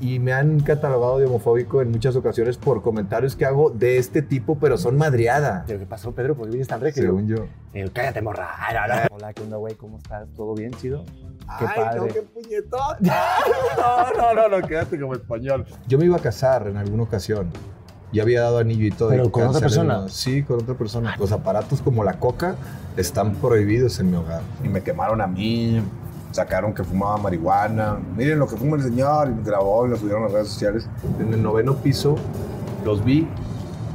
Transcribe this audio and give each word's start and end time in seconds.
y 0.00 0.18
me 0.18 0.32
han 0.32 0.60
catalogado 0.60 1.18
de 1.18 1.26
homofóbico 1.26 1.80
en 1.80 1.90
muchas 1.90 2.16
ocasiones 2.16 2.56
por 2.58 2.82
comentarios 2.82 3.34
que 3.36 3.44
hago 3.44 3.70
de 3.70 3.98
este 3.98 4.22
tipo, 4.22 4.58
pero 4.58 4.76
son 4.76 4.96
madriada. 4.96 5.64
¿Qué 5.66 5.78
pasó, 5.78 6.12
Pedro? 6.12 6.36
¿Por 6.36 6.46
qué 6.46 6.50
vienes 6.50 6.68
tan 6.68 6.80
recio? 6.80 7.02
Según 7.02 7.26
yo. 7.26 7.46
Eh, 7.72 7.88
cállate, 7.92 8.20
morra. 8.22 8.48
Hola, 9.10 9.32
¿qué 9.32 9.42
onda, 9.42 9.56
güey? 9.56 9.74
¿Cómo 9.74 9.98
estás? 9.98 10.28
¿Todo 10.36 10.54
bien, 10.54 10.72
chido? 10.72 11.04
Qué 11.58 11.64
Ay, 11.66 11.76
padre. 11.76 12.00
no, 12.00 12.06
qué 12.08 12.22
puñetón. 12.22 12.96
No, 13.76 14.34
no, 14.34 14.48
no, 14.48 14.60
no, 14.60 14.66
quédate 14.66 14.98
como 14.98 15.14
español. 15.14 15.64
Yo 15.86 15.98
me 15.98 16.06
iba 16.06 16.16
a 16.16 16.20
casar 16.20 16.66
en 16.66 16.76
alguna 16.76 17.04
ocasión. 17.04 17.50
Ya 18.12 18.22
había 18.22 18.40
dado 18.40 18.58
anillo 18.58 18.86
y 18.86 18.90
todo. 18.90 19.10
¿Pero 19.10 19.26
y 19.26 19.30
con 19.30 19.46
otra 19.46 19.60
persona? 19.60 20.08
Sí, 20.08 20.42
con 20.42 20.60
otra 20.60 20.74
persona. 20.74 21.14
Los 21.18 21.32
aparatos 21.32 21.82
como 21.82 22.04
la 22.04 22.14
coca 22.18 22.56
están 22.96 23.34
prohibidos 23.34 23.98
en 24.00 24.10
mi 24.10 24.16
hogar. 24.16 24.42
Y 24.64 24.68
me 24.68 24.82
quemaron 24.82 25.20
a 25.20 25.26
mí, 25.26 25.82
sacaron 26.36 26.72
que 26.72 26.84
fumaba 26.84 27.16
marihuana. 27.18 27.98
Miren 28.16 28.38
lo 28.38 28.46
que 28.46 28.56
fuma 28.56 28.76
el 28.76 28.82
señor. 28.84 29.28
Y 29.28 29.32
me 29.34 29.42
grabó 29.42 29.86
y 29.86 29.90
lo 29.90 29.96
subieron 29.96 30.22
a 30.22 30.24
las 30.26 30.32
redes 30.34 30.48
sociales. 30.48 30.88
En 31.20 31.34
el 31.34 31.42
noveno 31.42 31.74
piso 31.76 32.16
los 32.84 33.04
vi. 33.04 33.26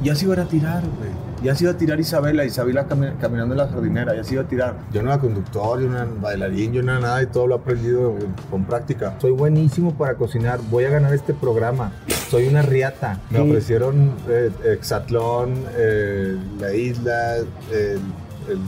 Ya 0.02 0.14
se 0.14 0.24
iban 0.26 0.40
a 0.40 0.44
tirar, 0.48 0.82
güey. 0.98 1.10
Ya 1.44 1.56
se 1.56 1.64
iba 1.64 1.72
a 1.72 1.76
tirar 1.76 1.98
Isabela, 1.98 2.44
Isabela 2.44 2.86
cami- 2.88 3.16
caminando 3.18 3.54
en 3.54 3.58
la 3.58 3.66
jardinera, 3.66 4.14
ya 4.14 4.22
se 4.22 4.34
iba 4.34 4.42
a 4.44 4.46
tirar. 4.46 4.76
Yo 4.92 5.02
no 5.02 5.10
era 5.12 5.20
conductor, 5.20 5.80
yo 5.80 5.88
no 5.88 5.96
era 5.96 6.06
bailarín, 6.20 6.72
yo 6.72 6.82
no 6.84 6.92
era 6.92 7.00
nada 7.00 7.22
y 7.22 7.26
todo 7.26 7.48
lo 7.48 7.56
he 7.56 7.58
aprendido 7.58 8.14
con 8.48 8.64
práctica. 8.64 9.16
Soy 9.20 9.32
buenísimo 9.32 9.92
para 9.92 10.14
cocinar, 10.14 10.60
voy 10.70 10.84
a 10.84 10.90
ganar 10.90 11.12
este 11.14 11.34
programa. 11.34 11.90
Soy 12.30 12.46
una 12.46 12.62
riata. 12.62 13.18
Me 13.30 13.38
Sí. 13.40 13.48
ofrecieron 13.48 14.12
eh, 14.28 14.50
Exatlón, 14.72 15.54
eh, 15.76 16.36
La 16.60 16.72
Isla, 16.74 17.38
eh, 17.72 17.98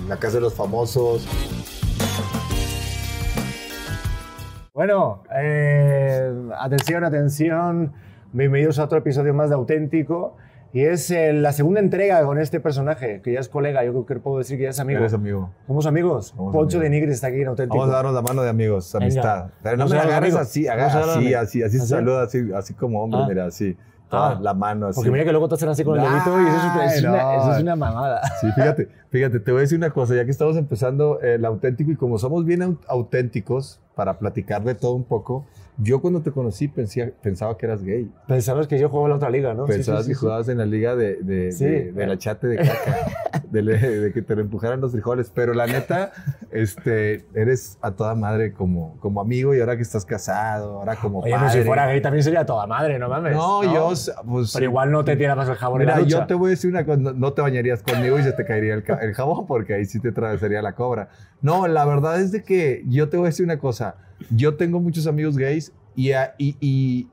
La 0.09 0.16
Casa 0.16 0.36
de 0.36 0.41
los 0.41 0.55
Famosos. 0.55 1.27
Bueno, 4.78 5.23
eh, 5.33 6.33
atención, 6.59 7.05
atención. 7.05 7.92
Bienvenidos 8.33 8.80
a 8.80 8.84
otro 8.87 8.98
episodio 8.98 9.33
más 9.33 9.48
de 9.48 9.55
Auténtico. 9.55 10.37
Y 10.73 10.80
es 10.83 11.12
eh, 11.12 11.33
la 11.33 11.53
segunda 11.53 11.78
entrega 11.78 12.25
con 12.25 12.41
este 12.41 12.58
personaje, 12.58 13.20
que 13.22 13.34
ya 13.34 13.39
es 13.39 13.48
colega. 13.48 13.84
Yo 13.84 13.92
creo 13.92 14.05
que 14.06 14.17
puedo 14.17 14.39
decir 14.39 14.56
que 14.58 14.64
ya 14.64 14.70
es 14.70 14.80
amigo. 14.80 14.98
Eres 14.98 15.14
amigo. 15.14 15.52
¿Somos 15.69 15.86
amigos? 15.86 16.27
Somos 16.36 16.52
Poncho 16.52 16.78
amigos. 16.78 16.83
de 16.83 16.91
Nigris 16.91 17.14
está 17.14 17.28
aquí 17.28 17.42
en 17.42 17.47
Auténtico. 17.47 17.78
Vamos 17.78 17.92
a 17.95 17.97
darnos 17.98 18.14
la 18.14 18.22
mano 18.22 18.42
de 18.42 18.50
amigos, 18.50 18.92
Venga. 18.95 19.05
amistad. 19.05 19.47
Pero 19.62 19.77
no 19.77 19.86
me 19.86 19.97
agarres 19.97 20.17
amigos. 20.34 20.41
así, 20.41 20.64
Vamos 20.67 20.80
a 20.80 20.86
haga- 20.86 20.92
darnos 20.98 21.08
así, 21.19 21.19
amigos. 21.27 21.42
así, 21.45 21.62
así 21.62 21.77
se 21.77 21.83
¿Así? 21.84 21.91
saluda, 21.91 22.22
así, 22.25 22.50
así 22.52 22.75
como 22.75 23.00
hombre, 23.05 23.20
Ah. 23.22 23.27
mira, 23.28 23.45
así. 23.47 23.77
Ah. 24.17 24.39
La 24.41 24.55
mano 24.55 24.87
así. 24.89 24.97
Porque 24.97 25.11
mira 25.11 25.25
que 25.25 25.31
luego 25.33 25.48
te 25.48 25.55
hacen 25.55 25.69
así 25.69 25.84
con 25.84 25.98
el 25.98 26.03
dedito 26.11 26.41
y 26.41 26.47
eso 26.47 26.57
es, 26.57 26.65
una- 26.65 26.84
eso 26.84 26.95
es 26.97 27.05
una, 27.05 27.23
no. 27.23 27.33
eso 27.43 27.53
es 27.57 27.62
una 27.62 27.77
mamada. 27.77 28.20
Sí, 28.41 28.51
fíjate, 28.53 28.89
fíjate, 29.11 29.41
te 29.41 29.51
voy 29.53 29.59
a 29.59 29.62
decir 29.62 29.79
una 29.79 29.91
cosa, 29.91 30.15
ya 30.15 30.25
que 30.25 30.31
estamos 30.31 30.57
empezando 30.57 31.20
el 31.20 31.45
auténtico 31.45 31.91
y 31.91 31.97
como 31.97 32.19
somos 32.19 32.45
bien 32.45 32.62
au- 32.62 32.79
auténticos 32.89 33.81
para 33.95 34.19
platicar 34.19 34.62
de 34.65 34.75
todo 34.75 34.92
un 34.95 35.05
poco, 35.05 35.45
yo 35.77 36.00
cuando 36.00 36.22
te 36.22 36.30
conocí 36.30 36.69
pensía- 36.69 37.12
pensaba 37.22 37.56
que 37.58 37.67
eras 37.67 37.83
gay. 37.83 38.11
Pensabas 38.28 38.67
que 38.69 38.78
yo 38.78 38.89
juego 38.89 39.06
en 39.06 39.11
la 39.11 39.17
otra 39.17 39.30
liga, 39.30 39.55
¿no? 39.55 39.67
Pensabas 39.67 40.05
sí, 40.05 40.11
que 40.11 40.14
sí, 40.14 40.20
jugabas 40.20 40.48
en 40.48 40.58
la 40.58 40.67
liga 40.67 40.94
de, 40.94 41.17
de, 41.17 41.50
Sí. 41.53 41.64
de- 41.64 41.92
de 41.92 42.06
la 42.06 42.17
chate 42.17 42.47
de 42.47 42.56
caca, 42.58 43.42
de, 43.50 44.11
que 44.14 44.22
te 44.22 44.34
empujaran 44.34 44.80
los 44.80 44.92
frijoles, 44.92 45.30
pero 45.34 45.52
la 45.52 45.67
neta, 45.67 46.12
este, 46.52 47.25
eres 47.34 47.78
a 47.83 47.91
toda 47.92 48.14
madre 48.14 48.52
como, 48.52 48.97
como 49.00 49.20
amigo 49.20 49.55
y 49.55 49.61
ahora 49.61 49.77
que 49.77 49.83
estás 49.83 50.05
casado, 50.05 50.78
ahora 50.78 50.97
como 50.97 51.20
Oye, 51.20 51.33
padre. 51.33 51.45
pues 51.47 51.52
si 51.55 51.62
fuera 51.62 51.86
gay 51.86 52.00
también 52.00 52.22
sería 52.22 52.47
toda 52.47 52.67
madre, 52.67 52.98
no 52.98 53.08
mames. 53.08 53.34
No, 53.34 53.62
yo, 53.64 53.91
pues... 54.28 54.52
Pero 54.55 54.67
igual 54.67 54.91
no 54.92 55.05
te 55.05 55.17
tiras 55.17 55.48
el 55.48 55.55
jabón 55.56 55.80
Mira, 55.80 55.92
en 55.95 55.98
la 55.98 56.05
ducha. 56.05 56.19
yo 56.20 56.27
te 56.27 56.34
voy 56.34 56.48
a 56.48 56.50
decir 56.50 56.70
una 56.70 56.84
cosa, 56.84 56.98
no, 57.00 57.12
no 57.12 57.33
te 57.33 57.42
bañarías 57.42 57.83
conmigo 57.83 58.19
y 58.19 58.22
se 58.22 58.33
te 58.33 58.45
caería 58.45 58.75
el, 58.75 58.83
ca- 58.84 58.98
el 59.02 59.12
jabón 59.14 59.47
porque 59.47 59.75
ahí 59.75 59.84
sí 59.84 59.98
te 60.00 60.08
atravesaría 60.11 60.62
la 60.62 60.75
cobra. 60.75 61.08
No, 61.42 61.67
la 61.67 61.84
verdad 61.84 62.20
es 62.20 62.30
de 62.33 62.42
que 62.42 62.83
yo 62.86 63.08
te 63.08 63.17
voy 63.17 63.27
a 63.27 63.28
decir 63.30 63.45
una 63.45 63.58
cosa, 63.58 63.97
yo 64.30 64.56
tengo 64.56 64.80
muchos 64.80 65.06
amigos 65.06 65.36
gays 65.36 65.72
y, 65.94 66.12
a- 66.12 66.34
y, 66.39 66.56
y, 66.61 67.08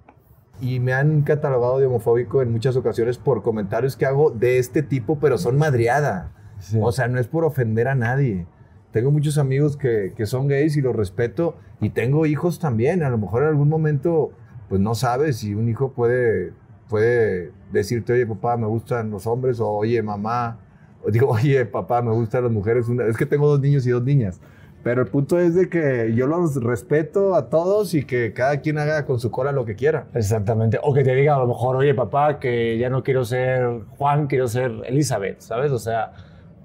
y 0.59 0.79
me 0.79 0.93
han 0.93 1.21
catalogado 1.21 1.79
de 1.79 1.85
homofóbico 1.87 2.41
en 2.41 2.51
muchas 2.51 2.75
ocasiones 2.75 3.17
por 3.17 3.41
comentarios 3.43 3.95
que 3.95 4.05
hago 4.05 4.31
de 4.31 4.59
este 4.59 4.83
tipo, 4.83 5.19
pero 5.19 5.37
son 5.37 5.57
madriada. 5.57 6.31
Sí. 6.59 6.77
O 6.81 6.91
sea, 6.91 7.07
no 7.07 7.19
es 7.19 7.27
por 7.27 7.43
ofender 7.45 7.87
a 7.87 7.95
nadie. 7.95 8.45
Tengo 8.91 9.09
muchos 9.11 9.37
amigos 9.37 9.77
que, 9.77 10.13
que 10.15 10.25
son 10.25 10.47
gays 10.47 10.75
y 10.77 10.81
los 10.81 10.95
respeto 10.95 11.55
y 11.79 11.89
tengo 11.91 12.25
hijos 12.25 12.59
también. 12.59 13.03
A 13.03 13.09
lo 13.09 13.17
mejor 13.17 13.43
en 13.43 13.49
algún 13.49 13.69
momento, 13.69 14.31
pues 14.69 14.79
no 14.81 14.93
sabes 14.95 15.37
si 15.37 15.55
un 15.55 15.69
hijo 15.69 15.93
puede, 15.93 16.53
puede 16.89 17.51
decirte, 17.71 18.13
oye, 18.13 18.27
papá, 18.27 18.57
me 18.57 18.67
gustan 18.67 19.09
los 19.09 19.25
hombres 19.27 19.59
o 19.59 19.69
oye, 19.69 20.03
mamá, 20.03 20.59
o 21.03 21.09
digo, 21.09 21.29
oye, 21.31 21.65
papá, 21.65 22.01
me 22.01 22.11
gustan 22.11 22.43
las 22.43 22.51
mujeres. 22.51 22.87
Una- 22.89 23.05
Es 23.07 23.17
que 23.17 23.25
tengo 23.25 23.47
dos 23.47 23.59
niños 23.61 23.87
y 23.87 23.89
dos 23.91 24.03
niñas. 24.03 24.41
Pero 24.83 25.01
el 25.03 25.07
punto 25.07 25.39
es 25.39 25.53
de 25.53 25.69
que 25.69 26.13
yo 26.15 26.25
los 26.25 26.55
respeto 26.55 27.35
a 27.35 27.49
todos 27.49 27.93
y 27.93 28.03
que 28.03 28.33
cada 28.33 28.61
quien 28.61 28.79
haga 28.79 29.05
con 29.05 29.19
su 29.19 29.29
cola 29.29 29.51
lo 29.51 29.63
que 29.65 29.75
quiera. 29.75 30.07
Exactamente. 30.13 30.79
O 30.81 30.93
que 30.93 31.03
te 31.03 31.13
diga 31.13 31.35
a 31.35 31.39
lo 31.39 31.47
mejor, 31.47 31.75
oye, 31.75 31.93
papá, 31.93 32.39
que 32.39 32.77
ya 32.79 32.89
no 32.89 33.03
quiero 33.03 33.23
ser 33.23 33.81
Juan, 33.97 34.27
quiero 34.27 34.47
ser 34.47 34.71
Elizabeth, 34.85 35.39
¿sabes? 35.41 35.71
O 35.71 35.77
sea, 35.77 36.13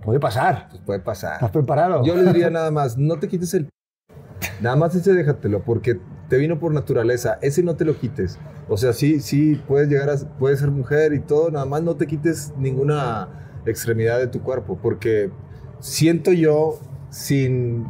puede 0.03 0.19
pasar. 0.19 0.69
Pues 0.71 0.83
puede 0.83 1.01
pasar. 1.01 1.35
¿Estás 1.35 1.51
preparado? 1.51 2.03
Yo 2.05 2.17
le 2.17 2.25
diría 2.25 2.49
nada 2.51 2.71
más, 2.71 2.97
no 2.97 3.19
te 3.19 3.29
quites 3.29 3.53
el... 3.55 3.69
Nada 4.61 4.77
más 4.77 4.95
ese 4.95 5.13
déjatelo, 5.13 5.63
porque 5.63 6.01
te 6.29 6.39
vino 6.39 6.59
por 6.59 6.73
naturaleza. 6.73 7.39
Ese 7.43 7.63
no 7.63 7.77
te 7.77 7.85
lo 7.85 7.99
quites. 7.99 8.39
O 8.69 8.79
sea, 8.79 8.95
sí, 8.95 9.21
sí, 9.21 9.61
puedes 9.69 9.89
llegar 9.89 10.09
a... 10.09 10.17
Puedes 10.39 10.61
ser 10.61 10.71
mujer 10.71 11.13
y 11.13 11.21
todo, 11.21 11.51
nada 11.51 11.67
más 11.67 11.83
no 11.83 11.97
te 11.97 12.07
quites 12.07 12.55
ninguna 12.57 13.29
extremidad 13.67 14.19
de 14.19 14.29
tu 14.29 14.43
cuerpo, 14.43 14.79
porque 14.81 15.31
siento 15.81 16.33
yo, 16.33 16.79
sin, 17.11 17.87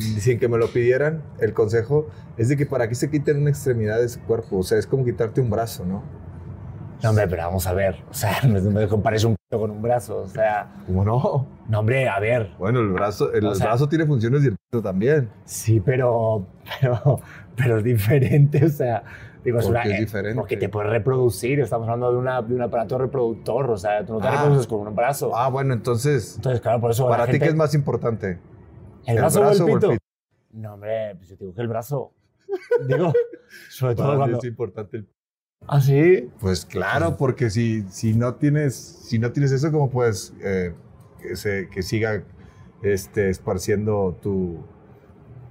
sin 0.00 0.38
que 0.38 0.48
me 0.48 0.58
lo 0.58 0.68
pidieran, 0.68 1.22
el 1.40 1.52
consejo 1.52 2.08
es 2.36 2.48
de 2.48 2.56
que 2.56 2.66
para 2.66 2.88
que 2.88 2.94
se 2.94 3.10
quiten 3.10 3.38
una 3.38 3.50
extremidad 3.50 3.98
de 4.00 4.08
su 4.08 4.20
cuerpo, 4.22 4.58
o 4.58 4.62
sea, 4.62 4.78
es 4.78 4.86
como 4.86 5.04
quitarte 5.04 5.40
un 5.40 5.50
brazo, 5.50 5.84
¿no? 5.84 6.02
No, 7.02 7.10
hombre, 7.10 7.26
pero 7.28 7.44
vamos 7.44 7.66
a 7.66 7.72
ver. 7.72 7.96
O 8.10 8.14
sea, 8.14 8.32
no 8.46 8.60
me 8.70 8.86
compares 8.86 9.24
un 9.24 9.34
p 9.34 9.56
con 9.56 9.70
un 9.70 9.80
brazo. 9.80 10.18
O 10.18 10.26
sea, 10.28 10.70
¿Cómo 10.86 11.02
no? 11.04 11.46
no, 11.68 11.78
hombre, 11.80 12.08
a 12.08 12.20
ver. 12.20 12.50
Bueno, 12.58 12.80
el 12.80 12.88
brazo, 12.90 13.32
el 13.32 13.44
O 13.46 13.54
sea- 13.54 13.66
brazo 13.68 13.88
tiene 13.88 14.04
funciones 14.06 14.42
y 14.44 14.48
el 14.48 14.56
pito 14.56 14.82
también. 14.82 15.30
Sí, 15.44 15.80
pero, 15.80 16.46
pero, 16.80 17.20
pero 17.56 17.78
es 17.78 17.84
diferente. 17.84 18.62
O 18.66 18.68
sea, 18.68 19.02
digo, 19.42 19.58
es 19.60 19.64
¿Por 19.64 19.72
una- 19.76 19.84
es 19.84 19.92
eh, 19.92 20.00
diferente? 20.00 20.34
Porque 20.38 20.58
te 20.58 20.68
puedes 20.68 20.90
reproducir. 20.90 21.58
Estamos 21.60 21.88
hablando 21.88 22.12
de, 22.12 22.18
una, 22.18 22.42
de 22.42 22.54
un 22.54 22.60
aparato 22.62 22.98
reproductor. 22.98 23.70
O 23.70 23.76
sea, 23.78 24.04
tú 24.04 24.12
no 24.14 24.20
te 24.20 24.28
Ah. 24.28 24.32
reproduces 24.32 24.66
con 24.66 24.86
un 24.86 24.94
brazo. 24.94 25.34
Ah, 25.34 25.48
bueno, 25.48 25.72
entonces, 25.72 26.34
Entonces, 26.36 26.60
claro, 26.60 26.82
por 26.82 26.90
eso. 26.90 27.08
para 27.08 27.24
ti, 27.24 27.32
gente- 27.32 27.44
¿qué 27.46 27.50
es 27.50 27.56
más 27.56 27.72
importante? 27.74 28.38
¿El, 29.10 29.16
el 29.16 29.22
brazo, 29.22 29.40
brazo 29.40 29.64
o 29.64 29.66
o 29.66 29.68
el 29.68 29.74
el 29.74 29.80
pito? 29.90 29.96
No, 30.52 30.74
hombre, 30.74 31.14
pues 31.16 31.28
yo 31.28 31.36
digo 31.36 31.54
que 31.54 31.60
el 31.60 31.68
brazo. 31.68 32.12
Digo, 32.88 33.12
sobre 33.68 33.94
todo 33.94 34.16
cuando. 34.16 34.38
es 34.38 34.44
importante 34.44 34.96
el 34.98 35.08
Ah, 35.68 35.80
sí. 35.80 36.28
Pues 36.40 36.64
claro, 36.64 37.16
porque 37.18 37.50
si, 37.50 37.82
si, 37.90 38.14
no, 38.14 38.34
tienes, 38.36 38.74
si 38.74 39.18
no 39.18 39.30
tienes 39.30 39.52
eso, 39.52 39.70
¿cómo 39.70 39.90
puedes 39.90 40.32
eh, 40.42 40.74
que, 41.20 41.36
se- 41.36 41.68
que 41.68 41.82
siga 41.82 42.24
este, 42.82 43.28
esparciendo 43.28 44.16
tu, 44.22 44.64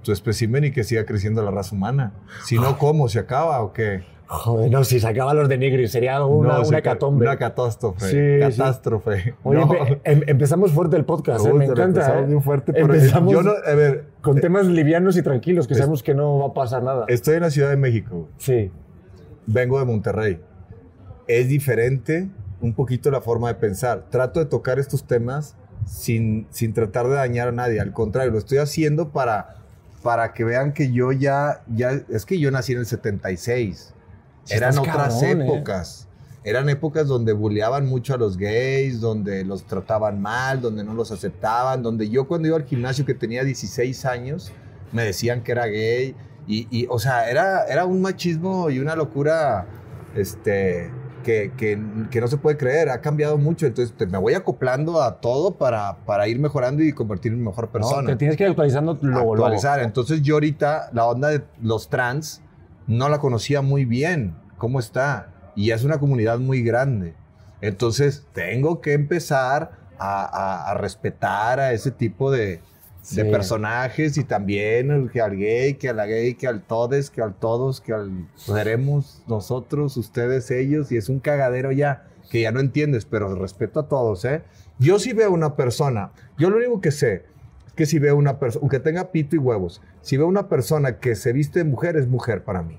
tu 0.02 0.10
espécimen 0.12 0.64
y 0.64 0.72
que 0.72 0.82
siga 0.82 1.04
creciendo 1.06 1.42
la 1.44 1.52
raza 1.52 1.76
humana? 1.76 2.12
Si 2.44 2.58
no, 2.58 2.76
¿cómo? 2.76 3.08
¿Se 3.08 3.20
acaba 3.20 3.62
o 3.62 3.72
qué? 3.72 4.04
Joder, 4.32 4.70
no, 4.70 4.84
si 4.84 5.00
se 5.00 5.08
acaban 5.08 5.36
los 5.36 5.48
de 5.48 5.58
Nigris 5.58 5.90
sería 5.90 6.24
una, 6.24 6.58
No, 6.60 6.68
una. 6.68 7.06
Una 7.08 7.36
catástrofe. 7.36 8.06
Sí, 8.06 8.52
sí. 8.52 8.58
catástrofe. 8.58 9.34
Oye, 9.42 9.58
No. 9.58 9.72
em- 10.04 10.22
empezamos 10.28 10.70
fuerte 10.70 10.96
el 10.96 11.04
podcast, 11.04 11.44
¿eh? 11.46 11.52
Uy, 11.52 11.58
me 11.58 11.64
te 11.66 11.74
lo 11.74 11.82
encanta. 11.82 12.00
empezamos 12.00 12.22
¿eh? 12.22 12.26
bien 12.28 12.42
fuerte, 12.42 12.72
pero 12.72 12.94
Empezamos 12.94 13.32
yo 13.32 13.42
no, 13.42 13.50
a 13.66 13.74
ver, 13.74 14.04
con 14.20 14.40
temas 14.40 14.66
livianos 14.66 15.16
y 15.16 15.22
tranquilos, 15.22 15.66
que 15.66 15.74
Es- 15.74 15.78
sabemos 15.78 16.04
que 16.04 16.14
no 16.14 16.38
va 16.38 16.46
a 16.46 16.54
pasar 16.54 16.82
nada. 16.84 17.06
estoy 17.08 17.34
en 17.34 17.40
la 17.42 17.50
Ciudad 17.50 17.70
de 17.70 17.76
México. 17.76 18.28
Sí. 18.38 18.70
vengo 19.46 19.80
de 19.80 19.84
Monterrey. 19.84 20.38
Es 21.26 21.48
diferente 21.48 22.28
un 22.60 22.72
poquito 22.72 23.10
la 23.10 23.20
forma 23.20 23.48
de 23.48 23.54
pensar. 23.56 24.04
Trato 24.10 24.38
de 24.38 24.46
tocar 24.46 24.78
estos 24.78 25.04
temas 25.08 25.56
sin, 25.86 26.46
sin 26.50 26.72
tratar 26.72 27.08
de 27.08 27.14
dañar 27.16 27.48
a 27.48 27.52
nadie. 27.52 27.80
Al 27.80 27.92
contrario, 27.92 28.30
lo 28.30 28.38
estoy 28.38 28.58
haciendo 28.58 29.08
para, 29.08 29.56
para 30.04 30.32
que 30.34 30.44
vean 30.44 30.72
que 30.72 30.92
yo 30.92 31.10
ya, 31.10 31.62
ya... 31.74 31.90
Es 32.10 32.24
que 32.26 32.38
yo 32.38 32.52
nací 32.52 32.74
en 32.74 32.78
el 32.80 32.86
76. 32.86 33.92
Sí, 34.44 34.54
Eran 34.54 34.78
otras 34.78 35.14
cabrón, 35.20 35.40
¿eh? 35.42 35.44
épocas. 35.44 36.06
Eran 36.42 36.68
épocas 36.70 37.06
donde 37.06 37.32
bulleaban 37.34 37.86
mucho 37.86 38.14
a 38.14 38.16
los 38.16 38.36
gays, 38.38 39.00
donde 39.00 39.44
los 39.44 39.64
trataban 39.64 40.20
mal, 40.22 40.60
donde 40.62 40.82
no 40.84 40.94
los 40.94 41.10
aceptaban, 41.12 41.82
donde 41.82 42.08
yo 42.08 42.26
cuando 42.26 42.48
iba 42.48 42.56
al 42.56 42.64
gimnasio 42.64 43.04
que 43.04 43.12
tenía 43.14 43.44
16 43.44 44.04
años, 44.06 44.50
me 44.92 45.04
decían 45.04 45.42
que 45.42 45.52
era 45.52 45.66
gay. 45.66 46.14
Y, 46.46 46.66
y, 46.70 46.86
o 46.88 46.98
sea, 46.98 47.28
era, 47.30 47.64
era 47.66 47.84
un 47.84 48.00
machismo 48.00 48.70
y 48.70 48.78
una 48.78 48.96
locura 48.96 49.66
este, 50.16 50.90
que, 51.22 51.52
que, 51.56 51.78
que 52.10 52.20
no 52.20 52.26
se 52.28 52.38
puede 52.38 52.56
creer. 52.56 52.88
Ha 52.88 53.00
cambiado 53.00 53.36
mucho. 53.38 53.66
Entonces 53.66 53.94
te- 53.96 54.06
me 54.06 54.18
voy 54.18 54.34
acoplando 54.34 55.02
a 55.02 55.20
todo 55.20 55.56
para, 55.56 55.98
para 56.06 56.26
ir 56.26 56.38
mejorando 56.38 56.82
y 56.82 56.92
convertirme 56.92 57.38
en 57.38 57.44
mejor 57.44 57.66
No, 57.66 57.72
persona 57.72 58.06
te 58.08 58.16
tienes 58.16 58.36
que 58.36 58.44
ir 58.44 58.50
actualizando 58.50 58.98
luego, 59.00 59.34
actualizar. 59.34 59.80
Entonces 59.80 60.22
yo 60.22 60.34
ahorita 60.36 60.88
la 60.92 61.04
onda 61.06 61.28
de 61.28 61.42
los 61.62 61.88
trans 61.88 62.40
no 62.90 63.08
la 63.08 63.18
conocía 63.18 63.62
muy 63.62 63.84
bien. 63.84 64.34
¿Cómo 64.58 64.78
está? 64.80 65.32
Y 65.54 65.70
es 65.70 65.84
una 65.84 65.98
comunidad 65.98 66.38
muy 66.38 66.62
grande. 66.62 67.14
Entonces 67.60 68.26
tengo 68.32 68.80
que 68.80 68.92
empezar 68.94 69.72
a, 69.98 70.24
a- 70.24 70.70
a 70.70 70.74
respetar 70.74 71.60
a 71.60 71.72
ese 71.72 71.90
tipo 71.90 72.30
de, 72.30 72.60
personajes 73.30 74.18
y 74.18 74.24
también 74.24 74.90
el 74.90 75.10
que 75.10 75.20
al 75.20 75.36
gay, 75.36 75.74
que 75.74 75.88
a 75.88 75.92
la 75.94 76.06
gay, 76.06 76.34
que 76.34 76.46
al 76.46 76.60
todes, 76.62 77.10
que 77.10 77.22
al 77.22 77.34
todos, 77.34 77.80
que 77.80 77.92
al 77.94 78.28
seremos 78.36 79.22
nosotros, 79.26 79.96
ustedes, 79.96 80.50
ellos, 80.50 80.92
y 80.92 80.96
es 80.98 81.08
un 81.08 81.18
cagadero 81.20 81.72
ya, 81.72 82.04
que 82.30 82.42
ya 82.42 82.52
no 82.52 82.60
entiendes, 82.60 83.06
pero 83.06 83.34
respeto 83.34 83.80
a 83.80 83.88
todos, 83.88 84.24
¿eh? 84.24 84.42
Yo 84.78 84.98
sí 84.98 85.12
veo 85.14 85.30
una 85.32 85.56
persona, 85.56 86.12
yo 86.38 86.50
lo 86.50 86.56
único 86.58 86.80
que 86.80 86.90
sé, 86.90 87.24
que 87.72 87.86
si 87.86 87.98
veo 87.98 88.16
una 88.16 88.38
persona, 88.38 88.60
aunque 88.62 88.80
tenga 88.80 89.10
pito 89.12 89.36
y 89.36 89.38
huevos, 89.38 89.80
si 90.02 90.16
veo 90.16 90.26
una 90.26 90.48
persona 90.48 90.98
que 90.98 91.14
se 91.14 91.32
viste 91.32 91.60
de 91.60 91.64
mujer, 91.64 91.96
es 91.96 92.08
mujer 92.08 92.42
para 92.44 92.62
mí. 92.62 92.78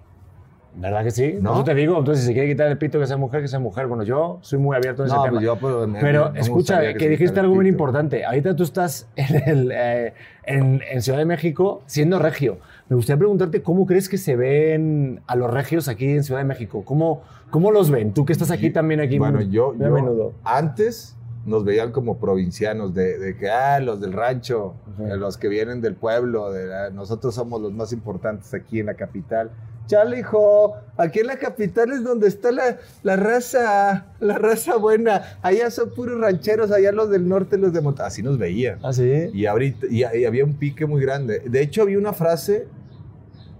¿Verdad 0.74 1.04
que 1.04 1.12
sí? 1.12 1.36
¿No? 1.42 1.52
Eso 1.54 1.66
te 1.66 1.76
digo. 1.76 1.98
Entonces, 2.00 2.22
si 2.24 2.28
se 2.28 2.34
quiere 2.34 2.48
quitar 2.48 2.68
el 2.72 2.78
pito 2.78 2.98
que 2.98 3.06
sea 3.06 3.18
mujer, 3.18 3.42
que 3.42 3.50
sea 3.50 3.60
mujer. 3.60 3.88
Bueno, 3.88 4.04
yo 4.04 4.40
soy 4.42 4.58
muy 4.58 4.74
abierto 4.78 5.02
en 5.04 5.08
ese 5.08 5.16
No, 5.18 5.24
tema. 5.24 5.34
pues 5.34 5.44
yo, 5.46 5.58
pues, 5.58 5.86
me- 5.90 6.00
Pero 6.00 6.32
me 6.32 6.40
escucha, 6.40 6.80
que, 6.94 6.98
se 6.98 7.10
dijiste 7.10 7.40
algo 7.42 7.56
muy 7.56 7.68
importante. 7.68 8.24
Ahorita 8.24 8.56
tú 8.56 8.64
estás 8.64 9.06
en, 9.18 9.50
el, 9.50 9.72
eh, 9.74 10.14
en, 10.46 10.82
en 10.90 11.02
Ciudad 11.02 11.18
de 11.20 11.26
México 11.26 11.82
siendo 11.88 12.20
regio. 12.20 12.60
Me 12.88 12.96
gustaría 12.96 13.18
preguntarte 13.20 13.62
cómo 13.62 13.86
crees 13.86 14.08
que 14.08 14.18
se 14.18 14.38
ven 14.38 15.20
a 15.28 15.36
los 15.36 15.52
regios 15.52 15.90
aquí 15.90 16.08
en 16.10 16.24
Ciudad 16.24 16.40
de 16.40 16.46
México. 16.46 16.84
¿Cómo, 16.86 17.22
cómo 17.50 17.72
los 17.72 17.92
ven? 17.92 18.14
Tú 18.14 18.24
que 18.26 18.32
estás 18.32 18.50
aquí 18.50 18.70
también 18.70 19.02
aquí 19.02 19.20
Bueno, 19.20 19.40
muy- 19.40 19.50
yo, 19.50 19.74
muy 19.74 19.86
a 19.86 19.90
yo 19.90 19.94
menudo. 19.94 20.34
antes 20.46 21.18
nos 21.46 21.66
veían 21.66 21.92
como 21.92 22.20
provincianos, 22.20 22.94
de, 22.94 23.18
de 23.18 23.36
que, 23.36 23.50
ah, 23.50 23.80
los 23.80 24.00
del 24.00 24.14
rancho, 24.14 24.76
eh, 25.00 25.16
los 25.18 25.38
que 25.38 25.48
vienen 25.48 25.82
del 25.82 25.96
pueblo, 25.96 26.52
de 26.52 26.92
nosotros 26.92 27.34
somos 27.34 27.62
los 27.62 27.74
más 27.74 27.92
importantes 27.94 28.54
aquí 28.54 28.80
en 28.80 28.86
la 28.88 28.94
capital. 28.94 29.52
Chale, 29.88 30.20
hijo, 30.20 30.76
aquí 30.96 31.20
en 31.20 31.28
la 31.28 31.38
capital 31.38 31.92
es 31.92 32.04
donde 32.04 32.28
está 32.28 32.52
la, 32.52 32.78
la 33.04 33.16
raza, 33.16 34.06
la 34.20 34.38
raza 34.38 34.78
buena. 34.78 35.38
Allá 35.42 35.70
son 35.70 35.90
puros 35.90 36.20
rancheros, 36.20 36.72
allá 36.72 36.92
los 36.92 37.10
del 37.10 37.28
norte, 37.28 37.58
los 37.58 37.74
de 37.74 37.82
Monterrey. 37.82 38.08
Así 38.08 38.24
nos 38.24 38.38
veían. 38.38 38.80
¿Ah, 38.84 38.94
sí? 38.94 39.30
Y 39.34 39.48
ahorita 39.48 39.88
y, 39.90 40.04
y 40.04 40.26
había 40.26 40.46
un 40.46 40.54
pique 40.54 40.86
muy 40.86 41.02
grande. 41.02 41.40
De 41.40 41.62
hecho, 41.62 41.82
había 41.82 41.98
una 41.98 42.14
frase, 42.14 42.68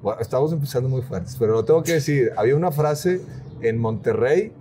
bueno, 0.02 0.22
estamos 0.22 0.54
empezando 0.54 0.88
muy 0.88 1.02
fuertes, 1.02 1.36
pero 1.38 1.54
lo 1.54 1.66
tengo 1.66 1.84
que 1.84 1.94
decir. 1.94 2.32
Había 2.38 2.56
una 2.56 2.72
frase 2.72 3.22
en 3.62 3.78
Monterrey, 3.80 4.54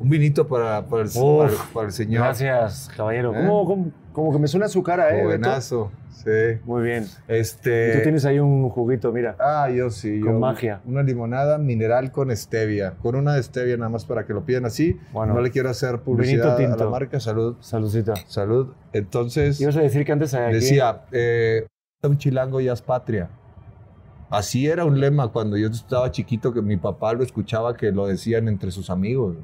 un 0.00 0.08
vinito 0.08 0.46
para, 0.46 0.86
para, 0.86 1.02
el, 1.02 1.08
Uf, 1.08 1.38
para 1.38 1.50
el- 1.50 1.56
para 1.74 1.86
el 1.86 1.92
señor. 1.92 2.22
Gracias, 2.24 2.90
caballero. 2.96 3.32
¿Eh? 3.34 3.38
¿Cómo, 3.46 3.64
cómo- 3.66 3.90
como 4.12 4.32
que 4.32 4.38
me 4.38 4.48
suena 4.48 4.68
su 4.68 4.82
cara, 4.82 5.10
¿eh? 5.10 5.16
Beto? 5.18 5.26
Jovenazo, 5.28 5.92
sí. 6.10 6.58
Muy 6.64 6.82
bien. 6.82 7.06
Este, 7.28 7.90
Y 7.92 7.96
tú 7.98 8.02
tienes 8.02 8.24
ahí 8.24 8.40
un 8.40 8.68
juguito, 8.68 9.12
mira. 9.12 9.36
Ah, 9.38 9.70
yo 9.70 9.90
sí. 9.90 10.20
Con 10.20 10.32
yo- 10.34 10.38
magia. 10.40 10.80
Una 10.86 11.02
limonada 11.04 11.56
mineral 11.58 12.10
con 12.10 12.34
stevia. 12.36 12.94
Con 13.00 13.14
una 13.14 13.34
de 13.34 13.42
stevia 13.44 13.76
nada 13.76 13.90
más 13.90 14.04
para 14.06 14.26
que 14.26 14.32
lo 14.32 14.44
pidan 14.44 14.64
así. 14.64 14.98
Bueno. 15.12 15.34
no 15.34 15.40
le 15.40 15.50
quiero 15.52 15.70
hacer 15.70 16.00
publicidad 16.00 16.56
Vinito 16.58 16.72
a 16.72 16.76
tinto. 16.76 16.84
la 16.84 16.90
marca. 16.90 17.20
Salud. 17.20 17.56
Saludcita. 17.60 18.14
Salud. 18.26 18.72
Entonces, 18.92 19.60
Ibas 19.60 19.76
a 19.76 19.82
decir 19.82 20.04
que 20.04 20.10
antes 20.12 20.34
aquí... 20.34 20.52
decía, 20.54 21.02
eh, 21.12 21.66
un 22.02 22.18
chilango 22.18 22.60
ya 22.60 22.72
es 22.72 22.82
patria. 22.82 23.28
Así 24.30 24.66
era 24.66 24.84
un 24.84 25.00
lema 25.00 25.28
cuando 25.28 25.56
yo 25.56 25.68
estaba 25.68 26.10
chiquito, 26.10 26.52
que 26.52 26.60
mi 26.60 26.76
papá 26.76 27.14
lo 27.14 27.22
escuchaba 27.22 27.76
que 27.76 27.92
lo 27.92 28.06
decían 28.06 28.46
entre 28.48 28.70
sus 28.70 28.90
amigos. 28.90 29.36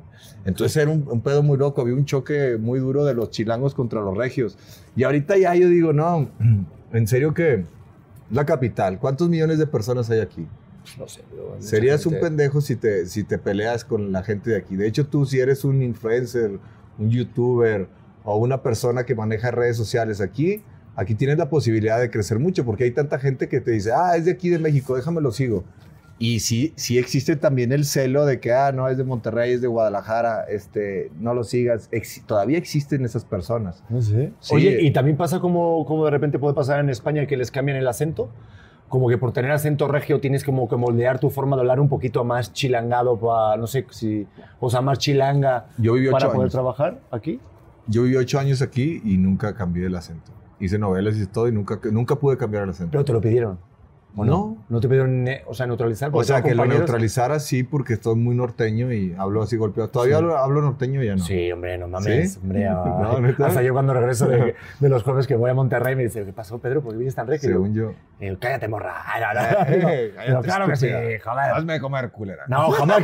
Entonces 0.44 0.76
era 0.76 0.90
un, 0.90 1.06
un 1.08 1.22
pedo 1.22 1.42
muy 1.42 1.56
loco, 1.56 1.81
había 1.81 1.94
un 1.94 2.04
choque 2.04 2.58
muy 2.58 2.81
duro 2.81 3.04
de 3.04 3.14
los 3.14 3.31
chilangos 3.31 3.75
contra 3.75 4.02
los 4.02 4.16
regios. 4.16 4.58
Y 4.94 5.04
ahorita 5.04 5.38
ya 5.38 5.54
yo 5.54 5.69
digo, 5.69 5.92
no, 5.92 6.28
en 6.92 7.06
serio 7.06 7.32
que 7.32 7.64
la 8.31 8.44
capital, 8.44 8.98
¿cuántos 8.98 9.28
millones 9.28 9.58
de 9.58 9.66
personas 9.66 10.10
hay 10.10 10.20
aquí? 10.20 10.46
No 10.98 11.08
sé. 11.08 11.22
Serías 11.60 12.04
un 12.04 12.20
pendejo 12.20 12.60
si 12.60 12.76
te, 12.76 13.06
si 13.06 13.25
te 13.25 13.38
peleas 13.38 13.84
con 13.84 14.12
la 14.12 14.22
gente 14.22 14.50
de 14.50 14.56
aquí. 14.56 14.76
De 14.76 14.86
hecho, 14.86 15.06
tú 15.06 15.25
si 15.25 15.40
eres 15.40 15.64
un 15.64 15.82
influencer, 15.82 16.58
un 16.98 17.10
youtuber 17.10 17.88
o 18.22 18.36
una 18.36 18.62
persona 18.62 19.04
que 19.04 19.14
maneja 19.14 19.50
redes 19.50 19.76
sociales 19.76 20.20
aquí, 20.20 20.62
aquí 20.96 21.14
tienes 21.14 21.38
la 21.38 21.49
posibilidad 21.49 22.00
de 22.00 22.11
crecer 22.11 22.38
mucho 22.38 22.64
porque 22.64 22.85
hay 22.85 22.91
tanta 22.91 23.19
gente 23.19 23.49
que 23.49 23.61
te 23.61 23.70
dice, 23.73 23.93
ah, 23.94 24.17
es 24.17 24.25
de 24.25 24.32
aquí 24.32 24.49
de 24.49 24.58
México, 24.58 24.94
déjame 24.96 25.20
lo 25.20 25.31
sigo. 25.32 25.64
Y 26.17 26.38
sí, 26.41 26.73
sí 26.76 26.96
existe 26.96 27.35
también 27.35 27.73
el 27.73 27.85
celo 27.85 28.25
de 28.25 28.38
que, 28.38 28.52
ah, 28.52 28.70
no, 28.70 28.88
es 28.88 28.96
de 28.96 29.02
Monterrey, 29.02 29.52
es 29.52 29.61
de 29.61 29.67
Guadalajara, 29.67 30.44
este, 30.44 31.11
no 31.19 31.35
lo 31.35 31.43
sigas. 31.43 31.88
Ex- 31.91 32.23
todavía 32.25 32.56
existen 32.56 33.05
esas 33.05 33.25
personas. 33.25 33.82
No 33.88 34.00
sé. 34.00 34.32
Sí. 34.38 34.55
Oye, 34.55 34.79
y 34.82 34.93
también 34.93 35.17
pasa 35.17 35.41
como, 35.41 35.85
como 35.85 36.05
de 36.05 36.12
repente 36.12 36.38
puede 36.38 36.55
pasar 36.55 36.79
en 36.79 36.88
España 36.88 37.26
que 37.26 37.37
les 37.37 37.50
cambian 37.50 37.76
el 37.79 37.88
acento. 37.88 38.31
Como 38.88 39.08
que 39.08 39.19
por 39.19 39.32
tener 39.32 39.50
acento 39.50 39.88
regio 39.88 40.20
tienes 40.20 40.44
como 40.44 40.69
que 40.69 40.76
moldear 40.76 41.19
tu 41.19 41.31
forma 41.31 41.56
de 41.56 41.62
hablar 41.62 41.81
un 41.81 41.88
poquito 41.88 42.23
más 42.23 42.52
chilangado 42.52 43.19
para, 43.19 43.56
no 43.56 43.67
sé 43.67 43.85
si, 43.91 44.25
o 44.61 44.70
sea, 44.70 44.82
más 44.82 44.99
chilanga 45.00 45.67
Yo 45.79 45.94
viví 45.94 46.11
para 46.12 46.26
ocho 46.26 46.32
poder 46.35 46.44
años. 46.44 46.52
trabajar 46.52 47.00
aquí. 47.11 47.41
Yo 47.88 48.05
viví 48.05 48.14
ocho 48.14 48.38
años 48.38 48.62
aquí 48.62 49.02
y 49.05 49.17
nunca 49.17 49.55
cambié 49.56 49.87
el 49.87 49.96
acento. 49.96 50.31
Hice 50.60 50.78
novelas 50.78 51.16
y 51.16 51.26
todo 51.26 51.48
y 51.48 51.52
nunca, 51.52 51.78
nunca 51.90 52.16
pude 52.16 52.36
cambiar 52.36 52.64
el 52.64 52.70
acento. 52.70 52.92
Pero 52.92 53.04
te 53.04 53.12
lo 53.12 53.20
pidieron. 53.20 53.58
¿o 54.16 54.24
No. 54.24 54.64
No 54.68 54.78
te 54.80 54.86
pidieron, 54.88 55.26
o 55.48 55.54
sea, 55.54 55.66
neutralizar. 55.66 56.08
O 56.12 56.22
sea, 56.22 56.40
que 56.40 56.54
lo 56.54 56.64
neutralizara 56.66 57.40
sí 57.40 57.64
porque 57.64 57.94
estoy 57.94 58.14
muy 58.14 58.36
norteño 58.36 58.92
y 58.92 59.12
hablo 59.18 59.42
así 59.42 59.56
golpeado. 59.56 59.90
¿Todavía 59.90 60.18
Sí. 60.18 60.22
hablo, 60.22 60.38
hablo 60.38 60.62
norteño 60.62 61.02
ya 61.02 61.16
no? 61.16 61.24
Sí, 61.24 61.50
hombre, 61.50 61.76
no 61.78 61.88
mames. 61.88 62.34
¿Sí? 62.34 62.38
Hombre, 62.40 62.68
ah, 62.68 62.98
No, 63.02 63.20
¿neta? 63.20 63.46
hasta 63.46 63.62
yo 63.62 63.72
cuando 63.72 63.92
regreso 63.92 64.26
de, 64.28 64.54
de 64.80 64.88
los 64.88 65.02
jueves 65.02 65.26
que 65.26 65.34
voy 65.34 65.50
a 65.50 65.54
Monterrey 65.54 65.96
me 65.96 66.04
dice, 66.04 66.24
¿qué 66.24 66.32
pasó, 66.32 66.58
Pedro? 66.60 66.80
¿Por 66.80 66.92
qué 66.92 66.98
vienes 66.98 67.16
tan 67.16 67.26
regio? 67.26 67.48
Según 67.50 67.74
yo. 67.74 67.92
Yo, 68.20 68.38
cállate, 68.38 68.68
morra. 68.68 68.94
No, 69.20 69.34
no. 69.34 69.40
Eh, 69.90 70.12
cállate, 70.14 70.44
claro 70.46 70.68
que 70.68 70.76
sí, 70.76 70.86
joder. 70.88 71.50
Hazme 71.52 71.72
de 71.72 71.80
comer, 71.80 72.10
culera. 72.12 72.44
No, 72.46 72.70
jamás. 72.70 73.02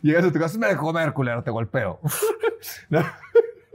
Llegas 0.00 0.24
a 0.24 0.28
tu 0.28 0.34
casa, 0.34 0.44
hazme 0.46 0.68
de 0.68 0.76
comer, 0.76 1.12
culera, 1.12 1.42
te 1.42 1.50
golpeo. 1.50 1.98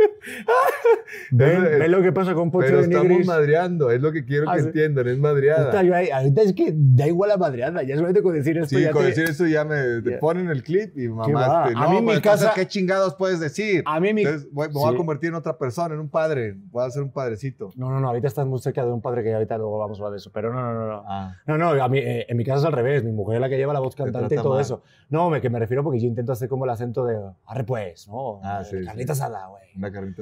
ven, 1.31 1.63
ven 1.79 1.91
lo 1.91 2.01
que 2.01 2.11
pasa 2.11 2.33
con 2.33 2.51
Pocho 2.51 2.65
Pero 2.67 2.77
de 2.79 2.83
estamos 2.83 3.07
Nigris. 3.07 3.27
madreando, 3.27 3.91
es 3.91 4.01
lo 4.01 4.11
que 4.11 4.25
quiero 4.25 4.49
Ah, 4.49 4.55
que 4.55 4.61
sí. 4.61 4.67
entiendan, 4.67 5.07
es 5.07 5.17
madreada. 5.17 5.81
yo 5.83 5.93
ahorita 5.95 6.41
es 6.41 6.53
que 6.53 6.73
da 6.75 7.07
igual 7.07 7.29
la 7.29 7.37
madreada. 7.37 7.83
Ya 7.83 7.95
solamente 7.95 8.21
con 8.21 8.33
decir 8.33 8.57
esto 8.57 8.75
Sí, 8.77 8.81
ya 8.83 8.91
con 8.91 9.01
te- 9.03 9.07
decir 9.09 9.23
eso 9.25 9.45
ya 9.45 9.63
me 9.65 10.01
te 10.01 10.17
ponen 10.17 10.47
el 10.49 10.63
clip 10.63 10.97
y 10.97 11.07
mamaste. 11.07 11.73
A 11.75 11.81
No, 11.85 11.89
mí 11.91 11.97
en 11.97 12.05
mi 12.05 12.21
casa- 12.21 12.51
¿qué 12.55 12.67
chingados 12.67 13.15
puedes 13.15 13.39
decir? 13.39 13.83
A 13.85 13.99
mí 13.99 14.13
mi... 14.13 14.21
Entonces, 14.23 14.47
voy- 14.51 14.67
me 14.67 14.73
voy 14.73 14.89
Sí. 14.89 14.93
a 14.95 14.97
convertir 14.97 15.29
en 15.29 15.35
otra 15.35 15.57
persona, 15.57 15.93
en 15.93 15.99
un 16.01 16.09
padre. 16.09 16.55
Voy 16.71 16.85
a 16.85 16.89
ser 16.89 17.03
un 17.03 17.11
padrecito. 17.11 17.69
No, 17.75 17.89
no, 17.89 17.99
no. 17.99 18.07
Ahorita 18.09 18.27
estás 18.27 18.45
muy 18.45 18.59
cerca 18.59 18.85
de 18.85 18.91
un 18.91 19.01
padre 19.01 19.23
que 19.23 19.33
ahorita 19.33 19.57
luego 19.57 19.77
vamos 19.79 19.97
a 19.97 20.01
hablar 20.01 20.11
de 20.13 20.17
eso. 20.17 20.31
Pero 20.33 20.53
no, 20.53 20.61
no, 20.61 20.73
no. 20.73 20.87
no. 20.87 21.03
Ah. 21.07 21.35
No, 21.47 21.57
no, 21.57 21.69
a 21.83 21.89
mí, 21.89 21.99
eh, 21.99 22.25
en 22.27 22.37
mi 22.37 22.43
caso 22.45 22.59
es 22.59 22.65
al 22.65 22.73
revés. 22.73 23.03
Mi 23.03 23.11
mujer 23.11 23.35
es 23.35 23.41
la 23.41 23.49
que 23.49 23.57
lleva 23.57 23.73
la 23.73 23.79
voz 23.79 23.95
cantante 23.95 24.35
y 24.35 24.37
todo 24.37 24.51
mal. 24.53 24.61
eso. 24.61 24.83
No, 25.09 25.29
me, 25.29 25.41
que 25.41 25.49
me 25.49 25.59
refiero 25.59 25.83
porque 25.83 25.99
yo 25.99 26.07
intento 26.07 26.31
hacer 26.31 26.47
como 26.49 26.65
el 26.65 26.71
acento 26.71 27.05
de 27.05 27.17
arre 27.45 27.63
pues, 27.63 28.07
¿no? 28.07 28.39
Ah, 28.43 28.63
sí. 28.63 28.77
Carnita 28.85 29.13
asada, 29.13 29.47
güey. 29.47 29.61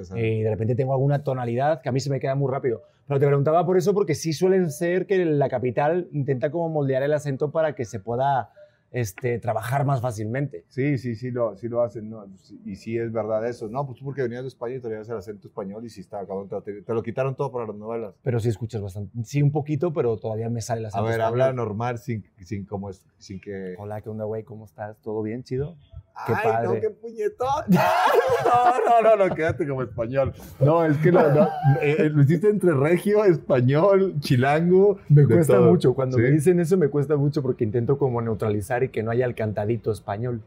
Asada. 0.02 0.20
Y 0.20 0.42
de 0.42 0.50
repente 0.50 0.76
tengo 0.76 0.94
alguna 0.94 1.24
tonalidad 1.24 1.82
que 1.82 1.90
a 1.90 1.92
mí 1.92 2.00
se 2.00 2.10
me 2.10 2.20
queda 2.20 2.36
muy 2.36 2.52
rápido. 2.52 2.84
Pero 3.08 3.20
te 3.20 3.26
preguntaba 3.26 3.66
por 3.66 3.78
eso 3.78 3.94
porque 3.94 4.14
sí 4.14 4.34
suelen 4.34 4.70
ser 4.70 5.08
que 5.08 5.26
la 5.26 5.50
capital 5.50 6.08
intenta 6.12 6.52
como 6.52 6.70
moldear 6.70 7.02
el 7.04 7.14
acento 7.14 7.52
para 7.52 7.74
que 7.74 7.86
se 7.86 8.00
pueda 8.00 8.52
este, 8.92 9.40
trabajar 9.40 9.86
más 9.86 10.02
fácilmente. 10.02 10.66
Sí, 10.68 10.98
sí, 10.98 11.16
sí 11.16 11.32
lo, 11.32 11.56
sí 11.56 11.68
lo 11.68 11.82
hacen, 11.84 12.10
¿no? 12.10 12.26
Y 12.66 12.76
sí 12.76 12.98
es 12.98 13.12
verdad 13.12 13.48
eso. 13.48 13.68
No, 13.70 13.86
pues 13.86 14.00
tú 14.00 14.06
porque 14.06 14.24
venías 14.24 14.42
de 14.42 14.48
España 14.48 14.76
y 14.76 14.80
traías 14.80 15.08
el 15.10 15.18
acento 15.18 15.48
español 15.48 15.86
y 15.86 15.90
sí 15.90 16.02
estaba 16.02 16.26
cabrón. 16.26 16.50
Te, 16.64 16.82
te 16.82 16.94
lo 16.94 17.04
quitaron 17.04 17.36
todo 17.36 17.52
para 17.52 17.68
las 17.68 17.76
novelas. 17.76 18.16
Pero 18.24 18.40
sí 18.40 18.50
escuchas 18.50 18.82
bastante. 18.82 19.12
Sí, 19.24 19.42
un 19.42 19.52
poquito, 19.52 19.94
pero 19.94 20.18
todavía 20.18 20.50
me 20.50 20.62
sale 20.62 20.80
el 20.80 20.86
A 20.86 20.90
acento. 20.90 21.06
ver, 21.06 21.14
español. 21.20 21.42
habla 21.42 21.54
normal 21.54 22.00
sin, 22.00 22.24
sin, 22.44 22.66
como 22.66 22.90
es, 22.90 23.04
sin 23.18 23.40
que... 23.40 23.76
Hola, 23.78 24.02
¿qué 24.02 24.10
onda, 24.10 24.26
güey? 24.26 24.44
¿Cómo 24.44 24.66
estás? 24.66 24.98
¿Todo 25.02 25.22
bien, 25.22 25.44
chido? 25.44 25.76
Qué 26.26 26.34
Ay, 26.36 26.44
padre. 26.52 26.68
no, 26.68 26.74
qué 26.82 26.90
puñetón. 26.90 27.64
No, 28.46 29.02
no, 29.04 29.16
no, 29.18 29.28
no, 29.28 29.36
quédate 29.36 29.68
como 29.68 29.84
español. 29.84 30.34
No, 30.60 30.84
es 30.86 30.98
que 30.98 31.12
lo, 31.12 31.32
no, 31.34 31.48
eh, 31.82 32.10
lo 32.10 32.22
hiciste 32.24 32.50
entre 32.50 32.74
regio, 32.74 33.24
español, 33.26 34.16
chilango. 34.20 34.98
Me 35.10 35.26
cuesta 35.26 35.58
todo. 35.58 35.70
mucho. 35.70 35.94
Cuando 35.94 36.18
¿Sí? 36.18 36.24
me 36.24 36.32
dicen 36.32 36.60
eso, 36.60 36.78
me 36.78 36.88
cuesta 36.90 37.16
mucho 37.16 37.42
porque 37.42 37.64
intento 37.64 37.98
como 37.98 38.22
neutralizar 38.22 38.79
y 38.84 38.90
que 38.90 39.04
no 39.04 39.12
haya 39.12 39.26
el 39.26 39.36
cantadito 39.36 39.92
español. 39.92 40.42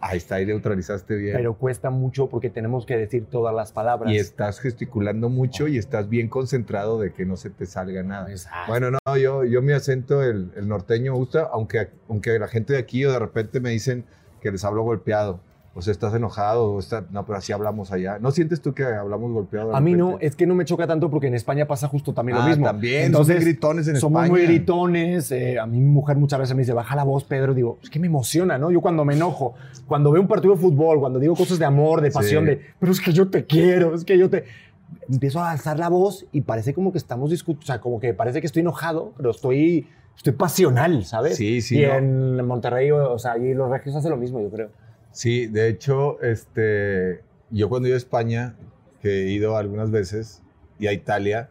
Ahí 0.00 0.18
está, 0.18 0.36
ahí 0.36 0.46
neutralizaste 0.46 1.16
bien. 1.16 1.36
Pero 1.36 1.54
cuesta 1.54 1.90
mucho 1.90 2.28
porque 2.28 2.50
tenemos 2.50 2.84
que 2.84 2.96
decir 2.96 3.26
todas 3.26 3.54
las 3.54 3.72
palabras. 3.72 4.12
y 4.12 4.16
estás 4.16 4.60
gesticulando 4.60 5.28
mucho 5.28 5.68
y 5.68 5.78
estás 5.78 6.08
bien 6.08 6.28
concentrado 6.28 7.00
de 7.00 7.12
que 7.12 7.24
no 7.24 7.36
se 7.36 7.50
te 7.50 7.66
salga 7.66 8.02
nada. 8.02 8.30
Exacto. 8.30 8.58
Bueno, 8.68 8.90
no, 8.90 9.16
yo, 9.16 9.44
yo 9.44 9.62
mi 9.62 9.72
acento, 9.72 10.22
el, 10.22 10.52
el 10.54 10.68
norteño 10.68 11.12
me 11.12 11.18
gusta, 11.18 11.48
aunque, 11.50 11.88
aunque 12.08 12.38
la 12.38 12.46
gente 12.46 12.74
de 12.74 12.78
aquí 12.78 13.04
o 13.04 13.12
de 13.12 13.18
repente 13.18 13.58
me 13.60 13.70
dicen 13.70 14.04
que 14.40 14.52
les 14.52 14.64
hablo 14.64 14.82
golpeado. 14.82 15.40
O 15.78 15.82
sea, 15.82 15.92
estás 15.92 16.14
enojado, 16.14 16.72
o 16.72 16.78
está, 16.78 17.04
no, 17.10 17.26
pero 17.26 17.36
así 17.36 17.52
hablamos 17.52 17.92
allá. 17.92 18.18
¿No 18.18 18.30
sientes 18.30 18.62
tú 18.62 18.72
que 18.72 18.82
hablamos 18.82 19.30
golpeado? 19.30 19.76
A 19.76 19.80
mí 19.82 19.92
no, 19.92 20.16
es 20.20 20.34
que 20.34 20.46
no 20.46 20.54
me 20.54 20.64
choca 20.64 20.86
tanto 20.86 21.10
porque 21.10 21.26
en 21.26 21.34
España 21.34 21.66
pasa 21.66 21.86
justo 21.86 22.14
también 22.14 22.38
Ah, 22.38 22.40
lo 22.44 22.48
mismo. 22.48 22.64
también, 22.64 23.04
Entonces, 23.04 23.34
son 23.36 23.42
muy 23.44 23.50
gritones 23.52 23.88
en 23.88 23.96
somos 23.96 24.22
España. 24.24 24.30
muy 24.32 24.46
gritones. 24.46 25.30
eh, 25.32 25.58
a 25.58 25.66
mí 25.66 25.78
mi 25.78 25.90
mujer 25.90 26.16
muchas 26.16 26.38
veces 26.40 26.56
me 26.56 26.62
dice, 26.62 26.72
baja 26.72 26.96
la 26.96 27.04
voz, 27.04 27.24
Pedro. 27.24 27.52
Digo, 27.52 27.78
es 27.82 27.90
que 27.90 27.98
me 27.98 28.06
emociona, 28.06 28.56
¿no? 28.56 28.70
Yo 28.70 28.80
cuando 28.80 29.04
me 29.04 29.12
enojo, 29.14 29.54
cuando 29.86 30.10
veo 30.10 30.22
un 30.22 30.28
partido 30.28 30.54
de 30.54 30.60
fútbol, 30.60 30.98
cuando 30.98 31.18
digo 31.18 31.34
cosas 31.36 31.58
de 31.58 31.66
amor, 31.66 32.00
de 32.00 32.10
pasión, 32.10 32.44
Sí. 32.44 32.50
de, 32.52 32.60
pero 32.80 32.90
es 32.92 33.00
que 33.00 33.12
yo 33.12 33.28
te 33.28 33.44
quiero, 33.44 33.94
es 33.94 34.04
que 34.04 34.16
yo 34.16 34.30
te... 34.30 34.44
Empiezo 35.10 35.40
a 35.40 35.50
alzar 35.50 35.78
la 35.78 35.88
voz 35.90 36.24
y 36.32 36.40
parece 36.40 36.72
como 36.72 36.90
que 36.90 36.98
estamos 36.98 37.30
discutiendo, 37.30 37.64
o 37.64 37.66
sea, 37.66 37.80
como 37.80 38.00
que 38.00 38.14
parece 38.14 38.40
que 38.40 38.46
estoy 38.46 38.60
enojado, 38.60 39.12
pero 39.16 39.30
estoy, 39.30 39.88
estoy 40.16 40.32
pasional, 40.32 41.04
¿sabes? 41.04 41.36
Sí, 41.36 41.60
sí, 41.60 41.80
Y 41.80 41.86
no. 41.86 41.94
en 41.94 42.46
Monterrey, 42.46 42.90
o 42.92 43.12
o 43.12 43.18
sea, 43.18 43.32
allí 43.32 43.52
los 43.52 43.70
regios 43.70 43.94
hacen 43.94 44.10
lo 44.10 44.16
mismo, 44.16 44.40
yo 44.40 44.48
creo. 44.48 44.70
Sí, 45.16 45.46
de 45.46 45.68
hecho, 45.68 46.20
este, 46.20 47.24
yo 47.48 47.70
cuando 47.70 47.86
he 47.86 47.88
ido 47.88 47.96
a 47.96 47.98
España, 47.98 48.54
que 49.00 49.22
he 49.22 49.30
ido 49.30 49.56
algunas 49.56 49.90
veces, 49.90 50.42
y 50.78 50.88
a 50.88 50.92
Italia, 50.92 51.48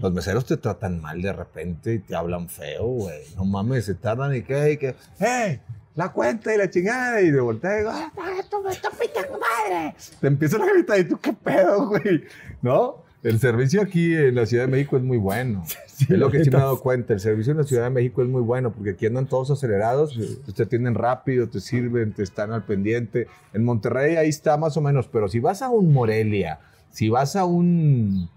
Los 0.00 0.12
meseros 0.12 0.46
te 0.46 0.56
tratan 0.56 1.00
mal 1.00 1.22
de 1.22 1.32
repente 1.32 1.94
y 1.94 1.98
te 2.00 2.16
hablan 2.16 2.48
feo, 2.48 2.86
güey. 2.86 3.22
No 3.36 3.44
mames, 3.44 3.84
se 3.84 3.94
tardan 3.94 4.34
y 4.34 4.42
qué, 4.42 4.72
y 4.72 4.76
que, 4.78 4.96
¡hey! 5.20 5.60
La 5.94 6.10
cuenta 6.10 6.52
y 6.52 6.58
la 6.58 6.68
chingada. 6.68 7.20
Y 7.20 7.26
de 7.26 7.30
y 7.30 7.30
digo, 7.30 7.52
¡ah, 7.62 8.10
tu 8.50 8.68
estúpida 8.68 9.28
madre! 9.30 9.94
Te 10.20 10.26
empiezan 10.26 10.62
a 10.62 10.66
gritar 10.66 10.98
y 10.98 11.04
tú, 11.04 11.16
¿qué 11.20 11.32
pedo, 11.32 11.86
güey? 11.86 12.24
¿No? 12.62 13.03
El 13.24 13.40
servicio 13.40 13.80
aquí 13.80 14.14
en 14.14 14.34
la 14.34 14.44
Ciudad 14.44 14.64
de 14.64 14.70
México 14.70 14.98
es 14.98 15.02
muy 15.02 15.16
bueno. 15.16 15.64
es 15.98 16.10
lo 16.10 16.30
que 16.30 16.44
sí 16.44 16.50
me 16.50 16.58
he 16.58 16.60
dado 16.60 16.78
cuenta. 16.78 17.14
El 17.14 17.20
servicio 17.20 17.52
en 17.52 17.56
la 17.56 17.64
Ciudad 17.64 17.84
de 17.84 17.90
México 17.90 18.22
es 18.22 18.28
muy 18.28 18.42
bueno 18.42 18.70
porque 18.70 18.90
aquí 18.90 19.06
andan 19.06 19.26
todos 19.26 19.50
acelerados, 19.50 20.18
te 20.54 20.62
atienden 20.62 20.94
rápido, 20.94 21.48
te 21.48 21.60
sirven, 21.60 22.12
te 22.12 22.22
están 22.22 22.52
al 22.52 22.64
pendiente. 22.64 23.26
En 23.54 23.64
Monterrey 23.64 24.16
ahí 24.16 24.28
está 24.28 24.58
más 24.58 24.76
o 24.76 24.82
menos, 24.82 25.08
pero 25.08 25.28
si 25.28 25.40
vas 25.40 25.62
a 25.62 25.70
un 25.70 25.90
Morelia, 25.90 26.60
si 26.90 27.08
vas 27.08 27.34
a 27.34 27.46
un 27.46 28.28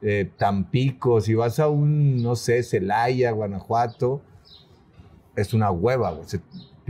eh, 0.00 0.30
Tampico, 0.38 1.20
si 1.20 1.34
vas 1.34 1.58
a 1.58 1.68
un, 1.68 2.22
no 2.22 2.34
sé, 2.34 2.62
Celaya, 2.62 3.32
Guanajuato, 3.32 4.22
es 5.36 5.52
una 5.52 5.70
hueva, 5.70 6.12
güey. 6.12 6.26
Se 6.26 6.40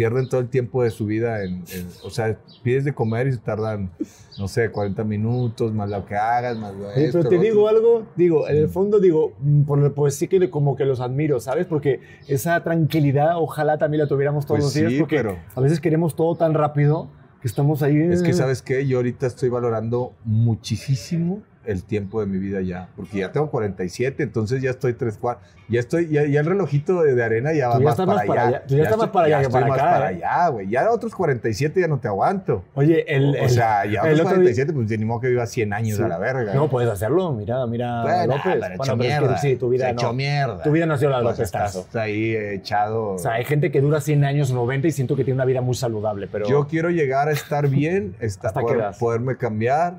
pierden 0.00 0.30
todo 0.30 0.40
el 0.40 0.48
tiempo 0.48 0.82
de 0.82 0.88
su 0.90 1.04
vida 1.04 1.44
en, 1.44 1.56
en- 1.74 1.88
o 2.02 2.08
sea, 2.08 2.38
pides 2.62 2.86
de 2.86 2.94
comer 2.94 3.26
y 3.26 3.32
se 3.32 3.38
tardan, 3.38 3.90
no 4.38 4.48
sé, 4.48 4.70
40 4.70 5.04
minutos, 5.04 5.74
más 5.74 5.90
lo 5.90 6.06
que 6.06 6.14
hagas, 6.16 6.56
más 6.56 6.74
lo 6.74 6.88
Oye, 6.88 7.04
esto, 7.04 7.18
pero 7.18 7.28
te 7.28 7.36
lo 7.36 7.42
digo 7.42 7.64
otro. 7.64 7.76
algo, 7.76 8.06
digo, 8.16 8.48
en 8.48 8.56
el 8.56 8.68
fondo 8.70 8.98
digo, 8.98 9.34
mm, 9.40 9.62
por, 9.64 9.92
pues 9.92 10.14
sí 10.14 10.26
que 10.26 10.48
como 10.48 10.74
que 10.74 10.86
los 10.86 11.00
admiro, 11.00 11.38
¿sabes? 11.38 11.66
Porque 11.66 12.00
esa 12.28 12.64
tranquilidad 12.64 13.32
ojalá 13.36 13.76
también 13.76 14.00
la 14.02 14.08
tuviéramos 14.08 14.46
todos 14.46 14.60
Pues 14.60 14.64
los 14.64 14.74
días, 14.74 14.92
sí, 14.92 14.98
porque 15.00 15.16
pero- 15.18 15.36
a 15.54 15.60
veces 15.60 15.80
queremos 15.80 16.16
todo 16.16 16.34
tan 16.34 16.54
rápido 16.54 17.10
que 17.42 17.48
estamos 17.48 17.82
ahí. 17.82 17.98
Es 18.00 18.22
que, 18.22 18.32
¿sabes 18.32 18.62
qué? 18.62 18.86
Yo 18.86 18.96
ahorita 18.96 19.26
estoy 19.26 19.50
valorando 19.50 20.14
muchísimo 20.24 21.42
el 21.66 21.84
tiempo 21.84 22.20
de 22.20 22.26
mi 22.26 22.38
vida 22.38 22.62
ya, 22.62 22.88
porque 22.96 23.18
ya 23.18 23.32
tengo 23.32 23.50
47, 23.50 24.22
entonces 24.22 24.62
ya 24.62 24.70
estoy 24.70 24.94
3, 24.94 25.18
4, 25.20 25.42
ya 25.68 25.78
estoy, 25.78 26.08
ya, 26.08 26.24
ya 26.26 26.40
el 26.40 26.46
relojito 26.46 27.02
de, 27.02 27.14
de 27.14 27.22
arena 27.22 27.52
ya 27.52 27.68
va 27.68 27.74
Tú 27.74 27.80
ya 27.80 27.84
más 27.84 27.96
para, 27.96 28.06
más 28.14 28.24
para 28.26 28.46
allá. 28.48 28.62
tú 28.66 28.76
ya 28.76 28.82
estás 28.84 28.98
más 28.98 29.10
para 29.10 29.26
allá 29.26 29.36
que 29.40 29.42
estoy 29.46 29.60
para 29.60 29.68
más 29.72 29.78
para 29.78 30.10
¿eh? 30.12 30.16
allá, 30.16 30.48
güey. 30.48 30.68
Ya 30.68 30.90
otros 30.90 31.14
47 31.14 31.80
ya 31.80 31.86
no 31.86 31.98
te 31.98 32.08
aguanto. 32.08 32.64
Oye, 32.74 33.04
el, 33.14 33.36
o 33.40 33.48
sea, 33.48 33.84
ya 33.84 34.00
el 34.02 34.14
otros 34.14 34.20
otro 34.20 34.42
día- 34.42 34.54
47, 34.54 34.72
pues 34.72 34.98
ni 34.98 35.04
modo 35.04 35.20
que 35.20 35.28
viva 35.28 35.46
100 35.46 35.72
años 35.74 35.98
Sí. 35.98 36.02
a 36.02 36.08
la 36.08 36.18
verga. 36.18 36.54
No, 36.54 36.68
puedes 36.70 36.90
hacerlo, 36.90 37.32
mira, 37.32 37.64
mira 37.66 38.02
Bueno, 38.02 38.36
López. 38.36 38.58
Bueno, 38.58 38.74
hecho 38.74 38.78
pero 38.78 38.84
es 38.84 38.88
que 38.98 39.20
mierda. 39.20 39.38
sí, 39.38 39.56
tu 39.56 39.68
vida 39.68 39.92
no. 39.92 40.12
mierda. 40.14 40.62
Tu 40.62 40.72
vida 40.72 40.86
no 40.86 40.94
ha 40.94 40.98
sido 40.98 41.10
la 41.10 41.18
de 41.18 41.24
López 41.24 41.40
estás 41.40 41.74
Tarso. 41.74 41.98
ahí 42.00 42.34
echado. 42.34 43.10
O 43.10 43.18
sea, 43.18 43.32
hay 43.34 43.44
gente 43.44 43.70
que 43.70 43.80
dura 43.80 44.00
100 44.00 44.24
años, 44.24 44.50
90 44.50 44.88
y 44.88 44.92
siento 44.92 45.14
que 45.14 45.24
tiene 45.24 45.36
una 45.36 45.44
vida 45.44 45.60
muy 45.60 45.74
saludable, 45.74 46.26
pero... 46.26 46.48
Yo 46.48 46.66
quiero 46.66 46.90
llegar 46.90 47.28
a 47.28 47.32
estar 47.32 47.68
bien, 47.68 48.16
esta- 48.18 48.48
¿Hasta 48.48 48.60
qué 48.60 48.66
poder- 48.66 48.90
poderme 48.98 49.36
cambiar, 49.36 49.94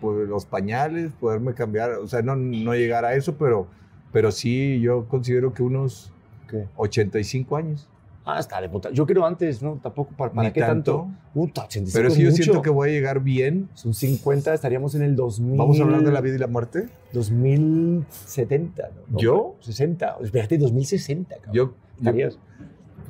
pues, 0.00 0.28
los 0.28 0.46
pañales, 0.46 1.12
poderme 1.20 1.54
cambiar, 1.54 1.92
o 1.92 2.06
sea, 2.08 2.22
no, 2.22 2.36
no 2.36 2.74
llegar 2.74 3.04
a 3.04 3.14
eso, 3.14 3.36
pero, 3.36 3.66
pero 4.12 4.30
sí, 4.32 4.80
yo 4.80 5.06
considero 5.08 5.52
que 5.54 5.62
unos 5.62 6.12
¿Qué? 6.48 6.66
85 6.76 7.56
años. 7.56 7.88
Ah, 8.28 8.40
está 8.40 8.60
de 8.60 8.68
puta. 8.68 8.90
Yo 8.90 9.06
quiero 9.06 9.24
antes, 9.24 9.62
¿no? 9.62 9.78
Tampoco, 9.80 10.10
¿para, 10.16 10.32
para 10.32 10.52
qué 10.52 10.60
tanto? 10.60 11.02
tanto. 11.02 11.18
Puta, 11.32 11.64
85 11.66 11.96
Pero 11.96 12.08
es 12.08 12.16
yo 12.18 12.30
mucho. 12.30 12.42
siento 12.42 12.60
que 12.62 12.70
voy 12.70 12.88
a 12.88 12.92
llegar 12.92 13.20
bien. 13.22 13.68
Son 13.74 13.94
50, 13.94 14.52
estaríamos 14.52 14.96
en 14.96 15.02
el 15.02 15.14
2000... 15.14 15.56
Vamos 15.56 15.78
a 15.78 15.84
hablar 15.84 16.02
de 16.02 16.10
la 16.10 16.20
vida 16.20 16.34
y 16.34 16.38
la 16.38 16.48
muerte. 16.48 16.88
2070, 17.12 18.90
¿no? 19.10 19.18
¿Yo? 19.18 19.56
60. 19.60 20.16
Espérate, 20.22 20.58
2060, 20.58 21.34
cabrón. 21.36 21.54
Yo, 21.54 21.64
yo 21.66 21.74
Estarías. 21.98 22.38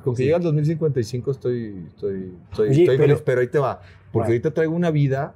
con 0.05 0.15
que 0.15 0.19
Sí. 0.19 0.23
llegue 0.25 0.35
al 0.37 0.43
2055 0.43 1.31
estoy, 1.31 1.85
estoy, 1.89 2.35
estoy, 2.51 2.69
Oye, 2.69 2.81
estoy 2.83 2.97
pero- 2.97 3.09
feliz, 3.09 3.23
pero 3.25 3.41
ahí 3.41 3.49
te 3.49 3.59
va. 3.59 3.79
Porque 3.81 4.11
Bueno. 4.13 4.27
ahorita 4.29 4.51
traigo 4.53 4.75
una 4.75 4.91
vida 4.91 5.35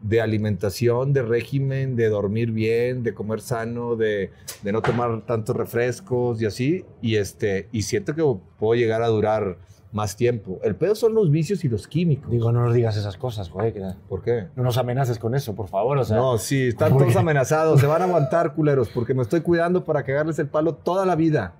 de 0.00 0.20
alimentación, 0.20 1.12
de 1.12 1.22
régimen, 1.22 1.96
de 1.96 2.08
dormir 2.08 2.52
bien, 2.52 3.02
de 3.02 3.14
comer 3.14 3.40
sano, 3.40 3.96
de, 3.96 4.30
de 4.62 4.72
no 4.72 4.82
tomar 4.82 5.22
tantos 5.26 5.56
refrescos 5.56 6.40
y 6.40 6.46
así. 6.46 6.84
Y, 7.02 7.16
este, 7.16 7.68
y 7.72 7.82
siento 7.82 8.14
que 8.14 8.22
puedo 8.58 8.74
llegar 8.74 9.02
a 9.02 9.08
durar 9.08 9.58
más 9.92 10.16
tiempo. 10.16 10.60
El 10.62 10.76
pedo 10.76 10.94
son 10.94 11.14
los 11.14 11.30
vicios 11.30 11.64
y 11.64 11.68
los 11.68 11.86
químicos. 11.86 12.30
Digo, 12.30 12.52
no 12.52 12.64
nos 12.64 12.74
digas 12.74 12.96
esas 12.96 13.16
cosas, 13.16 13.48
que 13.72 13.82
¿Por 14.08 14.22
qué? 14.22 14.48
no 14.54 14.62
nos 14.62 14.76
amenaces 14.76 15.18
con 15.18 15.34
eso, 15.34 15.54
por 15.54 15.68
favor. 15.68 15.96
O 15.98 16.04
sea, 16.04 16.16
no, 16.16 16.38
sí, 16.38 16.68
están 16.68 16.92
¿por 16.92 17.02
todos 17.02 17.16
amenazados. 17.16 17.80
Se 17.80 17.86
van 17.86 18.02
a 18.02 18.04
aguantar, 18.04 18.54
culeros, 18.54 18.88
porque 18.90 19.14
me 19.14 19.22
estoy 19.22 19.40
cuidando 19.40 19.84
para 19.84 20.02
cagarles 20.02 20.38
el 20.38 20.48
palo 20.48 20.74
toda 20.74 21.06
la 21.06 21.16
vida. 21.16 21.54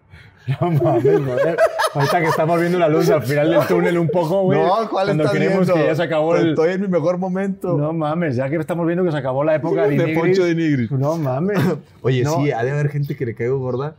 no 0.61 0.71
mames, 0.71 1.05
joder. 1.25 1.57
Ahorita 1.95 2.21
que 2.21 2.27
estamos 2.27 2.61
viendo 2.61 2.79
la 2.79 2.89
luz 2.89 3.09
al 3.11 3.23
final 3.23 3.51
del 3.51 3.67
túnel 3.67 3.99
un 3.99 4.09
poco, 4.09 4.43
güey. 4.43 4.61
Cuando 4.91 5.25
creemos 5.31 5.71
que 5.71 5.85
ya 5.85 5.95
se 5.95 6.03
acabó 6.03 6.37
el... 6.37 6.51
Estoy 6.51 6.73
en 6.73 6.81
mi 6.83 6.89
mejor 6.89 7.19
momento. 7.19 7.77
No 7.77 7.93
mames, 7.93 8.37
ya 8.37 8.49
que 8.49 8.57
estamos 8.57 8.87
viendo 8.87 9.05
que 9.05 9.11
se 9.13 9.17
acabó 9.19 9.45
la 9.45 9.55
época 9.55 9.87
de, 9.89 9.97
de. 9.97 10.15
Poncho 10.15 10.45
de 10.45 10.55
Nigris. 10.55 10.91
No 10.91 11.17
mames. 11.17 11.59
Oye, 12.03 12.23
No. 12.25 12.37
sí, 12.43 12.51
ha 12.53 12.63
de 12.63 12.71
haber 12.71 12.89
gente 12.91 13.17
que 13.17 13.27
le 13.27 13.35
caigo 13.35 13.59
gorda 13.59 13.97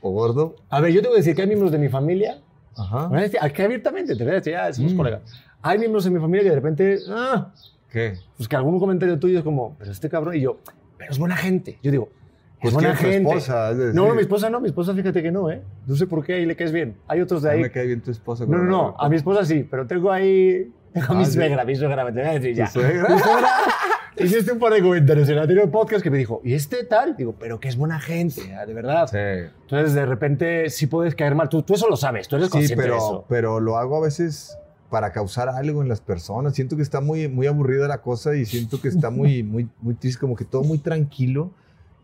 o 0.00 0.10
gordo. 0.10 0.56
A 0.70 0.80
ver, 0.80 0.92
yo 0.92 1.00
tengo 1.02 1.14
que 1.14 1.20
decir 1.20 1.34
que 1.34 1.42
hay 1.42 1.48
miembros 1.48 1.72
de 1.72 1.78
mi 1.78 1.88
familia, 1.88 2.38
Ajá. 2.76 3.06
voy 3.08 3.18
a 3.18 3.44
aquí 3.44 3.62
abiertamente, 3.62 4.14
te 4.16 4.22
voy 4.24 4.32
a 4.32 4.36
decir, 4.36 4.52
ya 4.52 4.72
somos 4.72 4.92
Mm. 4.92 4.96
colegas. 4.96 5.20
Hay 5.62 5.78
miembros 5.78 6.04
de 6.04 6.10
mi 6.10 6.20
familia 6.20 6.44
que 6.44 6.50
de 6.50 6.54
repente, 6.56 6.98
ah, 7.10 7.52
¿Qué? 7.90 8.14
pues 8.36 8.48
que 8.48 8.54
algún 8.56 8.78
comentario 8.78 9.18
tuyo 9.18 9.38
es 9.38 9.44
como, 9.44 9.74
pero 9.78 9.90
este 9.90 10.08
cabrón, 10.08 10.36
y 10.36 10.40
yo, 10.40 10.58
pero 10.96 11.10
es 11.10 11.18
buena 11.18 11.36
gente. 11.36 11.78
Yo 11.82 11.90
digo, 11.90 12.08
Pues 12.70 12.74
buena 12.74 12.94
¿quién 12.94 12.96
es 12.96 13.00
tu 13.00 13.10
gente. 13.24 13.28
esposa? 13.38 13.70
Es 13.70 13.94
No, 13.94 14.08
no, 14.08 14.14
mi 14.14 14.20
esposa 14.22 14.50
no, 14.50 14.60
mi 14.60 14.68
esposa 14.68 14.94
fíjate 14.94 15.22
que 15.22 15.30
no, 15.30 15.50
¿eh? 15.50 15.62
No 15.86 15.96
sé 15.96 16.06
por 16.06 16.24
qué 16.24 16.34
ahí 16.34 16.46
le 16.46 16.56
caes 16.56 16.72
bien. 16.72 16.96
Hay 17.08 17.20
otros 17.20 17.42
de 17.42 17.50
ahí. 17.50 17.60
me 17.60 17.70
cae 17.70 17.86
bien 17.86 18.00
tu 18.00 18.10
esposa. 18.10 18.44
No, 18.46 18.58
no, 18.58 18.64
no, 18.64 18.94
a 18.98 19.08
mi 19.08 19.16
esposa 19.16 19.44
sí, 19.44 19.66
pero 19.70 19.86
tengo 19.86 20.10
ahí. 20.12 20.72
Tengo 20.92 21.12
a 21.12 21.14
mi 21.16 21.22
Ah, 21.22 21.26
sí. 21.26 21.32
suegra, 21.32 21.64
mi 21.64 21.74
suegra, 21.76 22.04
me 22.04 22.12
te 22.12 22.20
voy 22.20 22.28
a 22.30 22.32
decir 22.34 22.54
ya. 22.54 22.66
¿Tu 22.66 22.72
suegra? 22.80 23.08
Mi 23.14 23.20
suegra. 23.20 23.48
Hiciste 24.18 24.50
un 24.50 24.58
par 24.58 24.72
de 24.72 24.80
comentarios 24.80 25.28
en 25.28 25.34
el 25.34 25.40
anterior 25.42 25.70
podcast 25.70 26.02
que 26.02 26.10
me 26.10 26.16
dijo, 26.16 26.40
¿y 26.42 26.54
este 26.54 26.84
tal? 26.84 27.16
Digo, 27.16 27.34
pero 27.38 27.60
que 27.60 27.68
es 27.68 27.76
buena 27.76 28.00
gente, 28.00 28.54
ah, 28.54 28.64
de 28.64 28.72
verdad. 28.72 29.06
Sí. 29.08 29.18
Entonces, 29.62 29.92
de 29.92 30.06
repente, 30.06 30.70
sí 30.70 30.86
puedes 30.86 31.14
caer 31.14 31.34
mal. 31.34 31.50
Tú, 31.50 31.60
tú 31.62 31.74
eso 31.74 31.86
lo 31.86 31.96
sabes, 31.96 32.26
tú 32.26 32.36
eres 32.36 32.46
Sí, 32.48 32.52
consciente 32.52 32.82
de 32.82 32.88
pero, 32.88 32.96
eso. 32.96 33.24
pero 33.28 33.60
lo 33.60 33.76
hago 33.76 33.98
a 33.98 34.00
veces 34.00 34.56
para 34.88 35.12
causar 35.12 35.50
algo 35.50 35.82
en 35.82 35.88
las 35.90 36.00
personas. 36.00 36.54
Siento 36.54 36.76
que 36.76 36.82
está 36.82 37.02
muy, 37.02 37.28
muy 37.28 37.46
aburrida 37.46 37.88
la 37.88 37.98
cosa 38.00 38.34
y 38.34 38.46
siento 38.46 38.80
que 38.80 38.88
está 38.88 39.10
muy, 39.10 39.42
muy, 39.42 39.68
muy 39.82 39.94
triste, 39.96 40.18
como 40.20 40.34
que 40.34 40.46
todo 40.46 40.62
muy 40.62 40.78
tranquilo. 40.78 41.50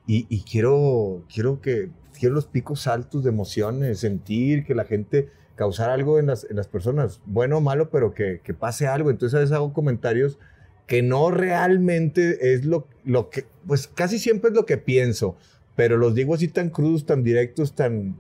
Y, 0.07 0.27
y 0.29 0.43
quiero, 0.43 1.23
quiero 1.33 1.61
que 1.61 1.91
quiero 2.19 2.35
los 2.35 2.47
picos 2.47 2.87
altos 2.87 3.25
de 3.25 3.31
emociones, 3.31 4.01
sentir 4.01 4.65
que 4.65 4.75
la 4.75 4.85
gente 4.85 5.29
causar 5.57 5.91
algo 5.91 6.19
en 6.19 6.27
las, 6.27 6.47
en 6.49 6.57
las 6.57 6.69
personas, 6.69 7.21
bueno 7.27 7.59
o 7.59 7.61
malo, 7.61 7.91
pero 7.91 8.15
que, 8.15 8.41
que 8.43 8.55
pase 8.55 8.87
algo. 8.87 9.11
Entonces 9.11 9.37
a 9.37 9.41
veces 9.41 9.53
hago 9.53 9.73
comentarios 9.73 10.39
que 10.87 11.03
no 11.03 11.31
realmente 11.31 12.55
es 12.55 12.65
lo, 12.65 12.87
lo 13.05 13.31
que, 13.31 13.47
pues 13.67 13.89
casi 13.89 14.19
siempre 14.19 14.51
es 14.51 14.57
lo 14.57 14.67
que 14.67 14.77
pienso, 14.77 15.37
pero 15.77 15.97
los 15.97 16.15
digo 16.15 16.35
así 16.35 16.49
tan 16.49 16.71
crudos, 16.71 17.07
tan 17.07 17.23
directos, 17.23 17.75
tan, 17.75 18.17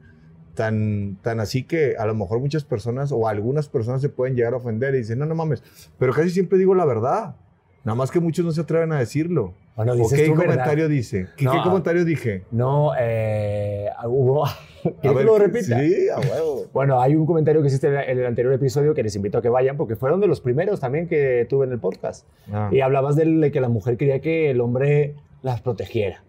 tan, 0.54 1.18
tan 1.22 1.40
así 1.40 1.64
que 1.64 1.96
a 1.96 2.06
lo 2.06 2.14
mejor 2.14 2.40
muchas 2.40 2.64
personas 2.64 3.12
o 3.12 3.28
algunas 3.28 3.68
personas 3.68 4.00
se 4.00 4.08
pueden 4.08 4.36
llegar 4.36 4.54
a 4.54 4.56
ofender 4.56 4.94
y 4.94 4.98
dicen, 4.98 5.18
no, 5.18 5.26
no 5.26 5.34
mames, 5.34 5.62
pero 5.98 6.12
casi 6.12 6.30
siempre 6.30 6.58
digo 6.58 6.74
la 6.74 6.84
verdad. 6.84 7.36
Nada 7.84 7.96
más 7.96 8.10
que 8.10 8.20
muchos 8.20 8.44
no 8.44 8.52
se 8.52 8.60
atreven 8.60 8.92
a 8.92 8.98
decirlo. 8.98 9.54
Bueno, 9.74 9.92
¿O 9.92 9.96
dices 9.96 10.18
qué 10.20 10.26
tú 10.26 10.32
verdad. 10.36 10.46
comentario 10.54 10.88
dice? 10.88 11.26
¿Qué, 11.36 11.44
No, 11.46 11.52
qué 11.52 11.58
comentario 11.62 12.04
dije? 12.04 12.44
No, 12.50 12.92
eh, 12.98 13.88
hubo... 14.06 14.44
¿Quieres 15.00 15.16
A 15.16 15.18
que 15.18 15.24
lo 15.24 15.38
repita? 15.38 15.78
Sí, 15.80 16.08
a 16.14 16.18
huevo. 16.20 16.66
Bueno, 16.72 17.00
hay 17.00 17.16
un 17.16 17.24
comentario 17.26 17.60
que 17.62 17.68
hiciste 17.68 17.88
en 17.88 18.18
el 18.18 18.26
anterior 18.26 18.52
episodio 18.52 18.94
que 18.94 19.02
les 19.02 19.14
invito 19.16 19.38
a 19.38 19.42
que 19.42 19.48
vayan 19.48 19.76
porque 19.76 19.96
fueron 19.96 20.20
de 20.20 20.26
los 20.28 20.40
primeros 20.40 20.80
también 20.80 21.08
que 21.08 21.46
tuve 21.48 21.66
en 21.66 21.72
el 21.72 21.78
podcast. 21.78 22.26
Ah. 22.52 22.68
Y 22.72 22.80
hablabas 22.80 23.16
del- 23.16 23.40
de 23.40 23.50
que 23.50 23.60
la 23.60 23.68
mujer 23.68 23.96
quería 23.96 24.20
que 24.20 24.50
el 24.50 24.60
hombre 24.60 25.14
las 25.42 25.60
protegiera. 25.60 26.22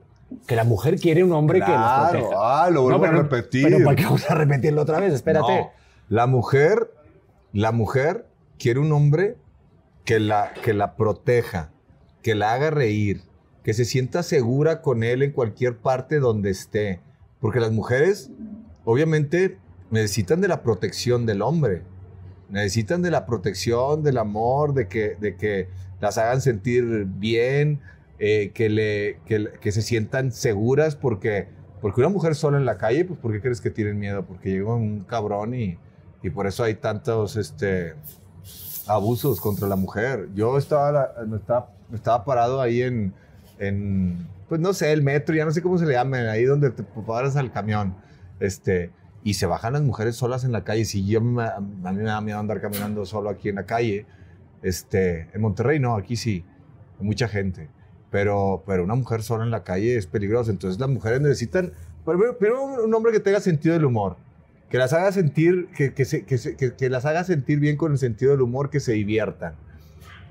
Que 0.47 0.55
la 0.55 0.63
mujer 0.63 0.97
quiere 0.99 1.23
un 1.23 1.33
hombre 1.33 1.59
que 1.59 1.69
las 1.71 2.11
proteja. 2.11 2.29
ah, 2.35 2.69
lo 2.71 2.83
vuelvo 2.83 2.97
No, 2.99 3.03
pero 3.05 3.19
a 3.19 3.23
repetir. 3.23 3.63
Pero 3.65 3.83
¿para 3.83 3.95
qué 3.95 4.03
vamos 4.05 4.29
a 4.31 4.35
repetirlo 4.35 4.81
otra 4.81 4.99
vez? 4.99 5.13
Espérate. 5.13 5.59
No, 5.59 5.71
la 6.09 6.25
mujer, 6.27 6.89
la 7.51 7.71
mujer 7.71 8.25
quiere 8.57 8.79
un 8.79 8.91
hombre 8.91 9.35
que 10.05 10.19
la, 10.19 10.53
que 10.53 10.73
la 10.73 10.95
proteja, 10.95 11.71
que 12.21 12.35
la 12.35 12.53
haga 12.53 12.69
reír, 12.69 13.21
que 13.63 13.73
se 13.73 13.85
sienta 13.85 14.23
segura 14.23 14.81
con 14.81 15.03
él 15.03 15.23
en 15.23 15.31
cualquier 15.31 15.77
parte 15.77 16.19
donde 16.19 16.49
esté. 16.49 17.01
Porque 17.39 17.59
las 17.59 17.71
mujeres, 17.71 18.31
obviamente, 18.83 19.57
necesitan 19.89 20.41
de 20.41 20.47
la 20.47 20.63
protección 20.63 21.25
del 21.25 21.41
hombre. 21.41 21.83
Necesitan 22.49 23.01
de 23.01 23.11
la 23.11 23.25
protección, 23.25 24.03
del 24.03 24.17
amor, 24.17 24.73
de 24.73 24.87
que, 24.87 25.15
de 25.19 25.35
que 25.35 25.69
las 26.01 26.17
hagan 26.17 26.41
sentir 26.41 27.05
bien, 27.05 27.79
eh, 28.19 28.51
que, 28.53 28.69
le, 28.69 29.19
que, 29.25 29.49
que 29.59 29.71
se 29.71 29.81
sientan 29.81 30.31
seguras, 30.31 30.95
porque, 30.95 31.47
porque 31.81 32.01
una 32.01 32.09
mujer 32.09 32.35
sola 32.35 32.57
en 32.57 32.65
la 32.65 32.77
calle, 32.77 33.05
pues 33.05 33.19
¿por 33.19 33.31
qué 33.31 33.41
crees 33.41 33.61
que 33.61 33.71
tienen 33.71 33.97
miedo? 33.97 34.25
Porque 34.25 34.51
llega 34.51 34.73
un 34.73 35.01
cabrón 35.01 35.53
y, 35.53 35.77
y 36.21 36.29
por 36.29 36.47
eso 36.47 36.63
hay 36.63 36.75
tantos 36.75 37.37
este, 37.37 37.95
abusos 38.87 39.39
contra 39.41 39.67
la 39.67 39.75
mujer. 39.75 40.29
Yo 40.35 40.57
estaba, 40.57 41.11
estaba, 41.35 41.69
estaba 41.93 42.25
parado 42.25 42.61
ahí 42.61 42.81
en, 42.81 43.13
en, 43.59 44.27
pues 44.49 44.59
no 44.61 44.73
sé, 44.73 44.91
el 44.91 45.01
metro, 45.01 45.35
ya 45.35 45.45
no 45.45 45.51
sé 45.51 45.61
cómo 45.61 45.77
se 45.77 45.85
le 45.85 45.93
llama, 45.93 46.17
ahí 46.17 46.43
donde 46.43 46.71
te 46.71 46.83
paras 46.83 47.35
al 47.35 47.51
camión. 47.51 47.95
Este, 48.39 48.91
y 49.23 49.35
se 49.35 49.45
bajan 49.45 49.73
las 49.73 49.81
mujeres 49.81 50.15
solas 50.15 50.43
en 50.43 50.51
la 50.51 50.63
calle. 50.63 50.85
Si 50.85 51.05
yo 51.05 51.19
a 51.19 51.21
mí 51.21 51.31
me 51.31 52.03
da 52.03 52.21
miedo 52.21 52.39
andar 52.39 52.59
caminando 52.61 53.05
solo 53.05 53.29
aquí 53.29 53.49
en 53.49 53.55
la 53.55 53.65
calle, 53.65 54.05
este, 54.61 55.29
en 55.33 55.41
Monterrey 55.41 55.79
no, 55.79 55.95
aquí 55.95 56.15
sí, 56.15 56.43
hay 56.99 57.05
mucha 57.05 57.27
gente. 57.27 57.69
pero, 58.13 58.61
pero 58.67 58.83
una 58.83 58.93
mujer 58.93 59.23
sola 59.23 59.43
en 59.43 59.49
la 59.49 59.63
calle 59.63 59.97
es 59.97 60.05
peligrosa. 60.05 60.51
Entonces 60.51 60.79
las 60.79 60.87
mujeres 60.87 61.19
necesitan, 61.19 61.73
primero 62.05 62.63
un 62.63 62.93
hombre 62.93 63.11
que 63.11 63.19
tenga 63.19 63.39
sentido 63.39 63.73
del 63.73 63.85
humor, 63.85 64.17
que 64.73 64.79
las 64.79 64.91
haga 64.91 65.11
sentir, 65.11 65.67
que, 65.77 65.93
que, 65.93 66.03
se- 66.03 66.25
que 66.25 66.39
se- 66.39 66.55
que- 66.55 66.89
las 66.89 67.05
haga 67.05 67.23
sentir 67.23 67.59
bien 67.59 67.77
con 67.77 67.91
el 67.91 67.99
sentido 67.99 68.31
del 68.31 68.41
humor, 68.41 68.71
que 68.71 68.79
se 68.79 68.93
diviertan, 68.93 69.53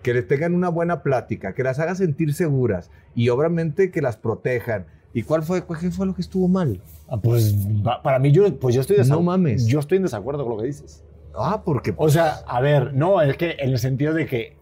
que 0.02 0.12
les 0.14 0.26
tengan 0.26 0.52
una 0.56 0.68
buena 0.68 1.04
plática, 1.04 1.54
que 1.54 1.62
las 1.62 1.78
haga 1.78 1.94
sentir 1.94 2.34
seguras 2.34 2.90
y 3.14 3.28
obviamente 3.28 3.92
que 3.92 4.02
las 4.02 4.16
protejan. 4.16 4.86
¿Y 5.14 5.22
cuál 5.22 5.44
fue, 5.44 5.62
qué 5.78 5.92
fue 5.92 6.06
lo 6.06 6.14
que 6.16 6.22
estuvo 6.22 6.48
mal? 6.48 6.80
Ah, 7.08 7.20
Pues 7.20 7.54
para 8.02 8.18
mí, 8.18 8.32
yo, 8.32 8.58
pues 8.58 8.74
yo 8.74 8.80
estoy 8.80 8.96
No 9.06 9.22
mames. 9.22 9.64
Yo 9.66 9.78
estoy 9.78 9.98
en 9.98 10.02
desacuerdo 10.02 10.42
con 10.44 10.56
lo 10.56 10.60
que 10.60 10.66
dices. 10.66 11.04
Ah, 11.36 11.62
porque... 11.64 11.94
O 11.96 12.08
sea, 12.08 12.38
a 12.48 12.60
ver, 12.60 12.94
no, 12.94 13.22
es 13.22 13.36
que 13.36 13.52
en 13.60 13.70
el 13.70 13.78
sentido 13.78 14.12
de 14.12 14.26
que, 14.26 14.56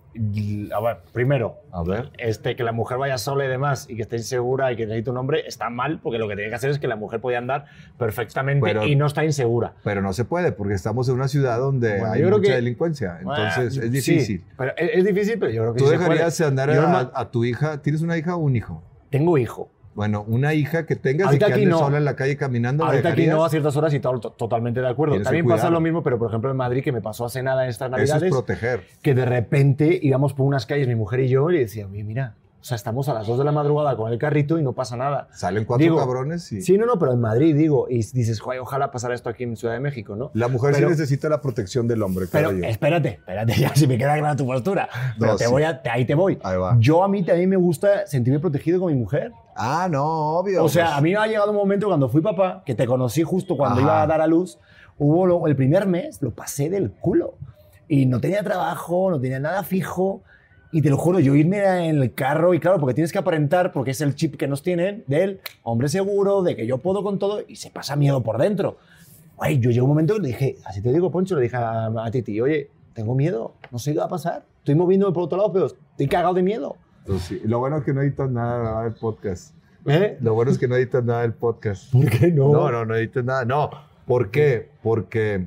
a 0.74 0.80
ver, 0.80 0.96
primero, 1.12 1.56
A 1.72 1.82
ver. 1.84 2.10
este, 2.18 2.56
que 2.56 2.64
la 2.64 2.72
mujer 2.72 2.98
vaya 2.98 3.16
sola 3.18 3.44
y 3.44 3.48
demás 3.48 3.86
y 3.88 3.96
que 3.96 4.02
esté 4.02 4.16
insegura 4.16 4.72
y 4.72 4.76
que 4.76 4.84
necesite 4.86 5.10
un 5.10 5.16
hombre 5.18 5.44
está 5.46 5.70
mal 5.70 6.00
porque 6.02 6.18
lo 6.18 6.26
que 6.28 6.34
tiene 6.34 6.48
que 6.50 6.56
hacer 6.56 6.70
es 6.70 6.78
que 6.78 6.88
la 6.88 6.96
mujer 6.96 7.20
pueda 7.20 7.38
andar 7.38 7.66
perfectamente 7.96 8.60
Pero- 8.66 8.84
y 8.86 8.96
no 8.96 9.06
está 9.06 9.24
insegura. 9.24 9.74
Pero 9.84 10.02
no 10.02 10.12
se 10.12 10.24
puede 10.24 10.52
porque 10.52 10.74
estamos 10.74 11.08
en 11.08 11.14
una 11.14 11.28
ciudad 11.28 11.58
donde 11.58 11.98
Bueno, 11.98 12.12
hay 12.12 12.22
mucha 12.24 12.40
que- 12.42 12.54
delincuencia. 12.56 13.18
Entonces 13.20 13.76
Bueno, 13.76 13.96
es 13.96 14.04
sí, 14.04 14.12
difícil. 14.14 14.44
pero 14.56 14.72
es, 14.76 14.90
es 14.94 15.04
difícil, 15.04 15.38
pero 15.38 15.52
yo 15.52 15.62
creo 15.62 15.72
que 15.74 15.78
¿Tú 15.78 15.84
sí 15.86 15.90
dejarías 15.92 16.36
puede. 16.36 16.48
andar 16.48 16.70
a, 16.70 17.10
a 17.14 17.30
tu 17.30 17.44
hija? 17.44 17.80
¿Tienes 17.82 18.02
una 18.02 18.16
hija 18.18 18.34
o 18.34 18.38
un 18.38 18.56
hijo? 18.56 18.82
Tengo 19.10 19.38
hijo. 19.38 19.70
Bueno, 19.94 20.24
una 20.28 20.54
hija 20.54 20.86
que 20.86 20.94
tengas 20.96 21.26
Ahorita 21.26 21.46
y 21.46 21.48
que 21.48 21.52
aquí 21.54 21.62
ande 21.64 21.70
no. 21.72 21.78
sola 21.78 21.98
en 21.98 22.04
la 22.04 22.14
calle 22.16 22.36
caminando. 22.36 22.84
¿la 22.84 22.90
Ahorita 22.90 23.08
aquí 23.10 23.26
no 23.26 23.44
a 23.44 23.50
ciertas 23.50 23.76
horas 23.76 23.92
y 23.92 23.98
to- 24.00 24.20
to- 24.20 24.30
totalmente 24.32 24.80
de 24.80 24.88
acuerdo. 24.88 25.20
También 25.20 25.46
pasa 25.46 25.68
lo 25.68 25.80
mismo, 25.80 26.02
pero 26.02 26.18
por 26.18 26.28
ejemplo 26.28 26.50
en 26.50 26.56
Madrid, 26.56 26.82
que 26.84 26.92
me 26.92 27.00
pasó 27.02 27.24
hace 27.24 27.42
nada 27.42 27.64
en 27.64 27.70
estas 27.70 27.88
Eso 27.88 27.96
navidades, 27.96 28.22
es 28.22 28.30
proteger. 28.30 28.80
que 29.02 29.14
de 29.14 29.24
repente 29.24 29.98
íbamos 30.00 30.32
por 30.32 30.46
unas 30.46 30.64
calles, 30.66 30.86
mi 30.86 30.94
mujer 30.94 31.20
y 31.20 31.28
yo, 31.28 31.50
y 31.50 31.54
le 31.54 31.58
decía, 31.60 31.86
oye, 31.88 32.04
mira, 32.04 32.34
o 32.60 32.64
sea, 32.64 32.74
estamos 32.76 33.08
a 33.08 33.14
las 33.14 33.26
2 33.26 33.38
de 33.38 33.44
la 33.44 33.52
madrugada 33.52 33.96
con 33.96 34.12
el 34.12 34.18
carrito 34.18 34.58
y 34.58 34.62
no 34.62 34.74
pasa 34.74 34.94
nada. 34.96 35.28
Salen 35.32 35.64
cuatro 35.64 35.82
Digo, 35.82 35.96
cabrones 35.96 36.52
y... 36.52 36.60
Sí, 36.60 36.76
no, 36.76 36.84
no, 36.84 36.98
pero 36.98 37.12
en 37.12 37.20
Madrid, 37.20 37.56
digo, 37.56 37.86
y 37.88 37.96
dices, 37.96 38.38
"Joder, 38.40 38.60
ojalá 38.60 38.90
pasara 38.90 39.14
esto 39.14 39.30
aquí 39.30 39.44
en 39.44 39.56
Ciudad 39.56 39.72
de 39.74 39.80
México, 39.80 40.14
¿no? 40.14 40.30
La 40.34 40.48
mujer 40.48 40.72
Pero- 40.74 40.88
sí 40.88 40.90
necesita 40.92 41.28
la 41.30 41.40
protección 41.40 41.88
del 41.88 42.02
hombre, 42.02 42.26
Pero 42.30 42.52
yo. 42.52 42.64
espérate, 42.66 43.08
espérate, 43.10 43.54
ya 43.58 43.74
si 43.74 43.86
me 43.86 43.96
queda 43.96 44.14
clara 44.18 44.36
tu 44.36 44.46
postura. 44.46 44.88
Pero 45.18 45.32
No, 45.32 45.38
te 45.38 45.46
sí. 45.46 45.50
voy 45.50 45.62
a, 45.62 45.80
te- 45.80 45.88
ahí 45.88 46.04
te 46.04 46.14
voy. 46.14 46.38
Ahí 46.42 46.58
va. 46.58 46.76
Yo 46.78 47.02
a 47.02 47.08
mí 47.08 47.22
también 47.24 47.48
me 47.48 47.56
gusta 47.56 48.06
sentirme 48.06 48.40
protegido 48.40 48.78
con 48.80 48.92
mi 48.92 48.98
mujer. 48.98 49.32
Ah, 49.56 49.88
no, 49.90 50.04
obvio. 50.38 50.62
O 50.64 50.68
sea, 50.68 50.84
pues. 50.86 50.96
a 50.98 51.00
mí 51.00 51.10
me 51.12 51.16
ha 51.16 51.26
llegado 51.26 51.50
un 51.50 51.56
momento 51.56 51.86
cuando 51.86 52.08
fui 52.10 52.20
papá, 52.20 52.62
que 52.66 52.74
te 52.74 52.86
conocí 52.86 53.22
justo 53.22 53.56
cuando 53.56 53.76
Ajá. 53.76 53.82
iba 53.84 54.02
a 54.02 54.06
dar 54.06 54.20
a 54.20 54.26
luz, 54.26 54.58
hubo 54.98 55.26
lo- 55.26 55.46
el 55.46 55.56
primer 55.56 55.86
mes, 55.86 56.20
lo 56.20 56.30
pasé 56.30 56.68
del 56.68 56.90
culo. 56.92 57.34
Y 57.88 58.04
no 58.06 58.20
tenía 58.20 58.42
trabajo, 58.42 59.10
no 59.10 59.18
tenía 59.18 59.40
nada 59.40 59.62
fijo. 59.62 60.22
Y 60.72 60.82
te 60.82 60.90
lo 60.90 60.96
juro, 60.96 61.18
yo 61.18 61.34
irme 61.34 61.88
en 61.88 62.00
el 62.00 62.14
carro, 62.14 62.54
y 62.54 62.60
claro, 62.60 62.78
porque 62.78 62.94
tienes 62.94 63.12
que 63.12 63.18
aparentar, 63.18 63.72
porque 63.72 63.90
es 63.90 64.00
el 64.00 64.14
chip 64.14 64.36
que 64.36 64.46
nos 64.46 64.62
tienen, 64.62 65.02
del 65.08 65.40
hombre 65.64 65.88
seguro, 65.88 66.42
de 66.42 66.54
que 66.54 66.66
yo 66.66 66.78
puedo 66.78 67.02
con 67.02 67.18
todo, 67.18 67.42
y 67.46 67.56
se 67.56 67.70
pasa 67.70 67.96
miedo 67.96 68.22
por 68.22 68.38
dentro. 68.38 68.76
Güey, 69.36 69.58
yo 69.58 69.70
llegó 69.70 69.86
un 69.86 69.90
momento 69.90 70.14
que 70.14 70.20
le 70.20 70.28
dije, 70.28 70.56
así 70.64 70.80
te 70.80 70.92
digo, 70.92 71.10
Poncho, 71.10 71.34
le 71.34 71.42
dije 71.42 71.56
a, 71.56 71.86
a 71.86 72.10
Titi, 72.10 72.40
oye, 72.40 72.70
tengo 72.92 73.14
miedo, 73.14 73.54
no 73.70 73.78
sé 73.78 73.92
qué 73.92 73.98
va 73.98 74.04
a 74.04 74.08
pasar. 74.08 74.44
Estoy 74.58 74.74
moviéndome 74.74 75.12
por 75.14 75.24
otro 75.24 75.38
lado, 75.38 75.52
pero 75.52 75.66
estoy 75.66 76.06
cagado 76.06 76.34
de 76.34 76.42
miedo. 76.42 76.76
Sí. 77.18 77.40
Lo 77.44 77.58
bueno 77.58 77.78
es 77.78 77.84
que 77.84 77.94
no 77.94 78.02
editas 78.02 78.30
nada 78.30 78.84
del 78.84 78.92
podcast. 78.92 79.54
¿Eh? 79.86 80.18
Lo 80.20 80.34
bueno 80.34 80.50
es 80.50 80.58
que 80.58 80.68
no 80.68 80.76
editas 80.76 81.02
nada 81.02 81.22
del 81.22 81.32
podcast. 81.32 81.90
¿Por 81.90 82.08
qué 82.10 82.30
no? 82.30 82.52
No, 82.52 82.70
no, 82.70 82.84
no 82.84 82.94
editas 82.94 83.24
nada. 83.24 83.44
No. 83.44 83.70
¿Por 84.06 84.30
qué? 84.30 84.68
Porque 84.82 85.46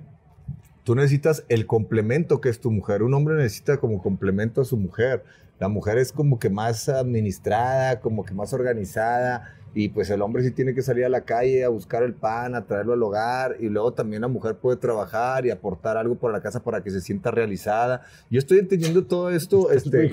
tú 0.83 0.95
necesitas 0.95 1.43
el 1.49 1.65
complemento 1.65 2.41
que 2.41 2.49
es 2.49 2.59
tu 2.59 2.71
mujer. 2.71 3.03
Un 3.03 3.13
hombre 3.13 3.35
necesita 3.35 3.77
como 3.77 4.01
complemento 4.01 4.61
a 4.61 4.65
su 4.65 4.77
mujer. 4.77 5.23
La 5.59 5.69
mujer 5.69 5.97
es 5.97 6.11
como 6.11 6.39
que 6.39 6.49
más 6.49 6.89
administrada, 6.89 7.99
como 7.99 8.25
que 8.25 8.33
más 8.33 8.53
organizada. 8.53 9.55
Y 9.75 9.89
pues 9.89 10.11
el 10.11 10.21
hombre 10.21 10.43
sí 10.43 10.51
tiene 10.51 10.75
que 10.75 10.83
salir 10.83 11.03
a 11.03 11.09
la 11.09 11.21
calle 11.21 11.63
a 11.63 11.69
buscar 11.69 12.03
el 12.03 12.13
pan, 12.13 12.53
a 12.53 12.65
traerlo 12.65 12.93
al 12.93 13.01
hogar. 13.01 13.55
Y 13.59 13.69
luego 13.69 13.93
también 13.93 14.21
la 14.21 14.27
mujer 14.27 14.55
puede 14.55 14.77
trabajar 14.77 15.45
y 15.45 15.51
aportar 15.51 15.97
algo 15.97 16.15
para 16.15 16.33
la 16.33 16.41
casa 16.41 16.63
para 16.63 16.83
que 16.83 16.91
se 16.91 17.01
sienta 17.01 17.31
realizada. 17.31 18.03
Yo 18.29 18.37
estoy 18.37 18.59
entendiendo 18.59 19.05
todo 19.05 19.31
esto. 19.31 19.71
Este. 19.71 20.11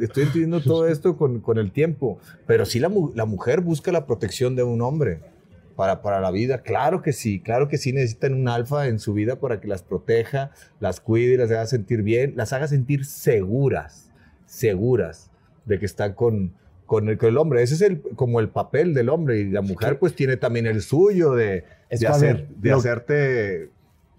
Estoy 0.00 0.22
entendiendo 0.24 0.60
todo 0.60 0.86
esto 0.86 1.16
con, 1.16 1.40
con 1.40 1.58
el 1.58 1.72
tiempo. 1.72 2.18
Pero 2.46 2.66
sí 2.66 2.78
la 2.78 2.88
mujer 2.88 3.62
busca 3.62 3.90
la 3.90 4.06
protección 4.06 4.54
de 4.54 4.62
un 4.62 4.80
hombre 4.82 5.33
para, 5.76 6.02
para 6.02 6.20
la 6.20 6.30
vida. 6.30 6.62
Claro 6.62 7.02
que 7.02 7.12
sí, 7.12 7.40
claro 7.40 7.68
que 7.68 7.78
sí 7.78 7.92
necesitan 7.92 8.34
un 8.34 8.48
alfa 8.48 8.86
en 8.88 8.98
su 8.98 9.12
vida 9.14 9.36
para 9.40 9.60
que 9.60 9.68
las 9.68 9.82
proteja, 9.82 10.50
las 10.80 11.00
cuide, 11.00 11.36
las 11.36 11.50
haga 11.50 11.66
sentir 11.66 12.02
bien, 12.02 12.34
las 12.36 12.52
haga 12.52 12.68
sentir 12.68 13.04
seguras, 13.04 14.10
seguras 14.46 15.30
de 15.64 15.78
que 15.78 15.86
están 15.86 16.12
con, 16.14 16.52
con, 16.86 17.08
el, 17.08 17.18
con 17.18 17.28
el 17.30 17.38
hombre. 17.38 17.62
Ese 17.62 17.74
es 17.74 17.80
el, 17.82 18.02
como 18.16 18.40
el 18.40 18.48
papel 18.48 18.94
del 18.94 19.08
hombre 19.08 19.38
y 19.40 19.50
la 19.50 19.62
mujer 19.62 19.98
pues 19.98 20.14
tiene 20.14 20.36
también 20.36 20.66
el 20.66 20.82
suyo 20.82 21.32
de, 21.32 21.64
de, 21.90 21.96
hacer- 22.06 22.48
de 22.56 22.72
hacerte 22.72 23.70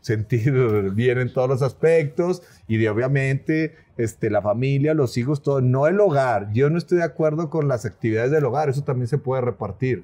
sentir 0.01 0.51
bien 0.93 1.17
en 1.19 1.33
todos 1.33 1.49
los 1.49 1.61
aspectos 1.63 2.43
y 2.67 2.77
de 2.77 2.89
obviamente 2.89 3.73
este, 3.97 4.29
la 4.29 4.39
familia, 4.41 4.93
los 4.93 5.17
hijos, 5.17 5.41
todo, 5.41 5.61
no 5.61 5.87
el 5.87 5.99
hogar. 5.99 6.51
Yo 6.53 6.69
no 6.69 6.77
estoy 6.77 6.99
de 6.99 7.03
acuerdo 7.05 7.49
con 7.49 7.67
las 7.67 7.85
actividades 7.85 8.29
del 8.29 8.45
hogar, 8.45 8.69
eso 8.69 8.83
también 8.83 9.07
se 9.07 9.17
puede 9.17 9.41
repartir, 9.41 10.03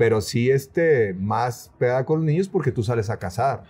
pero 0.00 0.22
sí 0.22 0.50
este, 0.50 1.14
más 1.18 1.70
pegada 1.78 2.06
con 2.06 2.20
los 2.20 2.24
niños 2.24 2.48
porque 2.48 2.72
tú 2.72 2.82
sales 2.82 3.10
a 3.10 3.18
cazar. 3.18 3.64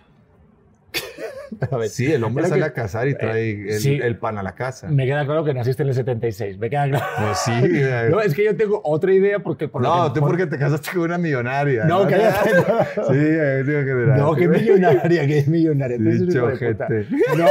A 1.69 1.75
ver, 1.75 1.89
Sí, 1.89 2.09
el 2.09 2.23
hombre 2.23 2.45
sale 2.47 2.61
que- 2.61 2.67
a 2.67 2.73
cazar 2.73 3.09
y 3.09 3.15
trae 3.15 3.51
el, 3.73 3.79
sí. 3.81 3.99
el 4.01 4.15
pan 4.17 4.37
a 4.37 4.43
la 4.43 4.55
casa. 4.55 4.87
Me 4.87 5.05
queda 5.05 5.25
claro 5.25 5.43
que 5.43 5.53
naciste 5.53 5.83
en 5.83 5.89
el 5.89 5.95
76. 5.95 6.57
Me 6.57 6.69
queda 6.69 6.87
claro. 6.87 7.05
Pues 7.19 7.37
sí. 7.39 7.51
No, 8.09 8.21
es 8.21 8.33
que 8.33 8.45
yo 8.45 8.55
tengo 8.55 8.79
otra 8.85 9.13
idea 9.13 9.39
porque... 9.39 9.67
por 9.67 9.81
lo 9.81 9.89
no, 9.93 10.03
que- 10.05 10.13
tú 10.13 10.19
por- 10.21 10.29
porque 10.29 10.47
te 10.47 10.57
casaste 10.57 10.91
con 10.93 11.01
una 11.01 11.17
millonaria. 11.17 11.83
No, 11.83 12.07
cállate. 12.07 12.49
Sí, 12.95 13.17
eh, 13.17 13.63
digo 13.65 13.83
que 13.83 13.89
era- 14.03 14.15
No, 14.15 14.33
que 14.33 14.47
millonaria, 14.47 15.27
que 15.27 15.43
millonaria. 15.47 15.97
Eres 15.97 16.21
un 16.21 16.27
Dicho 16.29 16.45
ojete. 16.45 17.07
No. 17.37 17.45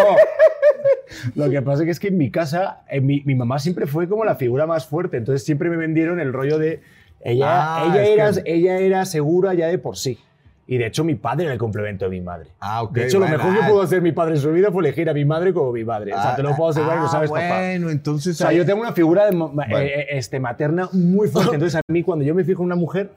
Lo 1.35 1.51
que 1.51 1.61
pasa 1.61 1.83
es 1.83 1.85
que, 1.87 1.91
es 1.91 2.01
que 2.01 2.09
en 2.09 2.17
mi 2.17 2.31
casa, 2.31 2.83
en 2.89 3.05
mi, 3.05 3.23
mi 3.27 3.35
mamá 3.35 3.59
siempre 3.59 3.87
fue 3.87 4.09
como 4.09 4.25
la 4.25 4.37
figura 4.37 4.67
más 4.67 4.87
fuerte. 4.87 5.19
Entonces 5.19 5.45
siempre 5.45 5.69
me 5.69 5.77
vendieron 5.77 6.21
el 6.21 6.33
rollo 6.33 6.59
de... 6.59 6.81
Ella, 7.23 7.47
Ah, 7.49 7.85
ella, 7.87 8.05
era, 8.05 8.33
que- 8.33 8.43
ella 8.53 8.79
era 8.79 9.05
segura 9.05 9.55
ya 9.55 9.67
de 9.69 9.79
por 9.79 9.97
sí. 9.97 10.19
Y 10.67 10.79
de 10.79 10.87
hecho 10.87 11.03
mi 11.03 11.17
padre 11.17 11.45
era 11.47 11.53
el 11.53 11.59
complemento 11.59 12.05
de 12.05 12.11
mi 12.13 12.21
madre. 12.21 12.51
Ah, 12.61 12.83
ok. 12.85 12.93
De 12.93 13.05
hecho, 13.07 13.19
bueno, 13.19 13.37
lo 13.37 13.43
mejor 13.43 13.59
que 13.59 13.65
ah, 13.65 13.69
pudo 13.69 13.83
hacer 13.83 14.01
mi 14.03 14.13
padre 14.13 14.37
en 14.37 14.41
su 14.41 14.53
vida 14.53 14.71
fue 14.71 14.83
elegir 14.85 15.11
a 15.11 15.13
mi 15.15 15.25
madre 15.25 15.53
como 15.53 15.73
mi 15.73 15.85
madre. 15.85 16.13
o 16.15 16.17
sea, 16.17 16.33
ah, 16.33 16.37
te 16.37 16.43
lo 16.45 16.55
puedo 16.55 16.71
asegurar 16.71 16.97
y 16.99 17.01
lo 17.01 17.07
ah, 17.07 17.11
sabes, 17.11 17.29
papá. 17.31 17.59
Bueno, 17.59 17.91
entonces. 17.91 18.37
O 18.37 18.39
sea, 18.39 18.49
ahí- 18.49 18.57
yo 18.59 18.65
tengo 18.65 18.81
una 18.81 18.93
figura 18.93 19.27
de 19.29 19.37
Bueno. 19.37 19.63
eh, 19.79 20.01
eh, 20.03 20.07
este, 20.11 20.39
materna 20.39 20.89
muy 20.93 21.27
fuerte. 21.29 21.55
Entonces, 21.55 21.75
a 21.75 21.81
mí, 21.93 22.03
cuando 22.05 22.25
yo 22.25 22.35
me 22.37 22.45
fijo 22.45 22.63
en 22.63 22.67
una 22.67 22.77
mujer, 22.77 23.11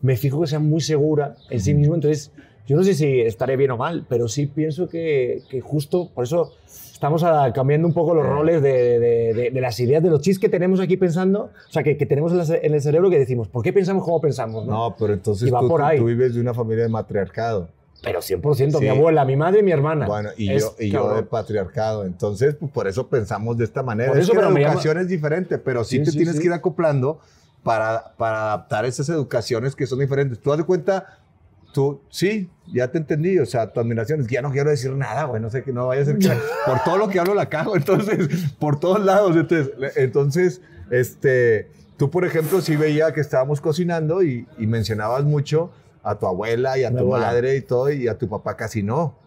me 0.00 0.16
fijo 0.16 0.40
que 0.40 0.46
sea 0.46 0.58
muy 0.58 0.80
segura 0.80 1.34
en 1.50 1.60
sí 1.60 1.74
mismo. 1.74 1.94
Entonces, 1.94 2.32
yo 2.66 2.76
no 2.76 2.82
sé 2.84 2.94
si 2.94 3.20
estaré 3.20 3.56
bien 3.56 3.70
o 3.70 3.76
mal, 3.76 4.04
pero 4.08 4.28
sí 4.28 4.46
pienso 4.46 4.88
que, 4.88 5.42
que 5.50 5.60
justo 5.60 6.10
por 6.14 6.24
eso 6.24 6.52
estamos 6.66 7.22
ah, 7.24 7.52
cambiando 7.54 7.86
un 7.86 7.94
poco 7.94 8.14
los 8.14 8.24
roles 8.26 8.62
de, 8.62 8.98
de- 8.98 9.34
de- 9.34 9.50
de 9.50 9.60
las 9.60 9.78
ideas, 9.80 10.02
de 10.02 10.10
los 10.10 10.20
chis 10.22 10.38
que 10.38 10.48
tenemos 10.48 10.80
aquí 10.80 10.96
pensando, 10.96 11.50
o 11.68 11.72
sea, 11.72 11.82
que, 11.82 11.96
que 11.96 12.06
tenemos 12.06 12.32
en, 12.32 12.38
la 12.38 12.44
en 12.62 12.74
el 12.74 12.80
cerebro 12.80 13.10
que 13.10 13.18
decimos, 13.18 13.48
¿por 13.48 13.62
qué 13.62 13.72
pensamos 13.72 14.02
como 14.04 14.20
pensamos? 14.20 14.66
No, 14.66 14.72
No, 14.90 14.96
pero 14.98 15.12
entonces 15.12 15.50
tú, 15.50 15.68
tú- 15.96 16.04
vives 16.06 16.34
de 16.34 16.40
una 16.40 16.54
familia 16.54 16.84
de 16.84 16.88
matriarcado. 16.90 17.68
Pero 18.02 18.20
100%, 18.20 18.74
mi 18.74 18.80
Sí. 18.80 18.88
abuela, 18.88 19.24
mi 19.24 19.36
madre 19.36 19.60
y 19.60 19.62
mi 19.62 19.72
hermana. 19.72 20.06
Bueno, 20.06 20.28
y, 20.36 20.50
Es 20.52 20.62
yo, 20.62 20.74
y 20.78 20.90
yo 20.90 21.14
de 21.14 21.22
patriarcado. 21.22 22.04
Entonces, 22.04 22.54
pues, 22.54 22.70
por 22.70 22.86
eso 22.86 23.08
pensamos 23.08 23.56
de 23.56 23.64
esta 23.64 23.82
manera. 23.82 24.10
Por 24.10 24.18
es 24.18 24.24
eso, 24.24 24.32
que 24.34 24.38
la 24.42 24.50
me 24.50 24.60
llama- 24.60 24.72
educación 24.74 24.98
es 24.98 25.08
diferente, 25.08 25.58
pero 25.58 25.82
sí, 25.82 25.98
Sí, 25.98 26.04
te 26.04 26.10
sí, 26.12 26.16
tienes 26.18 26.38
que 26.38 26.46
ir 26.46 26.52
acoplando 26.52 27.18
para, 27.62 28.12
para 28.16 28.42
adaptar 28.52 28.84
esas 28.84 29.08
educaciones 29.08 29.74
que 29.74 29.86
son 29.86 29.98
diferentes. 29.98 30.38
Tú 30.38 30.50
das 30.50 30.58
de 30.58 30.64
cuenta, 30.64 31.18
tú, 31.76 32.00
sí, 32.08 32.48
ya 32.72 32.90
te 32.90 32.96
entendí. 32.96 33.38
O 33.38 33.44
sea, 33.44 33.70
tu 33.70 33.80
admiración 33.80 34.20
es 34.20 34.26
que 34.26 34.34
ya 34.36 34.40
no 34.40 34.50
quiero 34.50 34.70
decir 34.70 34.92
nada, 34.92 35.24
güey. 35.24 35.42
No 35.42 35.50
sé 35.50 35.62
que 35.62 35.74
no 35.74 35.88
vaya 35.88 36.00
a 36.00 36.04
ser 36.06 36.16
que 36.18 36.28
por 36.66 36.82
todo 36.84 36.96
lo 36.96 37.08
que 37.08 37.20
hablo 37.20 37.34
la 37.34 37.50
cago. 37.50 37.76
Entonces, 37.76 38.28
por 38.58 38.80
todos 38.80 39.04
lados. 39.04 39.36
Entonces, 39.36 39.72
entonces 39.96 40.62
este, 40.90 41.70
tú, 41.98 42.10
por 42.10 42.24
ejemplo, 42.24 42.62
sí 42.62 42.76
veía 42.76 43.12
que 43.12 43.20
estábamos 43.20 43.60
cocinando 43.60 44.22
y, 44.22 44.46
y 44.56 44.66
mencionabas 44.66 45.24
mucho 45.24 45.70
a 46.02 46.18
tu 46.18 46.26
abuela 46.26 46.78
y 46.78 46.84
a 46.84 46.90
Mi 46.90 46.96
tu 46.96 47.02
abuela. 47.02 47.26
madre 47.26 47.56
y 47.56 47.60
todo, 47.60 47.90
y 47.92 48.08
a 48.08 48.16
tu 48.16 48.26
papá 48.26 48.56
casi 48.56 48.82
no. 48.82 49.18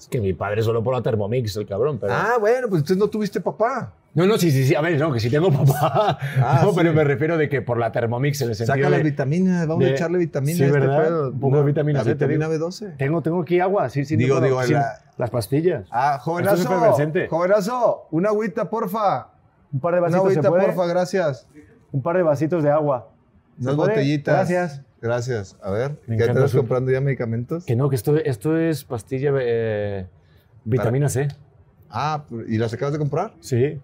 Es 0.00 0.08
que 0.08 0.18
mi 0.18 0.32
padre 0.32 0.62
solo 0.62 0.82
por 0.82 0.94
la 0.94 1.02
Thermomix, 1.02 1.56
el 1.56 1.66
cabrón. 1.66 1.98
Pero... 2.00 2.14
Ah, 2.14 2.36
bueno, 2.40 2.68
pues 2.68 2.80
entonces 2.80 2.96
no 2.96 3.08
tuviste 3.08 3.38
papá. 3.42 3.92
No, 4.14 4.26
no, 4.26 4.36
sí, 4.38 4.50
sí, 4.50 4.64
sí. 4.64 4.74
A 4.74 4.80
ver, 4.80 4.98
no, 4.98 5.12
que 5.12 5.20
sí 5.20 5.30
tengo 5.30 5.50
papá. 5.52 6.18
Ah, 6.42 6.60
no, 6.64 6.70
sí. 6.70 6.74
pero 6.76 6.92
me 6.92 7.04
refiero 7.04 7.36
de 7.36 7.48
que 7.48 7.62
por 7.62 7.78
la 7.78 7.92
Thermomix, 7.92 8.40
en 8.42 8.48
el 8.48 8.54
sentido 8.56 8.76
Saca 8.76 8.90
las 8.90 9.02
vitaminas, 9.02 9.66
vamos 9.66 9.84
de- 9.84 9.90
a 9.90 9.94
echarle 9.94 10.18
vitaminas 10.18 10.56
Sí, 10.56 10.64
este 10.64 10.78
¿verdad? 10.78 11.28
Un 11.28 11.38
poco 11.40 11.58
de 11.58 11.62
vitamina 11.64 11.98
la 12.00 12.04
C, 12.04 12.10
te 12.16 12.26
vitamina 12.26 12.48
digo. 12.48 12.68
B12. 12.68 12.96
Tengo, 12.96 13.22
tengo 13.22 13.42
aquí 13.42 13.60
agua, 13.60 13.88
sí, 13.90 14.04
sí. 14.04 14.16
Digo, 14.16 14.40
digo, 14.40 14.62
sí, 14.62 14.72
la- 14.72 14.98
Las 15.18 15.30
pastillas. 15.30 15.86
Ah, 15.90 16.14
Esto 16.16 16.40
es 16.42 16.66
jovenazo. 16.66 17.26
Jovenazo, 17.28 18.08
una 18.10 18.28
agüita, 18.30 18.68
porfa. 18.70 19.28
Un 19.72 19.80
par 19.80 19.94
de 19.94 20.00
Una 20.00 20.08
vasitos, 20.08 20.32
¿se 20.32 20.38
agüita, 20.38 20.48
puede? 20.50 20.64
porfa, 20.64 20.86
gracias. 20.86 21.46
Un 21.92 22.02
par 22.02 22.16
de 22.16 22.22
vasitos 22.22 22.62
de 22.62 22.70
agua. 22.70 23.10
¿Se 23.58 23.64
Unas 23.64 23.76
botellitas. 23.76 24.34
Gracias. 24.48 24.82
Gracias. 25.00 25.56
A 25.62 25.70
ver, 25.70 25.92
Me 26.06 26.16
¿ya 26.16 26.24
encanta 26.24 26.40
estás 26.40 26.50
su- 26.52 26.58
comprando 26.58 26.90
ya 26.90 27.00
medicamentos? 27.00 27.64
Que 27.64 27.76
no, 27.76 27.88
que 27.88 27.96
esto, 27.96 28.16
esto 28.16 28.56
es 28.58 28.84
pastilla 28.84 29.30
eh, 29.40 30.06
vitamina 30.64 31.08
C. 31.08 31.28
Ah, 31.90 32.24
¿y 32.48 32.58
las 32.58 32.72
acabas 32.74 32.92
de 32.92 32.98
comprar? 32.98 33.32
Sí. 33.40 33.80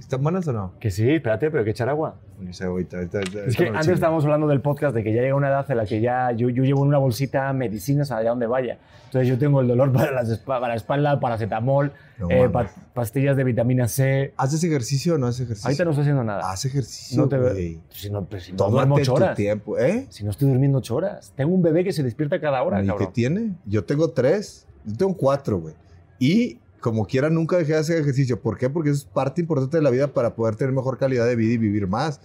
¿Están 0.00 0.22
buenas 0.22 0.48
o 0.48 0.52
no? 0.52 0.72
Que 0.80 0.90
sí, 0.90 1.08
espérate, 1.08 1.50
pero 1.50 1.60
hay 1.60 1.64
que 1.66 1.70
echar 1.70 1.88
agua. 1.88 2.16
No 2.40 2.52
sé, 2.52 2.64
ahorita, 2.64 2.96
ahorita- 2.96 3.18
ahorita- 3.18 3.44
Es 3.44 3.54
que 3.56 3.66
antes 3.68 3.82
chingo. 3.82 3.94
estábamos 3.94 4.24
hablando 4.24 4.48
del 4.48 4.60
podcast 4.62 4.94
de 4.94 5.04
que 5.04 5.12
ya 5.14 5.20
llega 5.20 5.34
una 5.34 5.48
edad 5.48 5.70
en 5.70 5.76
la 5.76 5.84
que 5.84 6.00
ya 6.00 6.32
yo, 6.32 6.48
yo 6.48 6.64
llevo 6.64 6.80
en 6.82 6.88
una 6.88 6.98
bolsita 6.98 7.52
medicinas 7.52 8.10
allá 8.10 8.30
donde 8.30 8.46
vaya. 8.46 8.78
Entonces 9.04 9.28
yo 9.28 9.38
tengo 9.38 9.60
el 9.60 9.68
dolor 9.68 9.92
para, 9.92 10.10
las 10.10 10.38
para 10.38 10.68
la 10.68 10.74
espalda, 10.74 11.20
paracetamol, 11.20 11.92
No 12.18 12.30
eh, 12.30 12.48
pa- 12.48 12.70
pastillas 12.94 13.36
de 13.36 13.44
vitamina 13.44 13.86
C. 13.88 14.32
¿Haces 14.38 14.64
ejercicio 14.64 15.14
o 15.14 15.18
no 15.18 15.26
haces 15.26 15.42
ejercicio? 15.42 15.68
Ahorita 15.68 15.84
no 15.84 15.90
estoy 15.90 16.02
haciendo 16.02 16.24
nada. 16.24 16.50
Haz 16.50 16.64
ejercicio, 16.64 17.20
no 17.22 17.28
te 17.28 17.36
veo. 17.36 17.80
Si 17.90 18.10
no, 18.10 18.24
pues, 18.24 18.44
si 18.44 18.52
no 18.52 18.70
duermo 18.70 18.94
ocho 18.96 19.14
horas. 19.14 19.36
tiempo, 19.36 19.78
¿eh? 19.78 20.06
Si 20.08 20.24
no 20.24 20.30
estoy 20.30 20.48
durmiendo 20.48 20.78
ocho 20.78 20.96
horas. 20.96 21.32
Tengo 21.36 21.54
un 21.54 21.60
bebé 21.62 21.84
que 21.84 21.92
se 21.92 22.02
despierta 22.02 22.40
cada 22.40 22.62
hora, 22.62 22.82
¿Y 22.82 22.88
qué 22.88 23.06
tiene? 23.12 23.52
Yo 23.66 23.84
tengo 23.84 24.10
tres. 24.10 24.66
Yo 24.86 24.96
tengo 24.96 25.14
cuatro, 25.14 25.58
güey. 25.60 25.74
Y 26.18 26.58
como 26.80 27.06
quiera, 27.06 27.30
nunca 27.30 27.56
dejé 27.58 27.72
de 27.74 27.78
hacer 27.78 27.98
ejercicio. 28.00 28.40
¿Por 28.40 28.56
qué? 28.58 28.70
Porque 28.70 28.90
eso 28.90 28.98
es 29.00 29.04
parte 29.04 29.40
importante 29.40 29.76
de 29.76 29.82
la 29.82 29.90
vida 29.90 30.08
para 30.08 30.34
poder 30.34 30.56
tener 30.56 30.72
mejor 30.74 30.98
calidad 30.98 31.26
de 31.26 31.36
vida 31.36 31.52
y 31.54 31.58
vivir 31.58 31.86
más. 31.86 32.20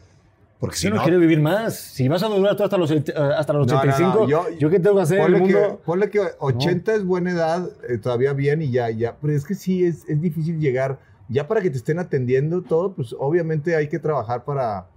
Porque 0.60 0.78
si 0.78 0.86
Yo 0.86 0.92
no, 0.92 0.96
no, 0.98 1.04
quiero 1.04 1.20
vivir 1.20 1.42
más. 1.42 1.76
Si 1.76 2.08
vas 2.08 2.24
a 2.24 2.28
durar 2.28 2.56
tú 2.56 2.64
hasta 2.64 2.78
los, 2.78 2.90
eh, 2.90 3.04
hasta 3.38 3.52
los 3.54 3.68
No, 3.68 3.74
no, 3.74 3.84
no, 3.84 3.92
85, 3.92 4.28
yo- 4.28 4.50
yo, 4.58 4.70
qué 4.70 4.80
tengo 4.80 4.96
que 4.96 5.02
hacer 5.02 5.20
en 5.20 5.26
el 5.26 5.32
ponle, 5.34 5.48
que, 5.48 5.60
mundo? 5.60 5.82
ponle 5.86 6.10
que 6.10 6.22
80 6.40 6.96
es 6.96 7.04
buena 7.04 7.32
edad, 7.32 7.70
eh, 7.90 7.98
todavía 7.98 8.32
bien 8.34 8.62
y 8.62 8.72
ya, 8.72 8.90
ya. 8.90 9.18
Pero 9.22 9.34
es 9.34 9.46
que 9.46 9.54
sí, 9.54 9.86
es, 9.86 10.08
es 10.08 10.22
difícil 10.22 10.60
llegar. 10.60 10.98
Ya 11.28 11.48
para 11.48 11.62
que 11.62 11.70
te 11.70 11.78
estén 11.78 12.00
atendiendo 12.00 12.62
todo, 12.62 12.94
pues 12.94 13.14
obviamente 13.20 13.76
hay 13.76 13.90
que 13.90 14.00
trabajar 14.00 14.46
para, 14.46 14.88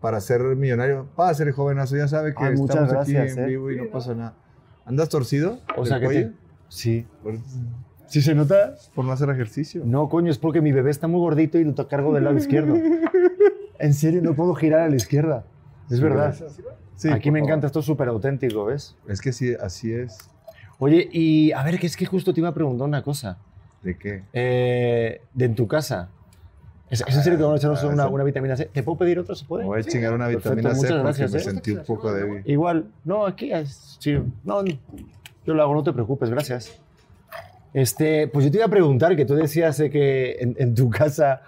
para 0.00 0.20
ser 0.20 0.42
millonario. 0.42 1.06
Para 1.16 1.32
ser 1.32 1.50
jovenazo, 1.52 1.96
ya 1.96 2.06
sabe 2.06 2.34
que 2.34 2.44
Ay, 2.44 2.56
muchas 2.56 2.76
estamos 2.76 2.92
gracias, 2.92 3.32
aquí 3.32 3.38
en 3.40 3.44
eh. 3.44 3.48
vivo 3.48 3.70
y 3.70 3.76
no 3.76 3.90
pasa 3.90 4.14
nada. 4.14 4.34
¿Andas 4.84 5.08
torcido? 5.08 5.60
O 5.76 5.86
sea 5.86 5.98
que 6.00 6.08
te... 6.08 6.32
Sí. 6.68 7.06
Por, 7.22 7.34
¿Sí 8.10 8.22
se 8.22 8.34
nota? 8.34 8.74
por 8.94 9.04
no 9.04 9.12
hacer 9.12 9.30
ejercicio. 9.30 9.82
No, 9.84 10.08
coño, 10.08 10.30
es 10.30 10.38
porque 10.38 10.60
mi 10.60 10.72
bebé 10.72 10.90
está 10.90 11.06
muy 11.06 11.20
gordito 11.20 11.58
y 11.58 11.64
lo 11.64 11.88
cargo 11.88 12.12
del 12.12 12.24
lado 12.24 12.36
izquierdo. 12.36 12.76
En 13.78 13.94
serio, 13.94 14.20
no 14.20 14.34
puedo 14.34 14.54
girar 14.54 14.80
a 14.80 14.88
la 14.88 14.96
izquierda. 14.96 15.44
Es 15.88 15.96
Sí, 15.96 16.02
verdad. 16.02 16.34
Sí, 16.96 17.08
Aquí 17.08 17.30
me 17.30 17.38
favor. 17.38 17.48
encanta, 17.50 17.66
esto 17.68 17.80
es 17.80 17.86
súper 17.86 18.08
auténtico, 18.08 18.66
¿ves? 18.66 18.94
Es 19.08 19.20
que 19.22 19.32
sí, 19.32 19.54
así 19.58 19.92
es. 19.92 20.18
Oye, 20.78 21.08
y 21.12 21.52
a 21.52 21.62
ver, 21.62 21.78
que 21.78 21.86
es 21.86 21.96
que 21.96 22.04
justo 22.04 22.34
te 22.34 22.40
iba 22.40 22.48
a 22.50 22.54
preguntar 22.54 22.86
una 22.86 23.02
cosa. 23.02 23.38
¿De 23.82 23.96
qué? 23.96 24.22
Eh, 24.34 25.22
de 25.32 25.44
en 25.46 25.54
tu 25.54 25.66
casa. 25.66 26.10
¿Es, 26.90 27.02
es 27.06 27.16
en 27.16 27.22
serio 27.22 27.38
que 27.38 27.44
vamos 27.44 27.58
a 27.64 27.68
echarnos 27.68 27.84
Ah, 27.84 27.88
una, 27.88 28.08
una 28.08 28.24
vitamina 28.24 28.56
C? 28.56 28.66
¿Te 28.66 28.82
puedo 28.82 28.98
pedir 28.98 29.18
otra? 29.20 29.34
¿Se 29.36 29.44
puede? 29.46 29.62
Me 29.62 29.68
voy 29.68 29.80
a 29.80 29.84
chingar 29.84 30.12
una 30.12 30.26
Perfecto, 30.26 30.50
vitamina 30.56 30.74
C 30.74 30.76
muchas 30.80 30.90
porque 30.90 31.02
gracias, 31.04 31.32
me 31.32 31.38
¿eh? 31.38 31.42
sentí 31.42 31.70
un 31.70 31.84
poco 31.84 32.12
débil. 32.12 32.42
Igual. 32.44 32.86
No, 33.04 33.24
aquí, 33.24 33.52
es- 33.52 33.96
sí. 34.00 34.18
No, 34.44 34.62
yo 34.64 35.54
lo 35.54 35.62
hago, 35.62 35.72
no 35.74 35.82
te 35.84 35.92
preocupes, 35.92 36.28
gracias. 36.28 36.78
Este, 37.74 38.26
pues 38.28 38.44
yo 38.44 38.50
te 38.50 38.56
iba 38.58 38.66
a 38.66 38.70
preguntar, 38.70 39.14
que 39.16 39.24
tú 39.24 39.34
decías 39.34 39.78
eh, 39.80 39.90
que 39.90 40.36
en, 40.40 40.56
en 40.58 40.74
tu 40.74 40.90
casa, 40.90 41.42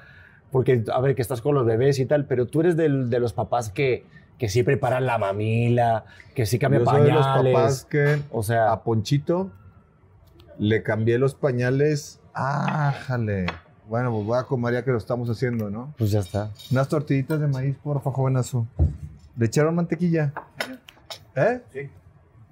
porque, 0.51 0.85
a 0.93 1.01
ver, 1.01 1.15
que 1.15 1.23
estás 1.23 1.41
con 1.41 1.55
los 1.55 1.65
bebés 1.67 1.99
y 1.99 2.07
tal, 2.07 2.27
pero 2.27 2.47
tú 2.47 2.61
eres 2.61 2.77
del- 2.77 3.11
de 3.11 3.19
los 3.21 3.33
papás 3.33 3.71
que, 3.71 4.05
que 4.39 4.49
sí 4.49 4.63
preparan 4.63 5.07
la 5.07 5.19
mamila, 5.19 6.05
que 6.35 6.47
sí 6.47 6.59
cambian 6.59 6.85
Yo 6.85 6.91
soy 6.91 7.03
de 7.03 7.13
los 7.13 7.27
pañales. 7.27 7.53
papás 7.55 7.85
que 7.87 8.19
O 8.31 8.43
sea, 8.43 8.73
a 8.73 8.83
Ponchito 8.83 9.51
le 10.59 10.83
cambié 10.83 11.19
los 11.19 11.35
pañales. 11.35 12.21
¡Ájale! 12.35 13.47
Bueno, 13.89 14.11
pues 14.13 14.25
voy 14.27 14.39
a 14.39 14.45
comer 14.45 14.75
ya 14.75 14.85
que 14.85 14.91
lo 14.91 14.99
estamos 14.99 15.29
haciendo, 15.29 15.69
¿no? 15.71 15.93
pues 15.99 16.11
ya 16.13 16.21
está. 16.21 16.51
Unas 16.71 16.89
tortillitas 16.89 17.41
de 17.41 17.47
maíz, 17.49 17.77
porfa, 17.83 18.11
jovenazo. 18.11 18.67
¿Le 19.37 19.47
echaron 19.47 19.75
mantequilla? 19.75 20.33
¿Eh? 21.35 21.61
Sí. 21.73 21.81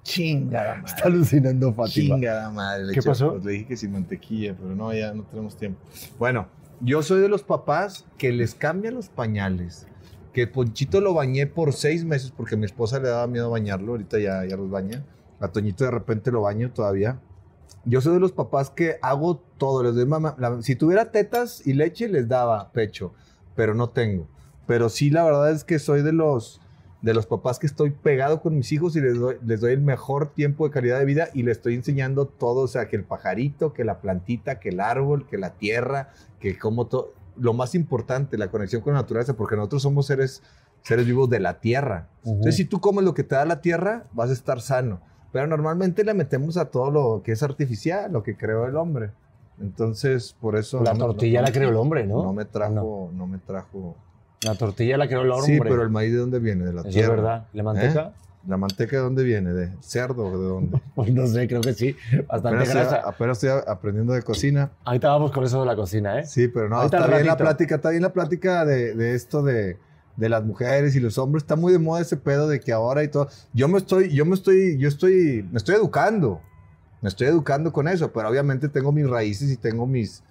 Chingada 0.03 0.75
madre. 0.75 0.87
Está 0.95 1.07
alucinando, 1.07 1.73
Fátima. 1.73 2.15
Chingada 2.15 2.49
madre. 2.49 2.85
le 2.85 2.93
¿Qué 2.93 3.01
pasó? 3.01 3.31
pues 3.33 3.45
le 3.45 3.51
dije 3.53 3.65
que 3.67 3.77
sin 3.77 3.91
mantequilla, 3.91 4.55
pero 4.59 4.75
no, 4.75 4.93
ya 4.93 5.13
no 5.13 5.23
tenemos 5.23 5.55
tiempo. 5.55 5.79
Bueno, 6.17 6.47
yo 6.79 7.03
soy 7.03 7.21
de 7.21 7.29
los 7.29 7.43
papás 7.43 8.05
que 8.17 8.31
les 8.31 8.55
cambian 8.55 8.95
los 8.95 9.09
pañales. 9.09 9.87
Que 10.33 10.47
Ponchito 10.47 11.01
lo 11.01 11.13
bañé 11.13 11.45
por 11.45 11.73
seis 11.73 12.05
meses 12.05 12.31
porque 12.35 12.55
a 12.55 12.57
mi 12.57 12.65
esposa 12.65 12.99
le 12.99 13.09
daba 13.09 13.27
miedo 13.27 13.49
bañarlo. 13.49 13.91
Ahorita 13.91 14.17
ya, 14.17 14.45
ya 14.45 14.55
los 14.55 14.69
baña. 14.69 15.03
A 15.39 15.49
Toñito 15.49 15.83
de 15.83 15.91
repente 15.91 16.31
lo 16.31 16.41
baño 16.41 16.71
todavía. 16.71 17.19
Yo 17.83 17.99
soy 17.99 18.13
de 18.13 18.19
los 18.19 18.31
papás 18.31 18.69
que 18.69 18.97
hago 19.01 19.37
todo. 19.57 19.83
Les 19.83 19.93
doy 19.95 20.05
mamá. 20.05 20.35
la- 20.39 20.61
si 20.61 20.75
tuviera 20.75 21.11
tetas 21.11 21.65
y 21.67 21.73
leche, 21.73 22.07
les 22.07 22.27
daba 22.27 22.71
pecho. 22.71 23.13
Pero 23.55 23.73
no 23.75 23.89
tengo. 23.89 24.27
Pero 24.67 24.87
sí, 24.89 25.09
la 25.09 25.23
verdad 25.25 25.51
es 25.51 25.63
que 25.65 25.79
soy 25.79 26.01
de 26.01 26.13
los, 26.13 26.61
de 27.01 27.13
los 27.13 27.25
papás 27.25 27.57
que 27.57 27.65
estoy 27.67 27.89
pegado 27.89 28.41
con 28.41 28.55
mis 28.55 28.71
hijos 28.71 28.95
y 28.95 29.01
les 29.01 29.17
doy, 29.19 29.37
les 29.43 29.59
doy 29.61 29.73
el 29.73 29.81
mejor 29.81 30.27
tiempo 30.33 30.65
de 30.67 30.71
calidad 30.73 30.99
de 30.99 31.05
vida 31.05 31.29
y 31.33 31.43
les 31.43 31.57
estoy 31.57 31.73
enseñando 31.75 32.27
todo. 32.27 32.61
O 32.61 32.67
sea, 32.67 32.87
que 32.87 32.95
el 32.95 33.03
pajarito, 33.03 33.73
que 33.73 33.83
la 33.83 34.01
plantita, 34.01 34.59
que 34.59 34.69
el 34.69 34.79
árbol, 34.79 35.25
que 35.27 35.37
la 35.37 35.53
tierra, 35.55 36.09
que 36.39 36.57
como 36.59 36.87
todo. 36.87 37.13
Lo 37.37 37.53
más 37.53 37.73
importante, 37.75 38.37
la 38.37 38.51
conexión 38.51 38.81
con 38.81 38.93
la 38.93 39.01
naturaleza, 39.01 39.33
porque 39.35 39.55
nosotros 39.55 39.81
somos 39.81 40.05
seres, 40.05 40.43
seres 40.83 41.05
vivos 41.07 41.29
de 41.29 41.39
la 41.39 41.59
tierra. 41.59 42.09
Entonces, 42.25 42.55
si 42.57 42.65
tú 42.65 42.79
comes 42.81 43.03
lo 43.05 43.13
que 43.13 43.23
te 43.23 43.35
da 43.35 43.45
la 43.45 43.61
tierra, 43.61 44.03
vas 44.11 44.29
a 44.29 44.33
estar 44.33 44.61
sano. 44.61 44.99
Pero 45.31 45.47
normalmente 45.47 46.03
le 46.03 46.13
metemos 46.13 46.57
a 46.57 46.65
todo 46.65 46.91
lo 46.91 47.21
que 47.23 47.31
es 47.31 47.41
artificial, 47.41 48.11
lo 48.11 48.21
que 48.21 48.35
creó 48.35 48.67
el 48.67 48.75
hombre. 48.75 49.11
Entonces, 49.61 50.35
por 50.39 50.55
eso... 50.57 50.83
La 50.83 50.93
no 50.93 51.05
tortilla 51.07 51.39
no- 51.41 51.47
la 51.47 51.53
creó 51.53 51.69
el 51.69 51.75
hombre, 51.77 52.05
¿no? 52.05 52.21
No 52.23 52.33
me 52.33 52.45
trajo, 52.45 52.73
No. 52.73 53.09
no, 53.17 53.27
me 53.27 53.37
trajo... 53.37 53.95
La 54.43 54.55
tortilla 54.55 54.97
la 54.97 55.07
creó 55.07 55.21
el 55.21 55.31
hombre. 55.31 55.53
Sí, 55.53 55.59
pero 55.61 55.83
el 55.83 55.89
maíz 55.89 56.11
de 56.11 56.17
dónde 56.17 56.39
viene? 56.39 56.65
De 56.65 56.73
la 56.73 56.81
Eso 56.81 56.89
tierra. 56.89 57.05
es 57.07 57.09
verdad. 57.21 57.47
¿La 57.53 57.63
manteca? 57.63 58.13
¿La 58.47 58.57
manteca 58.57 58.95
de 58.95 59.01
dónde 59.03 59.23
viene? 59.23 59.53
¿De 59.53 59.69
cerdo 59.81 60.25
o 60.25 60.31
de 60.39 60.47
dónde? 60.47 60.81
Pues 60.95 61.13
no 61.13 61.27
sé, 61.27 61.47
creo 61.47 61.61
que 61.61 61.73
sí. 61.73 61.95
Bastante 62.27 62.47
Apenas 62.49 62.67
estoy, 62.69 62.81
grasa. 62.81 63.07
apenas 63.07 63.43
estoy 63.43 63.61
aprendiendo 63.67 64.13
de 64.13 64.23
cocina. 64.23 64.71
Ahorita 64.83 65.09
vamos 65.09 65.31
con 65.31 65.43
eso 65.43 65.59
de 65.59 65.65
la 65.67 65.75
cocina, 65.75 66.19
¿eh? 66.19 66.25
Sí, 66.25 66.47
pero 66.47 66.67
no, 66.67 66.77
Ahorita 66.77 66.97
está 66.97 67.09
bien 67.15 67.27
la 67.27 67.37
plática, 67.37 67.75
está 67.75 67.89
bien 67.91 68.01
la 68.01 68.13
plática 68.13 68.65
de, 68.65 68.95
de 68.95 69.13
esto 69.13 69.43
de, 69.43 69.77
de 70.17 70.29
las 70.29 70.43
mujeres 70.43 70.95
y 70.95 70.99
los 70.99 71.19
hombres. 71.19 71.43
Está 71.43 71.55
muy 71.55 71.71
de 71.71 71.77
moda 71.77 72.01
ese 72.01 72.17
pedo 72.17 72.47
de 72.49 72.59
que 72.59 72.71
ahora 72.71 73.03
y 73.03 73.09
todo. 73.09 73.29
Yo 73.53 73.67
me 73.67 73.77
estoy, 73.77 74.11
yo 74.11 74.25
me 74.25 74.33
estoy, 74.33 74.75
yo 74.79 74.87
estoy, 74.87 75.47
me 75.51 75.57
estoy 75.57 75.75
educando. 75.75 76.41
Me 77.01 77.09
estoy 77.09 77.27
educando 77.27 77.71
con 77.71 77.87
eso, 77.87 78.11
pero 78.11 78.27
obviamente 78.29 78.69
tengo 78.69 78.91
mis 78.91 79.07
raíces 79.07 79.51
y 79.51 79.57
tengo 79.57 79.85
mis, 79.85 80.23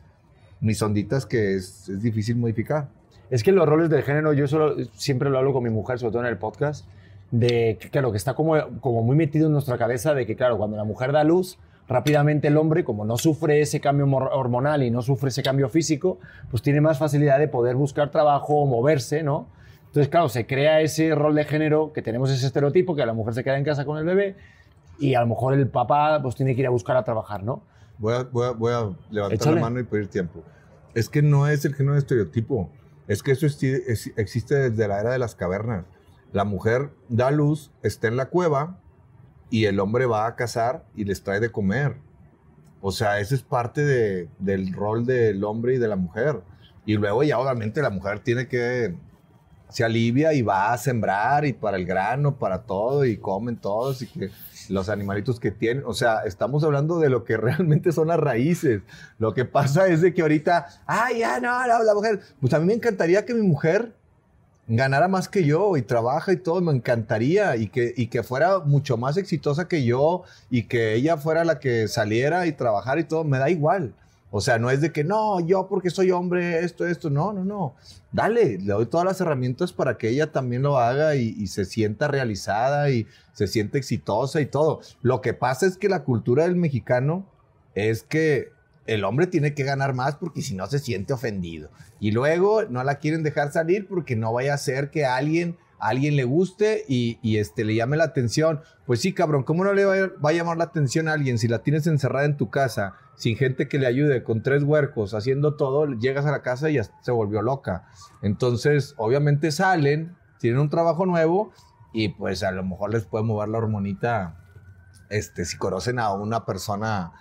mis 0.61 0.81
onditas 0.83 1.27
que 1.27 1.55
es, 1.55 1.89
es 1.89 2.03
difícil 2.03 2.37
modificar. 2.37 2.89
Es 3.31 3.43
que 3.45 3.53
los 3.53 3.67
roles 3.69 3.91
de 3.91 4.03
género, 4.03 4.33
yo 4.33 4.47
solo, 4.49 4.75
siempre 4.95 5.31
lo 5.31 5.39
hablo 5.39 5.53
con 5.53 5.63
mi 5.63 5.71
mujer, 5.71 5.99
sobre 5.99 6.13
todo 6.13 6.23
en 6.23 6.29
el 6.29 6.37
podcast, 6.39 6.87
de 7.31 7.79
que, 7.81 7.89
claro, 7.91 8.11
que 8.11 8.17
está 8.17 8.35
como, 8.35 8.55
como 8.81 9.03
muy 9.03 9.15
metido 9.17 9.47
en 9.47 9.53
nuestra 9.53 9.79
cabeza 9.79 10.15
de 10.15 10.27
que, 10.27 10.35
claro, 10.37 10.59
cuando 10.59 10.77
la 10.77 10.85
mujer 10.85 11.13
da 11.13 11.23
luz, 11.23 11.59
rápidamente 11.89 12.49
el 12.49 12.57
hombre, 12.57 12.83
como 12.85 13.05
no 13.05 13.17
sufre 13.17 13.61
ese 13.61 13.81
cambio 13.81 14.07
hormonal 14.07 14.83
y 14.83 14.91
no 14.91 15.01
sufre 15.03 15.29
ese 15.29 15.43
cambio 15.43 15.69
físico, 15.69 16.19
pues 16.51 16.63
tiene 16.63 16.81
más 16.81 16.99
facilidad 16.99 17.39
de 17.39 17.47
poder 17.49 17.77
buscar 17.77 18.11
trabajo 18.11 18.55
o 18.57 18.67
moverse, 18.67 19.23
¿no? 19.23 19.47
Entonces, 19.87 20.09
claro, 20.09 20.29
se 20.29 20.47
crea 20.47 20.81
ese 20.81 21.15
rol 21.15 21.35
de 21.35 21.45
género, 21.45 21.93
que 21.93 22.03
tenemos 22.03 22.31
ese 22.31 22.47
estereotipo, 22.47 22.95
que 22.97 23.05
la 23.07 23.13
mujer 23.13 23.35
se 23.35 23.43
queda 23.45 23.59
en 23.59 23.65
casa 23.65 23.85
con 23.85 23.99
el 23.99 24.05
bebé 24.05 24.37
y 25.01 25.15
a 25.15 25.21
lo 25.21 25.27
mejor 25.29 25.55
el 25.55 25.67
papá 25.69 26.21
pues 26.23 26.37
tiene 26.37 26.55
que 26.55 26.61
ir 26.61 26.67
a 26.67 26.71
buscar 26.71 26.97
a 26.97 27.03
trabajar, 27.05 27.43
¿no? 27.43 27.63
Voy 27.99 28.15
a, 28.15 28.23
voy 28.25 28.47
a- 28.47 28.51
voy 28.53 28.73
a 28.73 28.89
levantar 29.11 29.35
Échale. 29.37 29.57
la 29.57 29.63
mano 29.63 29.81
y 29.81 29.85
pedir 29.85 30.09
tiempo. 30.09 30.43
Es 30.95 31.09
que 31.09 31.23
no 31.23 31.47
es 31.49 31.65
el 31.65 31.75
género 31.75 31.95
de 31.95 32.01
estereotipo. 32.01 32.71
Es 33.11 33.25
que 33.25 33.33
eso 33.33 33.45
existe 33.45 34.55
desde 34.71 34.87
la 34.87 35.01
era 35.01 35.11
de 35.11 35.19
las 35.19 35.35
cavernas. 35.35 35.85
La 36.33 36.45
mujer 36.45 36.91
da 37.09 37.33
luz, 37.33 37.73
está 37.83 38.07
en 38.07 38.17
la 38.17 38.27
cueva 38.27 38.79
y 39.51 39.65
el 39.65 39.81
hombre 39.81 40.07
va 40.07 40.27
a 40.27 40.37
cazar 40.37 40.85
y 40.95 41.05
les 41.05 41.25
trae 41.25 41.41
de 41.41 41.51
comer. 41.51 41.97
O 42.81 42.93
sea, 42.93 43.19
ese 43.19 43.35
es 43.35 43.43
parte 43.43 43.85
de- 43.85 44.29
del 44.39 44.73
rol 44.73 45.07
del 45.07 45.43
hombre 45.43 45.75
y 45.75 45.79
de 45.79 45.89
la 45.89 45.97
mujer. 45.97 46.41
Y 46.87 46.95
luego 46.99 47.25
ya 47.25 47.41
obviamente 47.41 47.83
la 47.83 47.91
mujer 47.91 48.21
tiene 48.21 48.47
que, 48.47 48.95
se 49.71 49.85
alivia 49.85 50.33
y 50.33 50.43
va 50.43 50.73
a 50.73 50.79
sembrar 50.79 51.45
y 51.45 51.53
para 51.53 51.77
el 51.77 51.87
grano, 51.87 52.37
para 52.37 52.63
todo 52.63 53.05
y 53.05 53.17
comen 53.17 53.57
todos 53.57 54.03
y 54.03 54.07
que 54.07 54.31
los 54.69 54.89
animalitos 54.89 55.41
que 55.41 55.51
tienen, 55.51 55.85
o 55.87 55.95
sea, 55.95 56.21
estamos 56.25 56.63
hablando 56.65 56.99
de 56.99 57.11
lo 57.11 57.25
que 57.25 57.37
realmente 57.39 57.93
son 57.93 58.09
las 58.09 58.21
raíces. 58.21 58.83
Lo 59.19 59.35
que 59.35 59.45
pasa 59.45 59.89
es 59.89 60.01
de 60.01 60.15
que 60.15 60.23
ahorita, 60.23 60.67
ay, 60.87 61.21
ya 61.21 61.41
no, 61.41 61.67
la, 61.67 61.83
la 61.83 61.95
mujer, 61.95 62.21
pues 62.41 62.53
a 62.55 62.61
mí 62.61 62.67
me 62.67 62.75
encantaría 62.75 63.25
que 63.25 63.35
mi 63.35 63.43
mujer 63.43 63.93
ganara 64.73 65.09
más 65.09 65.29
que 65.29 65.45
yo 65.45 65.77
y 65.77 65.83
trabaja 65.83 66.33
y 66.33 66.37
todo, 66.37 66.61
me 66.61 66.73
encantaría 66.73 67.57
y 67.57 67.69
que, 67.69 67.93
y 67.97 68.07
que 68.07 68.23
fuera 68.23 68.61
mucho 68.61 68.97
más 68.97 69.17
exitosa 69.17 69.67
que 69.67 69.85
yo 69.85 70.23
y 70.49 70.65
que 70.65 70.95
ella 70.95 71.17
fuera 71.17 71.45
la 71.45 71.59
que 71.59 71.89
saliera 71.89 72.47
y 72.47 72.53
trabajara 72.53 73.01
y 73.01 73.05
todo, 73.05 73.25
me 73.25 73.39
da 73.39 73.51
igual. 73.51 73.93
O 74.31 74.41
sea, 74.41 74.59
no 74.59 74.71
es 74.71 74.81
de 74.81 74.93
que 74.93 75.03
no, 75.03 75.41
yo 75.41 75.67
porque 75.69 75.91
soy 75.91 76.13
hombre, 76.13 76.61
esto, 76.65 76.87
esto, 76.87 77.11
no, 77.11 77.33
no, 77.33 77.45
no. 77.45 77.75
Dale, 78.13 78.59
le 78.59 78.73
doy 78.73 78.87
todas 78.87 79.05
las 79.05 79.21
herramientas 79.21 79.73
para 79.73 79.99
que 79.99 80.09
ella 80.09 80.31
también 80.31 80.63
lo 80.63 80.79
haga 80.79 81.17
y, 81.17 81.47
se 81.49 81.65
sienta 81.65 82.07
realizada 82.07 82.91
y 82.91 83.07
se 83.33 83.49
sienta 83.49 83.79
exitosa 83.79 84.41
y 84.41 84.47
todo. 84.47 84.81
Lo 85.03 85.21
que 85.21 85.35
pasa 85.35 85.67
es 85.67 85.77
que 85.77 85.89
la 85.89 86.05
cultura 86.05 86.45
del 86.45 86.55
mexicano 86.55 87.27
es 87.75 88.03
que 88.05 88.53
el 88.87 89.05
hombre 89.05 89.27
tiene 89.27 89.55
que 89.55 89.65
ganar 89.65 89.95
más 89.95 90.17
porque 90.17 90.43
si 90.43 90.55
no 90.55 90.67
se 90.69 90.79
siente 90.79 91.13
ofendido. 91.13 91.71
Y 91.99 92.13
luego 92.13 92.65
no 92.65 92.85
la 92.85 92.99
quieren 92.99 93.25
dejar 93.25 93.53
salir 93.53 93.89
porque 93.89 94.15
no 94.15 94.33
vaya 94.33 94.55
a 94.55 94.59
ser 94.59 94.91
que 94.91 95.07
alguien 95.07 95.57
alguien 95.81 96.17
le 96.17 96.25
guste 96.25 96.85
y, 96.89 97.19
y, 97.23 97.39
este, 97.39 97.65
le 97.65 97.75
llame 97.75 97.97
la 97.97 98.05
atención. 98.05 98.61
Pues 98.87 99.01
sí, 99.01 99.13
cabrón, 99.13 99.43
¿cómo 99.43 99.65
no 99.65 99.73
le 99.73 99.85
va 99.85 99.95
a, 99.95 100.09
va 100.25 100.31
a, 100.31 100.33
llamar 100.33 100.57
la 100.57 100.65
atención 100.65 101.09
a 101.09 101.13
alguien 101.13 101.39
si 101.39 101.49
la 101.49 101.61
tienes 101.61 101.87
encerrada 101.87 102.27
en 102.27 102.37
tu 102.37 102.51
casa, 102.51 102.95
sin 103.17 103.37
gente 103.37 103.69
que 103.69 103.79
le 103.79 103.87
ayude, 103.87 104.23
con 104.23 104.43
tres 104.43 104.63
huercos, 104.63 105.15
haciendo 105.15 105.57
todo? 105.57 105.87
Llegas 105.87 106.27
a 106.27 106.31
la 106.31 106.43
casa 106.43 106.71
y 106.71 106.75
ya 106.75 106.85
se 106.85 107.11
volvió 107.11 107.43
loca. 107.43 107.89
Entonces, 108.23 108.95
obviamente 108.97 109.51
salen, 109.53 110.17
tienen 110.39 110.61
un 110.61 110.71
trabajo 110.71 111.07
nuevo 111.07 111.53
y 111.93 112.11
pues 112.11 112.43
a 112.43 112.53
lo 112.53 112.63
mejor 112.63 112.93
les 112.93 113.05
puede 113.05 113.25
mover 113.25 113.49
la 113.49 113.59
hormonita 113.59 114.37
este, 115.09 115.45
si 115.45 115.57
conocen 115.57 115.99
a 115.99 116.13
una 116.13 116.47
persona 116.47 117.13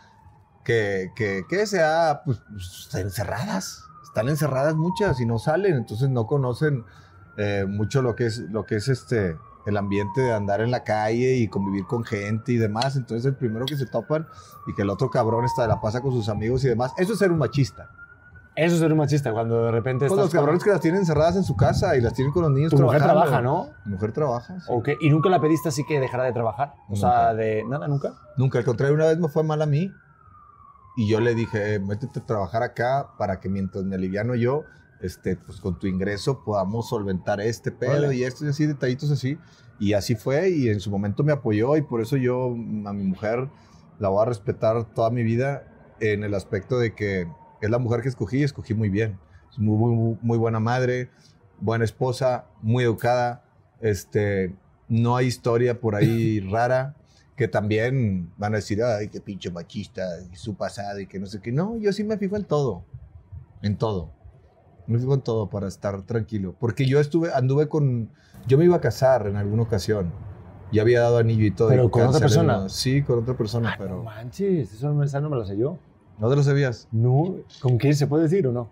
que, 0.63 1.11
que, 1.15 1.43
que 1.49 1.65
sea, 1.65 2.21
pues 2.23 2.39
encerradas. 2.93 3.83
Están 4.03 4.29
encerradas 4.29 4.75
muchas 4.75 5.19
y 5.19 5.25
no 5.25 5.37
salen, 5.37 5.75
entonces 5.75 6.09
no 6.09 6.25
conocen 6.25 6.83
eh, 7.39 7.65
mucho 7.65 8.01
lo 8.01 8.15
que 8.15 8.25
es, 8.25 8.39
lo 8.51 8.65
que 8.65 8.75
es 8.75 8.89
este, 8.89 9.37
el 9.65 9.77
ambiente 9.77 10.19
de 10.19 10.33
andar 10.33 10.59
en 10.59 10.71
la 10.71 10.83
calle 10.83 11.37
y 11.37 11.47
convivir 11.47 11.85
con 11.85 12.03
gente 12.03 12.51
y 12.51 12.57
demás. 12.57 12.97
Entonces 12.97 13.25
el 13.25 13.35
primero 13.35 13.65
que 13.65 13.77
se 13.77 13.85
topan 13.85 14.27
y 14.67 14.73
que 14.75 14.81
el 14.81 14.89
otro 14.89 15.09
cabrón 15.09 15.45
está, 15.45 15.65
la 15.65 15.79
pasa 15.79 16.01
con 16.01 16.11
sus 16.11 16.27
amigos 16.27 16.65
y 16.65 16.67
demás, 16.67 16.91
eso 16.97 17.13
es 17.13 17.19
ser 17.19 17.31
un 17.31 17.37
machista. 17.37 17.89
Eso 18.55 18.73
es 18.73 18.81
ser 18.81 18.91
un 18.91 18.97
machista, 18.97 19.31
cuando 19.31 19.63
de 19.63 19.71
repente 19.71 20.07
Pues 20.07 20.19
los 20.19 20.31
cabrones 20.31 20.61
que 20.65 20.69
las 20.69 20.81
tienen 20.81 20.99
encerradas 20.99 21.37
en 21.37 21.45
su 21.45 21.55
casa 21.55 21.95
y 21.95 22.01
las 22.01 22.13
tienen 22.13 22.33
con 22.33 22.43
los 22.43 22.51
niños 22.51 22.71
Tu 22.71 22.77
mujer 22.77 23.01
trabaja, 23.01 23.41
¿no? 23.41 23.69
Mi 23.85 23.93
mujer 23.93 24.11
trabaja. 24.11 24.59
sí. 24.59 24.73
¿Y 24.99 25.09
nunca 25.09 25.29
la 25.29 25.39
pediste 25.39 25.69
así 25.69 25.85
que 25.85 26.01
dejara 26.01 26.25
de 26.25 26.33
trabajar? 26.33 26.73
O 26.89 26.95
sea, 26.97 27.33
de 27.33 27.63
nada, 27.63 27.87
nunca. 27.87 28.15
Nunca, 28.35 28.59
al 28.59 28.65
contrario, 28.65 28.95
una 28.95 29.05
vez 29.05 29.17
me 29.17 29.29
fue 29.29 29.43
mal 29.43 29.61
a 29.61 29.65
mí 29.65 29.93
y 30.97 31.07
yo 31.07 31.21
le 31.21 31.35
dije, 31.35 31.75
eh, 31.75 31.79
métete 31.79 32.19
a 32.19 32.25
trabajar 32.25 32.61
acá 32.61 33.11
para 33.17 33.39
que 33.39 33.47
mientras 33.47 33.85
me 33.85 33.95
aliviano 33.95 34.35
yo, 34.35 34.65
este, 35.01 35.35
pues 35.35 35.59
con 35.59 35.79
tu 35.79 35.87
ingreso 35.87 36.43
podamos 36.43 36.89
solventar 36.89 37.39
este 37.41 37.71
pedo 37.71 37.99
Órale. 37.99 38.15
y 38.15 38.23
esto 38.23 38.45
y 38.45 38.49
así, 38.49 38.65
detallitos 38.65 39.11
así. 39.11 39.37
Y 39.79 39.93
así 39.93 40.15
fue 40.15 40.49
y 40.49 40.69
en 40.69 40.79
su 40.79 40.91
momento 40.91 41.23
me 41.23 41.31
apoyó 41.31 41.77
y 41.77 41.81
por 41.81 42.01
eso 42.01 42.17
yo 42.17 42.53
mm, 42.55 42.87
a 42.87 42.93
mi 42.93 43.03
mujer 43.03 43.49
la 43.99 44.09
voy 44.09 44.21
a 44.21 44.25
respetar 44.25 44.93
toda 44.93 45.09
mi 45.09 45.23
vida 45.23 45.95
en 45.99 46.23
el 46.23 46.33
aspecto 46.33 46.79
de 46.79 46.93
que 46.93 47.27
es 47.61 47.69
la 47.69 47.79
mujer 47.79 48.01
que 48.01 48.09
escogí 48.09 48.39
y 48.39 48.43
escogí 48.43 48.73
muy 48.73 48.89
bien. 48.89 49.17
Es 49.51 49.59
muy, 49.59 49.77
muy, 49.77 50.17
muy 50.21 50.37
buena 50.37 50.59
madre, 50.59 51.09
buena 51.59 51.85
esposa, 51.85 52.45
muy 52.61 52.83
educada. 52.83 53.43
Este, 53.81 54.55
no 54.87 55.15
hay 55.15 55.27
historia 55.27 55.79
por 55.79 55.95
ahí 55.95 56.39
rara 56.51 56.95
que 57.39 57.47
también 57.47 58.33
van 58.37 58.53
a 58.53 58.57
decir, 58.57 58.83
ay, 58.83 59.07
qué 59.07 59.21
pinche 59.21 59.49
machista, 59.49 60.03
y 60.29 60.35
su 60.35 60.55
pasado 60.55 60.99
y 60.99 61.07
que 61.07 61.19
no 61.19 61.25
sé 61.25 61.39
qué. 61.39 61.53
No, 61.53 61.77
yo 61.77 61.93
sí 61.93 62.03
me 62.03 62.17
fijo 62.17 62.35
en 62.35 62.43
todo, 62.43 62.83
en 63.61 63.77
todo. 63.77 64.11
Me 64.89 64.99
fijo 64.99 65.13
en 65.13 65.21
todo 65.21 65.49
para 65.49 65.67
estar 65.67 66.01
tranquilo. 66.01 66.55
Porque 66.59 66.85
yo 66.85 66.99
estuve, 66.99 67.31
anduve 67.33 67.69
con, 67.69 68.09
yo 68.47 68.57
me 68.57 68.65
iba 68.65 68.75
a 68.75 68.81
casar 68.81 69.27
en 69.27 69.37
alguna 69.37 69.61
ocasión. 69.63 70.11
Ya 70.71 70.81
había 70.81 70.99
dado 71.01 71.17
anillo 71.19 71.45
y 71.45 71.51
todo. 71.51 71.69
¿Pero 71.69 71.85
y 71.85 71.89
con 71.89 72.01
otra 72.07 72.19
persona? 72.19 72.57
¿no? 72.61 72.69
Sí, 72.69 73.01
con 73.03 73.19
otra 73.19 73.35
persona, 73.37 73.71
No 73.71 73.75
pero 73.77 74.03
manches, 74.03 74.73
eso 74.73 74.91
no, 74.93 75.03
esa 75.03 75.21
no 75.21 75.29
me 75.29 75.35
lo 75.37 75.45
sé 75.45 75.57
yo. 75.57 75.77
¿no 76.19 76.29
te 76.29 76.35
lo 76.35 76.43
sabías? 76.43 76.87
No, 76.91 77.35
¿con 77.61 77.77
quién 77.77 77.95
se 77.95 78.05
puede 78.05 78.23
decir 78.23 78.45
o 78.47 78.51
no? 78.51 78.67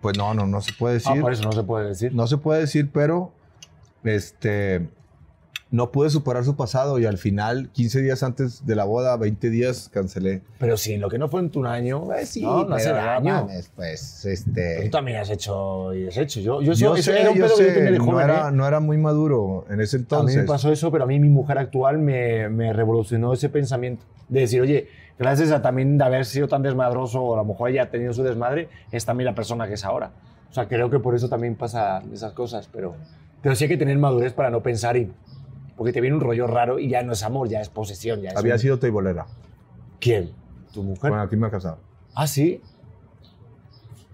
Pues 0.00 0.16
no, 0.16 0.34
no, 0.34 0.46
no 0.46 0.60
se 0.60 0.72
puede 0.72 0.94
Ah, 0.94 0.98
decir. 1.10 1.20
por 1.20 1.32
eso 1.32 1.42
no 1.42 1.52
se 1.52 1.62
puede 1.64 1.88
decir. 1.88 2.14
No 2.14 2.26
se 2.26 2.38
puede 2.38 2.60
decir, 2.60 2.90
pero 2.92 3.32
este 4.04 4.88
no 5.72 5.90
pude 5.90 6.10
superar 6.10 6.44
su 6.44 6.54
pasado 6.54 6.98
y 7.00 7.06
al 7.06 7.18
final, 7.18 7.70
15 7.72 8.02
días 8.02 8.22
antes 8.22 8.64
de 8.66 8.76
la 8.76 8.84
boda, 8.84 9.16
20 9.16 9.48
días, 9.50 9.88
cancelé. 9.92 10.42
Pero 10.58 10.74
en 10.86 11.00
lo 11.00 11.08
que 11.08 11.18
no 11.18 11.28
fue 11.28 11.40
en 11.40 11.48
tu 11.50 11.64
año, 11.66 12.04
Pues 12.04 12.28
sí, 12.28 12.42
no, 12.42 12.64
no 12.66 12.74
hace 12.76 12.90
pero 12.90 13.00
no 13.00 13.06
daño. 13.06 13.32
mames, 13.46 13.70
pues 13.74 14.24
este. 14.26 14.82
Tú 14.84 14.90
también 14.90 15.16
has 15.16 15.30
hecho 15.30 15.92
y 15.94 16.02
deshecho. 16.02 16.40
Yo, 16.40 16.60
yo, 16.60 16.72
Yo, 16.74 16.94
eso- 16.94 16.96
eso 16.96 17.10
sé, 17.12 17.20
era 17.22 17.30
un 17.30 17.38
yo 17.38 17.46
pedo 17.46 17.56
que 17.56 17.62
yo 17.64 17.68
sé, 17.70 17.74
tenía 17.74 17.90
de 17.90 17.98
no, 17.98 18.04
joven, 18.04 18.24
era, 18.30 18.48
¿eh? 18.48 18.52
no 18.52 18.68
era 18.68 18.80
muy 18.80 18.98
maduro 18.98 19.64
en 19.70 19.80
ese 19.80 19.96
A 19.96 19.98
mí 19.98 20.02
entonces. 20.02 20.36
me 20.36 20.44
pasó 20.44 20.70
eso, 20.70 20.92
pero 20.92 21.04
a 21.04 21.06
mí 21.06 21.18
mi 21.18 21.30
mujer 21.30 21.56
actual 21.58 21.98
me, 21.98 22.48
me 22.50 22.72
revolucionó 22.72 23.32
ese 23.32 23.48
pensamiento 23.48 24.04
de 24.28 24.40
decir, 24.40 24.60
oye, 24.60 24.88
gracias 25.18 25.50
a 25.52 25.62
también 25.62 25.96
de 25.96 26.04
haber 26.04 26.26
sido 26.26 26.48
tan 26.48 26.62
desmadroso, 26.62 27.22
o 27.22 27.32
a 27.34 27.38
lo 27.38 27.44
mejor 27.46 27.70
ella 27.70 27.84
ha 27.84 27.90
tenido 27.90 28.12
su 28.12 28.22
desmadre, 28.22 28.68
es 28.90 29.06
también 29.06 29.24
la 29.24 29.34
persona 29.34 29.66
que 29.66 29.74
es 29.74 29.84
ahora. 29.86 30.10
O 30.50 30.52
sea, 30.54 30.68
creo 30.68 30.90
que 30.90 30.98
por 30.98 31.14
eso 31.14 31.30
también 31.30 31.54
pasa 31.54 32.02
esas 32.12 32.32
cosas, 32.34 32.68
pero, 32.70 32.94
pero 33.40 33.54
sí 33.54 33.64
hay 33.64 33.68
que 33.70 33.78
tener 33.78 33.96
madurez 33.96 34.34
para 34.34 34.50
no 34.50 34.62
pensar 34.62 34.98
y... 34.98 35.10
Porque 35.82 35.92
te 35.92 36.00
viene 36.00 36.14
un 36.14 36.22
rollo 36.22 36.46
raro 36.46 36.78
y 36.78 36.88
ya 36.88 37.02
no 37.02 37.12
es 37.12 37.24
amor, 37.24 37.48
ya 37.48 37.60
es 37.60 37.68
posesión. 37.68 38.20
Ya 38.22 38.28
es 38.30 38.36
Había 38.36 38.52
un- 38.54 38.60
sido 38.60 38.78
teibolera. 38.78 39.26
¿Quién? 39.98 40.30
¿Tu 40.72 40.80
mujer? 40.80 41.10
Bueno, 41.10 41.24
aquí 41.24 41.34
me 41.34 41.48
ha 41.48 41.50
casado. 41.50 41.78
Ah, 42.14 42.28
sí. 42.28 42.60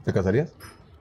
¿Te 0.02 0.12
casarías? 0.14 0.50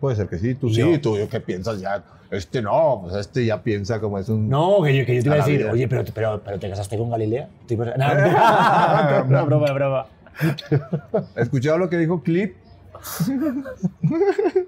Puede 0.02 0.18
ser 0.18 0.28
que 0.28 0.38
sí. 0.40 0.56
Tú 0.56 0.68
Yo. 0.68 0.88
sí, 0.88 0.98
tú 0.98 1.16
¿qué 1.32 1.40
piensas 1.40 1.80
ya? 1.80 2.04
Este 2.32 2.62
no, 2.62 3.00
pues 3.04 3.16
este 3.16 3.46
ya 3.46 3.64
piensa 3.64 4.02
como 4.02 4.20
es 4.20 4.28
un. 4.28 4.50
No, 4.50 4.82
que 4.84 4.98
yo, 4.98 5.06
que 5.06 5.16
yo 5.16 5.22
te 5.22 5.28
iba 5.30 5.36
A 5.36 5.38
decir, 5.38 5.60
vida. 5.60 5.72
oye, 5.72 5.88
pero, 5.88 6.04
pero, 6.14 6.42
pero 6.44 6.60
te 6.60 6.70
casaste 6.70 6.98
con 6.98 7.10
Galilea. 7.10 7.48
No, 7.98 9.24
no, 9.26 9.46
broma, 9.46 9.72
broma. 9.72 10.06
¿Escuchado 11.38 11.78
lo 11.78 11.90
que 11.90 11.98
dijo 11.98 12.22
Clip? 12.22 12.56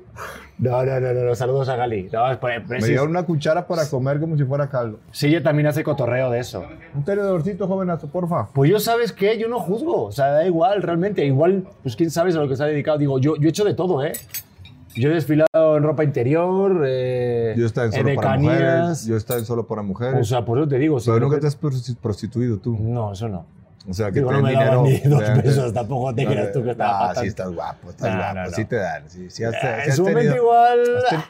No, 0.57 0.83
no, 0.83 0.99
no, 0.99 1.13
no, 1.13 1.21
no, 1.23 1.35
saludos 1.35 1.69
a 1.69 1.77
Gali. 1.77 2.09
No, 2.11 2.25
Me 2.67 2.85
dieron 2.85 3.09
una 3.11 3.23
cuchara 3.23 3.65
para 3.65 3.89
comer 3.89 4.19
como 4.19 4.35
si 4.35 4.43
fuera 4.43 4.67
caldo. 4.69 4.99
Sí, 5.11 5.27
ella 5.27 5.41
también 5.41 5.67
hace 5.67 5.85
cotorreo 5.85 6.29
de 6.29 6.39
eso. 6.39 6.65
Un 6.93 7.05
tenedorcito, 7.05 7.65
jovenazo, 7.65 8.07
porfa. 8.07 8.49
Pues 8.53 8.69
yo, 8.69 8.77
¿sabes 8.79 9.13
qué? 9.13 9.37
Yo 9.37 9.47
no 9.47 9.59
juzgo. 9.59 10.03
O 10.05 10.11
sea, 10.11 10.27
da 10.31 10.45
igual, 10.45 10.81
realmente. 10.81 11.25
Igual, 11.25 11.63
pues 11.81 11.95
quién 11.95 12.11
sabe 12.11 12.31
a 12.31 12.35
lo 12.35 12.49
que 12.49 12.57
se 12.57 12.63
ha 12.63 12.65
dedicado. 12.65 12.97
Digo, 12.97 13.19
yo, 13.19 13.37
yo 13.37 13.47
he 13.47 13.49
hecho 13.51 13.63
de 13.63 13.73
todo, 13.73 14.03
¿eh? 14.03 14.11
Yo 14.95 15.09
he 15.09 15.13
desfilado 15.13 15.77
en 15.77 15.83
ropa 15.83 16.03
interior, 16.03 16.83
eh, 16.85 17.53
Yo 17.57 17.65
estaba 17.65 17.85
en 17.87 17.93
solo 17.93 18.15
para 18.15 18.37
mujeres. 18.37 19.05
Yo 19.05 19.15
estaba 19.15 19.39
en 19.39 19.45
solo 19.45 19.65
para 19.65 19.81
mujeres. 19.81 20.19
O 20.19 20.23
sea, 20.25 20.43
por 20.43 20.57
eso 20.59 20.67
te 20.67 20.77
digo. 20.77 20.99
si 20.99 21.09
Pero 21.09 21.21
nunca 21.21 21.39
te- 21.39 21.47
has 21.47 21.57
prosti- 21.61 21.95
prostituido 21.95 22.57
tú. 22.57 22.75
No, 22.77 23.13
eso 23.13 23.29
no. 23.29 23.45
O 23.89 23.93
sea, 23.93 24.07
que 24.11 24.19
Digo, 24.19 24.29
te 24.29 24.35
no 24.37 24.41
me 24.43 24.49
dinero. 24.51 24.83
ni 24.83 24.97
dos 24.99 25.19
te 25.19 25.25
dan- 25.25 25.41
pesos, 25.41 25.73
tampoco 25.73 26.13
te 26.13 26.23
no, 26.25 26.31
creas 26.31 26.51
tú 26.51 26.63
que 26.63 26.71
estaba 26.71 26.95
Ah, 26.97 26.99
patando. 27.07 27.21
sí 27.21 27.27
estás 27.27 27.51
guapo, 27.53 27.89
estás 27.89 28.11
No, 28.11 28.17
guapo. 28.17 28.33
no, 28.35 28.43
no. 28.45 28.51
Sí 28.51 28.65
te 28.65 28.75
dan. 28.75 29.09
Sí, 29.09 29.29
sí 29.29 29.43
has, 29.43 29.53
Eh, 29.55 29.57
sí 29.85 29.89
en 29.89 29.95
su 29.95 30.03
momento 30.03 30.35
igual... 30.35 30.79
has, 30.97 31.09
ten- 31.09 31.21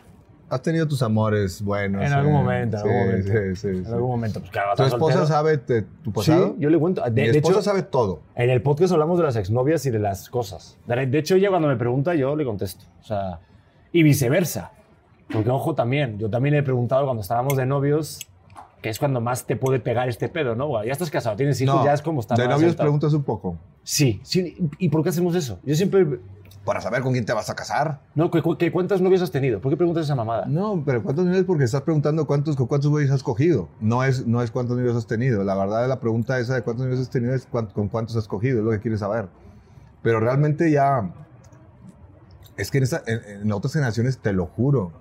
has 0.50 0.62
tenido 0.64 0.88
tus 0.88 1.02
amores 1.04 1.62
buenos. 1.62 2.04
En 2.04 2.12
algún 2.12 2.34
eh. 2.34 2.36
momento, 2.38 2.78
en 2.78 2.84
algún 2.84 3.06
momento. 3.06 3.32
Sí, 3.32 3.56
sí, 3.56 3.68
En 3.68 3.86
algún 3.94 4.10
momento, 4.10 4.40
pues 4.40 4.52
claro, 4.52 4.76
¿Tu 4.76 4.84
esposa 4.84 5.14
soltero. 5.20 5.26
sabe 5.28 5.58
de 5.58 5.82
tu 6.04 6.12
pasado? 6.12 6.48
Sí, 6.48 6.56
yo 6.60 6.70
le 6.70 6.78
cuento. 6.80 7.02
De, 7.04 7.10
Mi 7.22 7.30
de 7.30 7.38
esposa 7.38 7.54
hecho, 7.60 7.62
sabe 7.62 7.84
todo. 7.84 8.22
en 8.36 8.50
el 8.50 8.62
podcast 8.62 8.92
hablamos 8.94 9.18
de 9.20 9.24
las 9.26 9.36
exnovias 9.36 9.86
y 9.86 9.92
de 9.92 10.00
las 10.00 10.30
cosas. 10.30 10.78
De 10.88 11.06
de 11.06 11.18
hecho, 11.20 11.36
ella 11.36 11.50
cuando 11.50 11.68
me 11.68 11.76
pregunta, 11.78 12.16
yo 12.16 12.36
le 12.36 12.44
contesto. 12.46 12.86
O 13.02 13.04
sea, 13.06 13.40
y 13.94 14.04
viceversa. 14.04 14.72
Porque, 15.32 15.50
ojo, 15.52 15.76
también, 15.76 16.18
yo 16.18 16.30
también 16.30 16.54
le 16.56 16.60
he 16.62 16.64
preguntado 16.64 17.06
cuando 17.06 17.22
estábamos 17.22 17.56
de 17.56 17.68
novios, 17.68 18.20
que 18.82 18.90
es 18.90 19.00
cuando 19.00 19.20
más 19.22 19.46
te 19.46 19.56
puede 19.56 19.80
pegar 19.80 20.08
este 20.10 20.30
pedo, 20.30 20.56
¿no? 20.56 20.68
Bueno, 20.68 20.86
ya 20.86 20.94
estás 20.94 21.10
casado, 21.12 21.36
tienes 21.36 21.60
hijos, 21.62 21.76
No, 21.76 21.86
ya 21.86 21.94
es 21.94 22.02
como 22.02 22.22
estar 22.22 22.38
de 22.38 22.46
novios 22.48 22.72
sentado. 22.72 22.86
preguntas 22.86 23.14
un 23.14 23.24
poco. 23.24 23.58
Sí, 23.84 24.22
sí. 24.24 24.56
¿Y 24.78 24.90
por 24.90 25.04
qué 25.04 25.10
hacemos 25.10 25.36
eso? 25.36 25.60
Yo 25.64 25.76
siempre... 25.76 26.20
Para 26.66 26.82
saber 26.82 27.02
con 27.02 27.14
quién 27.14 27.26
te 27.26 27.34
vas 27.34 27.50
a 27.50 27.56
casar. 27.56 28.02
No, 28.16 28.30
¿qué, 28.30 28.44
qué- 28.60 28.72
cuántas 28.72 29.02
novias 29.02 29.22
has 29.22 29.32
tenido? 29.32 29.60
¿Por 29.60 29.72
qué 29.72 29.78
preguntas 29.78 30.04
esa 30.06 30.14
mamada? 30.14 30.46
No, 30.46 30.84
pero 30.86 31.02
¿cuántos 31.02 31.26
niveles? 31.26 31.46
Porque 31.46 31.64
estás 31.64 31.82
preguntando 31.82 32.28
cuántos, 32.28 32.56
con 32.58 32.68
cuántos 32.68 32.90
güeyes 32.92 33.10
has 33.12 33.24
cogido. 33.24 33.70
No 33.80 34.04
es, 34.04 34.28
no 34.28 34.42
es 34.44 34.52
cuántos 34.52 34.76
niveles 34.78 34.96
has 34.98 35.08
tenido. 35.08 35.44
La 35.44 35.56
verdad 35.56 35.82
de 35.82 35.88
la 35.88 36.00
pregunta 36.00 36.38
esa 36.38 36.56
de 36.56 36.62
cuántos 36.62 36.86
niveles 36.86 37.06
has 37.08 37.10
tenido 37.12 37.34
es 37.34 37.46
con 37.48 37.88
cuántos 37.88 38.16
has 38.18 38.28
cogido, 38.28 38.60
es 38.60 38.66
lo 38.66 38.72
que 38.72 38.80
quieres 38.82 39.00
saber. 39.00 39.30
Pero 40.04 40.20
realmente 40.20 40.70
ya... 40.70 41.10
Es 42.58 42.70
que 42.72 42.78
en, 42.80 42.84
esa- 42.84 43.04
en- 43.08 43.42
en 43.42 43.52
otras 43.52 43.74
generaciones, 43.74 44.20
te 44.20 44.34
lo 44.34 44.46
juro, 44.46 44.92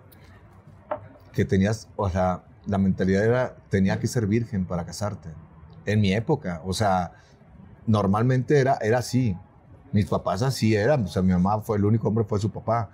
que 1.32 1.44
tenías, 1.44 1.88
o 1.96 2.08
sea, 2.08 2.42
la 2.68 2.78
mentalidad 2.78 3.24
era, 3.24 3.56
tenía 3.70 3.98
que 3.98 4.06
ser 4.06 4.26
virgen 4.26 4.64
para 4.66 4.84
casarte. 4.84 5.30
En 5.86 6.00
mi 6.00 6.12
época, 6.12 6.60
o 6.64 6.72
sea, 6.72 7.12
normalmente 7.86 8.58
era, 8.60 8.78
era 8.80 8.98
así. 8.98 9.34
Mis 9.92 10.04
papás 10.06 10.42
así 10.42 10.74
eran, 10.76 11.04
o 11.04 11.08
sea, 11.08 11.22
mi 11.22 11.32
mamá 11.32 11.60
fue 11.60 11.78
el 11.78 11.84
único 11.86 12.06
hombre, 12.08 12.24
fue 12.24 12.38
su 12.38 12.50
papá, 12.50 12.90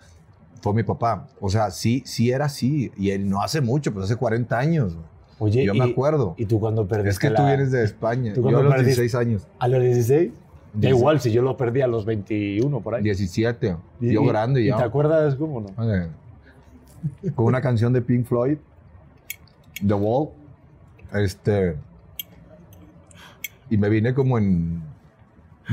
fue 0.62 0.72
mi 0.72 0.84
papá. 0.84 1.26
O 1.40 1.50
sea, 1.50 1.70
sí, 1.72 2.02
sí 2.06 2.30
era 2.30 2.44
así. 2.46 2.92
Y 2.96 3.10
él 3.10 3.28
no 3.28 3.42
hace 3.42 3.60
mucho, 3.60 3.92
pues 3.92 4.04
hace 4.06 4.16
40 4.16 4.56
años. 4.56 4.96
Oye, 5.40 5.64
Yo 5.64 5.74
y, 5.74 5.78
me 5.80 5.84
acuerdo. 5.90 6.34
¿Y 6.38 6.46
tú 6.46 6.60
cuando 6.60 6.86
perdiste 6.86 7.10
Es 7.10 7.18
que 7.18 7.30
la- 7.30 7.40
tú 7.40 7.46
vienes 7.46 7.72
de 7.72 7.82
España. 7.82 8.32
¿Tú 8.32 8.48
Yo 8.48 8.58
a 8.58 8.62
los 8.62 8.72
perdiste? 8.74 9.02
16 9.02 9.14
años. 9.16 9.48
¿A 9.58 9.66
los 9.66 9.82
16? 9.82 10.30
Da 10.30 10.80
16. 10.80 10.98
igual, 11.00 11.20
si 11.20 11.32
yo 11.32 11.42
lo 11.42 11.56
perdí 11.56 11.80
a 11.82 11.88
los 11.88 12.04
21 12.04 12.80
por 12.80 12.94
ahí. 12.94 13.02
17. 13.02 13.76
Y- 14.00 14.12
yo 14.12 14.22
y- 14.22 14.26
grande 14.28 14.62
¿Y 14.62 14.66
ya. 14.68 14.76
te 14.76 14.84
acuerdas 14.84 15.34
cómo 15.34 15.60
no? 15.60 15.68
Con 17.34 17.46
una 17.46 17.60
canción 17.60 17.92
de 17.92 18.00
Pink 18.00 18.24
Floyd, 18.26 18.56
The 19.86 19.94
Wall. 19.94 20.30
Este. 21.12 21.76
Y 23.70 23.76
me 23.78 23.88
vine 23.88 24.14
como 24.14 24.38
en 24.38 24.82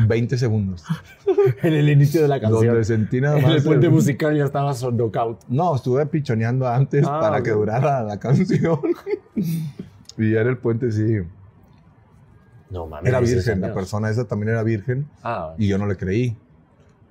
20 0.08 0.38
segundos. 0.38 0.84
en 1.64 1.74
el 1.74 1.90
inicio 1.90 2.22
de 2.22 2.28
la 2.28 2.40
canción. 2.40 2.68
Donde 2.68 2.84
sentí 2.84 3.20
nada 3.22 3.38
en 3.38 3.44
más. 3.44 3.56
el 3.56 3.64
puente 3.64 3.88
el- 3.88 3.92
musical 3.92 4.36
ya 4.36 4.46
estabas 4.46 4.82
on 4.84 4.98
knockout. 4.98 5.42
No, 5.50 5.76
estuve 5.76 6.06
pichoneando 6.06 6.68
antes 6.68 7.06
Ah, 7.08 7.20
para 7.22 7.44
que 7.44 7.52
durara 7.52 8.04
la 8.04 8.20
canción. 8.20 8.80
y 10.18 10.34
era 10.34 10.50
el 10.50 10.58
puente, 10.58 10.92
sí. 10.92 11.20
No 12.70 12.88
mames. 12.88 13.10
Era 13.10 13.20
16 13.20 13.46
virgen, 13.46 13.62
la 13.62 13.74
persona 13.74 14.10
esa 14.10 14.26
también 14.26 14.50
era 14.50 14.64
virgen 14.64 15.08
Ah, 15.24 15.54
y 15.58 15.68
yo 15.68 15.78
no 15.78 15.86
le 15.88 15.98
creí. 15.98 16.38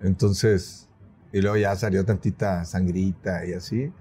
Entonces, 0.01 0.89
y 1.33 1.43
luego 1.43 1.59
ya 1.59 1.77
salió 1.77 2.03
tantita 2.05 2.65
sangrita 2.65 3.45
y 3.45 3.53
así. 3.53 3.93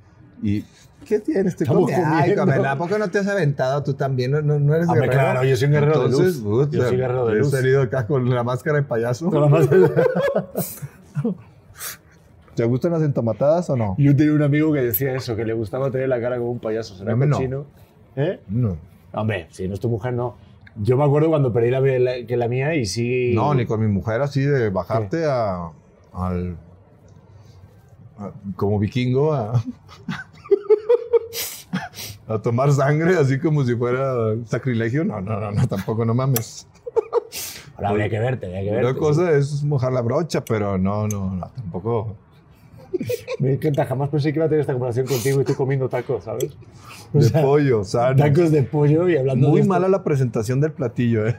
Y, 0.41 0.63
¿qué 1.05 1.19
tienes? 1.19 1.47
Estoy 1.53 1.65
Estamos 1.65 1.83
comiendo. 1.89 2.07
Ay, 2.15 2.35
comiendo. 2.35 2.69
¿a 2.69 2.75
poco 2.77 2.97
no 2.97 3.09
te 3.09 3.19
has 3.19 3.27
aventado 3.27 3.83
tú 3.83 3.93
también? 3.93 4.31
¿No, 4.31 4.41
no, 4.41 4.59
no 4.59 4.75
eres 4.75 4.87
Hombre, 4.87 5.07
guerrero? 5.07 5.21
claro, 5.23 5.43
yo 5.43 5.55
soy 5.57 5.65
un 5.67 5.73
guerrero 5.73 5.99
de 5.99 6.05
Entonces, 6.05 6.35
luz. 6.41 6.65
puta, 6.65 6.77
Yo 6.77 6.87
soy 6.87 6.97
guerrero 6.97 7.25
de 7.27 7.33
he 7.33 7.39
luz. 7.39 7.51
salido 7.51 7.81
acá 7.81 8.07
con 8.07 8.29
la 8.29 8.43
máscara 8.43 8.77
de 8.77 8.83
payaso. 8.83 9.29
Nada 9.29 9.47
más- 9.47 9.67
¿Te 12.55 12.65
gustan 12.65 12.91
las 12.91 13.01
entomatadas 13.03 13.69
o 13.69 13.77
no? 13.77 13.95
Yo 13.97 14.15
tenía 14.15 14.33
un 14.33 14.41
amigo 14.41 14.73
que 14.73 14.81
decía 14.81 15.13
eso, 15.15 15.35
que 15.35 15.45
le 15.45 15.53
gustaba 15.53 15.91
tener 15.91 16.09
la 16.09 16.19
cara 16.19 16.37
como 16.37 16.51
un 16.51 16.59
payaso. 16.59 16.95
¿Será 16.95 17.15
no. 17.15 17.29
cochino? 17.35 17.65
¿Eh? 18.17 18.41
No. 18.49 18.75
Hombre, 19.13 19.47
si 19.51 19.67
no 19.67 19.73
es 19.75 19.79
tu 19.79 19.87
mujer, 19.87 20.13
no. 20.13 20.35
Yo 20.75 20.97
me 20.97 21.03
acuerdo 21.05 21.29
cuando 21.29 21.53
perdí 21.53 21.71
la, 21.71 21.79
la- 21.79 22.25
que 22.27 22.35
la 22.37 22.47
mía 22.47 22.75
y 22.75 22.85
sí... 22.85 23.31
No, 23.33 23.53
ni 23.53 23.65
con 23.65 23.79
mi 23.81 23.87
mujer 23.87 24.21
así 24.21 24.41
de 24.41 24.69
bajarte 24.69 25.25
a, 25.25 25.69
al... 26.13 26.57
a- 28.17 28.31
como 28.57 28.77
vikingo 28.77 29.33
a... 29.33 29.63
a 32.27 32.37
tomar 32.39 32.71
sangre 32.71 33.15
así 33.17 33.39
como 33.39 33.63
si 33.65 33.75
fuera 33.75 34.35
sacrilegio. 34.45 35.03
No, 35.03 35.21
no, 35.21 35.39
no, 35.39 35.51
no 35.51 35.67
tampoco, 35.67 36.05
no 36.05 36.13
mames. 36.13 36.67
Ahora 37.75 37.89
habría 37.89 38.09
que 38.09 38.19
verte, 38.19 38.45
habría 38.47 38.63
que 38.63 38.71
verte. 38.71 38.89
Una 38.91 38.99
cosa 38.99 39.31
es 39.31 39.63
mojar 39.63 39.93
la 39.93 40.01
brocha, 40.01 40.43
pero 40.43 40.77
no, 40.77 41.07
no, 41.07 41.35
no, 41.35 41.47
tampoco. 41.55 42.15
Me 43.39 43.53
encanta, 43.53 43.85
jamás 43.85 44.09
pensé 44.09 44.33
que 44.33 44.39
iba 44.39 44.45
a 44.45 44.49
tener 44.49 44.61
esta 44.61 44.73
conversación 44.73 45.07
contigo 45.07 45.41
y 45.41 45.45
tú 45.45 45.55
comiendo 45.55 45.87
tacos, 45.87 46.23
¿sabes? 46.25 46.57
O 47.13 47.19
De 47.19 47.23
sea, 47.29 47.41
pollo, 47.41 47.83
sano. 47.83 48.17
Tacos 48.17 48.51
de 48.51 48.63
pollo 48.63 49.07
y 49.07 49.15
hablando 49.15 49.45
de 49.47 49.51
Muy 49.51 49.61
esto. 49.61 49.69
mala 49.73 49.87
la 49.87 50.03
presentación 50.03 50.59
del 50.59 50.71
platillo, 50.73 51.27
¿eh? 51.27 51.37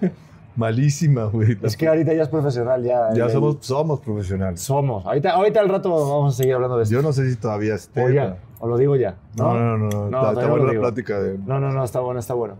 Malísima, 0.61 1.25
güey. 1.25 1.57
Es 1.63 1.75
que 1.77 1.89
ahorita 1.89 2.13
ya 2.13 2.23
es 2.23 2.29
profesional, 2.29 2.83
ya. 2.85 3.09
ya 3.15 3.27
ya- 3.27 3.29
somos, 3.31 3.57
somos 3.61 4.01
profesionales. 4.01 4.61
Somos. 4.61 5.05
Ahorita, 5.07 5.31
ahorita 5.33 5.59
al 5.61 5.69
rato 5.71 5.91
vamos 5.91 6.35
a 6.35 6.37
seguir 6.37 6.55
hablando 6.55 6.77
de 6.77 6.83
esto. 6.83 6.95
Yo 6.95 7.01
no 7.01 7.13
sé 7.15 7.31
si 7.31 7.37
todavía 7.37 7.75
esté. 7.75 8.05
O 8.05 8.11
ya, 8.11 8.37
o 8.59 8.69
lo 8.69 8.77
digo 8.77 8.95
ya. 8.95 9.17
No, 9.39 9.55
no, 9.55 9.79
no, 9.79 9.89
no. 9.89 9.89
No, 9.89 10.05
está, 10.05 10.11
todavía 10.11 10.31
está 10.33 10.43
no 10.47 10.51
buena 10.57 10.73
la 10.75 10.81
plática 10.81 11.21
de. 11.21 11.39
No, 11.39 11.59
no, 11.61 11.73
no, 11.73 11.83
está 11.83 12.01
bueno, 12.01 12.21
está 12.21 12.35
bueno. 12.35 12.57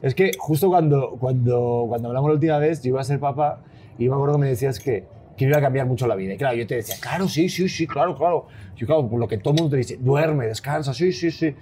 Es 0.00 0.14
que 0.14 0.30
justo 0.38 0.68
cuando, 0.70 1.10
cuando, 1.20 1.84
cuando 1.88 2.08
hablamos 2.08 2.30
la 2.30 2.34
última 2.34 2.56
vez, 2.58 2.82
yo 2.82 2.88
iba 2.88 3.00
a 3.02 3.04
ser 3.04 3.20
papá 3.20 3.60
y 3.98 4.08
me 4.08 4.14
acuerdo 4.14 4.36
que 4.36 4.40
me 4.40 4.48
decías 4.48 4.80
que, 4.80 5.04
que 5.36 5.44
iba 5.44 5.58
a 5.58 5.60
cambiar 5.60 5.86
mucho 5.86 6.06
la 6.06 6.14
vida. 6.14 6.32
Y 6.32 6.38
claro, 6.38 6.56
yo 6.56 6.66
te 6.66 6.76
decía, 6.76 6.96
claro, 7.00 7.28
sí, 7.28 7.50
sí, 7.50 7.68
sí, 7.68 7.86
claro, 7.86 8.16
claro. 8.16 8.46
Yo, 8.76 8.86
claro, 8.86 9.06
por 9.06 9.20
lo 9.20 9.28
que 9.28 9.36
todo 9.36 9.52
el 9.52 9.60
mundo 9.60 9.72
te 9.72 9.76
dice, 9.76 9.98
duerme, 10.00 10.46
descansa, 10.46 10.94
sí, 10.94 11.12
sí, 11.12 11.30
sí. 11.30 11.54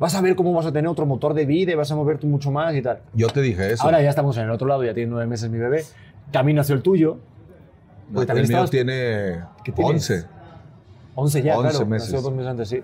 Vas 0.00 0.14
a 0.14 0.20
ver 0.22 0.34
cómo 0.34 0.52
vas 0.54 0.64
a 0.66 0.72
tener 0.72 0.88
otro 0.88 1.04
motor 1.06 1.34
de 1.34 1.44
vida 1.46 1.72
y 1.72 1.74
vas 1.76 1.92
a 1.92 1.94
moverte 1.94 2.26
mucho 2.26 2.50
más 2.50 2.74
y 2.74 2.80
tal. 2.82 3.00
Yo 3.14 3.28
te 3.28 3.40
dije 3.42 3.72
eso. 3.72 3.84
Ahora 3.84 4.00
ya 4.02 4.08
estamos 4.08 4.36
en 4.38 4.44
el 4.44 4.50
otro 4.50 4.66
lado, 4.66 4.82
ya 4.82 4.94
tiene 4.94 5.10
nueve 5.10 5.26
meses 5.26 5.50
mi 5.50 5.58
bebé. 5.58 5.84
También 6.32 6.56
nació 6.56 6.74
el 6.74 6.82
tuyo. 6.82 7.18
No, 8.08 8.14
Porque 8.14 8.26
también 8.26 8.44
el 8.46 8.48
mío 8.48 8.56
estabas- 8.64 8.70
tiene 8.70 9.40
¿Qué 9.62 9.72
tienes? 9.72 10.10
11. 10.10 10.26
11 11.14 11.42
ya, 11.42 11.58
11 11.58 11.70
claro. 11.70 11.86
meses. 11.86 12.08
Nació 12.12 12.22
dos 12.22 12.32
meses 12.32 12.50
antes, 12.50 12.68
sí. 12.70 12.82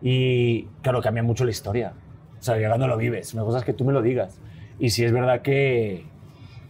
Y 0.00 0.62
claro, 0.82 1.02
cambia 1.02 1.22
mucho 1.22 1.44
la 1.44 1.50
historia. 1.50 1.92
O 2.40 2.42
sea, 2.42 2.56
llegando 2.56 2.86
lo 2.88 2.96
vives. 2.96 3.34
Una 3.34 3.44
cosa 3.44 3.58
es 3.58 3.64
que 3.64 3.74
tú 3.74 3.84
me 3.84 3.92
lo 3.92 4.00
digas. 4.02 4.38
Y 4.78 4.90
si 4.90 5.04
es 5.04 5.12
verdad 5.12 5.42
que, 5.42 6.06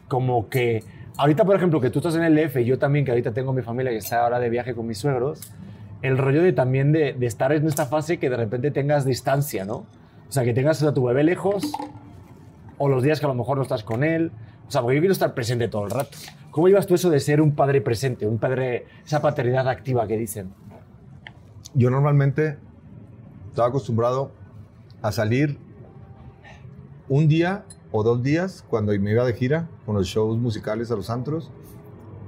como 0.08 0.48
que, 0.48 0.82
ahorita, 1.16 1.44
por 1.44 1.56
ejemplo, 1.56 1.80
que 1.80 1.90
tú 1.90 2.00
estás 2.00 2.16
en 2.16 2.24
el 2.24 2.34
DF 2.34 2.60
y 2.60 2.64
yo 2.64 2.78
también, 2.78 3.04
que 3.04 3.12
ahorita 3.12 3.32
tengo 3.32 3.52
mi 3.52 3.62
familia 3.62 3.92
que 3.92 3.98
está 3.98 4.22
ahora 4.24 4.40
de 4.40 4.50
viaje 4.50 4.74
con 4.74 4.86
mis 4.86 4.98
suegros, 4.98 5.40
el 6.04 6.18
rollo 6.18 6.42
de 6.42 6.52
también 6.52 6.92
de, 6.92 7.16
estar 7.22 7.50
en 7.52 7.66
esta 7.66 7.86
fase 7.86 8.18
que 8.18 8.28
de 8.28 8.36
repente 8.36 8.70
tengas 8.70 9.06
distancia, 9.06 9.64
¿no? 9.64 9.86
O 10.28 10.32
sea, 10.32 10.44
que 10.44 10.52
tengas 10.52 10.82
a 10.82 10.92
tu 10.92 11.04
bebé 11.04 11.24
lejos 11.24 11.72
o 12.76 12.90
los 12.90 13.02
días 13.02 13.20
que 13.20 13.24
a 13.24 13.30
lo 13.30 13.34
mejor 13.34 13.56
no 13.56 13.62
estás 13.62 13.84
con 13.84 14.04
él. 14.04 14.30
O 14.68 14.70
sea, 14.70 14.82
porque 14.82 14.96
yo 14.96 15.00
quiero 15.00 15.14
estar 15.14 15.32
presente 15.32 15.66
todo 15.66 15.86
el 15.86 15.90
rato. 15.90 16.18
¿Cómo 16.50 16.68
llevas 16.68 16.86
tú 16.86 16.94
eso 16.94 17.08
de 17.08 17.20
ser 17.20 17.40
un 17.40 17.54
padre 17.54 17.80
presente, 17.80 18.26
un 18.26 18.36
padre, 18.36 18.84
esa 19.06 19.22
paternidad 19.22 19.66
activa 19.66 20.06
que 20.06 20.18
dicen? 20.18 20.52
Yo 21.72 21.88
normalmente 21.88 22.58
estaba 23.48 23.68
acostumbrado 23.68 24.30
a 25.00 25.10
salir 25.10 25.58
un 27.08 27.28
día 27.28 27.64
o 27.92 28.02
dos 28.02 28.22
días 28.22 28.62
cuando 28.68 28.92
me 28.92 29.10
iba 29.10 29.24
de 29.24 29.32
gira 29.32 29.70
con 29.86 29.94
los 29.94 30.06
shows 30.06 30.36
musicales 30.36 30.90
a 30.90 30.96
los 30.96 31.08
antros 31.08 31.50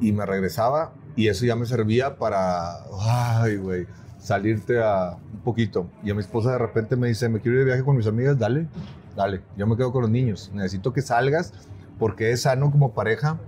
y 0.00 0.12
me 0.12 0.24
regresaba 0.24 0.94
y 1.16 1.28
eso 1.28 1.46
ya 1.46 1.56
me 1.56 1.66
servía 1.66 2.16
para, 2.16 2.84
ay, 3.00 3.56
güey, 3.56 3.86
salirte 4.18 4.82
a 4.82 5.16
un 5.32 5.40
poquito. 5.40 5.88
Y 6.04 6.10
a 6.10 6.14
mi 6.14 6.20
esposa 6.20 6.52
de 6.52 6.58
repente 6.58 6.94
me 6.94 7.08
dice, 7.08 7.28
me 7.28 7.40
quiero 7.40 7.56
ir 7.56 7.60
de 7.60 7.64
viaje 7.66 7.84
con 7.84 7.96
mis 7.96 8.06
amigas, 8.06 8.38
dale, 8.38 8.68
dale, 9.16 9.40
yo 9.56 9.66
me 9.66 9.76
quedo 9.76 9.92
con 9.92 10.02
los 10.02 10.10
niños. 10.10 10.50
Necesito 10.52 10.92
que 10.92 11.00
salgas 11.00 11.52
porque 11.98 12.30
es 12.30 12.42
sano 12.42 12.70
como 12.70 12.92
pareja 12.92 13.38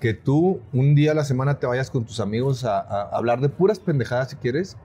que 0.00 0.14
tú 0.14 0.60
un 0.72 0.94
día 0.94 1.12
a 1.12 1.14
la 1.14 1.24
semana 1.24 1.58
te 1.58 1.66
vayas 1.66 1.90
con 1.90 2.04
tus 2.04 2.18
amigos 2.18 2.64
a, 2.64 2.80
hablar 3.16 3.40
de 3.40 3.48
puras 3.48 3.78
pendejadas 3.78 4.30
si 4.30 4.36
quieres, 4.36 4.76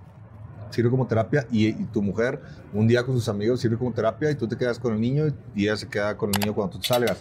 sirve 0.69 0.89
como 0.91 1.07
terapia, 1.07 1.47
y, 1.49 1.69
y 1.69 1.85
tu 1.85 2.01
mujer 2.01 2.39
un 2.73 2.87
día 2.87 3.03
con 3.03 3.15
sus 3.15 3.29
amigos 3.29 3.61
sirve 3.61 3.77
como 3.77 3.93
terapia, 3.93 4.29
y 4.29 4.35
tú 4.35 4.47
te 4.47 4.57
quedas 4.57 4.77
con 4.77 4.93
el 4.93 5.01
niño 5.01 5.33
y 5.55 5.63
ella 5.63 5.77
se 5.77 5.87
queda 5.87 6.17
con 6.17 6.29
el 6.35 6.39
niño 6.39 6.53
cuando 6.53 6.77
tú 6.77 6.83
salgas. 6.83 7.17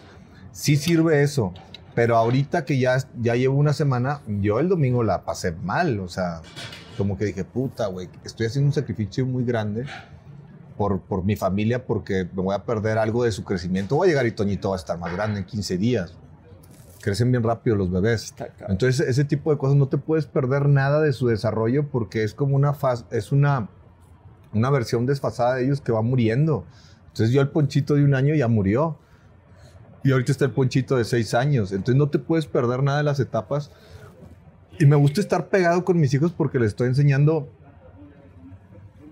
Sí 0.52 0.76
sirve 0.76 1.22
eso, 1.22 1.54
pero 1.96 2.16
ahorita 2.16 2.64
que 2.64 2.78
ya, 2.78 2.98
ya 3.20 3.34
llevo 3.34 3.56
una 3.58 3.72
semana, 3.72 4.20
yo 4.40 4.60
el 4.60 4.68
domingo 4.68 5.02
la 5.02 5.24
pasé 5.24 5.50
mal, 5.50 5.98
o 5.98 6.06
sea, 6.08 6.42
como 6.96 7.18
que 7.18 7.24
dije, 7.24 7.42
puta, 7.44 7.88
güey, 7.88 8.08
estoy 8.24 8.46
haciendo 8.46 8.68
un 8.68 8.72
sacrificio 8.72 9.26
muy 9.26 9.44
grande. 9.44 9.86
Por, 10.76 11.00
por 11.00 11.24
mi 11.24 11.36
familia, 11.36 11.86
porque 11.86 12.28
me 12.36 12.42
voy 12.42 12.54
a 12.54 12.64
perder 12.66 12.98
algo 12.98 13.24
de 13.24 13.32
su 13.32 13.44
crecimiento. 13.44 13.96
Voy 13.96 14.08
a 14.08 14.10
llegar 14.10 14.26
y 14.26 14.32
Toñito 14.32 14.68
va 14.68 14.76
a 14.76 14.78
estar 14.78 14.98
más 14.98 15.10
grande 15.10 15.40
en 15.40 15.46
15 15.46 15.78
días. 15.78 16.12
Crecen 17.00 17.30
bien 17.30 17.42
rápido 17.42 17.76
los 17.76 17.90
bebés. 17.90 18.34
Entonces, 18.68 19.08
ese 19.08 19.24
tipo 19.24 19.50
de 19.50 19.56
cosas 19.56 19.76
no 19.76 19.88
te 19.88 19.96
puedes 19.96 20.26
perder 20.26 20.68
nada 20.68 21.00
de 21.00 21.14
su 21.14 21.28
desarrollo 21.28 21.88
porque 21.88 22.24
es 22.24 22.34
como 22.34 22.56
una 22.56 22.74
faz- 22.74 23.06
es 23.10 23.32
una, 23.32 23.70
una 24.52 24.68
versión 24.68 25.06
desfasada 25.06 25.54
de 25.54 25.64
ellos 25.64 25.80
que 25.80 25.92
va 25.92 26.02
muriendo. 26.02 26.66
Entonces, 27.08 27.30
yo 27.34 27.40
el 27.40 27.48
ponchito 27.48 27.94
de 27.94 28.04
un 28.04 28.14
año 28.14 28.34
ya 28.34 28.46
murió. 28.48 28.98
Y 30.06 30.12
ahorita 30.12 30.30
está 30.30 30.44
el 30.44 30.52
ponchito 30.52 30.96
de 30.96 31.02
seis 31.04 31.34
años. 31.34 31.72
Entonces, 31.72 31.96
no 31.96 32.08
te 32.08 32.20
puedes 32.20 32.46
perder 32.46 32.80
nada 32.80 32.98
de 32.98 33.02
las 33.02 33.18
etapas. 33.18 33.72
Y 34.78 34.86
me 34.86 34.94
gusta 34.94 35.20
estar 35.20 35.48
pegado 35.48 35.84
con 35.84 35.98
mis 35.98 36.14
hijos 36.14 36.30
porque 36.30 36.60
les 36.60 36.68
estoy 36.68 36.86
enseñando 36.86 37.48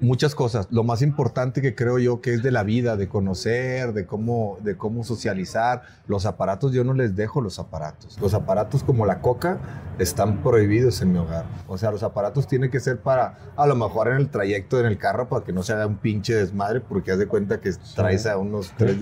muchas 0.01 0.37
cosas. 0.37 0.69
Lo 0.71 0.85
más 0.85 1.03
importante 1.03 1.61
que 1.61 1.75
creo 1.75 1.99
yo 1.99 2.21
que 2.21 2.33
es 2.35 2.45
de 2.45 2.53
la 2.53 2.63
vida, 2.63 2.97
de 2.97 3.09
conocer, 3.09 3.93
de 3.93 4.07
cómo, 4.07 4.59
de 4.63 4.77
cómo 4.77 5.03
socializar. 5.03 5.83
Los 6.07 6.27
aparatos, 6.27 6.73
yo 6.73 6.85
no 6.85 6.95
les 6.95 7.17
dejo 7.17 7.41
los 7.41 7.59
aparatos. 7.59 8.17
Los 8.21 8.33
aparatos 8.33 8.85
como 8.85 9.05
la 9.05 9.21
coca 9.21 9.59
están 9.99 10.45
prohibidos 10.45 11.03
en 11.03 11.11
mi 11.11 11.19
hogar. 11.19 11.45
O 11.67 11.77
sea, 11.77 11.91
los 11.91 12.05
aparatos 12.05 12.47
tienen 12.47 12.71
que 12.71 12.79
ser 12.79 13.01
para, 13.01 13.37
a 13.57 13.67
lo 13.67 13.75
mejor 13.75 14.07
en 14.07 14.19
el 14.19 14.29
trayecto, 14.29 14.79
en 14.79 14.87
el 14.87 14.97
carro, 14.97 15.29
para 15.29 15.45
que 15.45 15.53
no 15.53 15.65
se 15.65 15.73
haga 15.73 15.89
un 15.89 15.97
pinche 15.97 16.35
desmadre, 16.35 16.81
porque 16.81 17.11
haz 17.11 17.19
de 17.19 17.27
cuenta 17.27 17.61
que 17.61 17.73
traes 17.97 18.27
a 18.27 18.39
unos 18.39 18.73
tres 18.77 19.01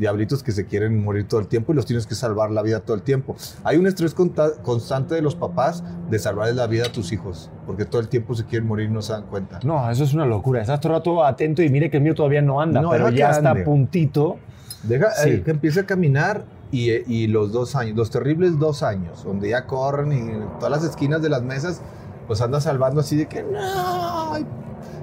diablitos 0.00 0.42
que 0.42 0.50
se 0.50 0.66
quieren 0.66 1.04
morir 1.04 1.28
todo 1.28 1.38
el 1.38 1.46
tiempo 1.46 1.72
y 1.72 1.76
los 1.76 1.86
tienes 1.86 2.06
que 2.06 2.16
salvar 2.16 2.50
la 2.50 2.62
vida 2.62 2.80
todo 2.80 2.96
el 2.96 3.02
tiempo. 3.02 3.36
Hay 3.62 3.76
un 3.76 3.86
estrés 3.86 4.14
constante 4.14 5.14
de 5.14 5.22
los 5.22 5.36
papás 5.36 5.84
de 6.10 6.18
salvarles 6.18 6.56
la 6.56 6.66
vida 6.66 6.86
a 6.86 6.92
tus 6.92 7.12
hijos, 7.12 7.50
porque 7.66 7.84
todo 7.84 8.00
el 8.00 8.08
tiempo 8.08 8.34
se 8.34 8.44
quieren 8.46 8.66
morir 8.66 8.88
y 8.90 8.92
no 8.92 9.02
se 9.02 9.12
dan 9.12 9.26
cuenta. 9.26 9.60
No, 9.62 9.88
eso 9.90 10.02
es 10.02 10.12
una 10.14 10.26
locura. 10.26 10.60
Estás 10.62 10.80
todo 10.80 10.92
el 10.94 10.98
rato 10.98 11.24
atento 11.24 11.62
y 11.62 11.68
mire 11.68 11.90
que 11.90 11.98
el 11.98 12.02
mío 12.02 12.14
todavía 12.16 12.42
no 12.42 12.60
anda, 12.60 12.80
No, 12.80 12.90
pero 12.90 13.10
ya 13.10 13.30
está 13.30 13.50
a 13.52 13.64
puntito. 13.64 14.38
Deja 14.82 15.10
Sí. 15.12 15.28
eh, 15.30 15.42
que 15.44 15.50
empiece 15.50 15.80
a 15.80 15.86
caminar 15.86 16.44
y, 16.72 16.90
y 16.90 17.26
los 17.26 17.52
dos 17.52 17.76
años, 17.76 17.94
los 17.96 18.10
terribles 18.10 18.58
dos 18.58 18.82
años, 18.82 19.22
donde 19.24 19.50
ya 19.50 19.66
corren 19.66 20.12
y 20.12 20.16
en 20.18 20.48
todas 20.58 20.70
las 20.70 20.84
esquinas 20.90 21.20
de 21.20 21.28
las 21.28 21.42
mesas, 21.42 21.82
pues 22.26 22.40
anda 22.40 22.60
salvando 22.60 23.00
así 23.00 23.16
de 23.16 23.26
que 23.26 23.42
no. 23.42 23.58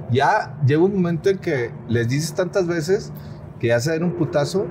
Ya 0.09 0.57
llega 0.65 0.81
un 0.81 0.93
momento 0.93 1.29
en 1.29 1.37
que 1.37 1.71
les 1.89 2.07
dices 2.07 2.33
tantas 2.33 2.65
veces 2.65 3.11
que 3.59 3.67
ya 3.67 3.79
se 3.79 3.91
den 3.91 4.03
un 4.03 4.13
putazo 4.13 4.65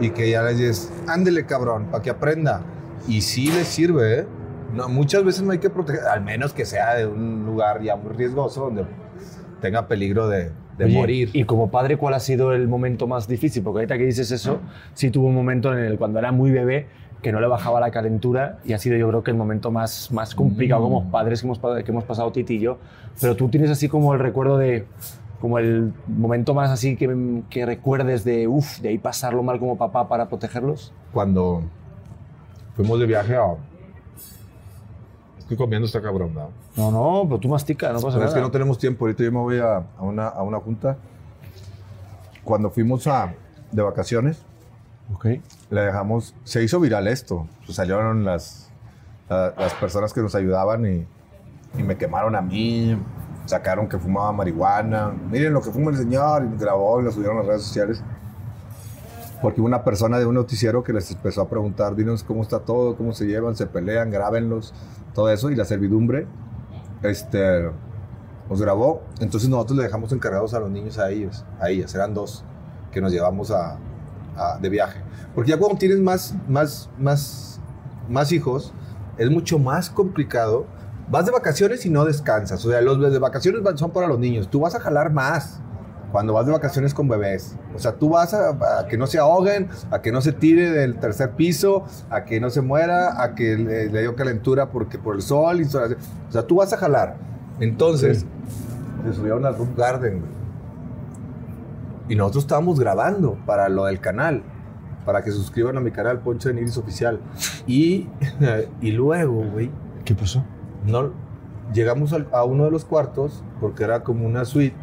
y 0.00 0.10
que 0.10 0.30
ya 0.30 0.42
les 0.42 0.58
dices, 0.58 0.92
ándele 1.06 1.46
cabrón, 1.46 1.86
para 1.90 2.02
que 2.02 2.10
aprenda. 2.10 2.62
Y 3.08 3.20
sí 3.20 3.50
les 3.50 3.66
sirve, 3.66 4.20
¿eh? 4.20 4.26
No, 4.74 4.88
muchas 4.88 5.24
veces 5.24 5.42
no 5.42 5.52
hay 5.52 5.58
que 5.58 5.70
proteger, 5.70 6.04
al 6.04 6.22
menos 6.22 6.52
que 6.52 6.64
sea 6.64 6.94
de 6.94 7.06
un 7.06 7.44
lugar 7.46 7.82
ya 7.82 7.96
muy 7.96 8.12
riesgoso 8.12 8.62
donde 8.64 8.84
tenga 9.60 9.86
peligro 9.86 10.28
de, 10.28 10.50
de 10.78 10.84
Oye, 10.86 10.94
morir. 10.94 11.30
Y 11.32 11.44
como 11.44 11.70
padre, 11.70 11.96
¿cuál 11.96 12.14
ha 12.14 12.20
sido 12.20 12.52
el 12.52 12.66
momento 12.66 13.06
más 13.06 13.28
difícil? 13.28 13.62
Porque 13.62 13.78
ahorita 13.80 13.98
que 13.98 14.06
dices 14.06 14.30
eso, 14.30 14.58
sí 14.94 15.10
tuvo 15.10 15.28
un 15.28 15.34
momento 15.34 15.72
en 15.72 15.78
el 15.84 15.98
cuando 15.98 16.18
era 16.18 16.32
muy 16.32 16.50
bebé 16.50 16.88
que 17.22 17.32
no 17.32 17.40
le 17.40 17.46
bajaba 17.46 17.80
la 17.80 17.90
calentura 17.90 18.58
y 18.66 18.74
ha 18.74 18.78
sido 18.78 18.96
yo 18.96 19.08
creo 19.08 19.22
que 19.22 19.30
el 19.30 19.36
momento 19.36 19.70
más, 19.70 20.12
más 20.12 20.34
complicado 20.34 20.82
Mm. 20.82 20.84
como 20.84 21.10
padres 21.10 21.40
que 21.40 21.46
hemos, 21.46 21.58
que 21.58 21.90
hemos 21.90 22.04
pasado 22.04 22.30
Titi 22.32 22.56
y 22.56 22.60
yo. 22.60 22.78
Pero 23.20 23.34
tú 23.34 23.48
tienes 23.48 23.70
así 23.70 23.88
como 23.88 24.12
el 24.12 24.20
recuerdo 24.20 24.58
de, 24.58 24.84
como 25.44 25.58
el 25.58 25.92
momento 26.08 26.54
más 26.54 26.70
así 26.70 26.96
que, 26.96 27.42
que 27.50 27.66
recuerdes 27.66 28.24
de, 28.24 28.48
uff, 28.48 28.78
de 28.80 28.88
ahí 28.88 28.96
pasarlo 28.96 29.42
mal 29.42 29.58
como 29.58 29.76
papá 29.76 30.08
para 30.08 30.26
protegerlos. 30.26 30.90
cuando 31.12 31.60
fuimos 32.74 32.98
de 32.98 33.04
viaje 33.04 33.36
a... 33.36 33.54
Estoy 35.38 35.58
comiendo 35.58 35.84
esta 35.84 36.00
cabrón, 36.00 36.32
¿no? 36.34 36.48
No, 36.78 36.90
no, 36.90 37.24
pero 37.28 37.38
tú 37.40 37.48
mastica, 37.50 37.88
no 37.88 37.96
pasa 37.96 38.06
Pero 38.08 38.20
nada. 38.20 38.28
es 38.28 38.34
que 38.34 38.40
no 38.40 38.50
tenemos 38.50 38.78
tiempo, 38.78 39.04
ahorita 39.04 39.22
yo 39.22 39.32
me 39.32 39.38
voy 39.40 39.58
a, 39.58 39.76
a 39.98 40.02
una, 40.02 40.28
a 40.28 40.42
una 40.42 40.58
junta. 40.60 40.96
Cuando 42.42 42.70
fuimos 42.70 43.06
a, 43.06 43.34
de 43.70 43.82
vacaciones, 43.82 44.40
Ok. 45.12 45.26
le 45.68 45.80
dejamos, 45.82 46.34
se 46.44 46.64
hizo 46.64 46.80
viral 46.80 47.06
esto, 47.06 47.46
salieron 47.68 48.24
las, 48.24 48.70
la- 49.28 49.52
las 49.58 49.74
personas 49.74 50.14
que 50.14 50.22
nos 50.22 50.34
ayudaban 50.34 50.86
y, 50.86 51.06
y 51.78 51.82
me 51.82 51.98
quemaron 51.98 52.34
a 52.34 52.40
mí, 52.40 52.96
sacaron 53.46 53.88
que 53.88 53.98
fumaba 53.98 54.32
marihuana. 54.32 55.12
Miren 55.30 55.52
lo 55.52 55.60
que 55.60 55.70
fuma 55.70 55.90
el 55.90 55.96
señor, 55.96 56.44
y 56.44 56.58
grabó 56.58 57.00
y 57.00 57.04
lo 57.04 57.12
subieron 57.12 57.36
a 57.36 57.40
las 57.40 57.46
redes 57.48 57.62
sociales. 57.64 58.02
Porque 59.42 59.60
una 59.60 59.84
persona 59.84 60.18
de 60.18 60.26
un 60.26 60.34
noticiero 60.34 60.82
que 60.82 60.92
les 60.92 61.10
empezó 61.10 61.42
a 61.42 61.48
preguntar, 61.48 61.94
dinos 61.94 62.24
cómo 62.24 62.42
está 62.42 62.60
todo, 62.60 62.96
cómo 62.96 63.12
se 63.12 63.26
llevan, 63.26 63.54
se 63.56 63.66
pelean, 63.66 64.10
grábenlos, 64.10 64.72
todo 65.14 65.28
eso. 65.30 65.50
Y 65.50 65.56
la 65.56 65.64
servidumbre, 65.66 66.26
este, 67.02 67.70
nos 68.48 68.60
grabó. 68.62 69.02
Entonces 69.20 69.48
nosotros 69.50 69.76
le 69.76 69.84
dejamos 69.84 70.12
encargados 70.12 70.54
a 70.54 70.60
los 70.60 70.70
niños 70.70 70.98
a 70.98 71.10
ellos, 71.10 71.44
a 71.60 71.68
ellas, 71.68 71.94
eran 71.94 72.14
dos, 72.14 72.42
que 72.90 73.02
nos 73.02 73.12
llevamos 73.12 73.50
a, 73.50 73.76
a- 74.36 74.58
de 74.58 74.68
viaje. 74.70 75.00
Porque 75.34 75.50
ya 75.50 75.58
cuando 75.58 75.76
tienes 75.76 75.98
más, 75.98 76.34
más, 76.48 76.88
más, 76.98 77.60
más 78.08 78.32
hijos, 78.32 78.72
es 79.18 79.28
mucho 79.30 79.58
más 79.58 79.90
complicado. 79.90 80.64
Vas 81.10 81.26
de 81.26 81.32
vacaciones 81.32 81.84
y 81.84 81.90
no 81.90 82.04
descansas. 82.04 82.64
O 82.64 82.70
sea, 82.70 82.80
los 82.80 83.00
de 83.12 83.18
vacaciones 83.18 83.62
son 83.76 83.90
para 83.90 84.06
los 84.06 84.18
niños. 84.18 84.48
Tú 84.48 84.60
vas 84.60 84.74
a 84.74 84.80
jalar 84.80 85.12
más 85.12 85.60
cuando 86.12 86.32
vas 86.32 86.46
de 86.46 86.52
vacaciones 86.52 86.94
con 86.94 87.08
bebés. 87.08 87.56
O 87.74 87.78
sea, 87.78 87.92
tú 87.92 88.10
vas 88.10 88.32
a, 88.32 88.80
a 88.80 88.86
que 88.86 88.96
no 88.96 89.06
se 89.06 89.18
ahoguen, 89.18 89.68
a 89.90 90.00
que 90.00 90.12
no 90.12 90.20
se 90.20 90.32
tire 90.32 90.70
del 90.70 90.96
tercer 90.96 91.32
piso, 91.32 91.84
a 92.08 92.24
que 92.24 92.40
no 92.40 92.50
se 92.50 92.62
muera, 92.62 93.22
a 93.22 93.34
que 93.34 93.56
le, 93.56 93.90
le 93.90 94.00
dio 94.00 94.14
calentura 94.14 94.70
porque 94.70 94.98
por 94.98 95.16
el 95.16 95.22
sol. 95.22 95.60
Y, 95.60 95.64
o 95.64 95.68
sea, 96.30 96.46
tú 96.46 96.56
vas 96.56 96.72
a 96.72 96.76
jalar. 96.78 97.16
Entonces, 97.60 98.24
se 99.04 99.12
subieron 99.12 99.44
al 99.44 99.56
Roof 99.56 99.76
Garden. 99.76 100.22
Y 102.08 102.16
nosotros 102.16 102.44
estábamos 102.44 102.80
grabando 102.80 103.36
para 103.44 103.68
lo 103.68 103.86
del 103.86 104.00
canal. 104.00 104.42
Para 105.04 105.22
que 105.22 105.30
suscriban 105.32 105.76
a 105.76 105.80
mi 105.80 105.90
canal 105.90 106.20
Poncho 106.20 106.48
de 106.48 106.54
Nigris 106.54 106.78
Oficial. 106.78 107.20
Y, 107.66 108.08
y 108.80 108.92
luego, 108.92 109.44
güey, 109.50 109.70
¿Qué 110.04 110.14
pasó? 110.14 110.44
No, 110.84 111.10
llegamos 111.72 112.12
a 112.32 112.44
uno 112.44 112.64
de 112.64 112.70
los 112.70 112.84
cuartos 112.84 113.42
porque 113.60 113.84
era 113.84 114.02
como 114.02 114.26
una 114.26 114.44
suite 114.44 114.76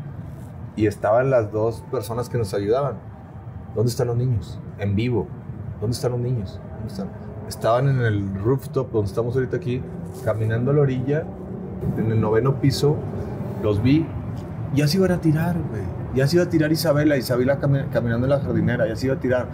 y 0.75 0.87
estaban 0.87 1.29
las 1.29 1.51
dos 1.51 1.83
personas 1.91 2.29
que 2.29 2.37
nos 2.37 2.53
ayudaban. 2.53 2.95
¿Dónde 3.75 3.89
están 3.89 4.07
los 4.07 4.17
niños? 4.17 4.59
En 4.79 4.95
vivo. 4.95 5.27
¿Dónde 5.79 5.95
están 5.95 6.11
los 6.11 6.19
niños? 6.21 6.59
¿Dónde 6.77 6.87
están? 6.87 7.09
Estaban 7.47 7.89
en 7.89 8.01
el 8.01 8.33
rooftop 8.43 8.91
donde 8.91 9.07
estamos 9.09 9.35
ahorita 9.35 9.57
aquí, 9.57 9.81
caminando 10.23 10.71
a 10.71 10.73
la 10.73 10.81
orilla, 10.81 11.23
en 11.97 12.11
el 12.11 12.21
noveno 12.21 12.59
piso. 12.61 12.95
Los 13.63 13.81
vi. 13.83 14.05
Ya 14.73 14.87
se 14.87 14.97
iban 14.97 15.11
a 15.11 15.19
tirar, 15.19 15.55
güey. 15.69 15.81
Ya 16.15 16.27
se 16.27 16.37
iba 16.37 16.45
a 16.45 16.49
tirar 16.49 16.71
Isabela. 16.71 17.17
Isabela 17.17 17.59
cami- 17.59 17.89
caminando 17.89 18.25
en 18.25 18.31
la 18.31 18.39
jardinera. 18.39 18.87
Ya 18.87 18.95
se 18.95 19.07
iba 19.07 19.15
a 19.15 19.19
tirar. 19.19 19.47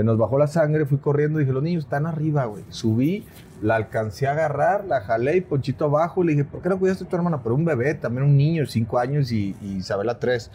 Se 0.00 0.04
nos 0.04 0.16
bajó 0.16 0.38
la 0.38 0.46
sangre, 0.46 0.86
fui 0.86 0.96
corriendo 0.96 1.40
dije, 1.40 1.52
los 1.52 1.62
niños 1.62 1.84
están 1.84 2.06
arriba, 2.06 2.46
güey. 2.46 2.64
Subí, 2.70 3.26
la 3.60 3.76
alcancé 3.76 4.26
a 4.26 4.30
agarrar, 4.30 4.86
la 4.86 5.02
jalé 5.02 5.36
y 5.36 5.40
Ponchito 5.42 5.84
abajo. 5.84 6.24
Le 6.24 6.32
dije, 6.32 6.46
¿por 6.46 6.62
qué 6.62 6.70
no 6.70 6.78
cuidaste 6.78 7.04
a 7.04 7.06
tu 7.06 7.16
hermana? 7.16 7.42
Pero 7.42 7.54
un 7.54 7.66
bebé, 7.66 7.92
también 7.92 8.24
un 8.24 8.34
niño, 8.34 8.64
cinco 8.64 8.98
años 8.98 9.30
y, 9.30 9.54
y 9.60 9.76
Isabela 9.76 10.18
tres. 10.18 10.50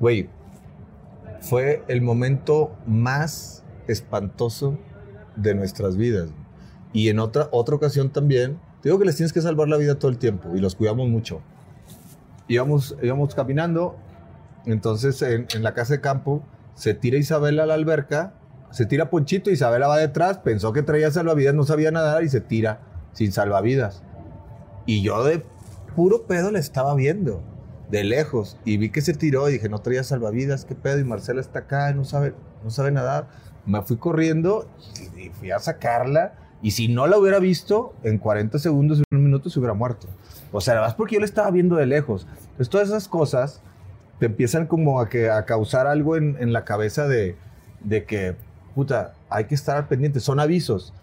Güey, 0.00 0.28
fue 1.40 1.84
el 1.86 2.02
momento 2.02 2.72
más 2.84 3.62
espantoso 3.86 4.76
de 5.36 5.54
nuestras 5.54 5.96
vidas. 5.96 6.28
Y 6.92 7.10
en 7.10 7.20
otra, 7.20 7.46
otra 7.52 7.76
ocasión 7.76 8.10
también, 8.10 8.58
te 8.82 8.88
digo 8.88 8.98
que 8.98 9.04
les 9.04 9.14
tienes 9.14 9.32
que 9.32 9.40
salvar 9.40 9.68
la 9.68 9.76
vida 9.76 10.00
todo 10.00 10.10
el 10.10 10.18
tiempo 10.18 10.56
y 10.56 10.58
los 10.58 10.74
cuidamos 10.74 11.08
mucho. 11.08 11.42
Íbamos, 12.48 12.96
íbamos 13.00 13.36
caminando, 13.36 13.94
entonces 14.66 15.22
en, 15.22 15.46
en 15.54 15.62
la 15.62 15.74
casa 15.74 15.92
de 15.92 16.00
campo 16.00 16.42
se 16.74 16.94
tira 16.94 17.18
Isabela 17.18 17.62
a 17.62 17.66
la 17.66 17.74
alberca, 17.74 18.34
se 18.70 18.86
tira 18.86 19.10
Ponchito, 19.10 19.50
Isabela 19.50 19.88
va 19.88 19.98
detrás, 19.98 20.38
pensó 20.38 20.72
que 20.72 20.82
traía 20.82 21.10
salvavidas, 21.10 21.54
no 21.54 21.64
sabía 21.64 21.90
nadar 21.90 22.22
y 22.22 22.28
se 22.28 22.40
tira 22.40 22.80
sin 23.12 23.32
salvavidas. 23.32 24.02
Y 24.86 25.02
yo 25.02 25.24
de 25.24 25.42
puro 25.96 26.22
pedo 26.22 26.50
le 26.50 26.58
estaba 26.58 26.94
viendo, 26.94 27.42
de 27.90 28.04
lejos, 28.04 28.58
y 28.64 28.76
vi 28.76 28.90
que 28.90 29.00
se 29.00 29.14
tiró 29.14 29.48
y 29.48 29.54
dije, 29.54 29.68
no 29.68 29.80
traía 29.80 30.04
salvavidas, 30.04 30.64
qué 30.64 30.74
pedo, 30.74 30.98
y 30.98 31.04
Marcela 31.04 31.40
está 31.40 31.60
acá, 31.60 31.92
no 31.94 32.04
sabe, 32.04 32.34
no 32.62 32.70
sabe 32.70 32.90
nadar. 32.90 33.28
Me 33.66 33.82
fui 33.82 33.96
corriendo 33.96 34.68
y 35.16 35.30
fui 35.30 35.50
a 35.50 35.58
sacarla, 35.58 36.34
y 36.62 36.72
si 36.72 36.88
no 36.88 37.06
la 37.06 37.18
hubiera 37.18 37.38
visto, 37.38 37.94
en 38.02 38.18
40 38.18 38.58
segundos, 38.58 38.98
en 38.98 39.18
un 39.18 39.24
minuto 39.24 39.48
se 39.50 39.58
hubiera 39.58 39.74
muerto. 39.74 40.08
O 40.52 40.60
sea, 40.60 40.74
además 40.74 40.94
porque 40.94 41.14
yo 41.14 41.20
le 41.20 41.26
estaba 41.26 41.50
viendo 41.50 41.76
de 41.76 41.86
lejos. 41.86 42.26
Entonces 42.40 42.68
todas 42.68 42.88
esas 42.88 43.08
cosas 43.08 43.62
te 44.18 44.26
empiezan 44.26 44.66
como 44.66 45.00
a, 45.00 45.08
que, 45.08 45.30
a 45.30 45.44
causar 45.44 45.86
algo 45.86 46.16
en, 46.16 46.36
en 46.40 46.52
la 46.52 46.64
cabeza 46.64 47.06
de, 47.06 47.36
de 47.80 48.04
que, 48.04 48.36
puta, 48.78 49.14
hay 49.28 49.46
que 49.46 49.56
estar 49.56 49.76
al 49.76 49.88
pendiente. 49.88 50.20
Son 50.20 50.38
avisos, 50.38 50.94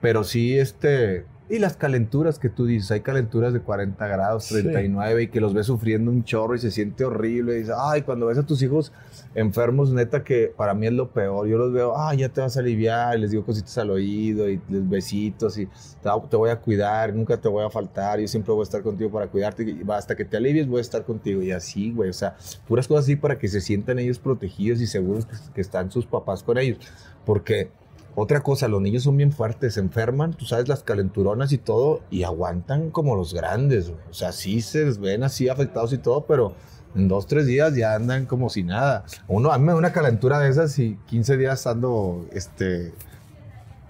pero 0.00 0.24
sí, 0.24 0.58
este... 0.58 1.24
Y 1.48 1.58
las 1.58 1.76
calenturas 1.76 2.38
que 2.38 2.48
tú 2.48 2.64
dices, 2.64 2.90
hay 2.92 3.00
calenturas 3.00 3.52
de 3.52 3.60
40 3.60 4.06
grados, 4.06 4.44
Sí. 4.44 4.54
39, 4.54 5.24
y 5.24 5.28
que 5.28 5.38
los 5.38 5.52
ves 5.52 5.66
sufriendo 5.66 6.10
un 6.10 6.24
chorro 6.24 6.54
y 6.54 6.58
se 6.58 6.70
siente 6.70 7.04
horrible. 7.04 7.56
Y 7.56 7.58
dices, 7.58 7.74
ay, 7.78 8.02
cuando 8.02 8.26
ves 8.26 8.38
a 8.38 8.46
tus 8.46 8.62
hijos 8.62 8.90
enfermos, 9.34 9.92
neta, 9.92 10.24
que 10.24 10.50
para 10.56 10.72
mí 10.72 10.86
es 10.86 10.94
lo 10.94 11.10
peor. 11.10 11.46
Yo 11.46 11.58
los 11.58 11.70
veo, 11.70 11.92
ay, 11.98 12.18
ya 12.18 12.30
te 12.30 12.40
vas 12.40 12.56
a 12.56 12.60
aliviar, 12.60 13.18
y 13.18 13.20
les 13.20 13.32
digo 13.32 13.44
cositas 13.44 13.76
al 13.76 13.90
oído, 13.90 14.48
y 14.48 14.62
les 14.70 14.88
besitos, 14.88 15.58
y 15.58 15.66
te, 15.66 16.08
te 16.30 16.36
voy 16.36 16.48
a 16.48 16.56
cuidar, 16.58 17.12
nunca 17.12 17.36
te 17.36 17.48
voy 17.48 17.66
a 17.66 17.68
faltar, 17.68 18.18
yo 18.18 18.28
siempre 18.28 18.54
voy 18.54 18.62
a 18.62 18.64
estar 18.64 18.82
contigo 18.82 19.10
para 19.10 19.26
cuidarte, 19.26 19.62
y 19.62 19.82
hasta 19.90 20.16
que 20.16 20.24
te 20.24 20.38
alivies 20.38 20.66
voy 20.66 20.78
a 20.78 20.82
estar 20.82 21.04
contigo. 21.04 21.42
Y 21.42 21.50
así, 21.50 21.92
güey, 21.92 22.08
o 22.08 22.14
sea, 22.14 22.34
puras 22.66 22.88
cosas 22.88 23.04
así 23.04 23.16
para 23.16 23.38
que 23.38 23.48
se 23.48 23.60
sientan 23.60 23.98
ellos 23.98 24.18
protegidos 24.18 24.80
y 24.80 24.86
seguros 24.86 25.26
que, 25.26 25.36
que 25.54 25.60
están 25.60 25.90
sus 25.90 26.06
papás 26.06 26.42
con 26.42 26.56
ellos. 26.56 26.78
Porque 27.24 27.70
otra 28.14 28.40
cosa, 28.40 28.68
los 28.68 28.80
niños 28.82 29.04
son 29.04 29.16
bien 29.16 29.32
fuertes, 29.32 29.74
se 29.74 29.80
enferman, 29.80 30.34
tú 30.34 30.44
sabes, 30.44 30.68
las 30.68 30.82
calenturonas 30.82 31.52
y 31.52 31.58
todo, 31.58 32.00
y 32.10 32.24
aguantan 32.24 32.90
como 32.90 33.16
los 33.16 33.32
grandes, 33.32 33.88
güey. 33.90 34.00
O 34.10 34.14
sea, 34.14 34.32
sí 34.32 34.60
se 34.60 34.84
les 34.84 34.98
ven 34.98 35.22
así 35.24 35.48
afectados 35.48 35.92
y 35.92 35.98
todo, 35.98 36.26
pero 36.26 36.52
en 36.94 37.08
dos, 37.08 37.26
tres 37.26 37.46
días 37.46 37.74
ya 37.74 37.94
andan 37.94 38.26
como 38.26 38.50
si 38.50 38.64
nada. 38.64 39.04
Uno, 39.28 39.50
a 39.50 39.58
mí 39.58 39.64
me 39.64 39.72
da 39.72 39.78
una 39.78 39.92
calentura 39.92 40.38
de 40.40 40.50
esas 40.50 40.78
y 40.78 40.98
15 41.06 41.36
días 41.38 41.66
ando, 41.66 42.26
este, 42.32 42.92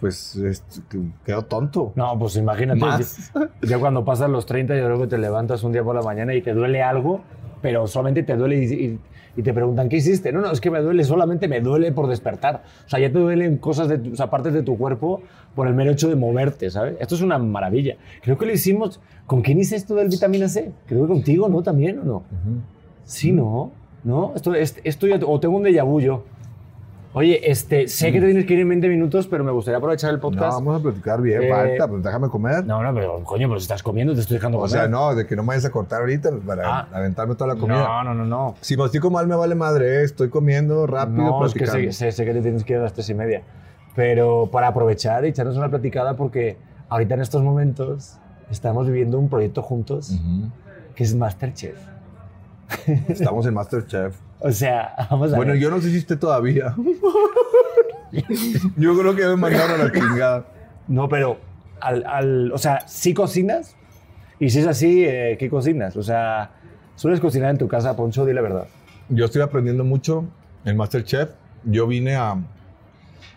pues, 0.01 0.37
este, 0.37 0.83
que- 0.89 1.01
quedo 1.25 1.43
tonto. 1.43 1.93
No, 1.95 2.19
pues 2.19 2.37
imagínate. 2.37 2.81
Más. 2.81 3.33
Ya 3.63 3.79
cuando 3.79 4.05
pasas 4.05 4.31
los 4.31 4.47
30, 4.47 4.77
yo 4.77 4.85
creo 4.85 5.01
que 5.01 5.07
te 5.09 5.19
levantas 5.19 5.63
un 5.65 5.73
día 5.73 5.83
por 5.83 5.95
la 5.95 6.03
mañana 6.03 6.35
y 6.35 6.43
te 6.43 6.53
duele 6.53 6.83
algo, 6.83 7.23
pero 7.61 7.87
solamente 7.87 8.23
te 8.25 8.37
duele 8.37 8.63
y, 8.65 8.73
y- 8.73 9.01
y 9.37 9.43
te 9.43 9.53
preguntan, 9.55 9.89
¿qué 9.89 9.97
hiciste? 9.97 10.31
No, 10.33 10.41
no, 10.41 10.51
es 10.53 10.61
que 10.61 10.71
me 10.71 10.81
duele, 10.81 11.05
solamente 11.05 11.49
me 11.49 11.61
duele 11.61 11.93
por 11.93 12.07
despertar. 12.07 12.63
O 12.87 12.89
sea, 12.89 12.99
ya 12.99 13.11
te 13.11 13.19
duelen 13.19 13.57
cosas, 13.59 13.89
de 13.89 13.99
tu- 13.99 14.13
o 14.13 14.17
sea, 14.17 14.29
partes 14.31 14.53
de 14.53 14.63
tu 14.63 14.77
cuerpo 14.77 15.23
por 15.55 15.67
el 15.69 15.75
mero 15.75 15.91
hecho 15.91 16.09
de 16.09 16.17
moverte, 16.17 16.71
¿sabes? 16.71 16.97
Esto 17.01 17.15
es 17.15 17.23
una 17.23 17.39
maravilla. 17.39 17.97
Creo 18.23 18.37
que 18.39 18.47
lo 18.47 18.53
hicimos. 18.53 19.01
¿Con 19.27 19.41
quién 19.43 19.59
hice 19.59 19.77
esto 19.77 19.95
del 19.95 20.09
vitamina 20.09 20.49
C? 20.49 20.73
Creo 20.87 21.03
que 21.03 21.09
contigo, 21.09 21.49
¿no? 21.49 21.63
También, 21.63 21.99
¿o 22.01 22.05
no? 22.05 22.23
Sí, 23.05 23.33
¿no? 23.33 23.71
¿No? 24.05 24.33
Esto, 24.35 24.55
es- 24.55 24.81
esto 24.85 25.07
ya, 25.07 25.19
o 25.27 25.41
tengo 25.41 25.57
un 25.57 25.63
déjà 25.65 25.85
vu 25.85 26.01
yo. 26.01 26.25
Oye, 27.15 27.51
este, 27.51 27.89
sé 27.89 28.11
que 28.11 28.21
te 28.21 28.27
tienes 28.27 28.47
que 28.47 28.55
ir 28.55 28.61
en 28.61 28.71
20 28.71 28.89
minutos, 28.89 29.27
pero 29.27 29.45
me 29.45 29.51
gustaría 29.53 29.77
aprovechar 29.77 30.11
el 30.11 30.17
No, 30.17 30.23
podcast. 30.23 30.55
vamos 30.55 30.81
a 30.81 30.83
platicar 30.83 31.21
bien, 31.21 31.43
Eh, 31.43 31.51
falta, 31.51 31.87
pues 31.89 32.03
déjame 32.03 32.29
comer. 32.29 32.65
No, 32.65 32.83
no, 32.83 32.95
pero 32.95 33.23
coño, 33.23 33.49
pero 33.49 33.61
si 33.61 33.65
estás 33.65 33.83
comiendo, 33.83 34.15
te 34.15 34.21
estoy 34.21 34.37
dejando 34.39 34.57
o 34.57 34.61
comer. 34.63 34.71
sea, 34.71 34.89
no, 34.89 35.15
de 35.15 35.27
que 35.27 35.37
no 35.37 35.43
me 35.43 35.49
vayas 35.49 35.67
a 35.67 35.71
cortar 35.71 36.01
ahorita 36.01 36.31
para 36.47 36.67
Ah. 36.81 36.89
aventarme 36.91 37.35
toda 37.35 37.55
la 37.55 37.61
comida. 37.61 37.81
No, 37.85 38.03
no, 38.05 38.15
no, 38.15 38.25
no. 38.25 38.55
Si 38.63 38.79
mastico 38.79 39.11
mal 39.11 39.27
me 39.27 39.37
vale 39.37 39.55
madre, 39.55 40.01
eh, 40.01 40.05
estoy 40.05 40.31
comiendo 40.31 40.87
rápido, 40.87 41.19
No, 41.23 41.45
es 41.45 41.53
que 41.53 41.59
platicando. 41.61 41.93
sé, 41.93 42.11
sé- 42.11 42.13
sé 42.13 42.25
que 42.25 42.33
te 42.33 42.41
tienes 42.41 42.65
que 42.65 42.73
ir 42.73 42.79
a 42.79 42.83
las 42.85 42.95
tres 42.95 43.11
y 43.11 43.15
media. 43.15 43.43
Pero 43.95 44.49
para 44.51 44.69
aprovechar 44.69 45.27
y 45.27 45.29
echarnos 45.29 45.59
una 45.59 45.69
platicada, 45.69 46.17
porque 46.17 46.57
ahorita 46.89 47.13
en 47.15 47.21
estos 47.21 47.43
momentos 47.43 48.17
estamos 48.51 48.87
viviendo 48.87 49.19
un 49.19 49.29
proyecto 49.29 49.61
juntos 49.63 50.11
Ujú. 50.13 50.49
que 50.95 51.05
es 51.05 51.15
Masterchef. 51.15 51.77
Estamos 53.09 53.45
en 53.47 53.53
Masterchef. 53.53 54.17
O 54.45 54.51
sea, 54.51 54.95
vamos 55.11 55.33
a 55.33 55.37
Bueno, 55.37 55.53
ver. 55.53 55.61
yo 55.61 55.71
no 55.71 55.81
sé 55.81 55.91
si 55.91 55.99
esté 55.99 56.17
todavía. 56.17 56.75
yo 58.77 58.99
creo 58.99 59.15
que 59.15 59.27
me 59.27 59.37
mandaron 59.37 59.81
a 59.81 59.85
la 59.85 59.93
chingada. 59.93 60.45
No, 60.89 61.09
pero, 61.09 61.39
al, 61.81 62.05
al- 62.07 62.53
o 62.53 62.59
sea, 62.59 62.87
¿sí 62.87 63.15
cocinas? 63.15 63.77
Y 64.39 64.51
si 64.51 64.61
es 64.61 64.67
así, 64.67 65.05
eh, 65.05 65.37
¿qué 65.39 65.49
cocinas? 65.49 65.97
O 65.97 66.03
sea, 66.03 66.51
¿sueles 66.97 67.21
cocinar 67.21 67.51
en 67.51 67.59
tu 67.59 67.69
casa, 67.69 67.95
Poncho? 67.97 68.25
Di 68.27 68.33
la 68.33 68.41
verdad. 68.43 68.67
Yo 69.09 69.25
estoy 69.27 69.43
aprendiendo 69.43 69.85
mucho 69.85 70.25
en 70.65 70.77
Masterchef. 70.77 71.31
Yo 71.65 71.87
vine 71.87 72.17
a, 72.17 72.37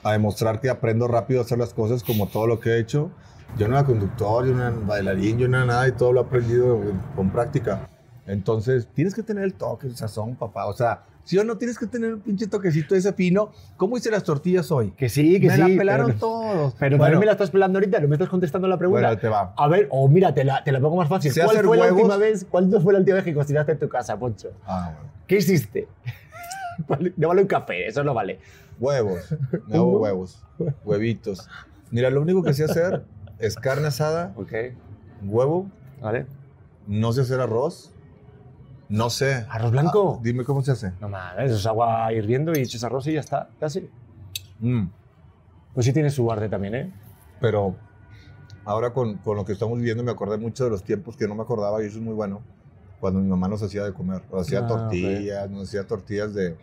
a 0.03 0.11
demostrar 0.11 0.59
que 0.59 0.69
aprendo 0.69 1.07
rápido 1.07 1.41
a 1.41 1.43
hacer 1.43 1.59
las 1.59 1.73
cosas 1.73 2.03
como 2.03 2.27
todo 2.27 2.47
lo 2.47 2.59
que 2.59 2.71
he 2.71 2.79
hecho. 2.79 3.11
Yo 3.57 3.67
no 3.67 3.75
era 3.77 3.85
conductor, 3.85 4.45
yo 4.47 4.53
no 4.53 4.61
era 4.67 4.75
bailarín, 4.75 5.37
yo 5.37 5.47
no 5.47 5.57
era 5.57 5.65
nada 5.67 5.87
y 5.87 5.91
todo 5.91 6.11
lo 6.11 6.21
he 6.21 6.25
aprendido 6.25 6.81
con 7.15 7.29
práctica. 7.29 7.87
Entonces, 8.27 8.87
tienes 8.93 9.13
que 9.13 9.23
tener 9.23 9.43
el 9.43 9.53
toque, 9.53 9.87
el 9.87 9.95
sazón, 9.95 10.35
papá. 10.35 10.65
O 10.65 10.73
sea, 10.73 11.03
si 11.25 11.37
o 11.39 11.43
no 11.43 11.57
tienes 11.57 11.77
que 11.77 11.87
tener 11.87 12.13
un 12.13 12.21
pinche 12.21 12.47
toquecito 12.47 12.95
ese 12.95 13.11
fino. 13.13 13.51
¿Cómo 13.77 13.97
hice 13.97 14.11
las 14.11 14.23
tortillas 14.23 14.71
hoy? 14.71 14.91
Que 14.91 15.09
sí, 15.09 15.39
que 15.39 15.47
me 15.47 15.55
sí. 15.55 15.61
la 15.61 15.67
pelaron 15.67 16.07
pero, 16.07 16.19
todos. 16.19 16.75
Pero 16.79 16.97
bueno, 16.97 17.03
también 17.03 17.19
me 17.19 17.25
la 17.25 17.31
estás 17.33 17.51
pelando 17.51 17.79
ahorita, 17.79 17.99
no 17.99 18.07
me 18.07 18.15
estás 18.15 18.29
contestando 18.29 18.67
la 18.67 18.77
pregunta. 18.77 19.07
bueno, 19.07 19.19
te 19.19 19.27
va. 19.27 19.53
A 19.57 19.67
ver, 19.67 19.87
o 19.89 20.07
mira, 20.07 20.33
te 20.33 20.43
la, 20.43 20.63
te 20.63 20.71
la 20.71 20.79
pongo 20.79 20.97
más 20.97 21.09
fácil. 21.09 21.33
¿Cuál 21.33 21.65
fue 21.65 21.77
la 21.77 21.91
última 21.91 22.17
vez? 22.17 22.45
¿Cuándo 22.49 22.79
fue 22.79 22.93
la 22.93 22.99
última 22.99 23.15
vez 23.15 23.25
que 23.25 23.33
cocinaste 23.33 23.71
en 23.73 23.79
tu 23.79 23.89
casa, 23.89 24.17
Poncho? 24.17 24.51
Ah, 24.65 24.91
bueno. 24.95 25.11
¿Qué 25.27 25.37
hiciste? 25.37 25.87
No 27.15 27.29
vale 27.29 27.41
un 27.41 27.47
café, 27.47 27.87
eso 27.87 28.03
no 28.03 28.13
vale. 28.13 28.37
Huevos. 28.81 29.33
Me 29.67 29.77
hago 29.77 29.99
huevos. 29.99 30.43
Huevitos. 30.83 31.47
Mira, 31.89 32.09
lo 32.09 32.21
único 32.21 32.43
que 32.43 32.53
sé 32.53 32.65
hacer 32.65 33.05
es 33.39 33.55
carne 33.55 33.87
asada, 33.87 34.33
Ok, 34.35 34.51
huevo, 35.23 35.71
vale. 36.01 36.25
no 36.85 37.13
sé 37.13 37.21
hacer 37.21 37.39
arroz 37.39 37.93
No 38.89 39.09
sé. 39.09 39.45
¿Arroz 39.49 39.71
blanco? 39.71 40.15
Ah, 40.17 40.21
dime 40.23 40.43
cómo 40.43 40.61
se 40.61 40.71
hace. 40.71 40.91
No 41.01 41.09
mames, 41.09 41.45
eso 41.51 41.55
es 41.55 41.65
agua 41.65 42.11
hirviendo 42.13 42.51
y 42.55 42.61
echas 42.61 42.83
arroz 42.83 43.07
y 43.07 43.13
ya 43.13 43.19
está, 43.19 43.49
casi. 43.59 43.89
Mm, 44.59 44.85
Pues 45.73 45.85
sí 45.85 45.93
tiene 45.93 46.09
su 46.09 46.31
arte 46.31 46.47
también, 46.49 46.75
¿eh? 46.75 46.93
pero 47.41 47.75
ahora 48.63 48.91
con, 48.93 49.15
con 49.17 49.35
lo 49.37 49.43
que 49.45 49.51
estamos 49.53 49.77
viviendo 49.77 50.03
me 50.03 50.11
acordé 50.11 50.37
mucho 50.37 50.63
de 50.63 50.69
los 50.69 50.83
tiempos 50.83 51.17
que 51.17 51.27
no 51.27 51.35
me 51.35 51.41
acordaba 51.43 51.83
y 51.83 51.87
eso 51.87 51.97
es 51.97 52.03
muy 52.03 52.13
bueno. 52.13 52.41
Cuando 52.99 53.19
mi 53.19 53.27
mamá 53.27 53.47
nos 53.47 53.61
hacía 53.61 53.83
de 53.83 53.91
comer. 53.93 54.21
Nos 54.31 54.43
hacía 54.47 54.59
Ah, 54.59 54.67
tortillas, 54.67 55.49
nos 55.49 55.67
hacía 55.67 55.85
tortillas 55.85 56.33
de 56.33 56.55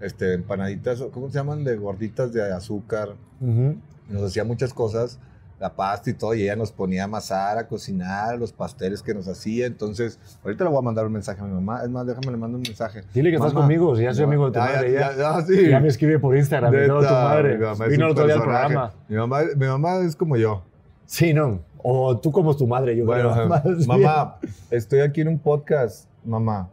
este, 0.00 0.34
empanaditas, 0.34 1.02
¿cómo 1.12 1.28
se 1.28 1.34
llaman? 1.34 1.64
De 1.64 1.76
gorditas 1.76 2.32
de 2.32 2.52
azúcar. 2.52 3.16
Ujú. 3.40 3.76
Nos 4.08 4.22
hacía 4.22 4.44
muchas 4.44 4.72
cosas, 4.72 5.18
la 5.60 5.74
pasta 5.74 6.10
y 6.10 6.14
todo, 6.14 6.34
y 6.34 6.42
ella 6.42 6.54
nos 6.54 6.70
ponía 6.70 7.02
a 7.02 7.04
amasar, 7.06 7.58
a 7.58 7.66
cocinar, 7.66 8.38
los 8.38 8.52
pasteles 8.52 9.02
que 9.02 9.12
nos 9.12 9.26
hacía. 9.26 9.66
Entonces, 9.66 10.18
ahorita 10.44 10.62
le 10.64 10.70
voy 10.70 10.78
a 10.78 10.82
mandar 10.82 11.04
un 11.06 11.12
mensaje 11.12 11.40
a 11.40 11.44
mi 11.44 11.52
mamá. 11.52 11.82
Es 11.82 11.88
más, 11.90 12.06
déjame 12.06 12.30
le 12.30 12.36
mando 12.36 12.58
un 12.58 12.62
mensaje. 12.62 13.02
Dile 13.12 13.30
que 13.30 13.36
estás 13.36 13.52
Mamá. 13.52 13.66
conmigo, 13.66 13.96
si 13.96 14.04
ya 14.04 14.14
soy 14.14 14.24
amigo 14.24 14.46
de 14.46 14.52
tu 14.52 14.60
Ah, 14.60 14.70
madre. 14.72 14.92
Ya, 14.92 15.00
Ya, 15.00 15.16
ya, 15.16 15.40
ya, 15.40 15.46
sí. 15.46 15.68
ya 15.68 15.80
me 15.80 15.88
escribe 15.88 16.18
por 16.20 16.36
Instagram 16.36 16.72
y 16.72 16.86
todo 16.86 17.00
tu 17.00 17.12
madre. 17.12 17.58
mi 17.58 17.64
mamá 17.64 17.86
Vino 17.86 18.04
el 18.06 18.12
otro 18.12 18.24
día 18.26 18.34
al 18.36 18.42
programa. 18.42 18.92
Mi 19.08 19.16
mamá, 19.16 19.40
mi 19.56 19.66
mamá 19.66 19.96
es 19.98 20.14
como 20.14 20.36
yo. 20.36 20.62
Sí, 21.06 21.34
no. 21.34 21.60
O 21.82 22.16
tú 22.18 22.30
como 22.32 22.56
tu 22.56 22.66
madre, 22.66 22.96
yo 22.96 23.04
Bueno, 23.04 23.32
creo. 23.62 23.76
Mamá, 23.86 24.36
estoy 24.70 25.00
aquí 25.00 25.22
en 25.22 25.28
un 25.28 25.38
podcast, 25.40 26.08
mamá, 26.24 26.68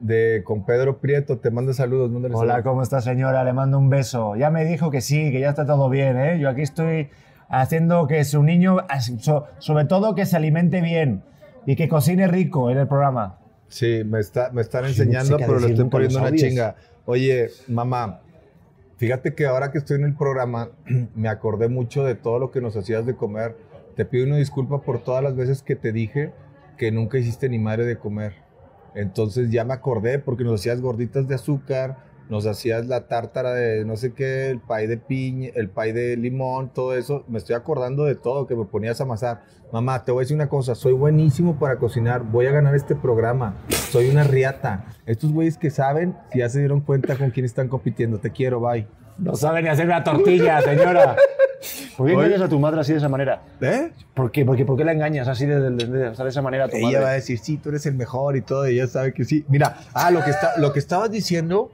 de 0.00 0.42
con 0.44 0.64
Pedro 0.66 0.98
Prieto. 0.98 1.38
Te 1.38 1.50
mando 1.50 1.72
saludos. 1.72 2.10
Hola, 2.12 2.28
saludos. 2.36 2.62
¿cómo 2.64 2.82
está 2.82 3.00
señora? 3.00 3.44
Le 3.44 3.52
mando 3.52 3.78
un 3.78 3.88
beso. 3.88 4.34
Ya 4.36 4.50
me 4.50 4.64
dijo 4.64 4.90
que 4.90 5.00
sí, 5.00 5.30
que 5.30 5.40
ya 5.40 5.50
está 5.50 5.64
todo 5.64 5.88
bien, 5.88 6.16
¿eh? 6.18 6.38
Yo 6.40 6.48
aquí 6.48 6.62
estoy 6.62 7.08
haciendo 7.48 8.06
que 8.06 8.24
su 8.24 8.42
niño, 8.42 8.78
so- 9.20 9.46
sobre 9.58 9.84
todo 9.84 10.14
que 10.14 10.26
se 10.26 10.36
alimente 10.36 10.80
bien 10.80 11.22
y 11.66 11.76
que 11.76 11.88
cocine 11.88 12.26
rico 12.28 12.70
en 12.70 12.78
el 12.78 12.88
programa. 12.88 13.38
Sí, 13.68 14.02
me, 14.04 14.20
está, 14.20 14.50
me 14.52 14.62
están 14.62 14.84
enseñando, 14.84 15.36
pero 15.46 15.58
le 15.60 15.66
estoy 15.72 15.84
poniendo 15.90 16.18
una 16.20 16.28
chinga. 16.50 16.76
Oye, 17.04 17.48
mamá, 17.68 18.20
fíjate 18.96 19.34
que 19.34 19.46
ahora 19.46 19.72
que 19.72 19.78
estoy 19.78 19.96
en 19.98 20.04
el 20.04 20.14
programa, 20.14 20.70
me 21.14 21.28
acordé 21.28 21.68
mucho 21.68 22.04
de 22.04 22.14
todo 22.14 22.38
lo 22.38 22.50
que 22.50 22.60
nos 22.60 22.76
hacías 22.76 23.04
de 23.06 23.14
comer. 23.16 23.56
Te 23.96 24.04
pido 24.04 24.26
una 24.26 24.36
disculpa 24.36 24.82
por 24.82 25.02
todas 25.02 25.22
las 25.22 25.34
veces 25.36 25.62
que 25.62 25.74
te 25.74 25.90
dije 25.92 26.32
que 26.76 26.92
nunca 26.92 27.18
hiciste 27.18 27.48
ni 27.48 27.58
madre 27.58 27.84
de 27.86 27.96
comer. 27.96 28.34
Entonces 28.94 29.50
ya 29.50 29.64
me 29.64 29.74
acordé 29.74 30.18
porque 30.18 30.44
nos 30.44 30.60
hacías 30.60 30.80
gorditas 30.80 31.26
de 31.28 31.34
azúcar, 31.34 31.96
nos 32.28 32.46
hacías 32.46 32.86
la 32.86 33.06
tártara 33.06 33.52
de 33.52 33.84
no 33.84 33.96
sé 33.96 34.12
qué, 34.12 34.50
el 34.50 34.60
pay 34.60 34.86
de 34.86 34.96
piña, 34.96 35.50
el 35.54 35.68
pay 35.68 35.92
de 35.92 36.16
limón, 36.16 36.70
todo 36.72 36.96
eso. 36.96 37.24
Me 37.28 37.38
estoy 37.38 37.54
acordando 37.56 38.04
de 38.04 38.14
todo 38.16 38.46
que 38.46 38.54
me 38.56 38.64
ponías 38.64 39.00
a 39.00 39.04
amasar. 39.04 39.42
Mamá, 39.72 40.04
te 40.04 40.12
voy 40.12 40.20
a 40.20 40.22
decir 40.22 40.36
una 40.36 40.48
cosa, 40.48 40.74
soy 40.74 40.92
buenísimo 40.92 41.58
para 41.58 41.76
cocinar, 41.76 42.22
voy 42.22 42.46
a 42.46 42.52
ganar 42.52 42.74
este 42.76 42.94
programa, 42.94 43.56
soy 43.90 44.08
una 44.10 44.22
riata. 44.22 44.86
Estos 45.06 45.32
güeyes 45.32 45.58
que 45.58 45.70
saben, 45.70 46.16
si 46.32 46.38
ya 46.38 46.48
se 46.48 46.60
dieron 46.60 46.80
cuenta 46.80 47.16
con 47.16 47.30
quién 47.30 47.44
están 47.46 47.68
compitiendo, 47.68 48.18
te 48.18 48.30
quiero, 48.30 48.60
bye. 48.60 48.86
No 49.18 49.34
sabe 49.34 49.62
ni 49.62 49.68
hacer 49.68 49.86
una 49.86 50.04
tortilla, 50.04 50.60
señora. 50.62 51.16
¿Por 51.96 52.06
qué 52.06 52.12
engañas 52.12 52.42
a 52.42 52.48
tu 52.48 52.60
madre 52.60 52.80
así 52.80 52.92
de 52.92 52.98
esa 52.98 53.08
manera? 53.08 53.42
¿Eh? 53.60 53.90
¿Por 54.14 54.30
qué, 54.30 54.44
por 54.44 54.56
qué, 54.56 54.64
por 54.64 54.76
qué 54.76 54.84
la 54.84 54.92
engañas 54.92 55.26
así 55.26 55.46
de, 55.46 55.58
de- 55.70 56.12
esa 56.28 56.42
manera 56.42 56.66
a 56.66 56.68
tu 56.68 56.76
Ella 56.76 56.86
madre? 56.86 57.00
va 57.00 57.08
a 57.10 57.14
decir, 57.14 57.38
sí, 57.38 57.56
tú 57.56 57.70
eres 57.70 57.86
el 57.86 57.94
mejor 57.94 58.36
y 58.36 58.42
todo, 58.42 58.68
y 58.68 58.74
ella 58.74 58.86
sabe 58.86 59.14
que 59.14 59.24
sí. 59.24 59.44
Mira, 59.48 59.78
ah, 59.94 60.10
lo 60.10 60.22
que, 60.22 60.30
está, 60.30 60.58
lo 60.58 60.72
que 60.72 60.78
estabas 60.78 61.10
diciendo, 61.10 61.72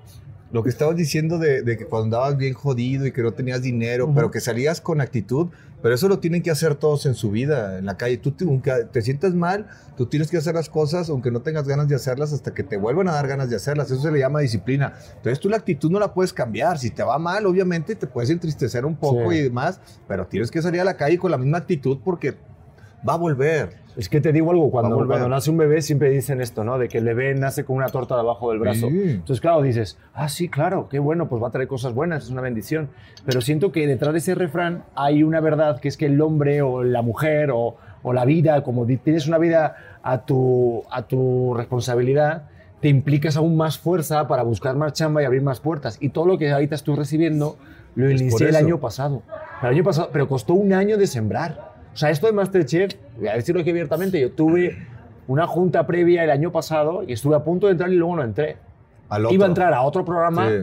lo 0.53 0.63
que 0.63 0.69
estabas 0.69 0.97
diciendo 0.97 1.39
de, 1.39 1.63
de 1.63 1.77
que 1.79 1.87
cuando 1.87 2.05
andabas 2.05 2.37
bien 2.37 2.53
jodido 2.55 3.07
y 3.07 3.13
que 3.13 3.23
no 3.23 3.33
tenías 3.33 3.63
dinero, 3.63 4.13
pero 4.15 4.31
que 4.31 4.39
salías 4.41 4.81
con 4.81 5.01
actitud, 5.01 5.49
pero 5.83 5.95
eso 5.95 6.09
lo 6.09 6.19
tienen 6.21 6.43
que 6.43 6.51
hacer 6.51 6.75
todos 6.77 7.07
en 7.07 7.15
su 7.15 7.31
vida, 7.31 7.79
en 7.79 7.87
la 7.87 7.97
calle. 7.97 8.17
Tú, 8.19 8.31
te, 8.33 8.45
aunque 8.45 8.71
te 8.93 9.03
sientas 9.03 9.35
mal, 9.35 9.67
tú 9.97 10.07
tienes 10.07 10.31
que 10.31 10.37
hacer 10.37 10.55
las 10.55 10.69
cosas, 10.69 11.09
aunque 11.09 11.31
no 11.33 11.41
tengas 11.41 11.67
ganas 11.67 11.89
de 11.89 11.97
hacerlas, 11.97 12.33
hasta 12.33 12.55
que 12.55 12.63
te 12.63 12.77
vuelvan 12.77 13.09
a 13.09 13.13
dar 13.13 13.27
ganas 13.27 13.51
de 13.51 13.57
hacerlas. 13.57 13.91
Eso 13.91 14.01
se 14.03 14.13
le 14.13 14.19
llama 14.21 14.41
disciplina. 14.41 14.93
Entonces 15.17 15.41
tú 15.41 15.49
la 15.49 15.57
actitud 15.57 15.91
no 15.91 15.99
la 15.99 16.13
puedes 16.15 16.33
cambiar. 16.33 16.79
Si 16.79 16.91
te 16.91 17.03
va 17.03 17.19
mal, 17.19 17.47
obviamente 17.47 17.97
te 17.97 18.07
puedes 18.07 18.31
entristecer 18.31 18.85
un 18.85 18.95
poco 18.95 19.31
Sí. 19.33 19.39
y 19.39 19.43
demás, 19.43 19.81
pero 20.07 20.27
tienes 20.27 20.51
que 20.51 20.63
salir 20.63 20.81
a 20.83 20.85
la 20.85 20.97
calle 20.97 21.19
con 21.19 21.31
la 21.31 21.39
misma 21.39 21.59
actitud 21.59 21.99
porque 22.05 22.37
va 23.07 23.15
a 23.15 23.17
volver. 23.17 23.83
Es 23.97 24.09
que 24.09 24.23
te 24.23 24.33
digo 24.33 24.51
algo, 24.51 24.71
cuando, 24.71 25.07
cuando 25.07 25.29
nace 25.29 25.51
un 25.51 25.59
bebé 25.59 25.83
siempre 25.83 26.09
dicen 26.09 26.41
esto, 26.41 26.65
¿no? 26.65 26.79
De 26.79 26.89
que 26.89 26.99
el 26.99 27.05
bebé 27.05 27.35
nace 27.35 27.65
con 27.65 27.77
una 27.77 27.89
torta 27.89 28.17
debajo 28.17 28.51
del 28.51 28.59
brazo. 28.59 28.89
Sí. 28.89 29.03
Entonces, 29.03 29.41
claro, 29.41 29.61
dices, 29.61 29.99
ah, 30.15 30.31
sí, 30.31 30.49
claro, 30.49 30.89
qué 30.89 30.99
bueno, 30.99 31.29
pues 31.29 31.43
va 31.43 31.49
a 31.49 31.51
traer 31.51 31.69
cosas 31.69 31.93
buenas, 31.93 32.25
es 32.25 32.31
una 32.31 32.41
bendición. 32.41 32.89
Pero 33.27 33.43
siento 33.43 33.71
que 33.71 33.87
detrás 33.87 34.13
de 34.15 34.21
ese 34.21 34.35
refrán 34.35 34.85
hay 34.95 35.23
una 35.23 35.41
verdad 35.41 35.79
que 35.79 35.89
es 35.89 35.99
que 35.99 36.07
el 36.07 36.21
hombre 36.23 36.63
o 36.63 36.83
la 36.83 37.03
mujer 37.03 37.51
o, 37.51 37.77
o 38.03 38.13
la 38.15 38.25
vida, 38.25 38.63
como 38.63 38.87
tienes 38.87 39.29
una 39.29 39.37
vida 39.37 39.77
a 40.03 40.25
tu, 40.25 40.85
a 40.91 41.03
tu 41.03 41.53
responsabilidad, 41.55 42.45
te 42.81 42.89
implicas 42.89 43.37
aún 43.37 43.57
más 43.57 43.79
fuerza 43.79 44.27
para 44.27 44.43
buscar 44.43 44.75
más 44.75 44.95
chamba 44.95 45.23
y 45.23 45.27
abrir 45.27 45.43
más 45.43 45.61
puertas. 45.61 45.99
Y 46.01 46.09
todo 46.09 46.27
lo 46.27 46.39
que 46.39 46.51
ahorita 46.51 46.75
estoy 46.75 46.97
recibiendo 46.97 47.59
lo 47.95 48.11
inicié 48.11 48.49
el 48.49 48.57
año 48.57 48.81
pasado. 48.81 49.23
El 49.63 49.69
año 49.69 49.85
pasado, 49.85 50.11
pero 50.13 50.27
costó 50.27 50.55
un 50.55 50.73
año 50.73 50.97
de 50.97 51.07
sembrar. 51.07 51.72
O 51.93 51.97
sea, 51.97 52.11
esto 52.11 52.27
de 52.27 52.33
Masterchef, 52.33 52.95
voy 53.19 53.29
a 53.29 53.35
decirlo 53.35 53.61
aquí 53.61 53.71
abiertamente, 53.71 54.21
yo 54.21 54.33
tuve 54.33 54.77
una 55.29 55.47
junta 55.47 55.87
previa 55.87 56.25
el 56.25 56.31
año 56.31 56.51
pasado 56.53 57.03
y 57.07 57.13
estuve 57.13 57.37
a 57.37 57.45
punto 57.45 57.67
de 57.67 57.73
entrar 57.73 57.93
y 57.93 57.97
luego 57.97 58.17
no 58.17 58.23
entré. 58.23 58.57
Al 59.09 59.27
otro. 59.27 59.35
Iba 59.35 59.45
a 59.45 59.49
entrar 59.49 59.75
a 59.75 59.83
otro 59.83 60.05
programa, 60.05 60.49
Sí. 60.49 60.55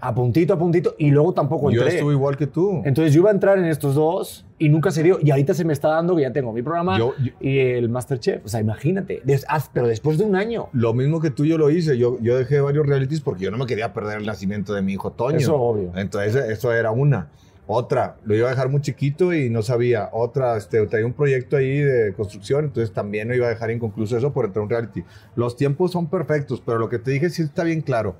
a 0.00 0.14
puntito, 0.14 0.54
a 0.54 0.58
puntito, 0.58 0.94
y 0.98 1.10
luego 1.10 1.34
tampoco 1.34 1.70
Yo 1.70 1.82
entré. 1.82 1.96
estuve 1.96 2.14
igual 2.14 2.36
que 2.38 2.46
tú. 2.46 2.80
Entonces 2.86 3.12
yo 3.12 3.20
iba 3.20 3.28
a 3.30 3.32
entrar 3.34 3.58
en 3.58 3.66
estos 3.66 3.94
dos 3.94 4.46
y 4.58 4.70
nunca 4.70 4.90
se 4.90 5.02
dio. 5.02 5.18
Y 5.22 5.30
ahorita 5.30 5.52
se 5.52 5.64
me 5.64 5.72
está 5.74 5.88
dando 5.88 6.16
que 6.16 6.22
ya 6.22 6.32
tengo 6.32 6.52
mi 6.52 6.62
programa 6.62 6.96
Yo- 6.98 7.12
yo- 7.22 7.32
y 7.40 7.58
el 7.58 7.90
Masterchef. 7.90 8.44
O 8.46 8.48
sea, 8.48 8.60
imagínate. 8.60 9.20
Des- 9.24 9.44
pero 9.74 9.86
después 9.88 10.16
de 10.16 10.24
un 10.24 10.36
año. 10.36 10.68
Lo 10.72 10.94
mismo 10.94 11.20
que 11.20 11.30
tú 11.30 11.44
yo 11.44 11.58
lo 11.58 11.68
hice. 11.68 11.98
Yo, 11.98 12.16
yo 12.20 12.36
dejé 12.38 12.60
varios 12.60 12.86
realities 12.86 13.20
porque 13.20 13.44
yo 13.44 13.50
no 13.50 13.58
me 13.58 13.66
quería 13.66 13.92
perder 13.92 14.18
el 14.20 14.26
nacimiento 14.26 14.72
de 14.72 14.80
mi 14.82 14.94
hijo 14.94 15.10
Toño. 15.12 15.36
Eso 15.36 15.56
obvio. 15.60 15.92
Entonces, 15.96 16.34
eso 16.48 16.72
era 16.72 16.90
una. 16.92 17.28
Otra, 17.70 18.16
lo 18.24 18.34
iba 18.34 18.46
a 18.46 18.50
dejar 18.50 18.70
muy 18.70 18.80
chiquito 18.80 19.34
y 19.34 19.50
no 19.50 19.60
sabía. 19.60 20.08
Otra, 20.12 20.56
este, 20.56 20.86
traía 20.86 21.04
un 21.04 21.12
proyecto 21.12 21.58
ahí 21.58 21.80
de 21.80 22.14
construcción, 22.14 22.64
entonces 22.64 22.94
también 22.94 23.28
lo 23.28 23.34
iba 23.34 23.44
a 23.44 23.50
dejar 23.50 23.70
inconcluso 23.70 24.16
eso 24.16 24.32
por 24.32 24.46
entrar 24.46 24.62
a 24.62 24.64
un 24.64 24.70
reality. 24.70 25.04
Los 25.36 25.54
tiempos 25.54 25.92
son 25.92 26.08
perfectos, 26.08 26.62
pero 26.64 26.78
lo 26.78 26.88
que 26.88 26.98
te 26.98 27.10
dije 27.10 27.28
sí 27.28 27.42
está 27.42 27.64
bien 27.64 27.82
claro. 27.82 28.16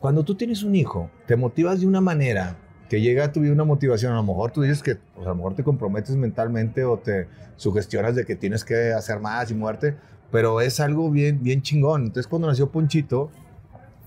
Cuando 0.00 0.24
tú 0.24 0.34
tienes 0.34 0.62
un 0.62 0.74
hijo, 0.74 1.10
te 1.26 1.36
motivas 1.36 1.80
de 1.80 1.86
una 1.86 2.00
manera 2.00 2.56
que 2.88 3.02
llega 3.02 3.24
a 3.24 3.32
tu 3.32 3.40
vida 3.40 3.52
una 3.52 3.64
motivación. 3.64 4.14
A 4.14 4.16
lo 4.16 4.22
mejor 4.22 4.50
tú 4.50 4.62
dices 4.62 4.82
que 4.82 4.96
pues, 5.14 5.26
a 5.26 5.28
lo 5.28 5.36
mejor 5.36 5.54
te 5.54 5.62
comprometes 5.62 6.16
mentalmente 6.16 6.82
o 6.86 6.96
te 6.96 7.28
sugestionas 7.56 8.14
de 8.16 8.24
que 8.24 8.34
tienes 8.34 8.64
que 8.64 8.94
hacer 8.94 9.20
más 9.20 9.50
y 9.50 9.54
muerte, 9.54 9.94
pero 10.32 10.62
es 10.62 10.80
algo 10.80 11.10
bien, 11.10 11.42
bien 11.42 11.60
chingón. 11.60 12.04
Entonces, 12.04 12.26
cuando 12.26 12.48
nació 12.48 12.70
Ponchito, 12.70 13.30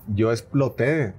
yo 0.08 0.32
exploté, 0.32 1.14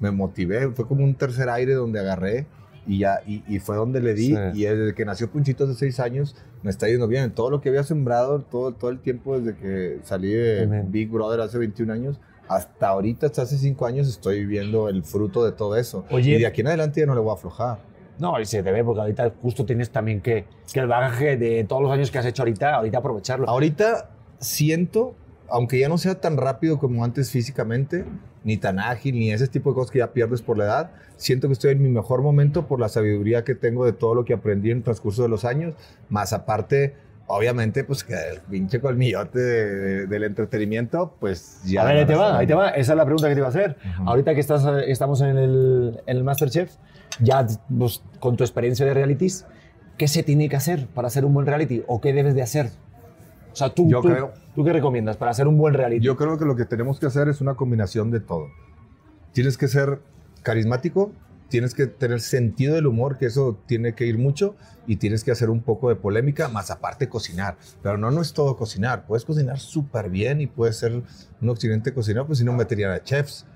me 0.00 0.10
motivé, 0.10 0.72
fue 0.72 0.88
como 0.88 1.04
un 1.04 1.14
tercer 1.14 1.48
aire 1.48 1.74
donde 1.74 2.00
agarré 2.00 2.46
y 2.86 2.98
ya, 2.98 3.20
y, 3.26 3.42
y 3.48 3.58
fue 3.58 3.76
donde 3.76 4.00
le 4.00 4.14
di. 4.14 4.28
Sí. 4.28 4.36
Y 4.54 4.64
desde 4.64 4.94
que 4.94 5.04
nació 5.04 5.30
Ponchito 5.30 5.64
hace 5.64 5.74
seis 5.74 6.00
años, 6.00 6.36
me 6.62 6.70
está 6.70 6.88
yendo 6.88 7.08
bien. 7.08 7.30
Todo 7.32 7.50
lo 7.50 7.60
que 7.60 7.68
había 7.68 7.84
sembrado, 7.84 8.40
todo, 8.40 8.72
todo 8.72 8.90
el 8.90 8.98
tiempo 8.98 9.38
desde 9.38 9.56
que 9.56 10.00
salí 10.02 10.32
de 10.32 10.64
Amén. 10.64 10.86
Big 10.90 11.10
Brother 11.10 11.40
hace 11.40 11.58
21 11.58 11.92
años, 11.92 12.20
hasta 12.48 12.88
ahorita, 12.88 13.26
hasta 13.26 13.42
hace 13.42 13.56
cinco 13.58 13.86
años, 13.86 14.08
estoy 14.08 14.40
viviendo 14.40 14.88
el 14.88 15.04
fruto 15.04 15.44
de 15.44 15.52
todo 15.52 15.76
eso. 15.76 16.04
Oye. 16.10 16.32
y 16.32 16.38
de 16.38 16.46
aquí 16.46 16.60
en 16.60 16.68
adelante 16.68 17.00
ya 17.00 17.06
no 17.06 17.14
le 17.14 17.20
voy 17.20 17.30
a 17.30 17.34
aflojar. 17.34 17.78
No, 18.18 18.38
y 18.40 18.44
se 18.44 18.62
te 18.62 18.70
ve 18.70 18.84
porque 18.84 19.00
ahorita 19.00 19.32
justo 19.40 19.64
tienes 19.64 19.90
también 19.90 20.20
que, 20.20 20.44
que 20.72 20.80
el 20.80 20.86
bagaje 20.86 21.36
de 21.36 21.64
todos 21.64 21.82
los 21.82 21.90
años 21.90 22.10
que 22.10 22.18
has 22.18 22.26
hecho 22.26 22.42
ahorita, 22.42 22.74
ahorita 22.74 22.98
aprovecharlo. 22.98 23.48
Ahorita 23.48 24.10
siento, 24.38 25.14
aunque 25.52 25.78
ya 25.78 25.88
no 25.88 25.98
sea 25.98 26.20
tan 26.20 26.36
rápido 26.36 26.78
como 26.78 27.04
antes 27.04 27.30
físicamente, 27.30 28.04
ni 28.42 28.56
tan 28.56 28.78
ágil, 28.80 29.14
ni 29.18 29.30
ese 29.32 29.46
tipo 29.46 29.70
de 29.70 29.74
cosas 29.76 29.90
que 29.92 29.98
ya 30.00 30.12
pierdes 30.12 30.42
por 30.42 30.58
la 30.58 30.64
edad, 30.64 30.90
siento 31.16 31.46
que 31.46 31.52
estoy 31.52 31.72
en 31.72 31.82
mi 31.82 31.90
mejor 31.90 32.22
momento 32.22 32.66
por 32.66 32.80
la 32.80 32.88
sabiduría 32.88 33.44
que 33.44 33.54
tengo 33.54 33.84
de 33.84 33.92
todo 33.92 34.14
lo 34.14 34.24
que 34.24 34.32
aprendí 34.34 34.70
en 34.70 34.78
el 34.78 34.82
transcurso 34.82 35.22
de 35.22 35.28
los 35.28 35.44
años, 35.44 35.74
más 36.08 36.32
aparte, 36.32 36.94
obviamente, 37.26 37.84
pues 37.84 38.02
que 38.02 38.14
el 38.14 38.40
pinche 38.50 38.80
colmillote 38.80 39.38
de- 39.38 39.74
de- 39.76 40.06
del 40.06 40.24
entretenimiento, 40.24 41.14
pues 41.20 41.60
ya... 41.64 41.82
a 41.82 41.84
ver, 41.84 41.96
ahí 41.98 42.06
te 42.06 42.14
va, 42.14 42.38
ahí 42.38 42.46
te 42.46 42.54
va. 42.54 42.70
Esa 42.70 42.92
es 42.92 42.96
la 42.96 43.04
pregunta 43.04 43.28
que 43.28 43.34
te 43.34 43.40
iba 43.40 43.46
a 43.46 43.50
hacer. 43.50 43.76
Ahorita 44.06 44.34
que 44.34 44.40
estás, 44.40 44.64
eh, 44.64 44.90
estamos 44.90 45.20
en 45.20 45.36
el, 45.38 46.00
en 46.06 46.16
el 46.16 46.24
Masterchef, 46.24 46.72
ya 47.20 47.46
pues, 47.78 48.02
con 48.20 48.36
tu 48.36 48.42
experiencia 48.44 48.84
de 48.86 48.94
realities, 48.94 49.46
¿qué 49.98 50.08
se 50.08 50.22
tiene 50.22 50.48
que 50.48 50.56
hacer 50.56 50.88
para 50.88 51.08
hacer 51.08 51.24
un 51.24 51.32
buen 51.34 51.46
reality? 51.46 51.84
¿O 51.86 52.00
qué 52.00 52.12
debes 52.12 52.34
de 52.34 52.42
hacer? 52.42 52.70
O 53.52 53.56
sea, 53.56 53.68
tú, 53.74 53.88
Yo 53.88 54.00
tú, 54.00 54.08
creo- 54.08 54.32
¿tú 54.54 54.64
qué 54.64 54.72
recomiendas 54.72 55.16
para 55.16 55.30
hacer 55.30 55.46
un 55.46 55.58
buen 55.58 55.74
reality? 55.74 56.04
Yo 56.04 56.16
creo 56.16 56.38
que 56.38 56.44
lo 56.44 56.56
que 56.56 56.64
tenemos 56.64 56.98
que 56.98 57.06
hacer 57.06 57.28
es 57.28 57.40
una 57.40 57.54
combinación 57.54 58.10
de 58.10 58.20
todo. 58.20 58.46
Tienes 59.32 59.56
que 59.58 59.68
ser 59.68 60.00
carismático, 60.42 61.12
tienes 61.48 61.74
que 61.74 61.86
tener 61.86 62.20
sentido 62.20 62.74
del 62.74 62.86
humor, 62.86 63.18
que 63.18 63.26
eso 63.26 63.58
tiene 63.66 63.94
que 63.94 64.06
ir 64.06 64.18
mucho, 64.18 64.54
y 64.86 64.96
tienes 64.96 65.22
que 65.22 65.30
hacer 65.30 65.50
un 65.50 65.60
poco 65.60 65.88
de 65.90 65.96
polémica, 65.96 66.48
más 66.48 66.70
aparte 66.70 67.08
cocinar. 67.08 67.56
Pero 67.82 67.98
no, 67.98 68.10
no 68.10 68.20
es 68.22 68.32
todo 68.32 68.56
cocinar. 68.56 69.04
Puedes 69.06 69.24
cocinar 69.24 69.58
súper 69.58 70.08
bien 70.10 70.40
y 70.40 70.46
puedes 70.46 70.76
ser 70.78 70.92
un 71.40 71.50
excelente 71.50 71.92
cocinero, 71.94 72.26
pues 72.26 72.38
si 72.38 72.44
no 72.44 72.52
meterían 72.52 72.90
a 72.90 73.02
chefs. 73.02 73.46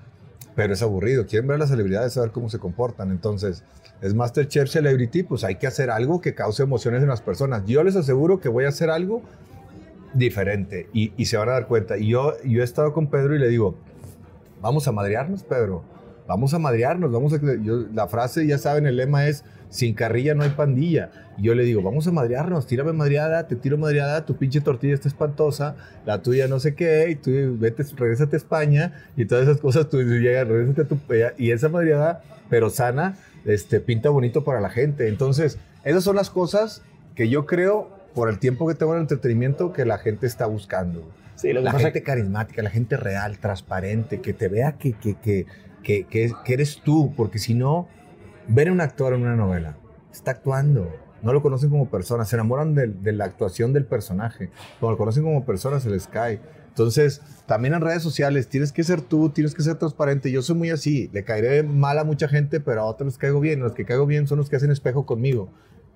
Pero 0.55 0.73
es 0.73 0.81
aburrido. 0.81 1.25
Quieren 1.27 1.47
ver 1.47 1.55
a 1.55 1.59
las 1.59 1.69
celebridades, 1.69 2.13
saber 2.13 2.31
cómo 2.31 2.49
se 2.49 2.57
comportan. 2.59 3.11
Entonces, 3.11 3.63
es 4.01 4.13
Masterchef 4.13 4.69
Celebrity, 4.69 5.23
pues 5.23 5.43
hay 5.43 5.55
que 5.55 5.67
hacer 5.67 5.89
algo 5.91 6.21
que 6.21 6.33
cause 6.33 6.63
emociones 6.63 7.01
en 7.03 7.09
las 7.09 7.21
personas. 7.21 7.63
Yo 7.65 7.83
les 7.83 7.95
aseguro 7.95 8.39
que 8.39 8.47
voy 8.49 8.65
a 8.65 8.69
hacer 8.69 8.89
algo 8.89 9.21
diferente 10.13 10.89
y, 10.93 11.13
y 11.17 11.25
se 11.25 11.37
van 11.37 11.49
a 11.49 11.53
dar 11.53 11.67
cuenta. 11.67 11.97
Y 11.97 12.09
yo, 12.09 12.33
yo 12.43 12.61
he 12.61 12.63
estado 12.63 12.93
con 12.93 13.07
Pedro 13.07 13.35
y 13.35 13.39
le 13.39 13.47
digo, 13.47 13.77
vamos 14.61 14.87
a 14.87 14.91
madrearnos, 14.91 15.43
Pedro. 15.43 15.83
Vamos 16.27 16.53
a 16.53 16.59
madrearnos, 16.59 17.11
vamos 17.11 17.33
a... 17.33 17.39
Yo, 17.39 17.85
la 17.93 18.07
frase, 18.07 18.45
ya 18.45 18.57
saben, 18.57 18.85
el 18.85 18.97
lema 18.97 19.27
es, 19.27 19.45
sin 19.69 19.93
carrilla 19.93 20.33
no 20.35 20.43
hay 20.43 20.49
pandilla. 20.49 21.09
Y 21.37 21.43
yo 21.43 21.55
le 21.55 21.63
digo, 21.63 21.81
vamos 21.81 22.05
a 22.07 22.11
madrearnos, 22.11 22.67
tírame 22.67 22.91
madreada, 22.91 23.47
te 23.47 23.55
tiro 23.55 23.77
madreada, 23.77 24.25
tu 24.25 24.35
pinche 24.35 24.59
tortilla 24.59 24.93
está 24.93 25.07
espantosa, 25.07 25.77
la 26.05 26.21
tuya 26.21 26.49
no 26.49 26.59
sé 26.59 26.75
qué, 26.75 27.09
y 27.11 27.15
tú 27.15 27.31
vete, 27.57 27.83
regrésate 27.95 28.35
a 28.35 28.39
España, 28.39 29.09
y 29.15 29.25
todas 29.25 29.43
esas 29.47 29.61
cosas, 29.61 29.87
tú 29.87 30.01
llegas, 30.01 30.47
regrésate 30.47 30.81
a 30.81 30.85
tu... 30.85 30.97
Y 31.37 31.51
esa 31.51 31.69
madreada, 31.69 32.21
pero 32.49 32.69
sana, 32.69 33.15
este, 33.45 33.79
pinta 33.79 34.09
bonito 34.09 34.43
para 34.43 34.59
la 34.59 34.69
gente. 34.69 35.07
Entonces, 35.07 35.59
esas 35.85 36.03
son 36.03 36.17
las 36.17 36.29
cosas 36.29 36.81
que 37.15 37.29
yo 37.29 37.45
creo, 37.45 37.89
por 38.17 38.29
el 38.29 38.39
tiempo 38.39 38.67
que 38.67 38.73
tengo 38.73 38.93
en 38.93 38.97
el 38.97 39.01
entretenimiento, 39.03 39.71
que 39.71 39.85
la 39.85 39.99
gente 39.99 40.25
está 40.25 40.47
buscando. 40.47 41.07
Sí, 41.35 41.49
que 41.49 41.53
la 41.53 41.71
gente 41.83 42.01
carismática, 42.01 42.63
la 42.63 42.71
gente 42.71 42.97
real, 42.97 43.37
transparente, 43.37 44.21
que 44.21 44.33
te 44.33 44.47
vea 44.47 44.71
que, 44.71 44.93
que, 44.93 45.13
que, 45.13 45.45
que, 45.83 46.05
que- 46.07 46.33
que 46.43 46.53
eres 46.53 46.81
tú, 46.83 47.13
porque 47.15 47.37
si 47.37 47.53
no, 47.53 47.87
ver 48.47 48.69
a 48.69 48.71
un 48.71 48.81
actor 48.81 49.13
en 49.13 49.21
una 49.21 49.35
novela, 49.35 49.75
está 50.11 50.31
actuando, 50.31 50.91
no 51.21 51.31
lo 51.31 51.43
conocen 51.43 51.69
como 51.69 51.89
persona, 51.89 52.25
se 52.25 52.35
enamoran 52.37 52.73
de, 52.73 52.87
de 52.87 53.11
la 53.11 53.25
actuación 53.25 53.71
del 53.71 53.85
personaje, 53.85 54.49
cuando 54.79 54.93
lo 54.93 54.97
conocen 54.97 55.21
como 55.23 55.45
persona 55.45 55.79
se 55.79 55.91
les 55.91 56.07
cae. 56.07 56.39
Entonces, 56.69 57.21
también 57.45 57.75
en 57.75 57.81
redes 57.81 58.01
sociales 58.01 58.47
tienes 58.47 58.71
que 58.71 58.83
ser 58.83 59.01
tú, 59.01 59.29
tienes 59.29 59.53
que 59.53 59.61
ser 59.61 59.75
transparente. 59.75 60.31
Yo 60.31 60.41
soy 60.41 60.55
muy 60.55 60.71
así, 60.71 61.09
le 61.13 61.23
caeré 61.23 61.61
mal 61.63 61.99
a 61.99 62.03
mucha 62.03 62.27
gente, 62.27 62.59
pero 62.59 62.81
a 62.81 62.85
otros 62.85 63.07
les 63.07 63.17
caigo 63.19 63.39
bien. 63.39 63.59
Los 63.59 63.73
que 63.73 63.85
caigo 63.85 64.05
bien 64.07 64.27
son 64.27 64.37
los 64.39 64.49
que 64.49 64.55
hacen 64.55 64.71
espejo 64.71 65.05
conmigo, 65.05 65.49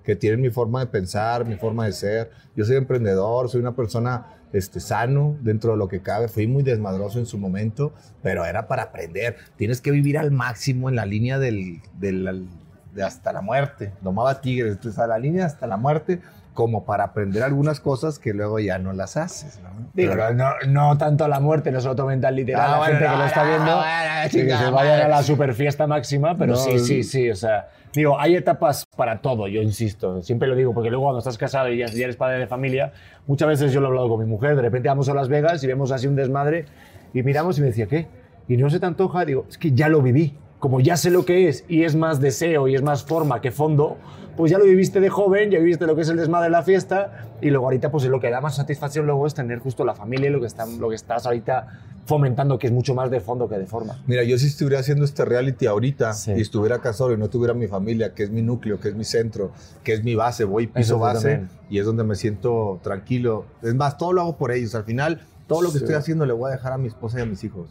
que 0.04 0.16
tienen 0.16 0.40
mi 0.40 0.50
forma 0.50 0.80
de 0.80 0.86
pensar, 0.86 1.44
mi 1.46 1.56
forma 1.56 1.86
de 1.86 1.92
ser. 1.92 2.30
Yo 2.56 2.64
soy 2.64 2.76
emprendedor, 2.76 3.48
soy 3.48 3.60
una 3.60 3.74
persona 3.76 4.26
este, 4.52 4.80
sano 4.80 5.36
dentro 5.40 5.72
de 5.72 5.78
lo 5.78 5.88
que 5.88 6.00
cabe. 6.00 6.28
Fui 6.28 6.46
muy 6.46 6.62
desmadroso 6.62 7.18
en 7.18 7.26
su 7.26 7.38
momento, 7.38 7.92
pero 8.22 8.44
era 8.44 8.66
para 8.68 8.82
aprender. 8.84 9.36
Tienes 9.56 9.80
que 9.80 9.90
vivir 9.90 10.18
al 10.18 10.30
máximo 10.30 10.88
en 10.88 10.96
la 10.96 11.06
línea 11.06 11.38
del, 11.38 11.80
del- 11.98 12.46
de 12.94 13.02
hasta 13.02 13.32
la 13.32 13.40
muerte. 13.40 13.92
Domaba 14.02 14.40
tigres, 14.42 14.72
entonces 14.72 14.98
a 14.98 15.06
la 15.06 15.18
línea 15.18 15.46
hasta 15.46 15.66
la 15.66 15.78
muerte, 15.78 16.20
como 16.54 16.84
para 16.84 17.04
aprender 17.04 17.42
algunas 17.42 17.80
cosas 17.80 18.18
que 18.18 18.34
luego 18.34 18.58
ya 18.58 18.78
no 18.78 18.92
las 18.92 19.16
haces. 19.16 19.58
¿no? 19.62 19.70
Digo, 19.94 20.12
Pero- 20.12 20.34
no, 20.34 20.50
no 20.68 20.98
tanto 20.98 21.26
la 21.28 21.40
muerte, 21.40 21.72
no 21.72 21.80
se 21.80 21.88
lo 21.88 21.96
tomen 21.96 22.20
tan 22.20 22.36
literal 22.36 22.60
Ah, 22.62 22.70
la 22.72 22.78
bueno, 22.78 22.92
gente 22.98 23.10
que 23.10 23.16
lo 23.16 23.24
está 23.24 23.44
viendo, 23.44 23.64
bueno, 23.76 24.30
que 24.30 24.56
se 24.64 24.70
vayan 24.70 25.00
a 25.00 25.08
la 25.08 25.22
super 25.22 25.54
fiesta 25.54 25.86
máxima, 25.86 26.36
pero 26.36 26.56
sí, 26.56 26.78
sí, 26.78 27.02
sí, 27.02 27.30
o 27.30 27.34
sea, 27.36 27.68
digo, 27.94 28.18
hay 28.20 28.36
etapas 28.36 28.84
para 28.96 29.20
todo, 29.22 29.48
yo 29.48 29.62
insisto, 29.62 30.20
siempre 30.22 30.46
lo 30.48 30.54
digo, 30.54 30.74
porque 30.74 30.90
luego 30.90 31.04
cuando 31.04 31.20
estás 31.20 31.38
casado 31.38 31.68
y 31.70 31.78
ya, 31.78 31.86
ya 31.86 32.04
eres 32.04 32.16
padre 32.16 32.38
de 32.38 32.46
familia, 32.46 32.92
muchas 33.26 33.48
veces 33.48 33.72
yo 33.72 33.80
lo 33.80 33.86
he 33.86 33.88
hablado 33.88 34.08
con 34.10 34.20
mi 34.20 34.26
mujer, 34.26 34.54
de 34.54 34.62
repente 34.62 34.88
vamos 34.88 35.08
a 35.08 35.14
Las 35.14 35.28
Vegas 35.28 35.64
y 35.64 35.66
vemos 35.66 35.90
así 35.90 36.06
un 36.06 36.16
desmadre 36.16 36.66
y 37.14 37.22
miramos 37.22 37.56
y 37.58 37.62
me 37.62 37.68
decía, 37.68 37.86
¿qué? 37.86 38.06
Y 38.48 38.56
no 38.58 38.68
se 38.68 38.78
te 38.80 38.86
antoja, 38.86 39.24
digo, 39.24 39.46
es 39.48 39.56
que 39.56 39.72
ya 39.72 39.88
lo 39.88 40.02
viví, 40.02 40.36
como 40.62 40.78
ya 40.78 40.96
sé 40.96 41.10
lo 41.10 41.24
que 41.24 41.48
es 41.48 41.64
y 41.66 41.82
es 41.82 41.96
más 41.96 42.20
deseo 42.20 42.68
y 42.68 42.76
es 42.76 42.82
más 42.82 43.02
forma 43.02 43.40
que 43.40 43.50
fondo, 43.50 43.96
pues 44.36 44.52
ya 44.52 44.58
lo 44.58 44.64
viviste 44.64 45.00
de 45.00 45.08
joven, 45.10 45.50
ya 45.50 45.58
viviste 45.58 45.88
lo 45.88 45.96
que 45.96 46.02
es 46.02 46.08
el 46.08 46.16
desmadre 46.16 46.44
de 46.44 46.50
la 46.50 46.62
fiesta 46.62 47.26
y 47.40 47.50
luego 47.50 47.64
ahorita 47.64 47.90
pues 47.90 48.04
lo 48.04 48.20
que 48.20 48.30
da 48.30 48.40
más 48.40 48.54
satisfacción 48.54 49.04
luego 49.06 49.26
es 49.26 49.34
tener 49.34 49.58
justo 49.58 49.84
la 49.84 49.96
familia 49.96 50.28
y 50.30 50.32
lo 50.32 50.38
que, 50.40 50.46
está, 50.46 50.64
lo 50.66 50.88
que 50.88 50.94
estás 50.94 51.26
ahorita 51.26 51.80
fomentando, 52.06 52.60
que 52.60 52.68
es 52.68 52.72
mucho 52.72 52.94
más 52.94 53.10
de 53.10 53.18
fondo 53.18 53.48
que 53.48 53.58
de 53.58 53.66
forma. 53.66 54.00
Mira, 54.06 54.22
yo 54.22 54.38
si 54.38 54.46
estuviera 54.46 54.78
haciendo 54.78 55.04
este 55.04 55.24
reality 55.24 55.66
ahorita 55.66 56.12
Sí. 56.12 56.30
y 56.36 56.40
estuviera 56.40 56.78
casado 56.80 57.12
y 57.12 57.16
no 57.16 57.28
tuviera 57.28 57.54
mi 57.54 57.66
familia, 57.66 58.14
que 58.14 58.22
es 58.22 58.30
mi 58.30 58.42
núcleo, 58.42 58.78
que 58.78 58.88
es 58.90 58.94
mi 58.94 59.04
centro, 59.04 59.50
que 59.82 59.94
es 59.94 60.04
mi 60.04 60.14
base, 60.14 60.44
voy 60.44 60.68
piso 60.68 60.94
Eso 60.94 60.98
base 61.00 61.28
también. 61.28 61.50
y 61.70 61.80
es 61.80 61.86
donde 61.86 62.04
me 62.04 62.14
siento 62.14 62.78
tranquilo. 62.84 63.46
Es 63.62 63.74
más, 63.74 63.98
todo 63.98 64.12
lo 64.12 64.20
hago 64.20 64.36
por 64.36 64.52
ellos. 64.52 64.76
Al 64.76 64.84
final, 64.84 65.22
todo 65.48 65.60
lo 65.62 65.68
que 65.72 65.78
Sí. 65.78 65.84
estoy 65.84 65.96
haciendo 65.96 66.24
le 66.24 66.32
voy 66.32 66.50
a 66.50 66.52
dejar 66.54 66.72
a 66.72 66.78
mi 66.78 66.86
esposa 66.86 67.18
y 67.18 67.22
a 67.22 67.26
mis 67.26 67.42
hijos. 67.42 67.68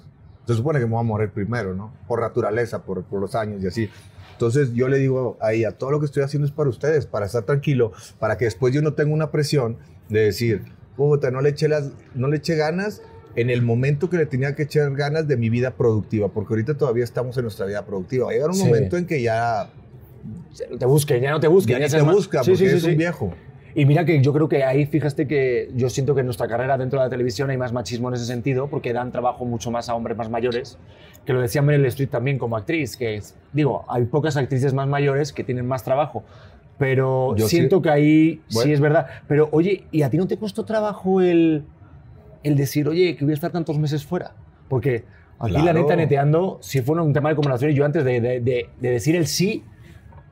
Se 0.48 0.56
supone 0.56 0.80
que 0.80 0.86
me 0.86 0.92
voy 0.92 1.00
a 1.02 1.04
morir 1.04 1.30
primero, 1.30 1.74
¿no? 1.74 1.94
Por 2.08 2.22
naturaleza, 2.22 2.84
por, 2.84 3.04
por 3.04 3.22
los 3.22 3.36
años 3.36 3.64
y 3.64 3.68
así. 3.68 3.90
Entonces 4.34 4.74
yo 4.74 4.88
le 4.88 4.98
digo 4.98 5.38
a 5.40 5.54
ella, 5.54 5.72
todo 5.74 5.92
lo 5.92 6.00
que 6.00 6.08
estoy 6.08 6.24
haciendo 6.24 6.48
es 6.48 6.52
para 6.52 6.68
ustedes, 6.70 7.06
para 7.06 7.28
estar 7.28 7.44
tranquilo, 7.44 7.92
para 8.20 8.38
que 8.38 8.46
después 8.46 8.74
yo 8.74 8.82
no 8.82 8.94
tenga 8.94 9.14
una 9.14 9.30
presión 9.30 9.78
de 10.10 10.22
decir, 10.22 10.64
puta, 10.98 11.30
no 11.30 11.42
le 11.42 11.50
eché, 11.50 11.68
las, 11.68 11.92
no 12.16 12.28
le 12.28 12.38
eché 12.38 12.56
ganas 12.56 13.02
en 13.36 13.50
el 13.52 13.62
momento 13.62 14.10
que 14.10 14.18
le 14.18 14.26
tenía 14.26 14.56
que 14.56 14.64
echar 14.64 14.92
ganas 14.96 15.28
de 15.28 15.38
mi 15.38 15.50
vida 15.50 15.72
productiva, 15.72 16.28
porque 16.30 16.54
ahorita 16.54 16.76
todavía 16.76 17.04
estamos 17.04 17.38
en 17.38 17.44
nuestra 17.44 17.66
vida 17.68 17.86
productiva. 17.86 18.26
Va 18.26 18.32
a 18.32 18.34
llegar 18.34 18.50
un 18.50 18.56
Sí. 18.56 18.66
momento 18.66 18.98
en 18.98 19.06
que 19.06 19.22
ya, 19.22 19.70
Te 20.80 20.86
busquen, 20.86 21.22
ya 21.22 21.32
no 21.32 21.40
te 21.40 21.48
busquen. 21.48 21.80
ya 21.80 21.88
ya 21.88 21.98
te 22.00 22.04
busca, 22.04 22.44
Sí, 22.44 22.52
porque 22.52 22.70
sí, 22.70 22.76
es 22.78 22.84
un 22.84 22.98
viejo. 22.98 23.34
Y 23.76 23.86
mira 23.86 24.04
que 24.06 24.22
yo 24.22 24.34
creo 24.34 24.50
que 24.50 24.64
ahí, 24.64 24.86
fíjate 24.86 25.28
que 25.28 25.70
yo 25.76 25.90
siento 25.90 26.14
que 26.14 26.20
en 26.22 26.28
nuestra 26.28 26.48
carrera 26.48 26.78
dentro 26.78 27.00
de 27.00 27.06
la 27.06 27.10
televisión 27.10 27.50
hay 27.50 27.58
más 27.58 27.72
machismo 27.74 28.10
en 28.10 28.16
ese 28.16 28.26
sentido, 28.26 28.68
porque 28.68 28.92
dan 28.94 29.12
trabajo 29.12 29.46
mucho 29.46 29.72
más 29.72 29.88
a 29.90 29.96
hombres 29.96 30.18
más 30.18 30.30
mayores, 30.30 30.78
que 31.26 31.34
lo 31.34 31.40
decía 31.42 31.62
Meryl 31.62 31.86
Streep 31.86 32.10
también 32.10 32.38
como 32.38 32.58
actriz, 32.58 32.98
que 32.98 33.16
es, 33.16 33.36
digo, 33.54 33.86
hay 33.88 34.06
pocas 34.06 34.36
actrices 34.38 34.74
más 34.74 34.88
mayores 34.88 35.32
que 35.32 35.44
tienen 35.44 35.66
más 35.68 35.84
trabajo, 35.84 36.24
pero 36.78 37.36
Yo 37.38 37.48
sí- 37.48 37.58
siento 37.58 37.82
que 37.82 37.90
ahí 37.90 38.42
sí 38.48 38.56
Bueno. 38.56 38.74
es 38.74 38.80
verdad. 38.82 39.08
Pero 39.28 39.50
oye, 39.52 39.86
¿y 39.92 40.02
a 40.02 40.10
ti 40.10 40.18
no 40.18 40.28
te 40.28 40.38
costó 40.38 40.66
trabajo 40.66 41.22
el, 41.22 41.64
el 42.44 42.56
decir, 42.56 42.88
oye, 42.88 43.16
que 43.16 43.24
voy 43.24 43.32
a 43.34 43.36
estar 43.36 43.52
tantos 43.52 43.78
meses 43.78 44.06
fuera? 44.06 44.34
Porque 44.68 45.04
aquí 45.40 45.54
la 45.54 45.62
Claro. 45.62 45.82
neta 45.82 45.96
neteando, 45.96 46.58
si 46.62 46.82
fuera 46.82 47.04
un 47.04 47.14
tema 47.14 47.30
de 47.30 47.36
conversación, 47.36 47.72
yo 47.72 47.86
antes 47.86 48.04
de, 48.04 48.20
de- 48.20 48.40
de- 48.42 48.70
de 48.80 48.90
decir 48.90 49.16
el 49.16 49.28
sí, 49.28 49.64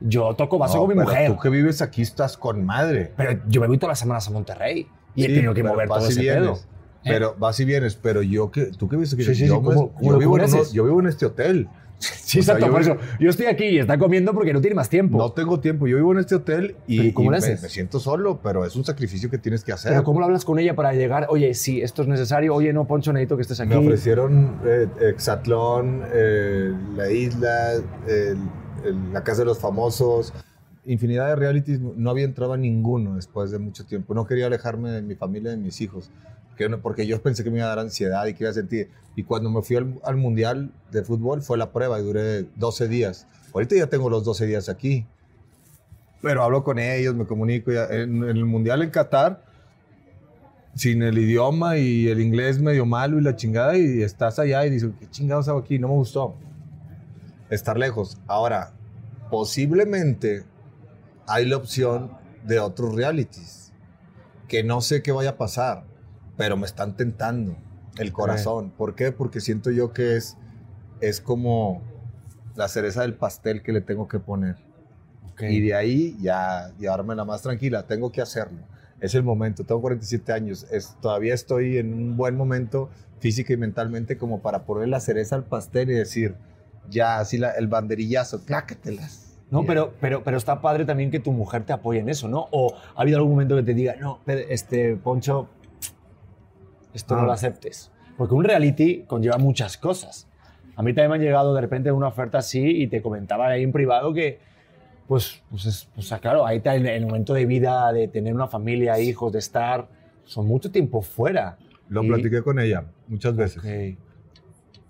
yo 0.00 0.34
toco 0.34 0.58
vaso 0.58 0.74
No, 0.76 0.80
con 0.80 0.88
mi 0.90 0.94
pero 0.96 1.06
mujer. 1.08 1.30
Tú 1.32 1.38
que 1.38 1.48
vives 1.48 1.82
aquí 1.82 2.02
estás 2.02 2.36
con 2.36 2.64
madre. 2.64 3.12
Pero 3.16 3.40
yo 3.48 3.60
me 3.60 3.66
voy 3.66 3.78
todas 3.78 3.92
las 3.92 3.98
semanas 4.00 4.26
a 4.28 4.30
Monterrey 4.30 4.86
y 5.14 5.24
he 5.24 5.28
Sí, 5.28 5.34
tenido 5.34 5.54
que 5.54 5.62
mover 5.62 5.88
todo 5.88 6.08
ese 6.08 6.20
vienes. 6.20 6.40
pedo. 6.42 6.54
¿Eh? 7.02 7.08
Pero 7.12 7.34
vas 7.38 7.58
y 7.60 7.64
vienes, 7.64 7.94
pero 7.96 8.20
yo 8.22 8.50
que 8.50 8.66
tú 8.66 8.88
que 8.88 8.96
vives 8.96 9.12
aquí, 9.14 9.24
Sí, 9.24 9.34
sí, 9.34 9.42
sí, 9.42 9.46
yo, 9.48 9.60
me- 9.60 9.68
¿cómo- 9.68 9.92
cómo 9.92 10.04
yo 10.06 10.12
lo 10.12 10.18
vivo 10.18 10.36
en 10.36 10.44
uno- 10.44 10.52
conoces? 10.52 10.72
yo 10.74 10.84
vivo 10.84 11.00
en 11.00 11.06
este 11.06 11.24
hotel. 11.26 11.68
Sí, 12.00 12.38
O 12.38 12.42
sea, 12.42 12.54
exacto, 12.54 12.66
yo 12.66 12.72
por 12.72 12.80
eso. 12.82 12.96
Yo 13.18 13.28
estoy 13.28 13.46
aquí 13.46 13.64
y 13.64 13.78
está 13.78 13.98
comiendo 13.98 14.32
porque 14.32 14.52
no 14.54 14.60
tiene 14.62 14.74
más 14.76 14.88
tiempo. 14.88 15.18
No 15.18 15.32
tengo 15.32 15.58
tiempo, 15.60 15.86
yo 15.86 15.96
vivo 15.96 16.12
en 16.12 16.18
este 16.20 16.34
hotel 16.36 16.76
y, 16.86 16.96
¿Pero 16.98 17.08
y 17.08 17.12
cómo 17.12 17.30
y 17.30 17.34
le 17.34 17.40
me, 17.40 17.46
haces? 17.46 17.62
me 17.62 17.68
siento 17.68 17.98
solo, 18.00 18.38
pero 18.42 18.64
es 18.64 18.74
un 18.76 18.84
sacrificio 18.84 19.28
que 19.30 19.36
tienes 19.38 19.64
que 19.64 19.72
hacer. 19.72 19.90
Pero 19.92 20.04
¿cómo 20.04 20.20
lo 20.20 20.26
hablas 20.26 20.44
con 20.44 20.58
ella 20.58 20.74
para 20.76 20.92
llegar? 20.94 21.26
Oye, 21.28 21.52
sí, 21.54 21.82
esto 21.82 22.02
es 22.02 22.08
necesario. 22.08 22.54
Oye, 22.54 22.72
no, 22.72 22.86
Poncho, 22.86 23.12
necesito 23.12 23.36
que 23.36 23.42
estés 23.42 23.60
aquí. 23.60 23.70
Me 23.70 23.76
ofrecieron 23.76 24.60
eh, 24.64 24.86
Exatlón, 25.10 26.02
eh, 26.12 26.72
La 26.96 27.10
Isla, 27.10 27.72
el- 28.08 28.38
el- 28.84 29.12
La 29.12 29.22
Casa 29.24 29.40
de 29.40 29.46
los 29.46 29.58
Famosos, 29.58 30.32
infinidad 30.84 31.28
de 31.28 31.36
realities. 31.36 31.80
No 31.80 32.10
había 32.10 32.24
entrado 32.24 32.52
a 32.52 32.56
ninguno 32.56 33.16
después 33.16 33.50
de 33.50 33.58
mucho 33.58 33.84
tiempo. 33.86 34.14
No 34.14 34.26
quería 34.26 34.46
alejarme 34.46 34.90
de 34.90 35.02
mi 35.02 35.14
familia 35.14 35.50
de 35.50 35.56
mis 35.56 35.80
hijos, 35.80 36.10
porque 36.82 37.06
yo 37.06 37.22
pensé 37.22 37.42
que 37.42 37.50
me 37.50 37.56
iba 37.58 37.66
a 37.66 37.70
dar 37.70 37.78
ansiedad 37.78 38.26
y 38.26 38.34
que 38.34 38.44
iba 38.44 38.50
a 38.50 38.54
sentir. 38.54 38.90
Y 39.16 39.22
cuando 39.24 39.50
me 39.50 39.62
fui 39.62 39.76
al, 39.76 39.98
al 40.04 40.16
Mundial 40.16 40.70
de 40.92 41.02
Fútbol 41.02 41.42
fue 41.42 41.56
la 41.58 41.72
prueba 41.72 41.98
y 41.98 42.02
duré 42.04 42.44
12 42.56 42.86
días. 42.88 43.26
Ahorita 43.54 43.74
ya 43.76 43.86
tengo 43.88 44.10
los 44.10 44.24
12 44.24 44.46
días 44.46 44.68
aquí. 44.68 45.06
Pero 46.22 46.42
hablo 46.42 46.62
con 46.62 46.78
ellos, 46.78 47.14
me 47.14 47.24
comunico. 47.26 47.70
En, 47.70 48.22
en 48.24 48.36
el 48.36 48.44
Mundial 48.44 48.82
en 48.82 48.90
Qatar, 48.90 49.42
sin 50.74 51.02
el 51.02 51.16
idioma 51.18 51.78
y 51.78 52.08
el 52.08 52.20
inglés 52.20 52.60
medio 52.60 52.84
malo 52.84 53.18
y 53.18 53.22
la 53.22 53.34
chingada, 53.36 53.76
y 53.78 54.02
estás 54.02 54.38
allá 54.38 54.64
y 54.66 54.70
dices, 54.70 54.90
¿qué 55.00 55.08
chingados 55.10 55.48
hago 55.48 55.60
aquí? 55.60 55.78
No 55.78 55.88
me 55.88 55.94
gustó. 55.94 56.34
Estar 57.50 57.76
lejos. 57.76 58.18
Ahora, 58.26 58.72
posiblemente 59.30 60.44
hay 61.26 61.46
la 61.46 61.56
opción 61.56 62.12
de 62.44 62.58
otros 62.58 62.94
realities, 62.94 63.72
que 64.48 64.64
no 64.64 64.80
sé 64.80 65.02
qué 65.02 65.12
vaya 65.12 65.30
a 65.30 65.36
pasar, 65.36 65.84
pero 66.36 66.56
me 66.56 66.66
están 66.66 66.96
tentando 66.96 67.56
el 67.98 68.12
corazón. 68.12 68.70
¿Por 68.70 68.94
qué? 68.94 69.12
Porque 69.12 69.40
siento 69.40 69.70
yo 69.70 69.92
que 69.92 70.16
es, 70.16 70.36
es 71.00 71.20
como 71.20 71.82
la 72.56 72.68
cereza 72.68 73.02
del 73.02 73.14
pastel 73.14 73.62
que 73.62 73.72
le 73.72 73.80
tengo 73.80 74.08
que 74.08 74.18
poner. 74.18 74.56
Y 75.38 75.60
de 75.60 75.74
ahí 75.74 76.16
ya 76.20 76.70
llevármela 76.78 77.24
más 77.24 77.42
tranquila. 77.42 77.86
Tengo 77.86 78.12
que 78.12 78.20
hacerlo. 78.20 78.58
Es 79.00 79.14
el 79.14 79.22
momento. 79.22 79.64
Tengo 79.64 79.80
47 79.80 80.32
años. 80.32 80.66
Es, 80.70 80.96
todavía 81.00 81.32
estoy 81.32 81.78
en 81.78 81.94
un 81.94 82.16
buen 82.16 82.36
momento 82.36 82.90
física 83.20 83.52
y 83.52 83.56
mentalmente 83.56 84.18
como 84.18 84.40
para 84.40 84.64
poner 84.64 84.88
la 84.88 85.00
cereza 85.00 85.36
al 85.36 85.44
pastel 85.44 85.90
y 85.90 85.94
decir, 85.94 86.34
ya, 86.88 87.18
así 87.18 87.38
la- 87.38 87.50
el 87.52 87.66
banderillazo, 87.68 88.44
clácatelas. 88.44 89.38
No, 89.50 89.62
Ya. 89.62 89.66
pero, 89.66 89.94
pero, 90.00 90.22
pero 90.22 90.36
está 90.36 90.60
padre 90.60 90.84
también 90.84 91.10
que 91.10 91.18
tu 91.20 91.32
mujer 91.32 91.64
te 91.64 91.72
apoye 91.72 91.98
en 92.00 92.08
eso, 92.08 92.28
¿no? 92.28 92.46
O 92.52 92.74
ha 92.96 93.00
habido 93.02 93.18
algún 93.18 93.32
momento 93.32 93.56
que 93.56 93.62
te 93.64 93.74
diga, 93.74 93.96
no, 93.96 94.20
este, 94.26 94.96
Poncho, 94.96 95.48
esto 96.94 97.14
no 97.16 97.22
Ah. 97.22 97.26
lo 97.26 97.32
aceptes. 97.32 97.90
Porque 98.16 98.34
un 98.34 98.44
reality 98.44 99.04
conlleva 99.06 99.38
muchas 99.38 99.76
cosas. 99.76 100.28
A 100.76 100.82
mí 100.82 100.92
también 100.94 101.10
me 101.10 101.16
han 101.16 101.22
llegado 101.22 101.54
de 101.54 101.60
repente 101.60 101.90
una 101.92 102.08
oferta 102.08 102.38
así 102.38 102.60
y 102.82 102.86
te 102.86 103.02
comentaba 103.02 103.48
ahí 103.48 103.62
en 103.62 103.72
privado 103.72 104.12
que, 104.14 104.38
pues, 105.08 105.42
pues, 105.50 105.66
es, 105.66 105.88
pues 105.94 106.12
ah, 106.12 106.18
claro, 106.20 106.46
ahí 106.46 106.58
está 106.58 106.74
el, 106.74 106.86
el 106.86 107.06
momento 107.06 107.34
de 107.34 107.44
vida, 107.46 107.92
de 107.92 108.08
tener 108.08 108.34
una 108.34 108.46
familia, 108.46 108.98
hijos, 109.00 109.32
de 109.32 109.38
estar, 109.40 109.88
son 110.24 110.46
mucho 110.46 110.70
tiempo 110.70 111.02
fuera. 111.02 111.58
Lo 111.88 112.04
Y- 112.04 112.08
platiqué 112.08 112.42
con 112.42 112.58
ella 112.60 112.84
muchas 113.08 113.34
veces. 113.36 113.58
Ok. 113.58 113.98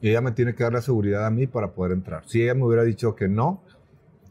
Y 0.00 0.08
ella 0.10 0.20
me 0.20 0.32
tiene 0.32 0.54
que 0.54 0.62
dar 0.62 0.72
la 0.72 0.82
seguridad 0.82 1.26
a 1.26 1.30
mí 1.30 1.46
para 1.46 1.72
poder 1.72 1.92
entrar. 1.92 2.22
Si 2.26 2.42
ella 2.42 2.54
me 2.54 2.64
hubiera 2.64 2.84
dicho 2.84 3.14
que 3.14 3.28
no 3.28 3.62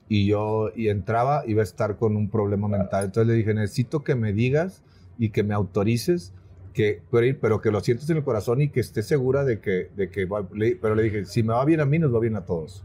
y 0.07 0.25
yo 0.25 0.71
y 0.75 0.89
entraba, 0.89 1.43
iba 1.45 1.61
a 1.61 1.63
estar 1.63 1.97
con 1.97 2.15
un 2.15 2.29
problema 2.29 2.67
mental. 2.67 3.05
Entonces 3.05 3.27
le 3.27 3.33
dije, 3.35 3.53
necesito 3.53 4.03
que 4.03 4.15
me 4.15 4.33
digas 4.33 4.81
y 5.19 5.29
que 5.29 5.43
me 5.43 5.53
autorices 5.53 6.33
que, 6.73 7.01
pero, 7.11 7.37
pero 7.39 7.61
que 7.61 7.71
lo 7.71 7.81
sientes 7.81 8.09
en 8.09 8.17
el 8.17 8.23
corazón 8.23 8.61
y 8.61 8.69
que 8.69 8.79
estés 8.79 9.05
segura 9.07 9.43
de 9.43 9.59
que, 9.59 9.89
de 9.95 10.09
que 10.09 10.25
va- 10.25 10.47
pero 10.81 10.95
le 10.95 11.03
dije, 11.03 11.25
si 11.25 11.43
me 11.43 11.53
va 11.53 11.63
bien 11.65 11.81
a 11.81 11.85
mí, 11.85 11.99
nos 11.99 12.13
va 12.13 12.19
bien 12.19 12.35
a 12.35 12.45
todos. 12.45 12.83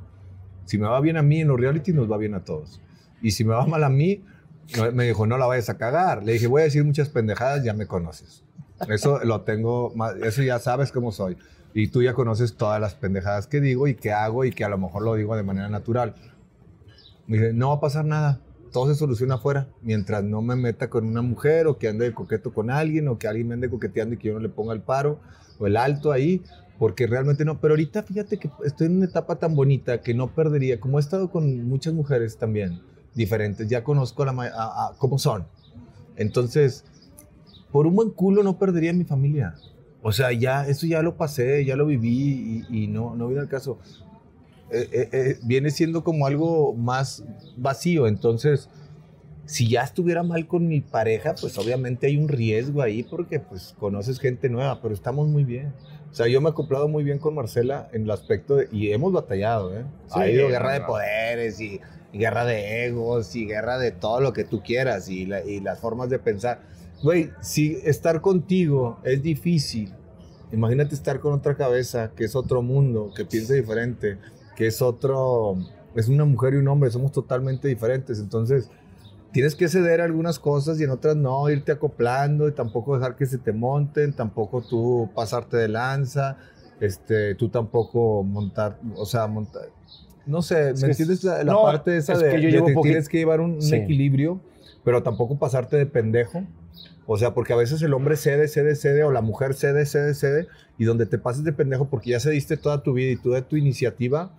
Si 0.67 0.79
me 0.79 0.87
va 0.87 1.01
bien 1.01 1.17
a 1.17 1.23
mí 1.23 1.41
en 1.41 1.49
los 1.49 1.59
reality, 1.61 1.93
nos 1.93 2.11
va 2.11 2.17
bien 2.19 2.35
a 2.35 2.45
todos. 2.45 2.81
Y 3.23 3.31
si 3.31 3.45
me 3.45 3.55
va 3.55 3.67
mal 3.67 3.85
a 3.85 3.89
mí, 3.91 4.23
me 4.93 5.05
dijo, 5.05 5.27
no 5.27 5.39
la 5.39 5.47
vayas 5.47 5.69
a 5.71 5.77
cagar. 5.79 6.23
Le 6.25 6.33
dije, 6.33 6.47
voy 6.47 6.63
a 6.63 6.65
decir 6.65 6.85
muchas 6.85 7.09
pendejadas, 7.11 7.63
ya 7.65 7.73
me 7.75 7.87
conoces. 7.87 8.43
Eso 8.89 9.21
lo 9.25 9.43
tengo, 9.43 9.93
más- 9.95 10.17
eso 10.17 10.43
ya 10.43 10.59
sabes 10.59 10.91
cómo 10.91 11.13
soy. 11.13 11.37
Y 11.75 11.89
tú 11.89 12.03
ya 12.03 12.15
conoces 12.15 12.55
todas 12.55 12.81
las 12.81 12.95
pendejadas 12.95 13.47
que 13.49 13.61
digo 13.61 13.89
y 13.89 13.95
que 13.97 14.13
hago 14.13 14.45
y 14.45 14.53
que 14.53 14.65
a 14.65 14.69
lo 14.69 14.79
mejor 14.79 15.03
lo 15.03 15.15
digo 15.17 15.35
de 15.37 15.43
manera 15.43 15.69
natural. 15.69 16.15
Me 17.27 17.37
dice, 17.39 17.53
no 17.53 17.69
va 17.71 17.75
a 17.77 17.81
pasar 17.81 18.05
nada. 18.05 18.41
Todo 18.73 18.87
se 18.87 18.95
soluciona 18.95 19.35
afuera. 19.35 19.69
Mientras 19.83 20.23
no 20.23 20.41
me 20.41 20.55
meta 20.57 20.89
con 20.89 21.05
una 21.07 21.21
mujer 21.23 21.67
o 21.67 21.77
que 21.79 21.89
ande 21.89 22.05
de 22.07 22.15
coqueto 22.15 22.53
con 22.55 22.71
alguien 22.71 23.09
o 23.09 23.19
que 23.19 23.27
alguien 23.27 23.49
me 23.49 23.55
ande 23.55 23.69
coqueteando 23.69 24.15
y 24.15 24.19
que 24.19 24.29
yo 24.29 24.35
no 24.35 24.41
le 24.41 24.49
ponga 24.49 24.73
el 24.73 24.83
paro 24.83 25.19
o 25.59 25.67
el 25.67 25.77
alto 25.77 26.13
ahí. 26.13 26.43
Porque 26.79 27.07
realmente 27.07 27.45
no. 27.45 27.61
Pero 27.61 27.73
ahorita 27.75 28.03
fíjate 28.05 28.39
que 28.39 28.51
estoy 28.65 28.87
en 28.89 28.97
una 28.97 29.07
etapa 29.07 29.37
tan 29.37 29.55
bonita 29.57 30.01
que 30.01 30.15
no 30.15 30.33
perdería. 30.35 30.79
Como 30.81 30.99
he 30.99 31.01
estado 31.01 31.31
con 31.31 31.67
muchas 31.69 31.93
mujeres 31.93 32.37
también 32.37 32.81
diferentes, 33.15 33.69
ya 33.69 33.83
conozco 33.85 34.23
a 34.25 34.27
la, 34.27 34.33
a- 34.43 34.89
a- 34.89 34.95
cómo 34.99 35.19
son. 35.19 35.47
Entonces, 36.17 36.85
por 37.73 37.87
un 37.87 37.95
buen 37.97 38.11
culo 38.11 38.43
no 38.43 38.59
perdería 38.59 38.93
mi 38.93 39.05
familia. 39.05 39.55
O 40.07 40.13
sea, 40.13 40.33
ya, 40.33 40.67
eso 40.69 40.87
ya 40.87 41.01
lo 41.01 41.17
pasé, 41.17 41.65
ya 41.65 41.77
lo 41.77 41.87
viví 41.87 42.65
y, 42.69 42.85
y 42.85 42.87
no, 42.89 43.17
no 43.17 43.27
viene 43.27 43.41
al 43.41 43.49
caso. 43.49 43.79
Eh, 44.71 44.89
eh, 44.93 45.09
eh, 45.13 45.39
viene 45.45 45.71
siendo 45.71 46.05
como 46.05 46.27
algo 46.27 46.75
más 46.75 47.25
vacío. 47.57 48.07
Entonces, 48.07 48.69
si 49.47 49.67
ya 49.69 49.83
estuviera 49.83 50.23
mal 50.23 50.47
con 50.47 50.69
mi 50.69 50.83
pareja, 50.83 51.35
pues 51.41 51.57
obviamente 51.57 52.07
hay 52.07 52.19
un 52.19 52.29
riesgo 52.29 52.83
ahí 52.83 53.03
porque 53.03 53.41
pues 53.41 53.75
conoces 53.79 54.21
gente 54.21 54.51
nueva, 54.51 54.81
pero 54.83 54.93
estamos 54.93 55.27
muy 55.29 55.43
bien. 55.45 55.73
O 56.11 56.15
sea, 56.15 56.29
yo 56.29 56.41
me 56.43 56.49
he 56.49 56.53
acoplado 56.53 56.87
muy 56.87 57.03
bien 57.03 57.19
con 57.19 57.35
Marcela 57.35 57.89
en 57.93 58.03
el 58.03 58.11
aspecto 58.11 58.57
de, 58.57 58.69
y 58.71 58.93
hemos 58.93 59.11
batallado, 59.13 59.75
¿eh? 59.75 59.85
Sí, 60.09 60.19
ha 60.19 60.23
habido 60.23 60.43
no, 60.45 60.49
guerra 60.51 60.73
de 60.75 60.81
poderes 60.83 61.61
y, 61.61 61.81
y 62.13 62.19
guerra 62.19 62.45
de 62.45 62.85
egos 62.87 63.35
y 63.35 63.47
guerra 63.47 63.79
de 63.79 63.91
todo 63.91 64.21
lo 64.21 64.35
que 64.35 64.45
tú 64.45 64.63
quieras 64.63 65.09
y, 65.09 65.25
la- 65.25 65.43
y 65.45 65.61
las 65.61 65.81
formas 65.81 66.11
de 66.11 66.19
pensar. 66.19 66.61
Güey, 67.05 67.31
si 67.43 67.79
estar 67.85 68.21
contigo 68.23 68.99
es 69.05 69.23
difícil, 69.23 69.93
imagínate 70.51 70.95
estar 70.95 71.21
con 71.21 71.35
otra 71.35 71.55
cabeza, 71.55 72.11
que 72.17 72.25
es 72.25 72.35
otro 72.35 72.63
mundo, 72.63 73.13
que 73.15 73.25
piensa 73.27 73.53
diferente, 73.55 74.17
que 74.57 74.67
es 74.69 74.81
otro, 74.81 75.57
es 75.95 76.09
una 76.09 76.25
mujer 76.25 76.55
y 76.55 76.57
un 76.57 76.69
hombre, 76.69 76.91
somos 76.91 77.13
totalmente 77.13 77.69
diferentes. 77.69 78.19
Entonces, 78.21 78.71
tienes 79.33 79.55
que 79.55 79.69
ceder 79.69 80.01
a 80.01 80.05
algunas 80.05 80.39
cosas 80.39 80.81
y 80.81 80.85
en 80.85 80.91
otras 80.91 81.15
no, 81.15 81.51
irte 81.51 81.73
acoplando 81.73 82.49
y 82.49 82.53
tampoco 82.53 82.97
dejar 82.97 83.17
que 83.17 83.27
se 83.27 83.37
te 83.37 83.53
monten, 83.53 84.15
tampoco 84.15 84.63
tú 84.63 85.11
pasarte 85.15 85.59
de 85.59 85.69
lanza, 85.69 86.39
este, 86.81 87.35
tú 87.35 87.51
tampoco 87.51 88.23
montar, 88.23 88.79
o 88.97 89.05
sea, 89.05 89.27
montar. 89.27 89.69
No 90.25 90.41
sé, 90.41 90.71
Es 90.71 90.81
¿me 90.81 90.89
entiendes 90.89 91.23
la, 91.23 91.45
la 91.45 91.53
no, 91.53 91.65
parte 91.65 91.99
esa 91.99 92.15
es 92.15 92.21
de, 92.21 92.31
que 92.31 92.37
yo 92.41 92.47
de 92.47 92.53
llevo 92.53 92.69
poqui- 92.69 92.83
tienes 92.85 93.11
que 93.11 93.19
llevar 93.19 93.41
un, 93.43 93.51
un 93.57 93.61
Sí. 93.63 93.75
equilibrio, 93.77 94.41
pero 94.83 95.03
tampoco 95.03 95.37
pasarte 95.39 95.77
de 95.77 95.85
pendejo? 95.85 96.45
O 97.07 97.19
sea, 97.19 97.35
porque 97.35 97.53
a 97.53 97.57
veces 97.57 97.83
el 97.83 97.93
hombre 97.95 98.17
cede, 98.17 98.49
cede, 98.49 98.77
cede, 98.77 99.05
o 99.05 99.11
la 99.11 99.21
mujer 99.21 99.55
cede, 99.55 99.85
cede, 99.87 100.15
cede, 100.15 100.49
y 100.79 100.85
donde 100.85 101.07
te 101.07 101.19
pases 101.19 101.45
de 101.45 101.53
pendejo 101.53 101.87
porque 101.87 102.11
ya 102.11 102.21
cediste 102.21 102.57
toda 102.57 102.83
tu 102.83 102.93
vida 102.95 103.11
y 103.13 103.17
toda 103.17 103.43
tu 103.43 103.57
iniciativa, 103.57 104.31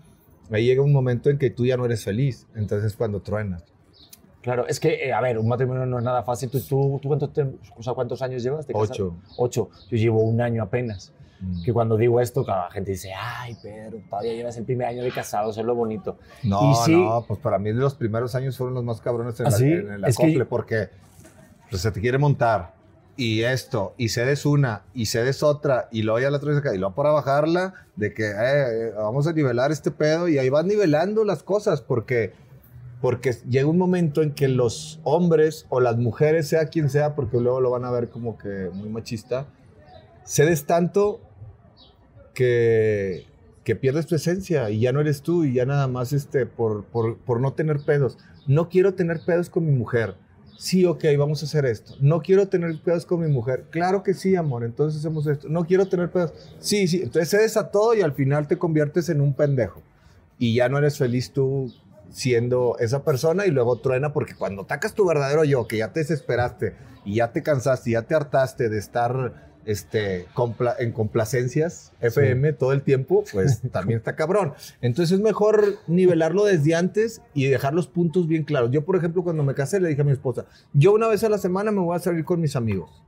ahí 0.52 0.66
llega 0.66 0.82
un 0.82 0.92
momento 0.94 1.30
en 1.30 1.38
que 1.38 1.50
tú 1.50 1.66
ya 1.66 1.78
no 1.78 1.86
eres 1.86 2.04
feliz. 2.04 2.48
Entonces 2.56 2.92
es 2.92 2.96
cuando 2.98 3.22
truenas. 3.22 3.64
Claro, 4.42 4.68
es 4.68 4.80
que, 4.80 5.08
eh, 5.08 5.14
a 5.14 5.22
ver, 5.22 5.40
un 5.40 5.48
matrimonio 5.48 5.86
no 5.88 5.98
es 5.98 6.04
nada 6.04 6.22
fácil. 6.24 6.50
¿Tú, 6.50 6.60
tú, 6.60 7.00
tú 7.02 7.08
cuántos, 7.08 7.34
tem- 7.34 7.56
o 7.76 7.82
sea, 7.82 7.94
cuántos 7.94 8.22
años 8.22 8.44
llevas? 8.44 8.68
de? 8.68 8.74
Ocho. 8.76 9.16
Ocho. 9.38 9.70
Yo 9.90 9.98
llevo 9.98 10.22
un 10.22 10.40
año 10.42 10.62
apenas. 10.62 11.12
Mm. 11.42 11.64
Que 11.64 11.74
cuando 11.74 11.98
digo 11.98 12.22
esto, 12.22 12.44
claro, 12.46 12.62
la 12.66 12.72
gente 12.72 12.92
dice, 12.92 13.12
ay, 13.18 13.56
Pedro, 13.62 14.00
todavía 14.10 14.34
llevas 14.34 14.56
el 14.58 14.64
primer 14.64 14.88
año 14.88 15.04
de 15.04 15.12
casado, 15.12 15.50
eso 15.52 15.60
es 15.62 15.66
lo 15.66 15.74
bonito. 15.76 16.18
No, 16.44 16.72
Y 16.72 16.76
sí- 16.76 16.96
no, 16.96 17.26
pues 17.28 17.40
para 17.40 17.58
mí 17.60 17.74
los 17.74 17.96
primeros 17.96 18.36
años 18.36 18.56
fueron 18.56 18.74
los 18.76 18.84
más 18.84 19.02
cabrones 19.02 19.40
en, 19.40 19.48
¿Ah, 19.48 19.50
la- 19.50 19.58
sí? 19.58 19.66
en 19.66 19.92
el 19.92 20.06
Es 20.06 20.16
que- 20.18 20.24
acople, 20.28 20.46
porque 20.46 20.90
pues, 21.70 21.82
se 21.82 21.92
te 21.92 22.02
quiere 22.02 22.18
montar 22.18 22.76
y 23.18 23.44
esto, 23.44 23.94
y 23.98 24.10
cedes 24.10 24.46
una, 24.46 24.84
y 24.94 25.06
cedes 25.06 25.42
otra, 25.42 25.88
y 25.92 26.02
luego 26.02 26.20
ya 26.20 26.30
la 26.30 26.40
traes 26.40 26.58
acá, 26.58 26.76
y 26.76 26.78
luego 26.78 26.96
para 26.96 27.12
bajarla, 27.12 27.74
de 27.96 28.14
que 28.14 28.26
eh, 28.26 28.34
eh, 28.34 28.94
vamos 28.96 29.26
a 29.28 29.34
nivelar 29.34 29.72
este 29.72 29.92
pedo, 29.92 30.28
y 30.28 30.38
ahí 30.38 30.50
vas 30.50 30.66
nivelando 30.66 31.24
las 31.24 31.42
cosas, 31.42 31.82
porque, 31.82 32.34
porque 33.02 33.34
llega 33.50 33.68
un 33.68 33.78
momento 33.78 34.22
en 34.22 34.34
que 34.34 34.50
los 34.50 35.00
hombres 35.04 35.66
o 35.70 35.80
las 35.80 35.98
mujeres, 35.98 36.50
sea 36.50 36.66
quien 36.66 36.90
sea, 36.90 37.16
porque 37.16 37.40
luego 37.40 37.62
lo 37.62 37.72
van 37.72 37.86
a 37.86 37.92
ver 37.92 38.10
como 38.10 38.38
que 38.38 38.70
muy 38.74 38.90
machista, 38.90 39.48
cedes 40.26 40.66
tanto 40.66 41.22
que, 42.34 43.28
que 43.64 43.78
pierdes 43.78 44.08
tu 44.08 44.16
esencia 44.16 44.70
y 44.72 44.82
ya 44.82 44.92
no 44.92 45.00
eres 45.00 45.22
tú 45.22 45.46
y 45.46 45.54
ya 45.54 45.66
nada 45.66 45.88
más 45.88 46.12
este, 46.12 46.46
por, 46.46 46.84
por, 46.84 47.18
por 47.20 47.40
no 47.40 47.54
tener 47.54 47.80
pedos. 47.86 48.18
No 48.46 48.68
quiero 48.68 48.94
tener 48.96 49.22
pedos 49.26 49.50
con 49.50 49.66
mi 49.66 49.72
mujer. 49.72 50.16
Sí, 50.58 50.86
ok, 50.86 51.04
vamos 51.18 51.42
a 51.44 51.46
hacer 51.46 51.66
esto. 51.66 51.94
No 52.00 52.22
quiero 52.22 52.48
tener 52.48 52.80
pedos 52.82 53.06
con 53.06 53.22
mi 53.22 53.28
mujer. 53.28 53.66
Claro 53.70 54.04
que 54.04 54.14
sí, 54.14 54.36
amor, 54.36 54.64
entonces 54.64 55.00
hacemos 55.00 55.28
esto. 55.28 55.50
No 55.50 55.66
quiero 55.66 55.88
tener 55.88 56.10
pedos. 56.10 56.34
Sí, 56.60 56.88
sí, 56.88 57.02
entonces 57.04 57.30
cedes 57.30 57.58
a 57.58 57.72
todo 57.72 57.94
y 57.94 58.02
al 58.02 58.14
final 58.14 58.48
te 58.48 58.58
conviertes 58.58 59.10
en 59.10 59.22
un 59.22 59.34
pendejo. 59.34 59.82
Y 60.38 60.56
ya 60.56 60.70
no 60.70 60.78
eres 60.78 60.98
feliz 60.98 61.32
tú 61.32 61.74
siendo 62.12 62.78
esa 62.80 63.04
persona 63.04 63.46
y 63.46 63.52
luego 63.52 63.78
truena 63.78 64.14
porque 64.14 64.36
cuando 64.36 64.64
atacas 64.64 64.94
tu 64.94 65.06
verdadero 65.06 65.44
yo, 65.44 65.68
que 65.68 65.78
ya 65.78 65.92
te 65.92 66.00
desesperaste 66.00 66.76
y 67.04 67.16
ya 67.16 67.32
te 67.32 67.44
cansaste 67.44 67.90
y 67.90 67.94
ya 67.94 68.04
te 68.04 68.16
hartaste 68.16 68.70
de 68.70 68.78
estar 68.78 69.55
este, 69.66 70.28
compla- 70.34 70.76
en 70.80 70.92
complacencias 70.92 71.92
FM 72.02 72.54
todo 72.54 72.72
el 72.72 72.82
tiempo, 72.84 73.24
pues 73.32 73.62
también 73.72 73.98
está 73.98 74.16
cabrón. 74.16 74.54
Entonces 74.82 75.14
es 75.18 75.22
mejor 75.24 75.64
nivelarlo 75.88 76.46
desde 76.46 76.76
antes 76.76 77.22
y 77.34 77.46
dejar 77.48 77.74
los 77.74 77.88
puntos 77.88 78.28
bien 78.28 78.44
claros. 78.44 78.72
Yo, 78.72 78.86
por 78.86 78.96
ejemplo, 78.96 79.24
cuando 79.24 79.44
me 79.44 79.54
casé 79.56 79.80
le 79.80 79.90
dije 79.90 80.02
a 80.02 80.06
mi 80.06 80.12
esposa, 80.12 80.46
yo 80.74 80.94
una 80.94 81.08
vez 81.08 81.24
a 81.24 81.30
la 81.30 81.38
semana 81.38 81.72
me 81.72 81.80
voy 81.82 81.96
a 81.96 82.00
salir 82.00 82.24
con 82.26 82.40
mis 82.42 82.56
amigos. 82.56 83.04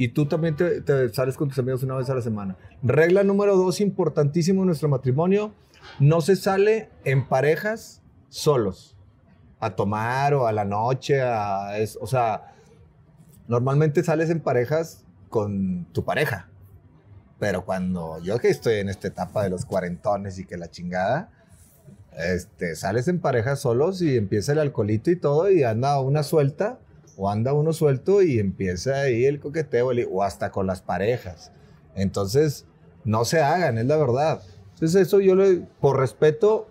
Y 0.00 0.08
tú 0.08 0.26
también 0.26 0.54
te, 0.54 0.80
te 0.80 1.08
sales 1.12 1.36
con 1.36 1.48
tus 1.48 1.58
amigos 1.58 1.82
una 1.82 1.96
vez 1.96 2.08
a 2.08 2.14
la 2.14 2.22
semana. 2.22 2.56
Regla 2.84 3.24
número 3.24 3.56
dos, 3.56 3.80
importantísimo 3.80 4.62
en 4.62 4.66
nuestro 4.66 4.88
matrimonio, 4.88 5.52
no 5.98 6.20
se 6.20 6.36
sale 6.36 6.88
en 7.04 7.26
parejas 7.26 8.00
solos 8.28 8.94
a 9.58 9.70
tomar 9.74 10.34
o 10.34 10.46
a 10.46 10.52
la 10.52 10.64
noche, 10.64 11.20
a 11.20 11.78
es- 11.78 11.98
o 12.00 12.06
sea, 12.06 12.54
normalmente 13.48 14.04
sales 14.04 14.30
en 14.30 14.38
parejas 14.40 15.04
con 15.28 15.86
tu 15.92 16.04
pareja. 16.04 16.48
Pero 17.38 17.64
cuando 17.64 18.20
yo 18.22 18.38
que 18.38 18.48
estoy 18.48 18.76
en 18.76 18.88
esta 18.88 19.08
etapa 19.08 19.44
de 19.44 19.50
los 19.50 19.64
cuarentones 19.64 20.38
y 20.38 20.44
que 20.44 20.56
la 20.56 20.70
chingada, 20.70 21.30
este, 22.16 22.74
sales 22.74 23.06
en 23.06 23.20
parejas 23.20 23.60
solos 23.60 24.02
y 24.02 24.16
empieza 24.16 24.52
el 24.52 24.58
alcoholito 24.58 25.10
y 25.10 25.16
todo 25.16 25.50
y 25.50 25.62
anda 25.62 26.00
una 26.00 26.24
suelta 26.24 26.80
o 27.16 27.30
anda 27.30 27.52
uno 27.52 27.72
suelto 27.72 28.22
y 28.22 28.38
empieza 28.38 29.02
ahí 29.02 29.24
el 29.24 29.40
coqueteo 29.40 29.90
o 30.10 30.22
hasta 30.22 30.50
con 30.50 30.66
las 30.66 30.82
parejas. 30.82 31.52
Entonces, 31.94 32.66
no 33.04 33.24
se 33.24 33.40
hagan, 33.40 33.78
es 33.78 33.86
la 33.86 33.96
verdad. 33.96 34.42
Entonces, 34.74 35.06
eso 35.06 35.20
yo 35.20 35.34
le, 35.34 35.62
por 35.80 35.98
respeto, 35.98 36.68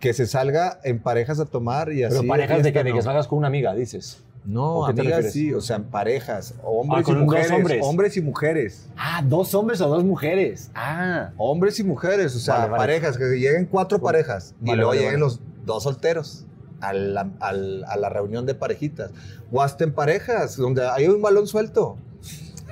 que 0.00 0.12
se 0.12 0.26
salga 0.26 0.80
en 0.84 1.00
parejas 1.00 1.40
a 1.40 1.46
tomar 1.46 1.92
y 1.92 2.04
así. 2.04 2.16
Pero 2.16 2.28
parejas 2.28 2.62
de 2.62 2.72
que, 2.72 2.84
de 2.84 2.90
que 2.90 2.96
no. 2.96 3.02
salgas 3.02 3.26
con 3.26 3.38
una 3.38 3.48
amiga, 3.48 3.74
dices. 3.74 4.22
No, 4.44 4.78
¿O 4.80 4.86
qué 4.86 4.94
te 4.94 5.00
amigas 5.02 5.32
sí, 5.32 5.52
o 5.52 5.60
sea, 5.60 5.76
en 5.76 5.84
parejas, 5.84 6.54
hombres 6.62 7.00
Ah, 7.02 7.04
con 7.04 7.16
y 7.18 7.24
mujeres, 7.24 7.50
hombres. 7.50 7.80
hombres 7.84 8.16
y 8.16 8.22
mujeres, 8.22 8.88
Ah, 8.96 9.22
dos 9.24 9.54
hombres 9.54 9.80
o 9.82 9.88
dos 9.88 10.04
mujeres. 10.04 10.70
Ah. 10.74 11.30
hombres 11.36 11.78
y 11.80 11.84
mujeres, 11.84 12.34
o 12.34 12.38
sea, 12.38 12.54
Vale, 12.58 12.70
vale. 12.70 12.78
parejas, 12.78 13.18
que 13.18 13.24
lleguen 13.24 13.66
cuatro 13.66 14.00
parejas 14.00 14.54
y 14.62 14.72
luego 14.74 14.88
vale, 14.90 15.00
lleguen 15.00 15.20
vale. 15.20 15.24
los 15.24 15.40
dos 15.66 15.82
solteros 15.82 16.46
a 16.80 16.92
la, 16.94 17.28
al- 17.40 17.84
a 17.84 17.96
la 17.96 18.08
reunión 18.08 18.46
de 18.46 18.54
parejitas. 18.54 19.10
O 19.52 19.60
hasta 19.62 19.84
en 19.84 19.92
parejas, 19.92 20.56
donde 20.56 20.86
hay 20.88 21.08
un 21.08 21.20
balón 21.20 21.46
suelto. 21.46 21.96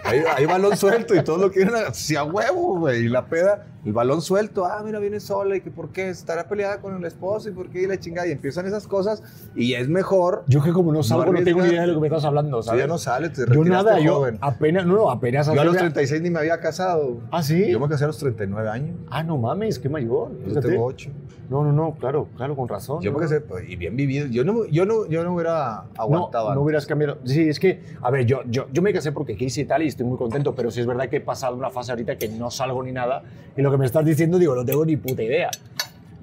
Hay, 0.04 0.20
hay 0.36 0.46
balón 0.46 0.76
suelto 0.76 1.14
y 1.14 1.24
todos 1.24 1.40
lo 1.40 1.50
quieren 1.50 1.74
hacia 1.74 2.22
huevo, 2.22 2.78
güey. 2.78 3.06
Y 3.06 3.08
la 3.08 3.26
peda, 3.26 3.66
el 3.86 3.92
balón 3.92 4.20
suelto. 4.20 4.66
Ah, 4.66 4.82
mira, 4.84 4.98
viene 4.98 5.20
sola 5.20 5.56
y 5.56 5.60
que 5.60 5.70
por 5.70 5.90
qué 5.90 6.10
estará 6.10 6.48
peleada 6.48 6.80
con 6.80 6.96
el 6.96 7.04
esposo 7.04 7.48
y 7.48 7.52
por 7.52 7.70
qué 7.70 7.82
y 7.82 7.86
la 7.86 7.98
chingada. 8.00 8.26
Y 8.26 8.32
empiezan 8.32 8.66
esas 8.66 8.88
cosas 8.88 9.22
y 9.54 9.74
es 9.74 9.88
mejor. 9.88 10.42
Yo 10.48 10.60
que 10.60 10.72
como 10.72 10.92
no 10.92 11.04
salgo, 11.04 11.32
no, 11.32 11.44
tengo 11.44 11.62
ni 11.62 11.68
idea 11.68 11.82
de 11.82 11.86
lo 11.86 11.94
que 11.94 12.00
me 12.00 12.06
estás 12.08 12.24
hablando, 12.24 12.62
¿sabes? 12.62 12.80
ya 12.80 12.88
no 12.88 12.98
sale, 12.98 13.28
te 13.28 13.44
yo 13.46 13.64
nada, 13.64 14.00
yo 14.00 14.16
joven. 14.16 14.38
apenas, 14.40 14.86
no, 14.86 14.96
no, 14.96 15.10
apenas 15.10 15.46
Yo 15.46 15.60
a 15.60 15.64
los 15.64 15.76
36 15.76 16.20
ni 16.20 16.30
me 16.30 16.40
había 16.40 16.58
casado. 16.58 17.20
¿Ah, 17.30 17.44
sí? 17.44 17.70
Yo 17.70 17.78
me 17.78 17.88
casé 17.88 18.04
a 18.04 18.08
los 18.08 18.18
39 18.18 18.68
años. 18.68 18.96
Ah, 19.08 19.22
no 19.22 19.38
mames, 19.38 19.78
qué 19.78 19.88
mayor. 19.88 20.32
Yo 20.48 20.60
tengo 20.60 20.84
8. 20.84 21.10
No, 21.48 21.62
no, 21.62 21.72
no, 21.72 21.94
claro, 21.94 22.26
claro, 22.36 22.56
con 22.56 22.68
razón. 22.68 23.00
Yo 23.02 23.12
¿no? 23.12 23.18
me 23.18 23.22
casé 23.22 23.40
pues, 23.40 23.68
y 23.68 23.76
bien 23.76 23.96
vivido. 23.96 24.26
Yo 24.26 24.44
no, 24.44 24.64
yo 24.66 24.84
no, 24.84 25.06
yo 25.06 25.22
no 25.22 25.34
hubiera 25.34 25.84
aguantado. 25.96 26.48
No, 26.48 26.56
no 26.56 26.62
hubieras 26.62 26.86
cambiado. 26.86 27.18
Sí, 27.24 27.48
es 27.48 27.60
que, 27.60 27.82
a 28.02 28.10
ver, 28.10 28.26
yo, 28.26 28.40
yo, 28.46 28.66
yo 28.72 28.82
me 28.82 28.92
casé 28.92 29.12
porque 29.12 29.36
quise 29.36 29.60
y 29.60 29.64
tal 29.64 29.82
y 29.82 29.86
estoy 29.86 30.06
muy 30.06 30.18
contento, 30.18 30.54
pero 30.56 30.72
sí 30.72 30.80
es 30.80 30.86
verdad 30.86 31.08
que 31.08 31.16
he 31.16 31.20
pasado 31.20 31.54
una 31.54 31.70
fase 31.70 31.92
ahorita 31.92 32.16
que 32.18 32.28
no 32.28 32.50
salgo 32.50 32.82
ni 32.82 32.90
nada 32.90 33.22
y 33.56 33.62
lo 33.62 33.70
que 33.70 33.75
me 33.78 33.86
estás 33.86 34.04
diciendo, 34.04 34.38
digo, 34.38 34.54
no 34.54 34.64
tengo 34.64 34.84
ni 34.84 34.96
puta 34.96 35.22
idea. 35.22 35.50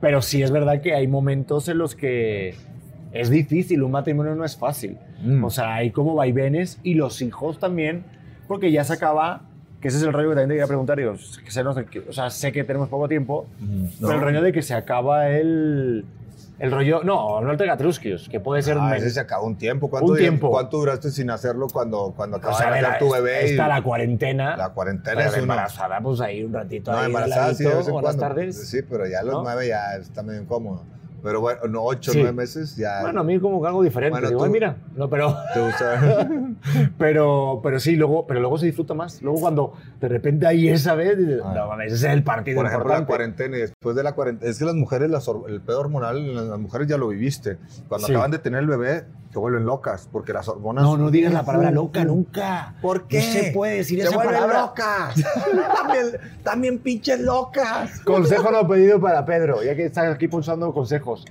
Pero 0.02 0.22
sí 0.22 0.42
es 0.44 0.52
verdad 0.52 0.82
que 0.82 0.94
hay 0.94 1.08
momentos 1.08 1.68
en 1.70 1.78
los 1.78 1.96
que 1.96 2.56
es 3.14 3.30
difícil, 3.30 3.84
un 3.84 3.92
matrimonio 3.92 4.36
no 4.36 4.44
es 4.44 4.58
fácil. 4.58 4.98
Mm. 5.24 5.44
O 5.44 5.50
sea, 5.50 5.76
hay 5.76 5.92
como 5.92 6.16
vaivenes 6.16 6.80
y 6.84 6.96
los 6.96 7.22
hijos 7.22 7.60
también. 7.60 8.04
porque 8.48 8.72
ya 8.74 8.84
se 8.84 8.94
acaba, 8.94 9.44
que 9.80 9.88
ese 9.88 9.98
es 9.98 10.04
el 10.04 10.12
rollo 10.12 10.30
que 10.30 10.36
también 10.36 10.50
te 10.50 10.54
quería 10.56 10.68
preguntar, 10.68 10.98
digo, 10.98 11.14
que 11.44 11.50
sé, 11.50 11.64
no 11.64 11.74
sé, 11.74 11.86
que- 11.86 12.00
o 12.02 12.12
sea, 12.12 12.30
sé 12.30 12.52
que 12.52 12.64
tenemos 12.66 12.90
poco 12.90 13.08
tiempo, 13.08 13.48
pero 14.02 14.14
el 14.14 14.20
rollo 14.22 14.42
de 14.42 14.52
que 14.52 14.62
se 14.62 14.74
acaba 14.74 15.30
el, 15.30 16.04
el 16.60 16.72
rollo, 16.72 17.04
no, 17.04 17.42
no 17.42 17.52
el 17.52 17.58
Tegatruskios, 17.58 18.30
que 18.30 18.40
puede 18.40 18.62
ser... 18.62 18.78
Ah, 18.80 18.96
ese 18.96 19.10
se 19.10 19.20
acabó 19.20 19.46
un 19.48 19.58
tiempo. 19.58 19.90
¿Cuánto, 19.90 20.12
Un 20.12 20.18
tiempo. 20.18 20.50
¿Cuánto 20.52 20.78
duraste 20.78 21.10
sin 21.12 21.30
hacerlo 21.30 21.68
cuando, 21.72 22.14
cuando 22.16 22.38
o 22.38 22.40
acabas 22.40 22.58
sea, 22.60 22.72
de 22.72 22.82
nacer 22.82 23.00
tu 23.00 23.12
bebé? 23.12 23.46
Está 23.46 23.68
la 23.68 23.82
cuarentena. 23.82 24.56
la 24.56 24.70
cuarentena 24.70 25.22
es 25.22 25.34
una... 25.34 25.42
embarazada, 25.42 26.00
pues 26.02 26.22
ahí 26.22 26.44
un 26.44 26.54
ratito 26.54 26.92
No, 26.92 27.00
ahí 27.00 27.08
embarazada 27.08 27.54
sí, 27.54 27.64
de 27.64 27.76
vez 27.76 27.88
en 27.88 27.94
buenas 27.94 28.16
cuando. 28.16 28.22
tardes. 28.36 28.70
Sí, 28.70 28.82
pero 28.84 29.08
ya 29.08 29.20
a 29.20 29.24
los 29.24 29.34
¿No? 29.36 29.44
nueve 29.44 29.68
ya 29.68 29.96
está 29.96 30.22
medio 30.24 30.42
incómodo. 30.42 30.86
Pero 31.24 31.40
bueno, 31.40 31.62
no, 31.70 31.82
ocho, 31.84 32.12
Sí. 32.12 32.20
nueve 32.20 32.34
meses 32.36 32.76
ya... 32.76 33.02
Bueno, 33.02 33.22
a 33.22 33.24
mí 33.24 33.40
como 33.40 33.62
que 33.62 33.68
algo 33.68 33.82
diferente. 33.82 34.12
Bueno, 34.12 34.28
Digo, 34.28 34.40
tú- 34.42 34.46
"Ay, 34.46 34.52
mira, 34.52 34.76
no, 34.96 35.10
pero, 35.10 35.36
¿Te 35.54 35.62
gusta? 35.62 36.28
pero, 36.98 37.60
pero 37.64 37.80
sí, 37.80 37.96
luego, 37.96 38.28
pero 38.28 38.40
luego 38.42 38.58
se 38.58 38.66
disfruta 38.66 38.94
más. 38.94 39.22
Luego 39.22 39.40
cuando 39.40 39.74
de 40.00 40.08
repente 40.10 40.46
ahí 40.46 40.68
esa 40.70 40.96
vez, 40.96 41.18
dices, 41.18 41.42
Ah. 41.44 41.54
no 41.56 41.68
mames, 41.68 41.94
ese 41.94 42.08
es 42.08 42.14
el 42.14 42.24
partido 42.24 42.58
Por 42.58 42.66
ejemplo, 42.66 42.90
la 42.90 43.00
importante. 43.00 43.08
cuarentena 43.08 43.58
y 43.58 43.62
después 43.62 43.96
de 43.96 44.04
la 44.04 44.14
cuarentena. 44.14 44.52
Es 44.52 44.60
que 44.60 44.66
las 44.66 44.76
mujeres, 44.76 45.10
las 45.10 45.28
el 45.48 45.62
pedo 45.62 45.80
hormonal, 45.80 46.50
las 46.50 46.60
mujeres 46.60 46.88
ya 46.88 46.98
lo 46.98 47.08
viviste. 47.08 47.58
Cuando 47.88 48.08
Sí. 48.08 48.14
acaban 48.14 48.32
de 48.32 48.40
tener 48.40 48.60
el 48.62 48.68
bebé, 48.68 49.06
se 49.34 49.40
vuelven 49.40 49.66
locas 49.66 50.08
porque 50.12 50.32
las 50.32 50.48
hormonas. 50.48 50.84
No, 50.84 50.96
no 50.96 51.10
digas 51.10 51.34
la 51.34 51.44
palabra 51.44 51.72
loca 51.72 52.06
nunca. 52.06 52.76
¿Por 52.84 53.08
qué? 53.08 53.18
No 53.18 53.24
se 53.24 53.52
puede 53.52 53.78
decir 53.78 54.00
se 54.00 54.06
esa 54.06 54.16
vuelven 54.16 54.36
palabra. 54.36 54.62
locas. 54.62 55.16
también, 55.76 56.06
también 56.44 56.78
pinches 56.78 57.20
locas. 57.20 58.00
Consejo 58.02 58.52
no 58.52 58.68
pedido 58.68 59.02
para 59.02 59.26
Pedro, 59.26 59.64
ya 59.64 59.76
que 59.76 59.86
estás 59.86 60.14
aquí 60.14 60.28
pulsando 60.28 60.72
consejos. 60.72 61.26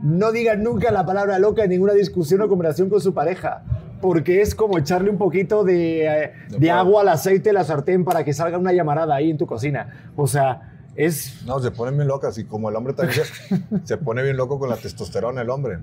No 0.00 0.30
digas 0.30 0.56
nunca 0.56 0.92
la 0.92 1.04
palabra 1.04 1.40
loca 1.40 1.64
en 1.64 1.70
ninguna 1.70 1.94
discusión 1.94 2.40
o 2.42 2.48
conversación 2.48 2.88
con 2.90 3.00
su 3.00 3.12
pareja, 3.12 3.64
porque 4.00 4.40
es 4.40 4.54
como 4.54 4.78
echarle 4.78 5.10
un 5.10 5.18
poquito 5.18 5.64
de, 5.64 6.06
eh, 6.06 6.32
de 6.56 6.70
agua 6.70 7.00
al 7.00 7.08
aceite 7.08 7.48
de 7.48 7.54
la 7.54 7.64
sartén 7.64 8.04
para 8.04 8.22
que 8.22 8.32
salga 8.32 8.56
una 8.56 8.72
llamarada 8.72 9.16
ahí 9.16 9.30
en 9.30 9.36
tu 9.36 9.46
cocina. 9.48 10.12
O 10.14 10.28
sea, 10.28 10.74
es... 10.94 11.42
No, 11.44 11.58
se 11.58 11.72
ponen 11.72 11.96
bien 11.96 12.06
locas 12.06 12.38
y 12.38 12.44
como 12.44 12.68
el 12.68 12.76
hombre 12.76 12.92
también 12.92 13.22
se, 13.24 13.60
se 13.84 13.96
pone 13.96 14.22
bien 14.22 14.36
loco 14.36 14.60
con 14.60 14.68
la 14.68 14.76
testosterona, 14.76 15.42
el 15.42 15.50
hombre. 15.50 15.78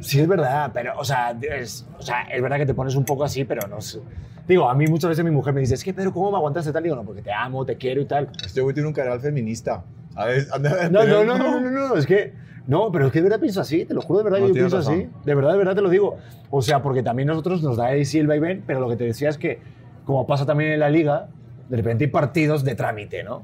Sí, 0.00 0.20
es 0.20 0.28
verdad, 0.28 0.70
pero, 0.74 0.92
o 0.98 1.04
sea, 1.04 1.36
es, 1.40 1.86
o 1.98 2.02
sea, 2.02 2.22
es 2.22 2.40
verdad 2.42 2.58
que 2.58 2.66
te 2.66 2.74
pones 2.74 2.94
un 2.94 3.04
poco 3.04 3.24
así, 3.24 3.44
pero 3.44 3.66
no 3.68 3.80
sé. 3.80 4.00
Digo, 4.46 4.68
a 4.68 4.74
mí 4.74 4.86
muchas 4.86 5.08
veces 5.08 5.24
mi 5.24 5.30
mujer 5.30 5.54
me 5.54 5.60
dice, 5.60 5.74
es 5.74 5.82
que, 5.82 5.94
Pedro, 5.94 6.12
¿cómo 6.12 6.30
me 6.30 6.36
aguantaste 6.36 6.70
tal? 6.72 6.82
Digo, 6.82 6.96
no, 6.96 7.02
porque 7.04 7.22
te 7.22 7.32
amo, 7.32 7.64
te 7.64 7.76
quiero 7.76 8.00
y 8.02 8.04
tal. 8.04 8.28
Este 8.44 8.60
güey 8.60 8.74
tiene 8.74 8.88
un 8.88 8.92
canal 8.94 9.18
feminista. 9.20 9.82
A 10.14 10.26
ver, 10.26 10.46
anda- 10.52 10.88
No, 10.90 11.04
no, 11.04 11.24
no, 11.24 11.38
no, 11.38 11.60
no, 11.60 11.70
no, 11.88 11.96
es 11.96 12.06
que, 12.06 12.34
no, 12.66 12.92
pero 12.92 13.06
es 13.06 13.12
que 13.12 13.18
de 13.20 13.24
verdad 13.24 13.40
pienso 13.40 13.60
así, 13.62 13.84
te 13.86 13.94
lo 13.94 14.02
juro 14.02 14.18
de 14.18 14.24
verdad 14.24 14.38
No, 14.40 14.48
yo 14.48 14.52
pienso 14.54 14.78
así. 14.78 14.90
razón. 14.90 15.12
De 15.24 15.34
verdad, 15.34 15.52
de 15.52 15.58
verdad 15.58 15.74
te 15.74 15.80
lo 15.82 15.88
digo. 15.88 16.18
O 16.50 16.60
sea, 16.60 16.82
porque 16.82 17.02
también 17.02 17.28
nosotros 17.28 17.62
nos 17.62 17.76
da 17.78 17.86
ahí 17.86 18.04
sí 18.04 18.18
el 18.18 18.26
vaivén, 18.26 18.62
pero 18.66 18.80
lo 18.80 18.88
que 18.88 18.96
te 18.96 19.04
decía 19.04 19.28
es 19.30 19.38
que, 19.38 19.60
como 20.04 20.26
pasa 20.26 20.44
también 20.44 20.72
en 20.72 20.80
la 20.80 20.90
liga, 20.90 21.28
de 21.70 21.76
repente 21.78 22.04
hay 22.04 22.10
partidos 22.10 22.62
de 22.64 22.74
trámite, 22.74 23.22
¿no? 23.24 23.42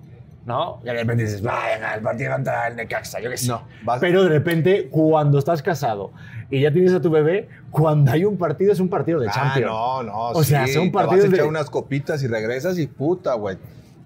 ¿No? 0.51 0.81
Y 0.83 0.87
de 0.87 0.93
repente 0.95 1.23
dices, 1.23 1.47
va, 1.47 1.61
venga, 1.73 1.95
el 1.95 2.03
partido 2.03 2.33
contra 2.33 2.67
el 2.69 2.77
Necaxa, 2.77 3.21
yo 3.21 3.31
qué 3.31 3.37
sé. 3.37 3.47
No, 3.49 3.63
vas- 3.85 4.01
Pero 4.01 4.25
de 4.25 4.29
repente, 4.31 4.89
cuando 4.91 5.39
estás 5.39 5.63
casado 5.63 6.11
y 6.51 6.61
ya 6.61 6.73
tienes 6.73 6.93
a 6.93 7.01
tu 7.01 7.09
bebé, 7.11 7.49
cuando 7.71 8.11
hay 8.11 8.25
un 8.25 8.37
partido 8.37 8.73
es 8.73 8.81
un 8.81 8.89
partido 8.89 9.21
de 9.21 9.29
Ah, 9.29 9.33
Champions. 9.33 9.67
no, 9.71 10.03
no. 10.03 10.29
O 10.31 10.43
sea, 10.43 10.67
sí, 10.67 10.73
son 10.73 10.87
te 10.87 10.91
partidos 10.91 11.25
vas 11.27 11.33
a 11.33 11.35
echar 11.35 11.45
de- 11.45 11.49
unas 11.49 11.71
copitas 11.71 12.23
y 12.23 12.27
regresas 12.27 12.79
y 12.79 12.87
puta, 12.89 13.35
güey. 13.35 13.59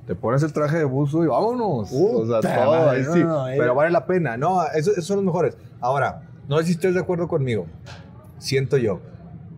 Te 0.06 0.14
pones 0.14 0.42
el 0.42 0.52
traje 0.52 0.76
de 0.76 0.84
buzo 0.84 1.24
y 1.24 1.28
vámonos. 1.28 1.90
o 1.90 2.26
sea, 2.26 2.40
todo 2.64 2.70
madre, 2.84 3.04
sí. 3.04 3.20
no, 3.24 3.48
eh. 3.48 3.54
Pero 3.58 3.74
vale 3.74 3.90
la 3.90 4.04
pena. 4.04 4.36
No, 4.36 4.62
eso- 4.74 4.90
esos 4.92 5.06
son 5.06 5.16
los 5.16 5.24
mejores. 5.24 5.56
Ahora, 5.80 6.24
no 6.46 6.58
sé 6.58 6.64
si 6.66 6.72
estés 6.72 6.92
de 6.92 7.00
acuerdo 7.00 7.26
conmigo. 7.26 7.66
Siento 8.38 8.76
yo. 8.76 9.00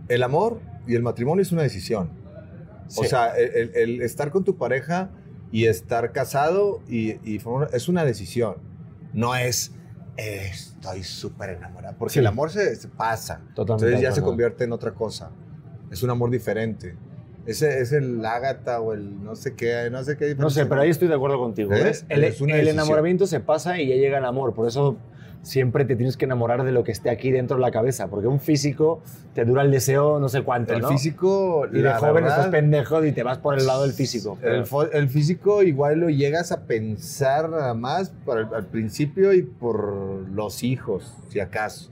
El 0.09 0.23
amor 0.23 0.61
y 0.87 0.95
el 0.95 1.03
matrimonio 1.03 1.43
es 1.43 1.51
una 1.51 1.63
decisión. 1.63 2.11
O 2.97 3.03
Sí. 3.03 3.09
sea, 3.09 3.37
el, 3.37 3.51
el- 3.51 3.73
el 3.75 4.03
estar 4.03 4.31
con 4.31 4.45
tu 4.45 4.57
pareja 4.57 5.09
y 5.57 5.65
estar 5.69 6.13
casado 6.13 6.83
y, 6.87 7.13
y 7.25 7.41
es 7.73 7.89
una 7.89 8.05
decisión. 8.05 8.57
No 9.15 9.35
es 9.35 9.73
eh, 10.19 10.51
estoy 10.53 11.03
súper 11.03 11.49
enamorada. 11.49 11.97
Porque 11.97 12.13
Sí. 12.13 12.19
el 12.19 12.27
amor 12.27 12.51
se, 12.51 12.77
se 12.77 12.89
pasa. 12.89 13.41
Totalmente 13.55 13.87
Entonces 13.87 14.01
ya 14.03 14.13
se 14.13 14.21
convierte 14.21 14.65
en 14.65 14.73
otra 14.73 14.93
cosa. 14.93 15.31
Es 15.91 16.03
un 16.03 16.11
amor 16.11 16.29
diferente. 16.31 16.95
Ese 17.47 17.81
es 17.81 17.93
el 17.93 18.23
ágata 18.27 18.81
o 18.83 18.93
el 18.93 19.25
no 19.25 19.35
sé 19.35 19.55
qué, 19.55 19.89
no 19.91 20.05
sé 20.05 20.19
qué. 20.19 20.35
No 20.35 20.51
sé, 20.51 20.67
pero 20.67 20.83
ahí 20.83 20.91
estoy 20.91 21.09
de 21.09 21.15
acuerdo 21.15 21.39
contigo. 21.39 21.71
¿ves? 21.71 22.05
El, 22.11 22.25
Es 22.25 22.39
el 22.39 22.69
enamoramiento 22.69 23.27
se 23.27 23.41
pasa 23.41 23.81
y 23.81 23.89
ya 23.89 23.95
llega 23.95 24.19
el 24.19 24.27
amor. 24.27 24.53
Por 24.53 24.69
eso 24.69 24.99
siempre 25.47 25.85
te 25.85 25.95
tienes 25.95 26.17
que 26.17 26.25
enamorar 26.25 26.65
de 26.65 26.73
lo 26.73 26.83
que 26.83 26.91
esté 26.91 27.09
aquí 27.09 27.31
dentro 27.31 27.57
de 27.57 27.63
la 27.63 27.71
cabeza. 27.71 28.09
Porque 28.09 28.27
un 28.27 28.41
físico 28.41 29.01
te 29.33 29.45
dura 29.45 29.63
el 29.63 29.71
deseo 29.71 30.19
no 30.19 30.29
sé 30.29 30.43
cuánto, 30.43 30.75
El 30.75 30.81
¿no? 30.83 30.89
físico. 30.89 31.67
Y 31.73 31.77
de 31.77 31.83
la 31.83 31.99
joven 31.99 32.15
verdad, 32.25 32.31
estás 32.39 32.49
pendejo 32.49 33.05
y 33.05 33.13
te 33.13 33.23
vas 33.23 33.39
por 33.39 33.57
el 33.57 33.65
lado 33.65 33.83
del 33.83 33.93
físico. 33.93 34.37
El, 34.43 35.09
físico 35.09 35.63
igual 35.63 36.01
lo 36.01 36.11
llegas 36.11 36.51
a 36.51 36.63
pensar 36.63 37.49
nada 37.49 37.75
más 37.75 38.11
por 38.25 38.39
el- 38.41 38.53
al 38.53 38.67
principio 38.67 39.33
y 39.33 39.43
por 39.43 40.29
los 40.31 40.65
hijos, 40.65 41.15
si 41.29 41.39
acaso, 41.39 41.91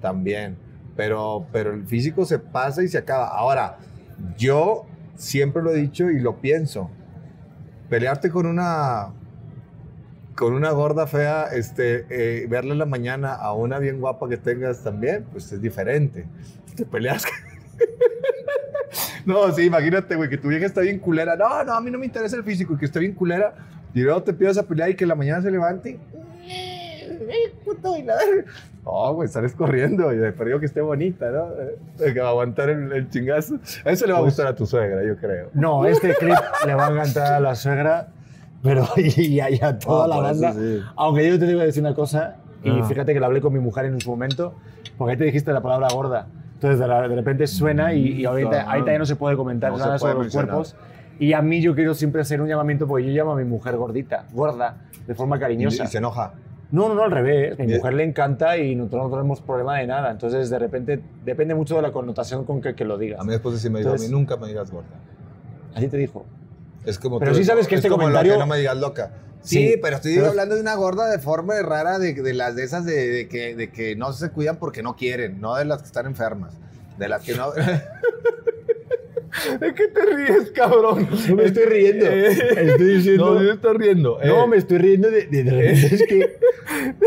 también. 0.00 0.56
Pero, 0.96 1.46
pero 1.52 1.74
el 1.74 1.86
físico 1.86 2.24
se 2.24 2.40
pasa 2.40 2.82
y 2.82 2.88
se 2.88 2.98
acaba. 2.98 3.28
Ahora, 3.28 3.78
yo 4.36 4.84
siempre 5.14 5.62
lo 5.62 5.70
he 5.70 5.76
dicho 5.76 6.10
y 6.10 6.18
lo 6.18 6.36
pienso. 6.40 6.90
Pelearte 7.88 8.30
con 8.30 8.46
una 8.46 9.12
con 10.36 10.52
una 10.52 10.70
gorda 10.70 11.06
fea, 11.06 11.44
este, 11.52 12.06
eh, 12.10 12.46
verla 12.48 12.72
en 12.74 12.78
la 12.78 12.86
mañana 12.86 13.34
a 13.34 13.52
una 13.54 13.78
bien 13.78 14.00
guapa 14.00 14.28
que 14.28 14.36
tengas 14.36 14.84
también, 14.84 15.24
pues 15.32 15.50
es 15.52 15.60
diferente. 15.62 16.26
Te 16.76 16.84
peleas. 16.84 17.24
no, 19.26 19.50
sí, 19.52 19.62
imagínate, 19.64 20.14
güey, 20.14 20.28
que 20.28 20.38
tu 20.38 20.48
vieja 20.48 20.66
está 20.66 20.80
bien 20.82 20.98
culera. 20.98 21.36
No, 21.36 21.64
no, 21.64 21.72
a 21.74 21.80
mí 21.80 21.90
no 21.90 21.98
me 21.98 22.06
interesa 22.06 22.36
el 22.36 22.44
físico 22.44 22.74
y 22.74 22.76
que 22.76 22.84
esté 22.84 23.00
bien 23.00 23.12
culera. 23.14 23.54
Y 23.94 24.00
luego 24.02 24.22
te 24.22 24.32
pidas 24.34 24.58
a 24.58 24.62
pelear 24.64 24.90
y 24.90 24.94
que 24.94 25.04
en 25.04 25.08
la 25.08 25.14
mañana 25.14 25.40
se 25.42 25.50
levante. 25.50 25.98
"Eh, 26.48 27.18
verga". 28.04 28.44
No, 28.84 29.14
güey, 29.14 29.28
sales 29.28 29.52
corriendo 29.54 30.12
y 30.12 30.16
de 30.18 30.32
perdido 30.32 30.60
que 30.60 30.66
esté 30.66 30.80
bonita, 30.80 31.30
¿no? 31.30 31.48
Eh, 31.60 32.12
Que 32.12 32.20
va 32.20 32.28
a 32.28 32.30
aguantar 32.30 32.68
el, 32.70 32.92
el 32.92 33.08
chingazo. 33.10 33.58
A 33.84 33.90
eso 33.90 34.06
le 34.06 34.12
va 34.12 34.18
a 34.18 34.22
Pues- 34.22 34.34
gustar 34.34 34.46
a 34.46 34.54
tu 34.54 34.64
suegra, 34.66 35.02
yo 35.04 35.16
creo. 35.16 35.50
No, 35.54 35.86
este 35.86 36.14
clip 36.14 36.36
le 36.66 36.74
va 36.74 36.86
a 36.88 36.90
encantar 36.92 37.32
a 37.32 37.40
la 37.40 37.54
suegra, 37.56 38.08
pero 38.62 38.86
y 38.96 39.40
a, 39.40 39.50
y 39.50 39.58
a 39.62 39.78
toda 39.78 40.04
Ah, 40.04 40.08
la 40.08 40.16
por 40.16 40.24
eso 40.30 40.42
banda. 40.42 40.52
sí. 40.60 40.80
Aunque 40.96 41.28
yo 41.28 41.38
te 41.38 41.46
digo 41.46 41.60
decir 41.60 41.82
una 41.82 41.94
cosa, 41.94 42.36
y 42.62 42.70
Ah. 42.70 42.84
fíjate 42.84 43.14
que 43.14 43.20
lo 43.20 43.26
hablé 43.26 43.40
con 43.40 43.52
mi 43.52 43.60
mujer 43.60 43.84
en 43.86 44.00
su 44.00 44.10
momento, 44.10 44.54
porque 44.98 45.12
ahí 45.12 45.16
te 45.18 45.24
dijiste 45.24 45.52
la 45.52 45.60
palabra 45.62 45.88
gorda. 45.92 46.26
Entonces 46.54 46.78
de, 46.80 46.88
la- 46.88 47.06
de 47.06 47.14
repente 47.14 47.46
suena 47.46 47.92
y, 47.92 48.20
y 48.20 48.24
ahorita, 48.24 48.64
No. 48.64 48.70
ahorita 48.70 48.92
ya 48.92 48.98
no 48.98 49.06
se 49.06 49.16
puede 49.16 49.36
comentar 49.36 49.70
No 49.72 49.78
nada 49.78 49.88
puede 49.90 49.98
sobre 50.00 50.14
los 50.14 50.22
mencionar. 50.24 50.48
cuerpos. 50.48 50.76
Y 51.18 51.32
a 51.32 51.42
mí 51.42 51.60
yo 51.62 51.74
quiero 51.74 51.94
siempre 51.94 52.20
hacer 52.22 52.40
un 52.40 52.48
llamamiento 52.48 52.86
porque 52.86 53.04
yo 53.06 53.12
llamo 53.12 53.32
a 53.32 53.36
mi 53.36 53.44
mujer 53.44 53.76
gordita, 53.76 54.24
gorda, 54.32 54.76
de 55.06 55.14
forma 55.14 55.36
Y, 55.36 55.40
cariñosa. 55.40 55.84
y 55.84 55.86
se 55.86 55.98
enoja. 55.98 56.32
No, 56.72 56.88
no, 56.88 56.94
no, 56.94 57.04
al 57.04 57.10
revés. 57.12 57.58
Mi 57.58 57.68
mujer 57.76 57.94
le 57.94 58.02
encanta 58.04 58.56
y 58.58 58.74
nosotros 58.74 59.04
no 59.04 59.10
tenemos 59.16 59.40
problema 59.40 59.78
de 59.78 59.86
nada. 59.86 60.10
Entonces, 60.10 60.50
de 60.50 60.58
repente, 60.58 61.00
depende 61.24 61.54
mucho 61.54 61.76
de 61.76 61.82
la 61.82 61.92
connotación 61.92 62.44
con 62.44 62.60
que, 62.60 62.74
que 62.74 62.84
lo 62.84 62.98
digas. 62.98 63.20
A 63.20 63.24
mí 63.24 63.30
después 63.30 63.58
sí 63.60 63.70
me 63.70 63.78
dijo, 63.78 63.90
Entonces- 63.90 64.08
a 64.08 64.10
mí 64.12 64.18
nunca 64.18 64.36
me 64.36 64.48
digas 64.48 64.70
gorda. 64.70 64.88
Así 65.74 65.88
te 65.88 65.96
dijo. 65.96 66.26
Es 66.86 66.98
como 66.98 67.18
Pero 67.18 67.32
tú- 67.32 67.38
sí 67.38 67.44
sabes 67.44 67.66
que 67.66 67.74
es 67.74 67.80
este 67.80 67.88
como 67.90 68.02
lo 68.04 68.08
comentario- 68.08 68.32
que 68.34 68.38
no 68.38 68.46
me 68.46 68.58
digas 68.58 68.76
loca. 68.78 69.10
Sí, 69.42 69.56
Sí, 69.72 69.74
pero 69.80 69.96
estoy 69.96 70.14
pero- 70.16 70.28
hablando 70.28 70.54
de 70.54 70.60
una 70.60 70.74
gorda 70.74 71.08
de 71.10 71.18
forma 71.18 71.60
rara, 71.62 71.98
de, 71.98 72.14
de 72.14 72.34
las 72.34 72.56
de 72.56 72.64
esas 72.64 72.84
de, 72.84 73.08
de 73.08 73.28
que, 73.28 73.54
de 73.54 73.70
que 73.70 73.94
no 73.94 74.12
se 74.12 74.30
cuidan 74.30 74.56
porque 74.56 74.82
no 74.82 74.96
quieren, 74.96 75.40
no 75.40 75.54
de 75.56 75.64
las 75.66 75.82
que 75.82 75.86
están 75.86 76.06
enfermas. 76.06 76.54
De 76.98 77.08
las 77.08 77.22
que 77.22 77.34
no. 77.34 77.50
¿De 79.60 79.74
qué 79.74 79.88
te 79.88 80.00
ríes, 80.16 80.50
cabrón? 80.52 81.06
No 81.28 81.36
me 81.36 81.44
estoy 81.44 81.64
riendo. 81.66 82.06
Estoy 82.06 82.86
diciendo. 82.96 83.34
No, 83.34 83.42
yo 83.42 83.52
estoy 83.52 83.76
riendo. 83.76 84.18
No, 84.24 84.44
Eh, 84.44 84.48
me 84.48 84.56
estoy 84.56 84.78
riendo 84.78 85.10
de, 85.10 85.26
de, 85.26 85.44
de 85.44 85.50
repente 85.50 85.94
es 85.94 86.02
que. 86.08 86.38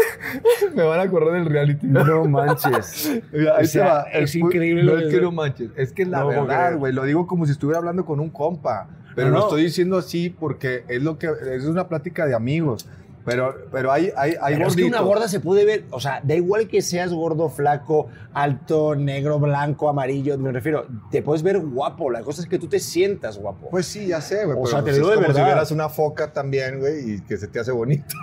me 0.75 0.83
van 0.83 0.99
a 0.99 1.09
correr 1.09 1.33
del 1.33 1.45
reality. 1.47 1.87
No 1.87 2.25
manches. 2.25 3.11
Mira, 3.31 3.55
O 3.59 3.65
sea, 3.65 3.85
va. 3.85 4.01
es 4.13 4.35
increíble 4.35 4.83
No 4.83 4.93
lo 4.95 4.99
es 5.07 5.13
que- 5.13 5.21
no 5.21 5.31
manches. 5.31 5.71
Es 5.75 5.91
que 5.91 6.05
la 6.05 6.19
No 6.19 6.27
verdad, 6.27 6.77
güey. 6.77 6.93
Lo 6.93 7.03
digo 7.03 7.25
como 7.25 7.45
si 7.47 7.51
estuviera 7.53 7.79
hablando 7.79 8.05
con 8.05 8.19
un 8.19 8.29
compa. 8.29 8.87
Pero 9.15 9.29
No, 9.29 9.37
lo 9.37 9.43
estoy 9.43 9.63
diciendo 9.63 9.97
así 9.97 10.29
porque 10.29 10.83
es 10.87 11.01
lo 11.01 11.17
que 11.17 11.29
es 11.53 11.65
una 11.65 11.87
plática 11.87 12.25
de 12.25 12.35
amigos. 12.35 12.87
Pero, 13.25 13.55
pero 13.71 13.91
hay, 13.91 14.11
hay, 14.15 14.35
hay 14.41 14.55
Pero 14.55 14.67
es 14.67 14.75
que 14.75 14.85
una 14.85 15.01
gorda 15.01 15.27
se 15.27 15.39
puede 15.39 15.65
ver, 15.65 15.85
o 15.91 15.99
sea, 15.99 16.21
da 16.23 16.33
igual 16.35 16.67
que 16.67 16.81
seas 16.81 17.13
gordo, 17.13 17.49
flaco, 17.49 18.07
alto, 18.33 18.95
negro, 18.95 19.39
blanco, 19.39 19.89
amarillo, 19.89 20.37
me 20.37 20.51
refiero, 20.51 20.87
te 21.11 21.21
puedes 21.21 21.43
ver 21.43 21.59
guapo, 21.59 22.09
la 22.09 22.21
cosa 22.21 22.41
es 22.41 22.47
que 22.47 22.57
tú 22.57 22.67
te 22.67 22.79
sientas 22.79 23.37
guapo. 23.37 23.69
Pues 23.69 23.85
sí, 23.85 24.07
ya 24.07 24.21
sé, 24.21 24.45
güey. 24.45 24.57
O 24.59 24.65
sea, 24.65 24.79
te 24.79 24.85
pues 24.85 24.95
digo 24.95 25.09
de 25.09 25.15
como 25.17 25.27
si 25.27 25.41
vieras 25.41 25.71
una 25.71 25.89
foca 25.89 26.31
también, 26.33 26.79
güey, 26.79 27.15
y 27.15 27.21
que 27.21 27.37
se 27.37 27.47
te 27.47 27.59
hace 27.59 27.71
bonito. 27.71 28.15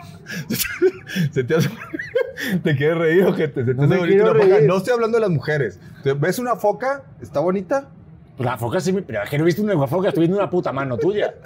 se 1.30 1.44
te 1.44 1.54
hace... 1.54 1.70
¿Te 2.62 2.76
quieres 2.76 2.98
reír 2.98 3.24
o 3.24 3.34
qué? 3.34 3.48
Te, 3.48 3.64
se 3.64 3.74
te 3.74 3.74
No 3.74 3.84
hace 3.84 3.96
bonito 3.98 4.30
una 4.30 4.42
foca. 4.42 4.60
No 4.62 4.76
estoy 4.76 4.92
hablando 4.92 5.16
de 5.18 5.20
las 5.22 5.30
mujeres. 5.30 5.78
¿Te- 6.02 6.14
¿Ves 6.14 6.38
una 6.38 6.56
foca? 6.56 7.04
¿Está 7.20 7.40
bonita? 7.40 7.90
Pues 8.36 8.44
la 8.46 8.58
foca 8.58 8.80
sí, 8.80 8.92
me- 8.92 9.02
pero 9.02 9.22
es 9.22 9.30
que 9.30 9.38
no 9.38 9.44
he 9.44 9.46
visto 9.46 9.62
una 9.62 9.86
foca, 9.86 10.08
estoy 10.08 10.22
viendo 10.22 10.36
una 10.38 10.50
puta 10.50 10.72
mano 10.72 10.96
tuya. 10.98 11.34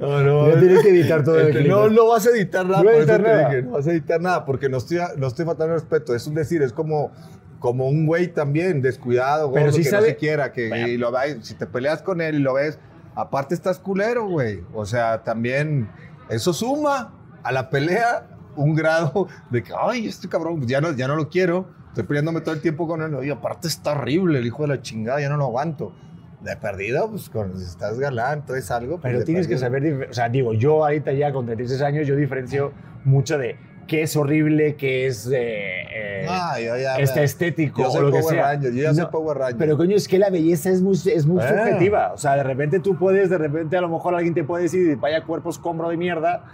No, 0.00 0.20
no. 0.22 0.40
Voy 0.42 0.52
a 0.52 0.60
tener 0.60 0.82
que 0.82 0.88
editar 0.90 1.22
todo 1.22 1.38
el 1.38 1.46
Este, 1.48 1.58
clip. 1.60 1.70
No, 1.70 1.88
no 1.88 2.08
vas 2.08 2.26
a 2.26 2.30
editar 2.30 2.66
nada. 2.66 2.78
No 2.78 2.84
por 2.84 2.92
eso 2.92 3.00
editar 3.02 3.22
te 3.22 3.28
nada. 3.28 3.48
dije, 3.48 3.62
no 3.62 3.70
vas 3.70 3.86
a 3.86 3.90
editar 3.92 4.20
nada 4.20 4.44
porque 4.44 4.68
no 4.68 4.78
estoy, 4.78 4.98
no 5.16 5.26
estoy 5.28 5.44
faltando 5.46 5.74
respeto. 5.74 6.14
Es 6.14 6.26
un 6.26 6.34
decir, 6.34 6.62
es 6.62 6.72
como 6.72 7.12
como 7.60 7.88
un 7.88 8.06
güey 8.06 8.28
también, 8.28 8.80
descuidado, 8.80 9.52
Pero 9.52 9.66
gordo, 9.66 9.76
sí 9.76 9.82
que 9.84 9.90
sabe- 9.90 10.02
no 10.02 10.08
se 10.08 10.16
quiera, 10.16 10.50
que 10.50 10.68
Bueno. 10.70 10.88
y 10.88 10.96
lo 10.96 11.12
si 11.42 11.54
te 11.54 11.66
peleas 11.66 12.00
con 12.02 12.22
él 12.22 12.36
y 12.36 12.38
lo 12.38 12.54
ves, 12.54 12.78
aparte 13.14 13.54
estás 13.54 13.78
culero, 13.78 14.26
güey. 14.26 14.62
O 14.72 14.86
sea, 14.86 15.22
también 15.24 15.88
eso 16.30 16.54
suma 16.54 17.12
a 17.42 17.52
la 17.52 17.68
pelea 17.68 18.26
un 18.56 18.74
grado 18.74 19.28
de 19.50 19.62
que, 19.62 19.72
ay, 19.78 20.08
este 20.08 20.26
cabrón, 20.28 20.66
ya 20.66 20.80
no, 20.80 20.92
ya 20.92 21.06
no 21.06 21.16
lo 21.16 21.28
quiero, 21.28 21.66
estoy 21.90 22.04
peleándome 22.04 22.40
todo 22.40 22.54
el 22.54 22.60
tiempo 22.60 22.88
con 22.88 23.02
él, 23.02 23.24
y 23.24 23.30
aparte 23.30 23.68
está 23.68 23.92
horrible, 23.92 24.38
el 24.38 24.46
hijo 24.46 24.62
de 24.62 24.68
la 24.68 24.82
chingada, 24.82 25.20
ya 25.20 25.28
no 25.28 25.36
lo 25.36 25.44
aguanto. 25.44 25.92
De 26.40 26.56
perdido, 26.56 27.10
pues 27.10 27.28
con, 27.28 27.58
si 27.58 27.64
estás 27.66 27.98
galán, 27.98 28.46
traes 28.46 28.70
algo. 28.70 28.98
pues, 28.98 29.12
Pero 29.12 29.24
tienes 29.26 29.46
que 29.46 29.56
perdido. 29.56 29.66
saber, 29.68 29.82
dif- 29.82 30.10
o 30.10 30.14
sea, 30.14 30.28
digo, 30.30 30.54
yo 30.54 30.82
ahorita 30.84 31.12
ya 31.12 31.32
con 31.34 31.44
36 31.44 31.82
años, 31.82 32.06
yo 32.08 32.16
diferencio 32.16 32.72
mucho 33.04 33.36
de 33.36 33.56
qué 33.86 34.02
es 34.02 34.16
horrible, 34.16 34.76
qué 34.76 35.06
es 35.06 35.26
eh, 35.26 35.82
eh, 35.94 36.26
Ah, 36.30 36.56
yo 36.58 36.76
ya, 36.78 36.96
este 36.96 37.24
estético 37.24 37.82
yo 37.82 37.90
soy 37.90 38.00
o 38.00 38.02
lo 38.04 38.12
que 38.12 38.20
Power 38.20 38.34
sea. 38.34 38.52
Ranger, 38.54 38.72
yo 38.72 38.82
ya 38.84 38.94
soy 38.94 39.02
No, 39.04 39.10
Power 39.10 39.36
Ranger. 39.36 39.56
Pero 39.58 39.76
coño, 39.76 39.96
es 39.96 40.08
que 40.08 40.18
la 40.18 40.30
belleza 40.30 40.70
es 40.70 40.80
muy, 40.80 40.94
es 40.94 41.26
muy 41.26 41.42
Eh. 41.44 41.48
subjetiva. 41.48 42.12
O 42.14 42.16
sea, 42.16 42.36
de 42.36 42.42
repente 42.44 42.80
tú 42.80 42.96
puedes, 42.96 43.28
de 43.28 43.36
repente 43.36 43.76
a 43.76 43.82
lo 43.82 43.88
mejor 43.90 44.14
alguien 44.14 44.32
te 44.32 44.42
puede 44.44 44.62
decir, 44.62 44.96
vaya 44.96 45.22
cuerpo 45.24 45.50
escombro 45.50 45.90
de 45.90 45.98
mierda, 45.98 46.44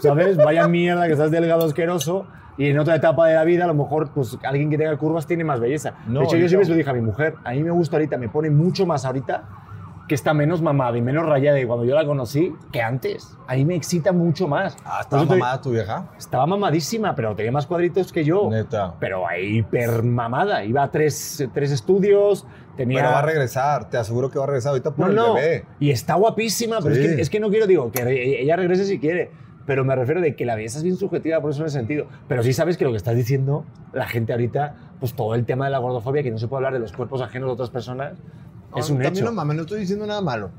¿sabes? 0.00 0.36
Vaya 0.38 0.66
mierda 0.66 1.06
que 1.06 1.12
estás 1.12 1.30
delgado 1.30 1.64
asqueroso. 1.66 2.26
Y 2.58 2.70
en 2.70 2.78
otra 2.78 2.94
etapa 2.96 3.26
de 3.28 3.34
la 3.34 3.44
vida, 3.44 3.64
a 3.64 3.66
lo 3.66 3.74
mejor, 3.74 4.10
pues 4.12 4.38
alguien 4.44 4.70
que 4.70 4.78
tenga 4.78 4.96
curvas 4.96 5.26
tiene 5.26 5.44
más 5.44 5.60
belleza. 5.60 5.94
No, 6.06 6.20
de 6.20 6.26
hecho, 6.26 6.36
yo 6.36 6.48
siempre 6.48 6.64
se 6.64 6.70
lo 6.72 6.76
dije 6.78 6.88
a 6.90 6.94
mi 6.94 7.02
mujer, 7.02 7.34
a 7.44 7.52
mí 7.52 7.62
me 7.62 7.70
gusta 7.70 7.96
ahorita, 7.96 8.16
me 8.16 8.28
pone 8.28 8.48
mucho 8.50 8.86
más 8.86 9.04
ahorita 9.04 9.44
que 10.08 10.14
está 10.14 10.32
menos 10.32 10.62
mamada 10.62 10.96
y 10.96 11.02
menos 11.02 11.26
rayada 11.26 11.56
de 11.56 11.66
cuando 11.66 11.84
yo 11.84 11.94
la 11.96 12.06
conocí 12.06 12.54
que 12.70 12.80
antes. 12.80 13.36
A 13.48 13.56
mí 13.56 13.64
me 13.64 13.74
excita 13.74 14.12
mucho 14.12 14.46
más. 14.46 14.76
Ah, 14.84 14.98
¿estaba 15.00 15.24
mamada 15.24 15.60
tu 15.60 15.72
vieja? 15.72 16.06
Estaba 16.16 16.46
mamadísima, 16.46 17.12
pero 17.16 17.34
tenía 17.34 17.50
más 17.50 17.66
cuadritos 17.66 18.12
que 18.12 18.22
yo. 18.24 18.48
Neta. 18.48 18.94
Pero 19.00 19.26
ahí 19.26 19.58
hiper 19.58 20.04
mamada. 20.04 20.62
Iba 20.64 20.84
a 20.84 20.90
tres, 20.92 21.48
tres 21.52 21.72
estudios, 21.72 22.46
tenía... 22.76 23.00
Pero 23.00 23.10
va 23.10 23.18
a 23.18 23.22
regresar, 23.22 23.90
te 23.90 23.96
aseguro 23.98 24.30
que 24.30 24.38
va 24.38 24.44
a 24.44 24.46
regresar 24.46 24.70
ahorita 24.70 24.92
por 24.92 25.06
No, 25.06 25.10
el 25.10 25.16
no. 25.16 25.34
bebé. 25.34 25.64
Y 25.80 25.90
está 25.90 26.14
guapísima, 26.14 26.78
pero 26.80 26.94
Sí. 26.94 27.00
es, 27.04 27.14
que, 27.16 27.20
es 27.22 27.28
que 27.30 27.40
no 27.40 27.50
quiero, 27.50 27.66
digo, 27.66 27.90
que 27.90 28.40
ella 28.42 28.54
regrese 28.54 28.84
si 28.84 29.00
quiere. 29.00 29.32
Pero 29.66 29.84
me 29.84 29.94
refiero 29.96 30.20
de 30.20 30.36
que 30.36 30.44
la 30.46 30.54
belleza 30.54 30.78
es 30.78 30.84
bien 30.84 30.96
subjetiva, 30.96 31.40
por 31.40 31.50
eso 31.50 31.60
en 31.62 31.66
ese 31.66 31.78
sentido. 31.78 32.06
Pero 32.28 32.42
sí 32.42 32.52
sabes 32.52 32.76
que 32.76 32.84
lo 32.84 32.92
que 32.92 32.96
estás 32.98 33.16
diciendo, 33.16 33.64
la 33.92 34.06
gente 34.06 34.32
ahorita, 34.32 34.76
pues 35.00 35.14
todo 35.14 35.34
el 35.34 35.44
tema 35.44 35.64
de 35.64 35.72
la 35.72 35.78
gordofobia, 35.78 36.22
que 36.22 36.30
no 36.30 36.38
se 36.38 36.46
puede 36.46 36.58
hablar 36.58 36.72
de 36.74 36.78
los 36.78 36.92
cuerpos 36.92 37.20
ajenos 37.20 37.48
de 37.48 37.52
otras 37.54 37.70
personas, 37.70 38.12
es 38.76 38.90
un 38.90 38.96
También 38.98 39.14
hecho. 39.14 39.24
no 39.24 39.32
mames, 39.32 39.56
no 39.56 39.62
estoy 39.62 39.80
diciendo 39.80 40.06
nada 40.06 40.20
malo. 40.20 40.50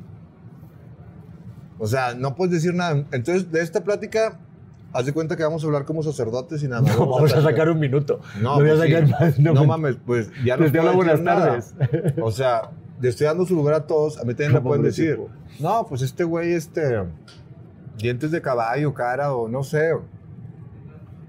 O 1.80 1.88
sea, 1.88 2.16
no 2.16 2.36
puedes 2.36 2.54
decir 2.54 2.74
nada. 2.74 3.04
Entonces, 3.12 3.52
de 3.52 3.62
esta 3.62 3.84
plática, 3.84 4.40
haz 4.94 5.06
de 5.06 5.14
cuenta 5.14 5.36
que 5.38 5.44
vamos 5.44 5.64
a 5.64 5.68
hablar 5.68 5.86
como 5.86 6.02
sacerdotes 6.04 6.64
y 6.64 6.68
nada 6.68 6.82
más. 6.82 6.94
No, 6.98 7.02
vamos 7.02 7.18
a 7.32 7.36
platicar. 7.36 7.44
sacar 7.52 7.70
un 7.70 7.80
minuto. 7.80 8.20
No, 8.42 8.56
voy 8.56 8.70
a 8.70 8.76
pues 8.76 8.82
sí. 8.82 8.94
sacar 8.94 9.10
más. 9.22 9.40
No, 9.40 9.54
me- 9.54 9.68
mames, 9.68 9.98
pues 10.06 10.32
ya 10.44 10.58
no 10.58 10.64
Les 10.64 10.74
doy 10.74 10.96
buenas 10.96 11.22
nada. 11.22 11.46
tardes. 11.62 11.74
O 12.22 12.32
sea, 12.32 12.72
le 13.00 13.10
estoy 13.10 13.28
dando 13.28 13.46
su 13.46 13.56
lugar 13.56 13.76
a 13.76 13.86
todos. 13.86 14.18
A 14.18 14.24
mí 14.24 14.34
también 14.34 14.54
me 14.54 14.62
pueden 14.62 14.84
decir, 14.84 15.16
tipo. 15.16 15.30
no, 15.60 15.86
pues 15.88 16.02
este 16.02 16.24
güey, 16.24 16.54
este, 16.54 17.04
dientes 17.98 18.32
de 18.32 18.42
caballo, 18.42 18.94
cara, 18.94 19.34
o 19.34 19.48
no 19.48 19.64
sé. 19.64 19.94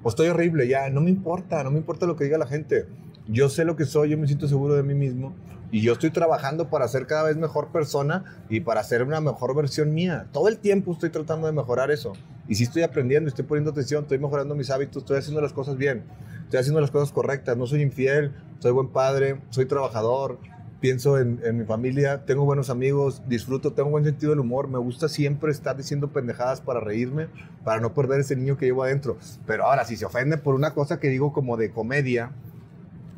O 0.03 0.09
estoy 0.09 0.29
horrible, 0.29 0.69
ya, 0.69 0.91
no 0.91 1.01
me 1.01 1.11
importa, 1.11 1.63
no 1.65 1.71
me 1.71 1.79
importa 1.79 2.07
lo 2.07 2.17
que 2.17 2.25
diga 2.25 2.39
la 2.39 2.47
gente. 2.47 2.87
Yo 3.27 3.49
sé 3.49 3.65
lo 3.65 3.77
que 3.77 3.85
soy, 3.85 4.11
yo 4.11 4.19
me 4.19 4.27
siento 4.27 4.49
seguro 4.49 4.75
de 4.75 4.83
mí 4.83 4.95
mismo. 4.95 5.35
Y 5.71 5.83
yo 5.83 5.93
estoy 5.93 6.11
trabajando 6.11 6.71
para 6.71 6.89
ser 6.89 7.07
cada 7.07 7.25
vez 7.25 7.37
mejor 7.37 7.69
persona 7.69 8.25
y 8.49 8.61
para 8.61 8.83
ser 8.85 9.03
una 9.03 9.21
mejor 9.21 9.55
versión 9.55 9.93
mía. 9.93 10.27
Todo 10.33 10.49
el 10.49 10.59
tiempo 10.59 10.93
estoy 10.93 11.11
tratando 11.11 11.47
de 11.47 11.53
mejorar 11.53 11.91
eso. 11.91 12.15
Y 12.49 12.55
sí 12.55 12.65
estoy 12.65 12.83
aprendiendo, 12.83 13.29
estoy 13.29 13.45
poniendo 13.45 13.73
atención, 13.73 14.05
estoy 14.05 14.19
mejorando 14.19 14.55
mis 14.55 14.71
hábitos, 14.71 15.03
estoy 15.03 15.19
haciendo 15.19 15.43
las 15.43 15.53
cosas 15.53 15.77
bien. 15.77 16.05
Estoy 16.45 16.61
haciendo 16.61 16.81
las 16.81 16.91
cosas 16.91 17.13
correctas. 17.13 17.59
No 17.59 17.67
soy 17.67 17.83
infiel, 17.83 18.33
soy 18.61 18.73
buen 18.73 18.89
padre, 18.89 19.43
soy 19.51 19.67
trabajador, 19.67 20.39
pienso 20.81 21.19
en, 21.19 21.41
en 21.45 21.59
mi 21.59 21.65
familia, 21.65 22.25
tengo 22.25 22.45
buenos 22.45 22.71
amigos, 22.71 23.23
disfruto, 23.29 23.73
tengo 23.73 23.91
buen 23.91 24.05
sentido 24.05 24.31
del 24.31 24.41
humor. 24.41 24.69
Me 24.69 24.79
gusta 24.79 25.09
siempre 25.09 25.51
estar 25.51 25.77
diciendo 25.77 26.09
pendejadas 26.09 26.61
para 26.61 26.81
reírme, 26.81 27.27
para 27.65 27.81
no 27.81 27.93
perder 27.95 28.21
ese 28.21 28.37
niño 28.37 28.57
que 28.57 28.67
llevo 28.67 28.83
adentro. 28.85 29.17
Pero 29.47 29.65
ahora, 29.67 29.85
si 29.85 29.97
se 29.97 30.05
ofende 30.05 30.39
por 30.39 30.55
una 30.55 30.75
cosa 30.75 31.01
que 31.01 31.09
digo 31.09 31.33
como 31.33 31.57
de 31.57 31.71
comedia, 31.71 32.31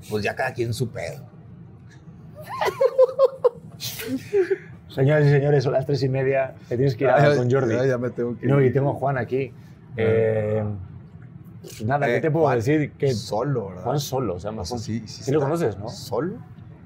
pues 0.09 0.25
ya 0.25 0.35
cada 0.35 0.53
quien 0.55 0.73
su 0.75 0.89
pedo. 0.91 1.25
Señoras 4.89 5.27
y 5.27 5.31
señores, 5.31 5.63
son 5.65 5.73
las 5.73 5.87
tres 5.87 6.03
y 6.03 6.09
media. 6.09 6.55
Te 6.69 6.77
tienes 6.77 6.97
que 6.97 7.05
ir 7.05 7.11
a 7.11 7.37
con 7.37 7.51
Jordi. 7.51 7.75
Ya, 7.75 7.87
ya 7.87 7.99
me 7.99 8.11
tengo 8.11 8.37
que 8.37 8.47
No, 8.47 8.61
ir. 8.61 8.67
y 8.67 8.73
tengo 8.73 8.91
a 8.91 8.95
Juan 8.95 9.19
aquí. 9.19 9.53
Eh, 9.97 10.65
pues 11.63 11.85
nada, 11.85 12.07
¿qué 12.07 12.17
Eh, 12.17 12.21
te 12.21 12.31
puedo 12.31 12.47
Juan 12.47 12.59
decir? 12.59 12.93
Que 12.93 13.13
Solo, 13.13 13.69
¿verdad? 13.69 13.85
Juan 13.85 14.01
solo, 14.01 14.35
O 14.35 14.41
sea, 14.41 14.51
Juan. 14.53 14.67
sí, 14.67 15.05
sí, 15.07 15.31
lo 15.31 15.41
conoces, 15.41 15.79
¿no? 15.79 15.89
¿Solo? 15.89 16.39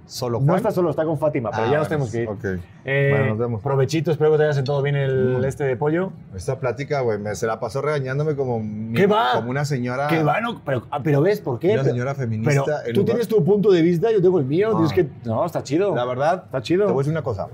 ¿Solo 0.07 0.37
Juan? 0.39 0.47
No 0.49 0.57
está 0.57 0.71
solo, 0.71 0.91
está 0.91 1.05
con 1.07 1.19
Fátima, 1.19 1.51
pero 1.51 1.63
Ah, 1.65 1.71
ya 1.71 1.79
nos 1.79 1.89
bueno, 1.89 2.07
tenemos 2.11 2.39
que 2.43 2.49
ir. 2.53 2.61
Eh, 2.85 3.09
Bueno, 3.11 3.27
nos 3.31 3.39
vemos. 3.39 3.63
Provechito, 3.63 4.11
espero 4.11 4.33
que 4.33 4.37
te 4.39 4.45
haya 4.45 4.53
sentado 4.53 4.83
bien 4.83 4.97
el 4.97 5.39
Mm. 5.39 5.45
este 5.45 5.65
de 5.65 5.77
pollo. 5.77 6.13
Esta 6.37 6.61
plática, 6.61 7.01
güey, 7.01 7.19
me 7.19 7.35
se 7.35 7.47
la 7.47 7.59
pasó 7.59 7.81
regañándome 7.81 8.37
como, 8.37 8.61
¿Qué 8.95 9.07
va? 9.07 9.33
como 9.37 9.49
una 9.51 9.65
señora. 9.65 10.09
Que 10.09 10.23
bueno, 10.23 10.61
pero, 10.65 10.83
ah, 10.91 11.01
pero 11.03 11.23
ves, 11.23 11.41
¿por 11.41 11.59
qué? 11.59 11.69
Una 11.73 11.83
Pero- 11.83 11.95
señora 11.95 12.15
feminista. 12.15 12.51
Pero 12.53 12.65
tú 12.95 13.01
lugar- 13.01 13.05
tienes 13.07 13.29
tu 13.29 13.43
punto 13.43 13.71
de 13.73 13.81
vista, 13.81 14.13
yo 14.13 14.21
tengo 14.21 14.39
el 14.39 14.45
mío. 14.45 14.69
Ah. 14.73 14.77
tienes 14.87 14.93
que... 14.93 15.09
No, 15.27 15.45
está 15.47 15.63
chido. 15.63 15.95
La 15.95 16.05
verdad, 16.05 16.43
Está 16.45 16.59
te 16.59 16.65
chido. 16.65 16.85
voy 16.87 16.95
a 16.95 16.99
decir 16.99 17.13
una 17.13 17.23
cosa. 17.23 17.49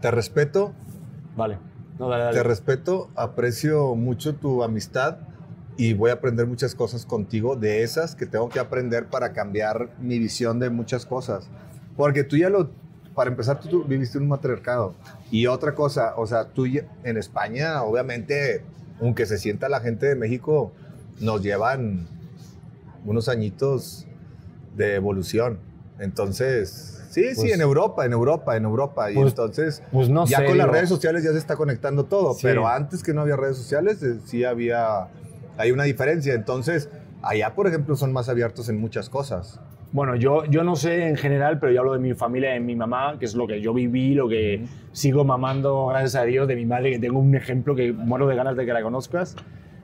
Te 0.00 0.10
respeto, 0.10 0.72
Vale. 1.36 1.58
No, 1.98 2.08
dale, 2.08 2.24
dale. 2.24 2.36
te 2.36 2.42
respeto, 2.44 3.08
aprecio 3.16 3.94
mucho 3.96 4.34
tu 4.36 4.62
amistad 4.62 5.18
y 5.78 5.94
voy 5.94 6.10
a 6.10 6.14
aprender 6.14 6.46
muchas 6.46 6.74
cosas 6.74 7.06
contigo 7.06 7.56
de 7.56 7.82
esas 7.82 8.14
que 8.14 8.26
tengo 8.26 8.48
que 8.50 8.58
aprender 8.58 9.06
para 9.06 9.32
cambiar 9.32 9.88
mi 10.00 10.18
visión 10.18 10.58
de 10.58 10.68
muchas 10.68 11.06
cosas. 11.06 11.48
Porque 11.96 12.24
tú 12.24 12.36
ya 12.36 12.50
lo, 12.50 12.68
para 13.14 13.30
empezar, 13.30 13.60
tú, 13.60 13.68
tú 13.68 13.84
viviste 13.84 14.18
un 14.18 14.28
matriarcado. 14.28 14.94
Y 15.30 15.46
otra 15.46 15.74
cosa, 15.74 16.14
o 16.16 16.26
sea, 16.26 16.46
tú 16.48 16.66
ya- 16.66 16.82
en 17.04 17.16
España, 17.16 17.80
obviamente, 17.82 18.62
aunque 19.00 19.24
se 19.24 19.38
sienta 19.38 19.68
la 19.68 19.80
gente 19.80 20.06
de 20.06 20.16
México, 20.16 20.72
nos 21.20 21.42
llevan 21.42 22.08
unos 23.04 23.28
añitos 23.28 24.06
de 24.76 24.96
evolución. 24.96 25.60
Entonces, 26.00 27.04
sí, 27.10 27.22
sí, 27.34 27.40
Pues- 27.42 27.52
en 27.54 27.60
Europa, 27.60 28.04
en 28.04 28.12
Europa, 28.12 28.56
en 28.56 28.64
Europa. 28.64 29.10
y 29.12 29.14
Pues- 29.14 29.28
entonces, 29.28 29.82
Pues 29.92 30.08
no 30.08 30.26
ya 30.26 30.38
sé. 30.38 30.44
con 30.46 30.58
las 30.58 30.68
redes 30.68 30.88
sociales 30.88 31.22
ya 31.22 31.30
se 31.30 31.38
está 31.38 31.54
conectando 31.56 32.04
todo, 32.04 32.34
Sí. 32.34 32.40
pero 32.42 32.66
antes 32.66 33.02
que 33.04 33.14
no 33.14 33.20
había 33.20 33.36
redes 33.36 33.56
sociales, 33.56 34.02
eh, 34.02 34.18
sí 34.24 34.44
había, 34.44 35.08
hay 35.58 35.72
una 35.72 35.84
diferencia. 35.84 36.32
Entonces, 36.34 36.88
allá, 37.22 37.54
por 37.54 37.66
ejemplo, 37.66 37.96
son 37.96 38.12
más 38.12 38.28
abiertos 38.28 38.68
en 38.68 38.80
muchas 38.80 39.10
cosas. 39.10 39.60
Bueno, 39.90 40.16
yo, 40.16 40.44
yo 40.44 40.64
no 40.64 40.76
sé 40.76 41.08
en 41.08 41.16
general, 41.16 41.58
pero 41.58 41.72
yo 41.72 41.80
hablo 41.80 41.94
de 41.94 41.98
mi 41.98 42.14
familia, 42.14 42.50
de 42.50 42.60
mi 42.60 42.76
mamá, 42.76 43.16
que 43.18 43.24
es 43.24 43.34
lo 43.34 43.46
que 43.46 43.60
yo 43.60 43.72
viví, 43.72 44.14
lo 44.14 44.28
que 44.28 44.64
sigo 44.92 45.24
mamando, 45.24 45.86
gracias 45.86 46.14
a 46.16 46.24
Dios, 46.24 46.46
de 46.46 46.56
mi 46.56 46.66
madre, 46.66 46.92
que 46.92 46.98
tengo 46.98 47.18
un 47.18 47.34
ejemplo 47.34 47.74
que 47.74 47.92
muero 47.92 48.26
de 48.26 48.36
ganas 48.36 48.56
de 48.56 48.66
que 48.66 48.72
la 48.72 48.82
conozcas. 48.82 49.34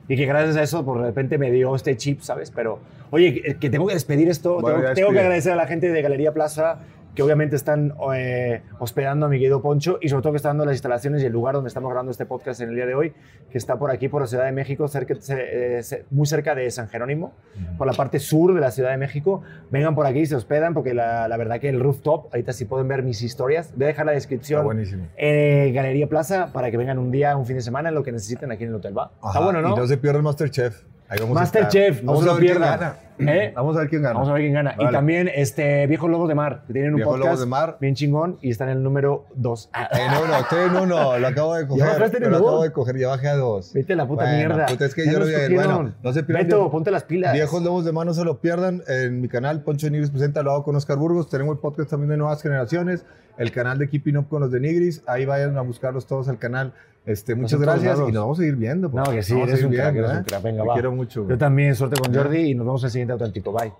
Y 0.07 0.15
que 0.15 0.27
gracias 0.27 0.55
a 0.57 0.61
eso, 0.61 0.85
por 0.85 0.99
de 0.99 1.07
repente 1.07 1.39
me 1.39 1.51
dio 1.51 1.75
este 1.75 1.97
chip, 1.97 2.21
¿sabes? 2.21 2.51
Pero, 2.51 2.79
oye, 3.09 3.57
que, 3.59 3.69
tengo 3.71 3.87
que 3.87 3.95
despedir 3.95 4.29
esto. 4.29 4.59
Bueno, 4.61 4.79
tengo, 4.79 4.93
tengo 4.93 5.11
que 5.11 5.19
agradecer 5.19 5.53
a 5.53 5.55
la 5.55 5.65
gente 5.65 5.91
de 5.91 5.99
Galería 6.03 6.31
Plaza, 6.31 6.77
que 7.15 7.23
obviamente 7.23 7.55
están 7.55 7.93
eh, 8.13 8.61
hospedando 8.79 9.25
a 9.25 9.29
mi 9.29 9.37
querido 9.37 9.61
Poncho 9.61 9.97
y 10.01 10.09
sobre 10.09 10.21
todo 10.21 10.33
que 10.33 10.37
están 10.37 10.51
dando 10.51 10.65
las 10.65 10.75
instalaciones 10.75 11.23
y 11.23 11.25
el 11.25 11.31
lugar 11.31 11.55
donde 11.55 11.69
estamos 11.69 11.89
grabando 11.89 12.11
este 12.11 12.25
podcast 12.25 12.61
en 12.61 12.69
el 12.69 12.75
día 12.75 12.85
de 12.85 12.93
hoy, 12.93 13.13
que 13.49 13.57
está 13.57 13.79
por 13.79 13.89
aquí, 13.89 14.09
por 14.09 14.21
la 14.21 14.27
Ciudad 14.27 14.45
de 14.45 14.51
México, 14.51 14.87
cerca, 14.87 15.15
eh, 15.29 15.81
muy 16.11 16.27
cerca 16.27 16.53
de 16.53 16.69
San 16.69 16.89
Jerónimo, 16.89 17.33
por 17.77 17.87
la 17.87 17.93
parte 17.93 18.19
sur 18.19 18.53
de 18.53 18.59
la 18.59 18.71
Ciudad 18.71 18.91
de 18.91 18.97
México. 18.97 19.41
Vengan 19.71 19.95
por 19.95 20.05
aquí 20.05 20.19
y 20.19 20.25
se 20.25 20.35
hospedan, 20.35 20.73
porque 20.73 20.93
la, 20.93 21.27
la 21.27 21.37
verdad 21.37 21.59
que 21.59 21.69
el 21.69 21.79
rooftop, 21.79 22.25
ahorita 22.33 22.51
sí 22.53 22.65
pueden 22.65 22.87
ver 22.87 23.01
mis 23.01 23.21
historias, 23.21 23.73
voy 23.75 23.85
a 23.85 23.87
dejar 23.87 24.05
la 24.05 24.11
descripción 24.11 24.67
en 25.15 25.73
Galería 25.73 26.07
Plaza 26.07 26.51
para 26.51 26.69
que 26.69 26.77
vengan 26.77 26.99
un 26.99 27.11
día, 27.11 27.37
un 27.37 27.45
fin 27.45 27.55
de 27.55 27.61
semana, 27.61 27.89
en 27.89 27.95
lo 27.95 28.03
que 28.03 28.11
necesiten 28.11 28.51
aquí 28.51 28.63
en 28.63 28.69
el 28.69 28.75
hotel. 28.75 28.97
¿va? 28.97 29.11
Está 29.25 29.39
bueno, 29.39 29.61
¿no? 29.61 29.73
Y 29.73 29.75
no 29.75 29.87
se 29.87 29.97
pierda 29.97 30.17
el 30.17 30.23
Masterchef. 30.23 30.83
A 31.07 31.25
Masterchef, 31.25 32.01
no 32.03 32.15
se 32.21 32.29
a 32.29 32.33
lo 32.33 32.39
pierdan. 32.39 32.93
¿Eh? 33.17 33.53
Vamos 33.55 33.77
a 33.77 33.79
ver 33.79 33.89
quién 33.89 34.01
gana. 34.01 34.15
Vamos 34.15 34.29
a 34.29 34.33
ver 34.33 34.41
quién 34.41 34.53
gana. 34.53 34.75
Y 34.77 34.91
también 34.91 35.29
este, 35.33 35.87
Viejos 35.87 36.09
Lobos 36.09 36.27
de 36.27 36.35
Mar, 36.35 36.63
que 36.67 36.73
tienen 36.73 36.91
un 36.91 36.97
Viejos 36.97 37.13
podcast 37.13 37.25
Lobos 37.27 37.39
de 37.39 37.45
Mar. 37.45 37.77
bien 37.79 37.95
chingón 37.95 38.37
y 38.41 38.49
están 38.49 38.67
en 38.69 38.77
el 38.77 38.83
número 38.83 39.25
2. 39.35 39.69
En 39.91 40.23
uno, 40.23 40.37
estoy 40.37 40.65
en 40.65 40.75
uno, 40.75 41.17
lo 41.17 41.27
acabo 41.27 41.55
de 41.55 41.65
coger. 41.67 41.85
bajaste 41.87 42.17
en 42.17 42.31
lo 42.31 42.37
acabo 42.37 42.63
de 42.63 42.71
coger, 42.73 42.97
ya 42.97 43.07
bajé 43.07 43.29
a 43.29 43.35
dos. 43.35 43.71
Vete 43.73 43.95
la 43.95 44.05
puta 44.07 44.23
Bueno, 44.23 44.37
mierda. 44.37 44.65
puta, 44.65 44.85
es 44.85 44.95
que 44.95 45.05
Ya 45.05 45.13
yo 45.13 45.19
lo 45.19 45.25
cogieron. 45.25 45.55
Bueno, 45.55 45.93
no 46.03 46.13
se 46.13 46.23
pierdan. 46.23 46.45
Beto, 46.47 46.69
ponte 46.71 46.91
las 46.91 47.03
pilas. 47.03 47.33
Viejos 47.33 47.63
Lobos 47.63 47.85
de 47.85 47.93
Mar, 47.93 48.05
no 48.05 48.13
se 48.13 48.25
lo 48.25 48.41
pierdan. 48.41 48.83
En 48.87 49.21
mi 49.21 49.29
canal, 49.29 49.61
Poncho 49.61 49.89
Nigris 49.89 50.09
presenta, 50.11 50.43
lo 50.43 50.51
hago 50.51 50.63
con 50.63 50.75
Oscar 50.75 50.97
Burgos. 50.97 51.29
Tenemos 51.29 51.53
el 51.55 51.59
podcast 51.59 51.91
también 51.91 52.09
de 52.09 52.17
Nuevas 52.17 52.41
Generaciones. 52.41 53.05
El 53.37 53.51
canal 53.51 53.77
de 53.77 53.89
Keeping 53.89 54.17
Up 54.17 54.27
con 54.27 54.41
los 54.41 54.51
de 54.51 54.59
Nigris. 54.59 55.03
Ahí 55.07 55.25
vayan 55.25 55.57
a 55.57 55.61
buscarlos 55.61 56.05
todos 56.05 56.27
al 56.27 56.37
canal. 56.37 56.73
Este, 57.05 57.35
muchas 57.35 57.59
gracias 57.59 57.97
lados. 57.97 58.09
y 58.09 58.13
nos 58.13 58.23
vamos 58.23 58.39
a 58.39 58.45
ir 58.45 58.55
viendo. 58.55 58.89
pues. 58.89 59.05
No, 59.05 59.11
que 59.13 59.21
sí, 59.23 59.33
Vamos 59.33 59.49
eres 59.49 59.63
un 59.63 59.71
crack, 59.71 59.93
viendo, 59.93 60.09
eres 60.09 60.19
un 60.19 60.23
crack. 60.25 60.41
Venga, 60.43 60.61
Te 60.63 60.67
va. 60.67 60.73
quiero 60.73 60.91
mucho. 60.91 61.27
Yo 61.27 61.37
también, 61.37 61.75
suerte 61.75 62.01
con. 62.01 62.13
Jordi 62.13 62.51
y 62.51 62.55
nos 62.55 62.65
vemos 62.65 62.81
en 62.81 62.85
el 62.87 62.91
siguiente 62.91 63.13
auténtico. 63.13 63.51
Bye. 63.51 63.73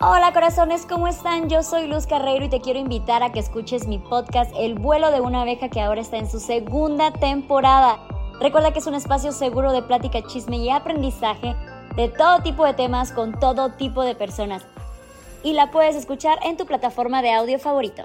Hola 0.00 0.32
corazones, 0.32 0.86
¿cómo 0.86 1.08
están? 1.08 1.48
Yo 1.48 1.62
soy 1.64 1.88
Luz 1.88 2.06
Carreiro 2.06 2.44
y 2.44 2.48
te 2.48 2.60
quiero 2.60 2.78
invitar 2.78 3.22
a 3.24 3.32
que 3.32 3.40
escuches 3.40 3.88
mi 3.88 3.98
podcast 3.98 4.52
El 4.56 4.76
vuelo 4.76 5.10
de 5.10 5.20
una 5.20 5.42
abeja 5.42 5.68
que 5.68 5.80
ahora 5.80 6.00
está 6.00 6.18
en 6.18 6.30
su 6.30 6.38
segunda 6.38 7.12
temporada. 7.12 7.98
Recuerda 8.40 8.72
que 8.72 8.78
es 8.78 8.86
un 8.86 8.94
espacio 8.94 9.32
seguro 9.32 9.72
de 9.72 9.82
plática, 9.82 10.22
chisme 10.22 10.58
y 10.58 10.70
aprendizaje 10.70 11.56
de 11.96 12.08
todo 12.08 12.40
tipo 12.42 12.64
de 12.64 12.74
temas 12.74 13.10
con 13.10 13.40
todo 13.40 13.72
tipo 13.72 14.04
de 14.04 14.14
personas. 14.14 14.64
Y 15.42 15.54
la 15.54 15.72
puedes 15.72 15.96
escuchar 15.96 16.38
en 16.44 16.56
tu 16.56 16.64
plataforma 16.64 17.20
de 17.20 17.32
audio 17.32 17.58
favorito. 17.58 18.04